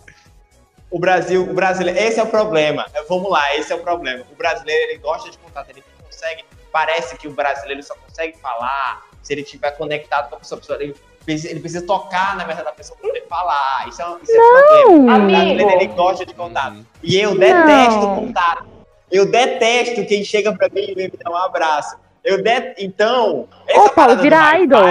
O 0.90 0.98
Brasil, 0.98 1.42
o 1.42 1.54
brasileiro, 1.54 1.98
esse 1.98 2.18
é 2.18 2.22
o 2.22 2.26
problema. 2.26 2.84
Vamos 3.08 3.30
lá, 3.30 3.56
esse 3.56 3.72
é 3.72 3.76
o 3.76 3.80
problema. 3.80 4.24
O 4.30 4.34
brasileiro, 4.34 4.90
ele 4.90 4.98
gosta 4.98 5.30
de 5.30 5.38
contato, 5.38 5.70
ele 5.70 5.84
consegue, 6.04 6.44
parece 6.72 7.16
que 7.16 7.28
o 7.28 7.30
brasileiro 7.30 7.80
só 7.82 7.94
consegue 7.94 8.36
falar 8.38 9.02
se 9.22 9.32
ele 9.32 9.42
estiver 9.42 9.70
conectado 9.76 10.28
com 10.28 10.36
a 10.36 10.38
pessoa. 10.38 10.82
Ele 10.82 10.96
precisa, 11.24 11.50
ele 11.50 11.60
precisa 11.60 11.86
tocar 11.86 12.36
na 12.36 12.44
verdade 12.44 12.66
da 12.66 12.72
pessoa 12.72 12.98
para 12.98 13.08
poder 13.08 13.24
falar. 13.28 13.88
Isso 13.88 14.02
é, 14.02 14.16
isso 14.22 14.32
é 14.32 14.86
um 14.88 15.06
problema. 15.06 15.22
O 15.22 15.26
brasileiro, 15.26 15.70
ele 15.70 15.86
gosta 15.86 16.26
de 16.26 16.34
contato. 16.34 16.86
E 17.02 17.16
eu 17.16 17.38
detesto 17.38 18.00
contato. 18.00 18.79
Eu 19.10 19.30
detesto 19.30 20.06
quem 20.06 20.24
chega 20.24 20.54
pra 20.54 20.68
mim 20.68 20.86
e 20.88 20.94
vem 20.94 21.10
me 21.10 21.18
dar 21.22 21.30
um 21.30 21.36
abraço. 21.36 21.96
Eu 22.22 22.42
det... 22.42 22.74
Então. 22.78 23.48
Ô, 23.74 23.88
Paulo, 23.90 24.16
vira 24.16 24.58
idol. 24.60 24.84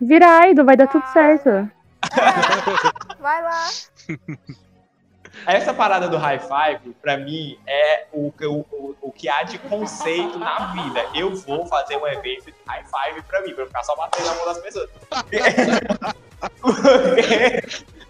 Vira 0.00 0.48
idol, 0.48 0.64
vai 0.64 0.76
dar 0.76 0.86
tudo 0.86 1.06
certo. 1.12 1.48
É. 1.48 1.68
Vai 3.20 3.42
lá. 3.42 3.68
Essa 5.46 5.72
parada 5.72 6.08
do 6.08 6.18
high 6.18 6.40
five, 6.40 6.94
pra 7.00 7.16
mim, 7.16 7.58
é 7.66 8.06
o, 8.12 8.32
o, 8.42 8.96
o, 9.00 9.12
que 9.12 9.28
há 9.28 9.42
de 9.44 9.58
conceito 9.58 10.38
na 10.38 10.72
vida. 10.72 11.04
Eu 11.14 11.34
vou 11.34 11.66
fazer 11.66 11.96
um 11.96 12.06
evento 12.06 12.46
de 12.46 12.54
high 12.66 12.84
five 12.84 13.22
pra 13.22 13.40
mim, 13.42 13.54
pra 13.54 13.64
eu 13.64 13.66
ficar 13.66 13.82
só 13.82 13.96
batendo 13.96 14.26
na 14.26 14.34
mão 14.34 14.46
das 14.46 14.58
pessoas. 14.58 14.90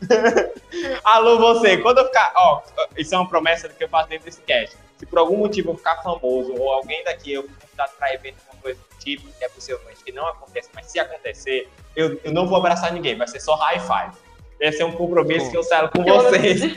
Alô, 1.04 1.38
você, 1.38 1.78
quando 1.78 1.98
eu 1.98 2.06
ficar. 2.06 2.32
Ó, 2.36 2.62
isso 2.96 3.14
é 3.14 3.18
uma 3.18 3.28
promessa 3.28 3.68
que 3.68 3.84
eu 3.84 3.88
faço 3.88 4.08
dentro 4.08 4.24
desse 4.24 4.40
cast. 4.42 4.76
Se 5.02 5.06
por 5.06 5.18
algum 5.18 5.36
motivo 5.36 5.72
eu 5.72 5.76
ficar 5.76 5.96
famoso, 5.96 6.54
ou 6.56 6.70
alguém 6.70 7.02
daqui 7.02 7.32
eu 7.32 7.42
convidado 7.42 7.90
para 7.98 8.14
evento, 8.14 8.36
uma 8.52 8.62
coisa 8.62 8.78
do 8.78 8.98
tipo, 9.00 9.26
que 9.36 9.44
é 9.44 9.48
possivelmente 9.48 10.04
que 10.04 10.12
não 10.12 10.24
acontece, 10.28 10.70
mas 10.72 10.86
se 10.86 11.00
acontecer, 11.00 11.68
eu, 11.96 12.20
eu 12.22 12.30
não 12.30 12.46
vou 12.46 12.56
abraçar 12.56 12.92
ninguém, 12.92 13.16
vai 13.16 13.26
ser 13.26 13.40
só 13.40 13.56
high 13.56 13.80
five. 13.80 14.16
Esse 14.60 14.80
é 14.80 14.86
um 14.86 14.92
compromisso 14.92 15.50
que 15.50 15.56
eu 15.56 15.64
selo 15.64 15.90
com 15.90 16.04
vocês. 16.04 16.62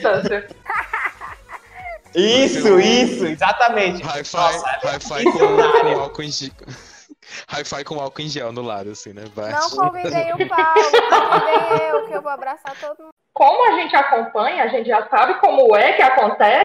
Isso, 2.16 2.80
isso, 2.80 3.26
exatamente. 3.26 4.02
Hi-fi, 4.02 4.38
hi-fi 4.86 5.24
com, 5.26 5.38
com 5.38 6.00
álcool 6.00 6.24
em 6.24 6.32
gel. 6.32 6.50
Hi-fi 7.52 7.84
com 7.84 8.00
álcool 8.00 8.22
em 8.22 8.30
gel 8.30 8.54
no 8.54 8.62
lado, 8.62 8.92
assim, 8.92 9.12
né? 9.12 9.26
Vai. 9.36 9.52
Não 9.52 9.70
convidei 9.70 10.32
o 10.32 10.48
Paulo, 10.48 10.74
convidei 11.10 11.90
eu, 11.92 12.08
que 12.08 12.14
eu 12.14 12.22
vou 12.22 12.32
abraçar 12.32 12.74
todo 12.80 12.98
mundo. 13.04 13.10
Como 13.34 13.70
a 13.70 13.82
gente 13.82 13.94
acompanha, 13.98 14.64
a 14.64 14.68
gente 14.70 14.88
já 14.88 15.06
sabe 15.10 15.42
como 15.42 15.76
é 15.76 15.92
que 15.92 16.02
acontece, 16.02 16.65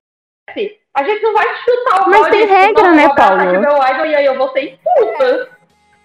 a 0.94 1.02
gente 1.04 1.22
não 1.22 1.32
vai 1.32 1.46
chutar 1.56 2.02
o 2.02 2.10
Mas 2.10 2.28
tem 2.28 2.46
regra, 2.46 2.92
né, 2.92 3.14
Paulo? 3.14 3.60
Meu 3.60 3.76
idol, 3.76 4.06
e 4.06 4.14
aí 4.14 4.24
eu 4.24 4.36
vou 4.36 4.50
ser 4.52 4.60
expulsa. 4.60 5.48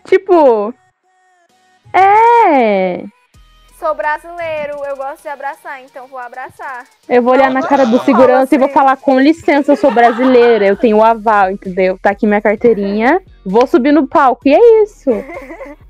Tipo. 0.06 0.74
É 1.94 3.06
sou 3.86 3.94
brasileiro, 3.94 4.84
eu 4.88 4.96
gosto 4.96 5.22
de 5.22 5.28
abraçar, 5.28 5.80
então 5.84 6.08
vou 6.08 6.18
abraçar. 6.18 6.86
Eu 7.08 7.22
vou 7.22 7.34
olhar 7.34 7.52
na 7.52 7.62
cara 7.62 7.86
do 7.86 8.00
segurança 8.00 8.56
e 8.56 8.58
vou 8.58 8.70
falar: 8.70 8.98
com 8.98 9.20
licença, 9.20 9.74
eu 9.74 9.76
sou 9.76 9.92
brasileira, 9.92 10.66
eu 10.66 10.76
tenho 10.76 10.98
o 10.98 11.04
aval, 11.04 11.52
entendeu? 11.52 11.96
Tá 12.02 12.10
aqui 12.10 12.26
minha 12.26 12.42
carteirinha, 12.42 13.22
vou 13.46 13.68
subir 13.68 13.92
no 13.92 14.08
palco, 14.08 14.48
e 14.48 14.56
é 14.56 14.84
isso. 14.84 15.12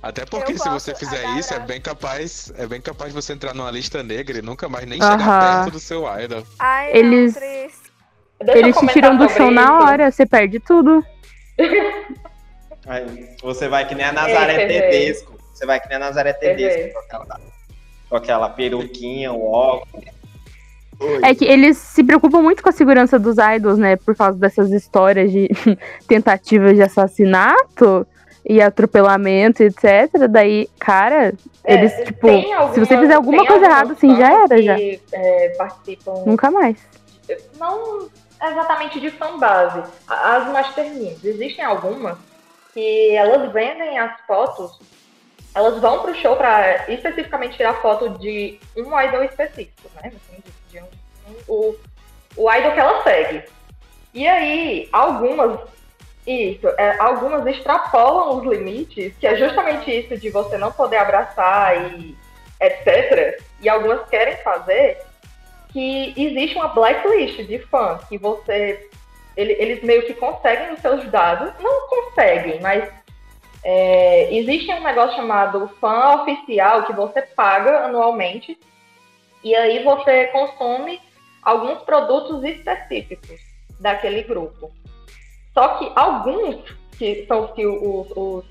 Até 0.00 0.24
porque 0.24 0.52
eu 0.52 0.58
se 0.58 0.68
você 0.68 0.94
fizer 0.94 1.18
agarrar. 1.18 1.38
isso, 1.38 1.54
é 1.54 1.58
bem 1.60 1.80
capaz, 1.80 2.52
é 2.56 2.66
bem 2.66 2.80
capaz 2.80 3.12
de 3.12 3.20
você 3.20 3.32
entrar 3.32 3.54
numa 3.54 3.70
lista 3.70 4.02
negra 4.02 4.38
e 4.38 4.42
nunca 4.42 4.68
mais 4.68 4.86
nem 4.86 5.00
uh 5.00 5.02
-huh. 5.02 5.18
chegar 5.18 5.62
perto 5.62 5.72
do 5.72 5.80
seu 5.80 6.04
idol. 6.20 6.44
Ai, 6.58 6.90
eles 6.96 7.34
não, 8.44 8.54
eles 8.54 8.76
te 8.76 8.86
tiram 8.88 9.16
do 9.16 9.28
chão 9.28 9.50
na 9.50 9.80
hora, 9.80 10.10
você 10.10 10.26
perde 10.26 10.58
tudo. 10.60 11.04
Aí, 12.86 13.36
você 13.42 13.68
vai 13.68 13.86
que 13.86 13.94
nem 13.94 14.06
a 14.06 14.12
Nazaré 14.12 14.66
Tedesco. 14.66 15.38
Você 15.52 15.64
vai 15.64 15.80
que 15.80 15.88
nem 15.88 15.96
a 15.96 16.00
Nazaré 16.00 16.32
Tedesco, 16.32 16.92
com 16.92 16.98
aquela, 16.98 17.40
com 18.08 18.16
aquela 18.16 18.48
peruquinha, 18.48 19.32
o 19.32 19.52
óculos. 19.52 20.04
É 21.22 21.34
que 21.34 21.44
eles 21.44 21.78
se 21.78 22.02
preocupam 22.02 22.42
muito 22.42 22.62
com 22.62 22.68
a 22.68 22.72
segurança 22.72 23.18
dos 23.18 23.36
idols, 23.38 23.78
né? 23.78 23.96
Por 23.96 24.16
causa 24.16 24.38
dessas 24.38 24.70
histórias 24.70 25.30
de 25.30 25.48
tentativas 26.06 26.74
de 26.74 26.82
assassinato 26.82 28.06
e 28.44 28.60
atropelamento, 28.60 29.62
etc. 29.62 30.28
Daí, 30.28 30.68
cara, 30.78 31.34
é, 31.64 31.74
eles, 31.74 31.92
tipo, 32.04 32.28
se 32.74 32.80
você 32.80 32.98
fizer 32.98 33.14
alguma 33.14 33.46
coisa 33.46 33.64
errada, 33.64 33.92
assim, 33.92 34.16
já 34.16 34.32
era, 34.32 34.56
que, 34.56 34.62
já. 34.62 34.76
É, 35.12 35.48
participam. 35.56 36.24
Nunca 36.26 36.50
mais. 36.50 36.76
Não 37.58 38.08
exatamente 38.42 39.00
de 39.00 39.10
fanbase. 39.10 39.82
As 40.08 40.52
masterminds. 40.52 41.24
Existem 41.24 41.64
algumas 41.64 42.18
que 42.72 43.14
elas 43.14 43.52
vendem 43.52 43.98
as 43.98 44.20
fotos 44.26 44.80
elas 45.54 45.80
vão 45.80 46.00
pro 46.00 46.14
show 46.14 46.36
para 46.36 46.90
especificamente 46.90 47.56
tirar 47.56 47.80
foto 47.82 48.08
de 48.18 48.58
um 48.76 49.00
idol 49.00 49.22
específico, 49.22 49.90
né? 49.96 50.10
Assim, 50.14 50.42
de, 50.42 50.78
de 50.78 50.82
um, 50.82 50.86
um, 51.28 51.36
o, 51.48 51.76
o 52.36 52.52
idol 52.52 52.72
que 52.72 52.80
ela 52.80 53.02
segue. 53.02 53.44
E 54.14 54.26
aí, 54.26 54.88
algumas, 54.92 55.60
isso, 56.26 56.68
é, 56.78 56.96
algumas 56.98 57.44
extrapolam 57.46 58.38
os 58.38 58.44
limites, 58.44 59.12
que 59.18 59.26
é 59.26 59.36
justamente 59.36 59.90
isso 59.90 60.16
de 60.16 60.30
você 60.30 60.56
não 60.56 60.70
poder 60.70 60.98
abraçar 60.98 61.92
e 61.94 62.16
etc. 62.60 63.42
E 63.60 63.68
algumas 63.68 64.08
querem 64.08 64.36
fazer 64.38 64.98
que 65.72 66.14
existe 66.16 66.56
uma 66.56 66.68
blacklist 66.68 67.38
de 67.46 67.58
fãs 67.58 68.04
que 68.04 68.18
você. 68.18 68.88
Ele, 69.36 69.52
eles 69.54 69.82
meio 69.82 70.06
que 70.06 70.14
conseguem 70.14 70.74
os 70.74 70.80
seus 70.80 71.10
dados, 71.10 71.52
não 71.58 71.88
conseguem, 71.88 72.60
mas 72.60 72.88
é, 73.64 74.34
existe 74.34 74.70
um 74.70 74.82
negócio 74.82 75.16
chamado 75.16 75.70
fã 75.80 76.22
oficial 76.22 76.84
que 76.84 76.92
você 76.92 77.22
paga 77.22 77.86
anualmente 77.86 78.58
e 79.42 79.54
aí 79.54 79.82
você 79.82 80.26
consome 80.26 81.00
alguns 81.42 81.82
produtos 81.82 82.44
específicos 82.44 83.40
daquele 83.80 84.22
grupo. 84.22 84.70
Só 85.54 85.78
que 85.78 85.92
alguns 85.94 86.62
que 87.02 87.26
são 87.26 87.48
que 87.48 87.66
os, 87.66 88.06
os 88.14 88.44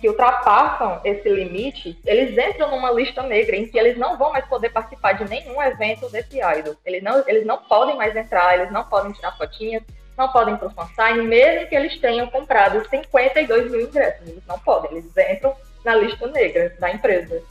que 0.00 0.08
ultrapassam 0.08 1.00
esse 1.04 1.28
limite, 1.28 1.98
eles 2.06 2.38
entram 2.38 2.70
numa 2.70 2.92
lista 2.92 3.22
negra 3.22 3.56
em 3.56 3.66
que 3.66 3.76
eles 3.76 3.98
não 3.98 4.16
vão 4.16 4.32
mais 4.32 4.46
poder 4.46 4.70
participar 4.70 5.14
de 5.14 5.28
nenhum 5.28 5.60
evento 5.60 6.08
desse 6.10 6.38
idol. 6.38 6.76
Eles 6.84 7.02
não, 7.02 7.24
eles 7.26 7.44
não 7.44 7.58
podem 7.58 7.96
mais 7.96 8.14
entrar, 8.14 8.56
eles 8.56 8.72
não 8.72 8.84
podem 8.84 9.12
tirar 9.12 9.36
fotinhas, 9.36 9.82
não 10.16 10.30
podem 10.30 10.54
ir 10.54 10.58
para 10.58 10.68
o 10.68 10.70
fansign, 10.70 11.22
mesmo 11.22 11.68
que 11.68 11.74
eles 11.74 11.98
tenham 11.98 12.28
comprado 12.28 12.88
52 12.88 13.70
mil 13.70 13.80
ingressos. 13.80 14.28
Eles 14.28 14.46
não 14.46 14.58
podem, 14.60 14.92
eles 14.92 15.06
entram 15.16 15.56
na 15.84 15.96
lista 15.96 16.26
negra 16.28 16.76
da 16.78 16.92
empresa. 16.92 17.42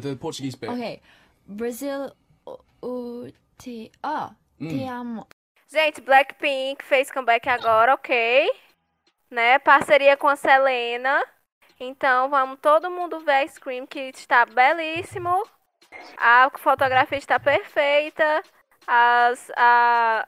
The 0.00 0.14
Portuguese 0.14 0.56
bit. 0.56 0.70
Ok. 0.70 1.00
Brasil, 1.46 2.12
o, 2.82 3.26
te, 3.56 3.90
oh, 4.04 4.30
mm. 4.60 4.68
te 4.68 4.84
amo. 4.84 5.26
Gente, 5.70 6.00
Blackpink 6.00 6.82
fez 6.82 7.10
comeback 7.10 7.46
agora, 7.46 7.92
ok. 7.92 8.50
Né? 9.30 9.58
Parceria 9.58 10.16
com 10.16 10.26
a 10.26 10.34
Selena. 10.34 11.22
Então 11.78 12.30
vamos 12.30 12.58
todo 12.60 12.90
mundo 12.90 13.20
ver 13.20 13.44
a 13.44 13.48
Scream 13.48 13.86
que 13.86 14.10
está 14.14 14.46
belíssimo. 14.46 15.46
A 16.16 16.50
fotografia 16.58 17.18
está 17.18 17.38
perfeita. 17.38 18.42
As, 18.86 19.50
a, 19.56 20.26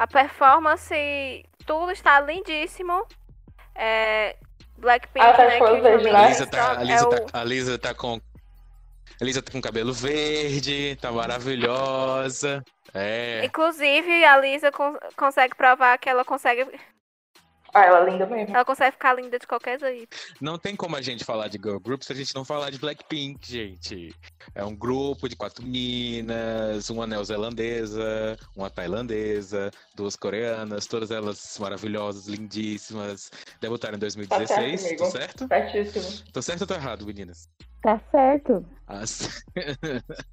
a 0.00 0.06
performance, 0.08 1.44
tudo 1.64 1.92
está 1.92 2.20
lindíssimo. 2.20 3.06
É, 3.72 4.36
Blackpink, 4.76 5.24
ah, 5.24 5.38
né? 5.38 5.58
Que 5.58 6.10
né? 6.10 6.10
a 6.10 6.28
Lisa 6.28 6.46
tá, 6.46 6.72
a 6.72 6.82
Lisa, 6.82 7.08
é 7.08 7.20
tá, 7.20 7.40
a 7.40 7.44
Lisa 7.44 7.78
tá 7.78 7.94
com. 7.94 8.20
A 9.20 9.24
Lisa 9.24 9.40
tá 9.40 9.52
com 9.52 9.62
cabelo 9.62 9.92
verde, 9.92 10.96
tá 10.96 11.12
maravilhosa. 11.12 12.64
É. 12.94 13.44
Inclusive, 13.44 14.24
a 14.24 14.38
Lisa 14.38 14.70
con 14.70 14.96
consegue 15.16 15.56
provar 15.56 15.98
que 15.98 16.08
ela 16.08 16.24
consegue 16.24 16.66
ah, 17.74 17.84
ela 17.86 18.06
é 18.06 18.10
linda 18.10 18.24
mesmo. 18.24 18.54
Ela 18.54 18.64
consegue 18.64 18.92
ficar 18.92 19.14
linda 19.14 19.36
de 19.36 19.48
qualquer 19.48 19.80
jeito. 19.80 20.16
Não 20.40 20.56
tem 20.56 20.76
como 20.76 20.94
a 20.94 21.02
gente 21.02 21.24
falar 21.24 21.48
de 21.48 21.58
girl 21.58 21.78
group 21.78 22.02
se 22.02 22.12
a 22.12 22.14
gente 22.14 22.32
não 22.32 22.44
falar 22.44 22.70
de 22.70 22.78
Blackpink, 22.78 23.50
gente. 23.50 24.14
É 24.54 24.64
um 24.64 24.76
grupo 24.76 25.28
de 25.28 25.34
quatro 25.34 25.66
minas, 25.66 26.88
uma 26.88 27.04
neozelandesa, 27.04 28.38
uma 28.56 28.70
tailandesa, 28.70 29.72
duas 29.96 30.14
coreanas, 30.14 30.86
todas 30.86 31.10
elas 31.10 31.58
maravilhosas, 31.58 32.28
lindíssimas. 32.28 33.28
Debutaram 33.60 33.96
em 33.96 34.00
2016, 34.00 34.82
tá 34.82 34.86
certo? 34.86 34.98
Tô 34.98 35.06
certo? 35.06 35.48
Certíssimo. 35.48 36.32
Tô 36.32 36.42
certo 36.42 36.60
ou 36.60 36.66
tô 36.68 36.74
errado, 36.74 37.04
meninas? 37.04 37.48
Tá 37.82 38.00
certo. 38.12 38.64
As... 38.86 39.44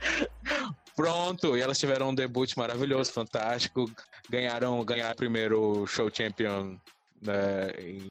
Pronto, 0.98 1.56
e 1.56 1.60
elas 1.60 1.78
tiveram 1.78 2.08
um 2.08 2.14
debut 2.14 2.56
maravilhoso, 2.56 3.12
fantástico. 3.12 3.88
Ganharam, 4.28 4.84
ganharam 4.84 5.14
primeiro 5.14 5.86
show 5.86 6.10
champion 6.12 6.76
né, 7.22 7.70
em 7.78 8.08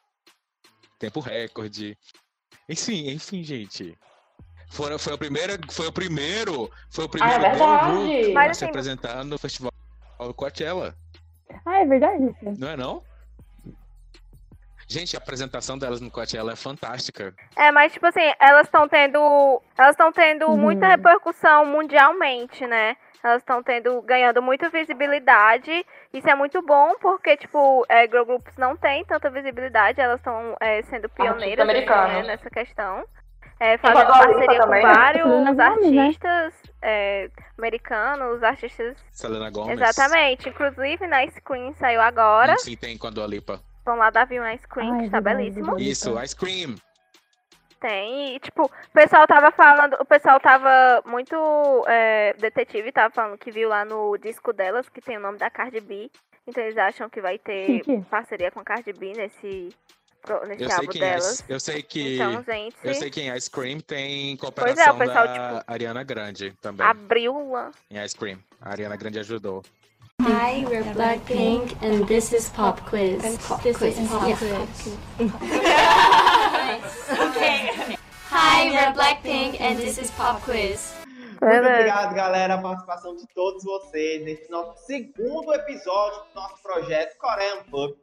tempo 0.98 1.20
recorde. 1.20 1.98
Enfim, 2.66 3.10
enfim, 3.10 3.44
gente. 3.44 3.94
Foi, 4.70 4.98
foi, 4.98 5.12
a 5.12 5.18
primeira, 5.18 5.58
foi 5.70 5.86
o 5.88 5.92
primeiro, 5.92 6.70
foi 6.88 7.04
o 7.04 7.08
primeiro 7.10 7.44
ah, 7.44 7.46
é 7.46 7.50
grupo 7.50 8.38
a 8.38 8.44
assim, 8.46 8.54
se 8.54 8.64
apresentar 8.64 9.22
no 9.22 9.36
festival 9.36 9.70
Coachella. 10.34 10.96
Ah, 11.66 11.80
é 11.80 11.84
verdade? 11.84 12.34
Não 12.56 12.68
é 12.68 12.76
não? 12.78 13.02
Gente, 14.88 15.14
a 15.14 15.18
apresentação 15.18 15.76
delas 15.76 16.00
no 16.00 16.10
Coachella 16.10 16.52
é 16.52 16.56
fantástica. 16.56 17.34
É, 17.54 17.70
mas 17.70 17.92
tipo 17.92 18.06
assim, 18.06 18.32
elas 18.40 18.66
estão 18.66 18.88
tendo, 18.88 19.62
elas 19.76 19.90
estão 19.90 20.10
tendo 20.10 20.46
uhum. 20.46 20.56
muita 20.56 20.88
repercussão 20.88 21.66
mundialmente, 21.66 22.66
né? 22.66 22.96
Elas 23.22 23.42
estão 23.42 23.62
tendo, 23.62 24.00
ganhando 24.02 24.40
muita 24.40 24.70
visibilidade. 24.70 25.84
Isso 26.12 26.30
é 26.30 26.34
muito 26.34 26.62
bom, 26.62 26.94
porque, 27.00 27.36
tipo, 27.36 27.84
é, 27.88 28.06
girl 28.06 28.24
groups 28.24 28.56
não 28.56 28.76
têm 28.76 29.04
tanta 29.04 29.28
visibilidade, 29.28 30.00
elas 30.00 30.20
estão 30.20 30.56
é, 30.60 30.82
sendo 30.82 31.08
pioneiras 31.08 31.66
né, 31.66 32.22
nessa 32.22 32.48
questão. 32.48 33.04
É, 33.60 33.76
fazendo 33.76 34.06
parceria 34.06 34.60
com 34.60 34.68
vários 34.68 35.90
né? 35.90 36.00
artistas 36.00 36.54
é, 36.80 37.28
americanos, 37.58 38.42
artistas. 38.42 38.96
Selena 39.10 39.50
Gomez. 39.50 39.80
Exatamente. 39.80 40.48
Inclusive 40.48 41.06
na 41.08 41.26
Screen 41.26 41.74
saiu 41.74 42.00
agora. 42.00 42.56
Sim, 42.58 42.76
tem 42.76 42.96
quando 42.96 43.20
a 43.20 43.26
Lipa. 43.26 43.60
Vão 43.88 43.96
lá 43.96 44.10
da 44.10 44.26
Viu 44.26 44.46
Ice 44.52 44.68
Cream, 44.68 44.96
Ai, 44.96 45.04
que 45.04 45.10
tá 45.10 45.18
belíssimo. 45.18 45.80
Isso, 45.80 46.22
Ice 46.22 46.36
Cream. 46.36 46.74
Tem, 47.80 48.36
e, 48.36 48.38
tipo, 48.38 48.64
o 48.64 48.92
pessoal 48.92 49.26
tava 49.26 49.50
falando, 49.50 49.94
o 49.98 50.04
pessoal 50.04 50.38
tava 50.38 51.02
muito 51.06 51.34
é, 51.88 52.34
detetive, 52.34 52.92
tava 52.92 53.14
falando 53.14 53.38
que 53.38 53.50
viu 53.50 53.70
lá 53.70 53.86
no 53.86 54.18
disco 54.18 54.52
delas, 54.52 54.90
que 54.90 55.00
tem 55.00 55.16
o 55.16 55.20
nome 55.20 55.38
da 55.38 55.48
Cardi 55.48 55.80
B. 55.80 56.10
Então 56.46 56.62
eles 56.62 56.76
acham 56.76 57.08
que 57.08 57.22
vai 57.22 57.38
ter 57.38 57.82
parceria 58.10 58.50
com 58.50 58.60
a 58.60 58.64
Cardi 58.64 58.92
B 58.92 59.14
nesse, 59.16 59.70
nesse 60.46 60.64
eu 60.64 60.70
álbum 60.70 60.92
sei 60.92 61.00
delas. 61.00 61.40
É, 61.40 61.54
eu 61.54 61.60
sei 61.60 61.82
que. 61.82 62.16
Então, 62.16 62.42
gente. 62.42 62.76
Eu 62.84 62.94
sei 62.94 63.10
que 63.10 63.22
em 63.22 63.34
Ice 63.34 63.50
Cream 63.50 63.80
tem 63.80 64.36
cooperação 64.36 64.76
pois 64.76 64.86
é, 64.86 64.92
o 64.92 64.98
pessoal, 64.98 65.26
da 65.26 65.32
tipo, 65.32 65.72
Ariana 65.72 66.02
Grande 66.02 66.54
também. 66.60 66.86
Abriu 66.86 67.52
lá. 67.52 67.70
Em 67.90 68.04
Ice 68.04 68.14
Cream. 68.14 68.38
A 68.60 68.70
Ariana 68.70 68.96
Grande 68.96 69.18
ajudou. 69.18 69.62
Hi, 70.20 70.64
we're 70.68 70.82
Blackpink, 70.82 71.80
and 71.80 72.04
this 72.08 72.32
is 72.32 72.48
Pop 72.48 72.80
Quiz. 72.86 73.22
Pop 73.38 73.62
this 73.62 73.76
quiz. 73.76 73.96
is 73.96 74.08
Pop 74.08 74.26
Yes, 74.26 74.40
Quiz. 74.40 74.96
okay. 77.20 77.96
Hi, 78.26 78.68
we're 78.68 78.92
Blackpink, 78.98 79.60
and 79.60 79.78
this 79.78 79.96
is 79.96 80.10
Pop 80.10 80.42
Quiz. 80.42 80.92
Muito 81.40 81.68
obrigado, 81.68 82.16
galera, 82.16 82.54
a 82.54 82.58
participação 82.58 83.14
de 83.14 83.28
todos 83.28 83.62
vocês 83.62 84.24
nesse 84.24 84.50
nosso 84.50 84.84
segundo 84.86 85.54
episódio 85.54 86.18
do 86.24 86.34
nosso 86.34 86.60
projeto 86.64 87.16
Korean 87.16 87.62
Pub. 87.70 87.96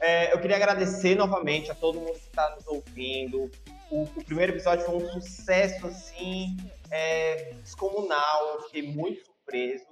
É, 0.00 0.32
eu 0.32 0.40
queria 0.40 0.56
agradecer 0.56 1.14
novamente 1.16 1.70
a 1.70 1.74
todo 1.74 2.00
mundo 2.00 2.14
que 2.14 2.28
está 2.28 2.48
nos 2.56 2.66
ouvindo. 2.66 3.50
O, 3.90 4.04
o, 4.04 4.24
primeiro 4.24 4.52
episódio 4.52 4.86
foi 4.86 4.94
um 4.94 5.20
sucesso, 5.20 5.86
assim, 5.86 6.56
é, 6.90 7.52
descomunal. 7.62 8.54
Eu 8.54 8.62
fiquei 8.62 8.90
muito 8.90 9.22
surpreso. 9.26 9.91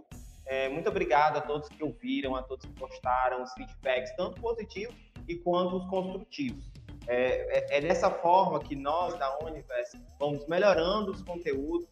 É, 0.50 0.68
muito 0.68 0.88
obrigado 0.88 1.36
a 1.36 1.40
todos 1.40 1.68
que 1.68 1.80
ouviram, 1.84 2.34
a 2.34 2.42
todos 2.42 2.66
que 2.66 2.72
postaram 2.72 3.40
os 3.40 3.52
feedbacks, 3.52 4.10
tanto 4.16 4.40
positivos 4.40 4.96
e 5.28 5.36
quanto 5.36 5.76
os 5.76 5.86
construtivos. 5.88 6.64
É, 7.06 7.76
é, 7.76 7.78
é 7.78 7.80
dessa 7.80 8.10
forma 8.10 8.58
que 8.58 8.74
nós, 8.74 9.16
da 9.16 9.38
Universe, 9.44 9.96
vamos 10.18 10.44
melhorando 10.48 11.12
os 11.12 11.22
conteúdos 11.22 11.88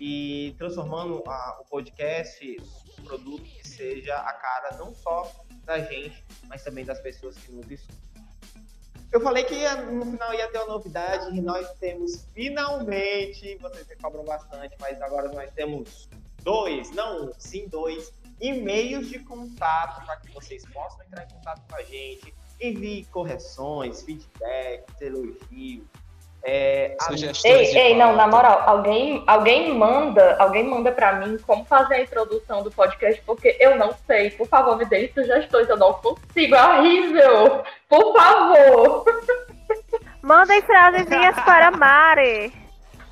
e 0.00 0.56
transformando 0.58 1.22
a, 1.24 1.60
o 1.60 1.64
podcast 1.66 2.56
um 2.98 3.04
produto 3.04 3.44
que 3.44 3.68
seja 3.68 4.16
a 4.16 4.32
cara 4.32 4.76
não 4.76 4.92
só 4.92 5.30
da 5.64 5.78
gente, 5.78 6.24
mas 6.48 6.64
também 6.64 6.84
das 6.84 7.00
pessoas 7.00 7.38
que 7.38 7.52
nos 7.52 7.70
escutam. 7.70 8.00
Eu 9.12 9.20
falei 9.20 9.44
que 9.44 9.54
no 9.92 10.04
final 10.04 10.34
ia 10.34 10.50
ter 10.50 10.58
uma 10.58 10.66
novidade 10.66 11.36
e 11.36 11.40
nós 11.40 11.72
temos 11.74 12.28
finalmente, 12.34 13.56
vocês 13.58 13.86
me 13.86 13.94
cobram 13.94 14.24
bastante, 14.24 14.74
mas 14.80 15.00
agora 15.00 15.28
nós 15.28 15.52
temos 15.52 16.08
dois, 16.42 16.90
não 16.92 17.24
um, 17.24 17.32
sim 17.38 17.68
dois, 17.68 18.12
e-mails 18.40 19.08
de 19.08 19.18
contato 19.20 20.04
para 20.04 20.16
que 20.16 20.32
vocês 20.32 20.64
possam 20.72 21.04
entrar 21.06 21.24
em 21.24 21.28
contato 21.28 21.62
com 21.68 21.76
a 21.76 21.82
gente, 21.82 22.34
envie 22.60 23.04
correções, 23.06 24.02
feedbacks, 24.02 25.00
elogios, 25.00 25.86
é, 26.42 26.96
ei, 27.44 27.76
ei, 27.76 27.96
não, 27.96 28.16
na 28.16 28.26
moral, 28.26 28.62
alguém, 28.66 29.22
alguém 29.26 29.74
manda, 29.74 30.36
alguém 30.38 30.64
manda 30.64 30.90
para 30.90 31.12
mim 31.12 31.38
como 31.46 31.66
fazer 31.66 31.96
a 31.96 32.02
introdução 32.02 32.62
do 32.62 32.70
podcast, 32.70 33.20
porque 33.26 33.58
eu 33.60 33.76
não 33.76 33.94
sei. 34.06 34.30
Por 34.30 34.48
favor, 34.48 34.78
me 34.78 34.86
deem 34.86 35.12
sugestões, 35.12 35.68
eu 35.68 35.76
não 35.76 35.92
consigo, 35.94 36.54
é 36.54 36.78
horrível. 36.78 37.62
Por 37.88 38.16
favor. 38.16 39.04
Mandem 40.22 40.62
frasezinhas 40.62 41.36
para 41.40 41.70
Mari. 41.70 42.52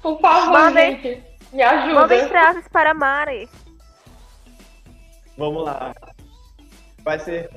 Por 0.01 0.19
favor, 0.21 0.53
Mandem, 0.53 0.97
gente, 1.03 1.28
me 1.53 1.63
ajuda. 1.63 1.95
Mandem 1.95 2.29
frases 2.29 2.69
para 2.69 2.95
Mari. 2.95 3.49
Vamos 5.37 5.65
lá. 5.65 5.93
Vai 7.03 7.19
ser 7.21 7.51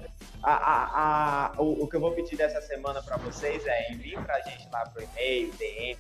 a, 0.44 0.54
a, 0.54 1.46
a, 1.48 1.62
o, 1.62 1.84
o, 1.84 1.88
que 1.88 1.96
eu 1.96 2.00
vou 2.00 2.12
pedir 2.12 2.36
dessa 2.36 2.62
semana 2.62 3.02
para 3.04 3.18
vocês 3.18 3.66
é 3.66 3.92
envie 3.92 4.18
para 4.18 4.36
a 4.36 4.42
gente 4.42 4.68
lá 4.72 4.84
pro 4.88 5.04
e-mail, 5.04 5.54
DM, 5.54 5.98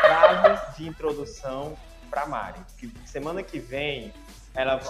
frases 0.00 0.76
de 0.76 0.88
introdução 0.88 1.76
para 2.08 2.26
Mari. 2.26 2.60
Que 2.78 2.92
semana 3.04 3.42
que 3.42 3.58
vem 3.58 4.12
ela, 4.54 4.80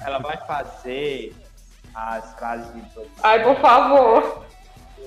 ela 0.00 0.18
vai 0.18 0.36
fazer 0.46 1.34
as 1.94 2.34
frases 2.34 2.72
de 2.72 2.80
introdução. 2.80 3.20
Ai, 3.22 3.42
por 3.42 3.60
favor. 3.60 4.44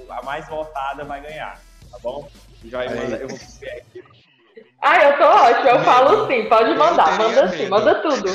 A 0.10 0.22
mais 0.22 0.48
votada 0.48 1.04
vai 1.04 1.22
ganhar, 1.22 1.60
tá 1.92 1.98
bom? 2.00 2.30
Já 2.66 2.86
manda, 2.86 3.18
eu 3.18 3.28
vou 3.28 3.38
ver 3.38 3.70
aqui. 3.72 4.17
Ai, 4.82 5.12
eu 5.12 5.18
tô 5.18 5.26
ótimo, 5.26 5.68
eu 5.70 5.84
falo 5.84 6.28
sim, 6.28 6.48
pode 6.48 6.74
mandar, 6.76 7.18
manda 7.18 7.50
sim, 7.50 7.68
manda 7.68 8.00
tudo. 8.02 8.30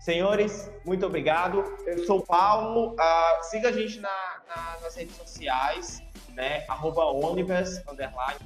Senhores, 0.00 0.70
muito 0.84 1.04
obrigado. 1.06 1.62
Eu 1.86 2.04
sou 2.06 2.20
o 2.20 2.26
Paulo. 2.26 2.94
Uh, 2.94 3.44
siga 3.44 3.68
a 3.68 3.72
gente 3.72 4.00
na, 4.00 4.40
na, 4.48 4.78
nas 4.80 4.96
redes 4.96 5.14
sociais, 5.16 6.02
né? 6.30 6.64
Arroba 6.68 7.04
Onivers, 7.04 7.78
underline, 7.86 8.40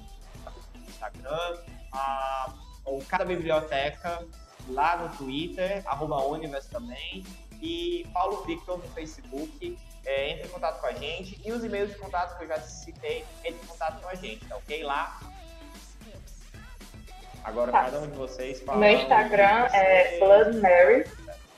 Instagram. 0.89 1.59
Uh, 1.95 2.97
o 2.97 3.05
Cada 3.05 3.25
Biblioteca 3.25 4.27
lá 4.69 4.97
no 4.97 5.17
Twitter, 5.17 5.83
arroba 5.87 6.17
Onivers 6.17 6.67
também. 6.67 7.25
E 7.65 8.07
Paulo 8.13 8.45
Victor 8.45 8.79
no 8.79 8.89
Facebook. 8.91 9.79
É, 10.07 10.33
entre 10.33 10.47
em 10.47 10.51
contato 10.51 10.81
com 10.81 10.87
a 10.87 10.93
gente. 10.93 11.41
E 11.43 11.51
os 11.51 11.65
e-mails 11.65 11.91
de 11.91 11.97
contato 11.97 12.37
que 12.37 12.45
eu 12.45 12.49
já 12.49 12.61
citei, 12.61 13.25
entre 13.43 13.63
em 13.63 13.67
contato 13.67 14.03
com 14.03 14.09
a 14.09 14.15
gente, 14.15 14.47
tá 14.47 14.57
ok? 14.57 14.83
Lá 14.83 15.19
Agora 17.45 17.71
tá. 17.71 17.85
cada 17.85 18.01
um 18.01 18.07
de 18.07 18.17
vocês 18.17 18.63
fala. 18.63 18.79
Meu 18.79 18.91
Instagram 18.91 19.69
é 19.73 20.19
Blood 20.19 20.61
Mary, 20.61 21.05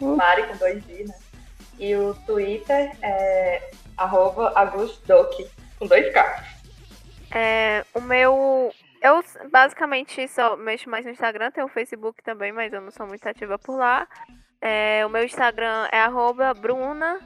uh. 0.00 0.16
Mari 0.16 0.46
com 0.48 0.56
dois 0.56 0.84
i, 0.88 1.04
né? 1.04 1.14
E 1.78 1.94
o 1.94 2.14
Twitter 2.26 2.96
é 3.02 3.70
arroba 3.96 4.52
Agustdoc, 4.56 5.48
com 5.78 5.86
dois 5.86 6.12
K. 6.12 6.44
É, 7.32 7.84
o 7.94 8.00
meu. 8.00 8.74
Eu 9.00 9.22
basicamente 9.50 10.26
só 10.26 10.56
mexo 10.56 10.90
mais 10.90 11.04
no 11.04 11.12
Instagram, 11.12 11.52
tem 11.52 11.62
o 11.62 11.68
Facebook 11.68 12.20
também, 12.22 12.50
mas 12.50 12.72
eu 12.72 12.80
não 12.80 12.90
sou 12.90 13.06
muito 13.06 13.26
ativa 13.28 13.56
por 13.56 13.76
lá. 13.76 14.08
É, 14.60 15.04
o 15.04 15.08
meu 15.08 15.24
Instagram 15.24 15.88
é 15.92 16.00
arroba 16.00 16.52
Bruna 16.54 17.20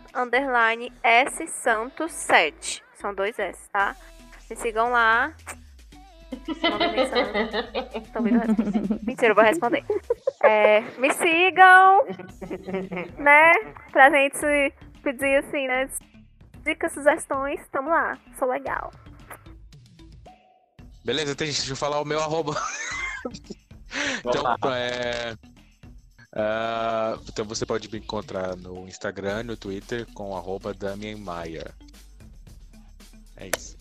S 1.02 1.46
Santos 1.46 2.12
7. 2.12 2.82
São 2.94 3.14
dois 3.14 3.38
S, 3.38 3.70
tá? 3.70 3.96
Me 4.48 4.56
sigam 4.56 4.90
lá. 4.90 5.32
Mentira, 9.02 9.32
eu 9.32 9.34
vou 9.34 9.44
responder. 9.44 9.84
É, 10.42 10.80
me 10.98 11.12
sigam, 11.14 12.04
né? 13.18 13.52
Pra 13.90 14.10
gente 14.10 14.74
pedir 15.02 15.36
assim, 15.38 15.66
né? 15.66 15.88
Dicas, 16.64 16.92
sugestões, 16.92 17.66
tamo 17.68 17.90
lá. 17.90 18.18
Sou 18.38 18.48
legal. 18.48 18.92
Beleza, 21.04 21.32
então, 21.32 21.46
deixa 21.46 21.72
eu 21.72 21.76
falar 21.76 22.00
o 22.00 22.04
meu 22.04 22.20
arroba. 22.20 22.54
então, 24.18 24.74
é, 24.74 25.34
uh, 26.34 27.20
então 27.28 27.44
você 27.44 27.64
pode 27.66 27.90
me 27.90 27.98
encontrar 27.98 28.56
no 28.56 28.86
Instagram, 28.86 29.44
no 29.44 29.56
Twitter 29.56 30.06
com 30.14 30.36
arroba 30.36 30.74
Damian 30.74 31.18
Maia. 31.18 31.74
É 33.36 33.50
isso. 33.56 33.78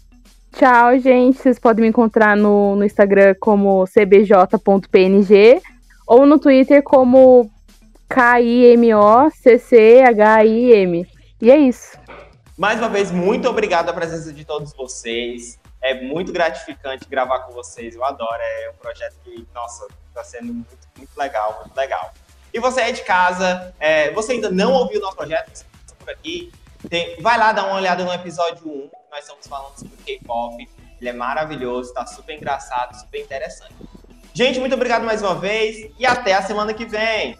Tchau, 0.53 0.97
gente. 0.99 1.38
Vocês 1.38 1.59
podem 1.59 1.84
me 1.84 1.89
encontrar 1.89 2.35
no, 2.35 2.76
no 2.76 2.84
Instagram 2.84 3.35
como 3.39 3.85
cbj.png 3.85 5.61
ou 6.07 6.26
no 6.26 6.39
Twitter 6.39 6.81
como 6.84 7.51
K-I-M-O-C-C-H-I-M. 8.09 8.80
E 11.41 11.51
é 11.51 11.57
isso. 11.57 11.97
Mais 12.57 12.80
uma 12.80 12.89
vez, 12.89 13.11
muito 13.11 13.47
obrigado 13.47 13.88
a 13.89 13.93
presença 13.93 14.34
de 14.34 14.43
todos 14.43 14.73
vocês. 14.73 15.57
É 15.81 16.01
muito 16.01 16.34
gratificante 16.34 17.07
gravar 17.07 17.39
com 17.41 17.53
vocês. 17.53 17.95
Eu 17.95 18.03
adoro. 18.03 18.41
É 18.41 18.71
um 18.71 18.77
projeto 18.81 19.15
que, 19.23 19.47
nossa, 19.53 19.88
está 20.09 20.23
sendo 20.23 20.53
muito, 20.53 20.77
muito 20.97 21.17
legal, 21.17 21.61
muito 21.63 21.77
legal. 21.77 22.11
E 22.53 22.59
você 22.59 22.81
é 22.81 22.91
de 22.91 23.03
casa, 23.03 23.73
é, 23.80 24.11
você 24.11 24.34
ainda 24.34 24.49
não 24.49 24.73
ouviu 24.73 24.99
o 24.99 25.01
nosso 25.01 25.15
projeto, 25.15 25.49
você 25.53 25.65
está 25.85 25.95
por 25.99 26.09
aqui, 26.09 26.51
tem, 26.89 27.21
vai 27.21 27.38
lá 27.38 27.51
dar 27.51 27.65
uma 27.65 27.76
olhada 27.76 28.03
no 28.03 28.13
episódio 28.13 28.67
1, 28.67 28.89
nós 29.11 29.21
estamos 29.21 29.47
falando 29.47 29.76
sobre 29.77 29.97
K-pop. 30.05 30.69
Ele 30.99 31.09
é 31.09 31.13
maravilhoso, 31.13 31.89
está 31.89 32.05
super 32.05 32.35
engraçado, 32.35 32.93
super 32.99 33.19
interessante. 33.21 33.73
Gente, 34.34 34.59
muito 34.59 34.76
obrigado 34.76 35.03
mais 35.03 35.21
uma 35.21 35.35
vez 35.35 35.89
e 35.97 36.05
até 36.05 36.34
a 36.34 36.41
semana 36.41 36.73
que 36.73 36.85
vem. 36.85 37.38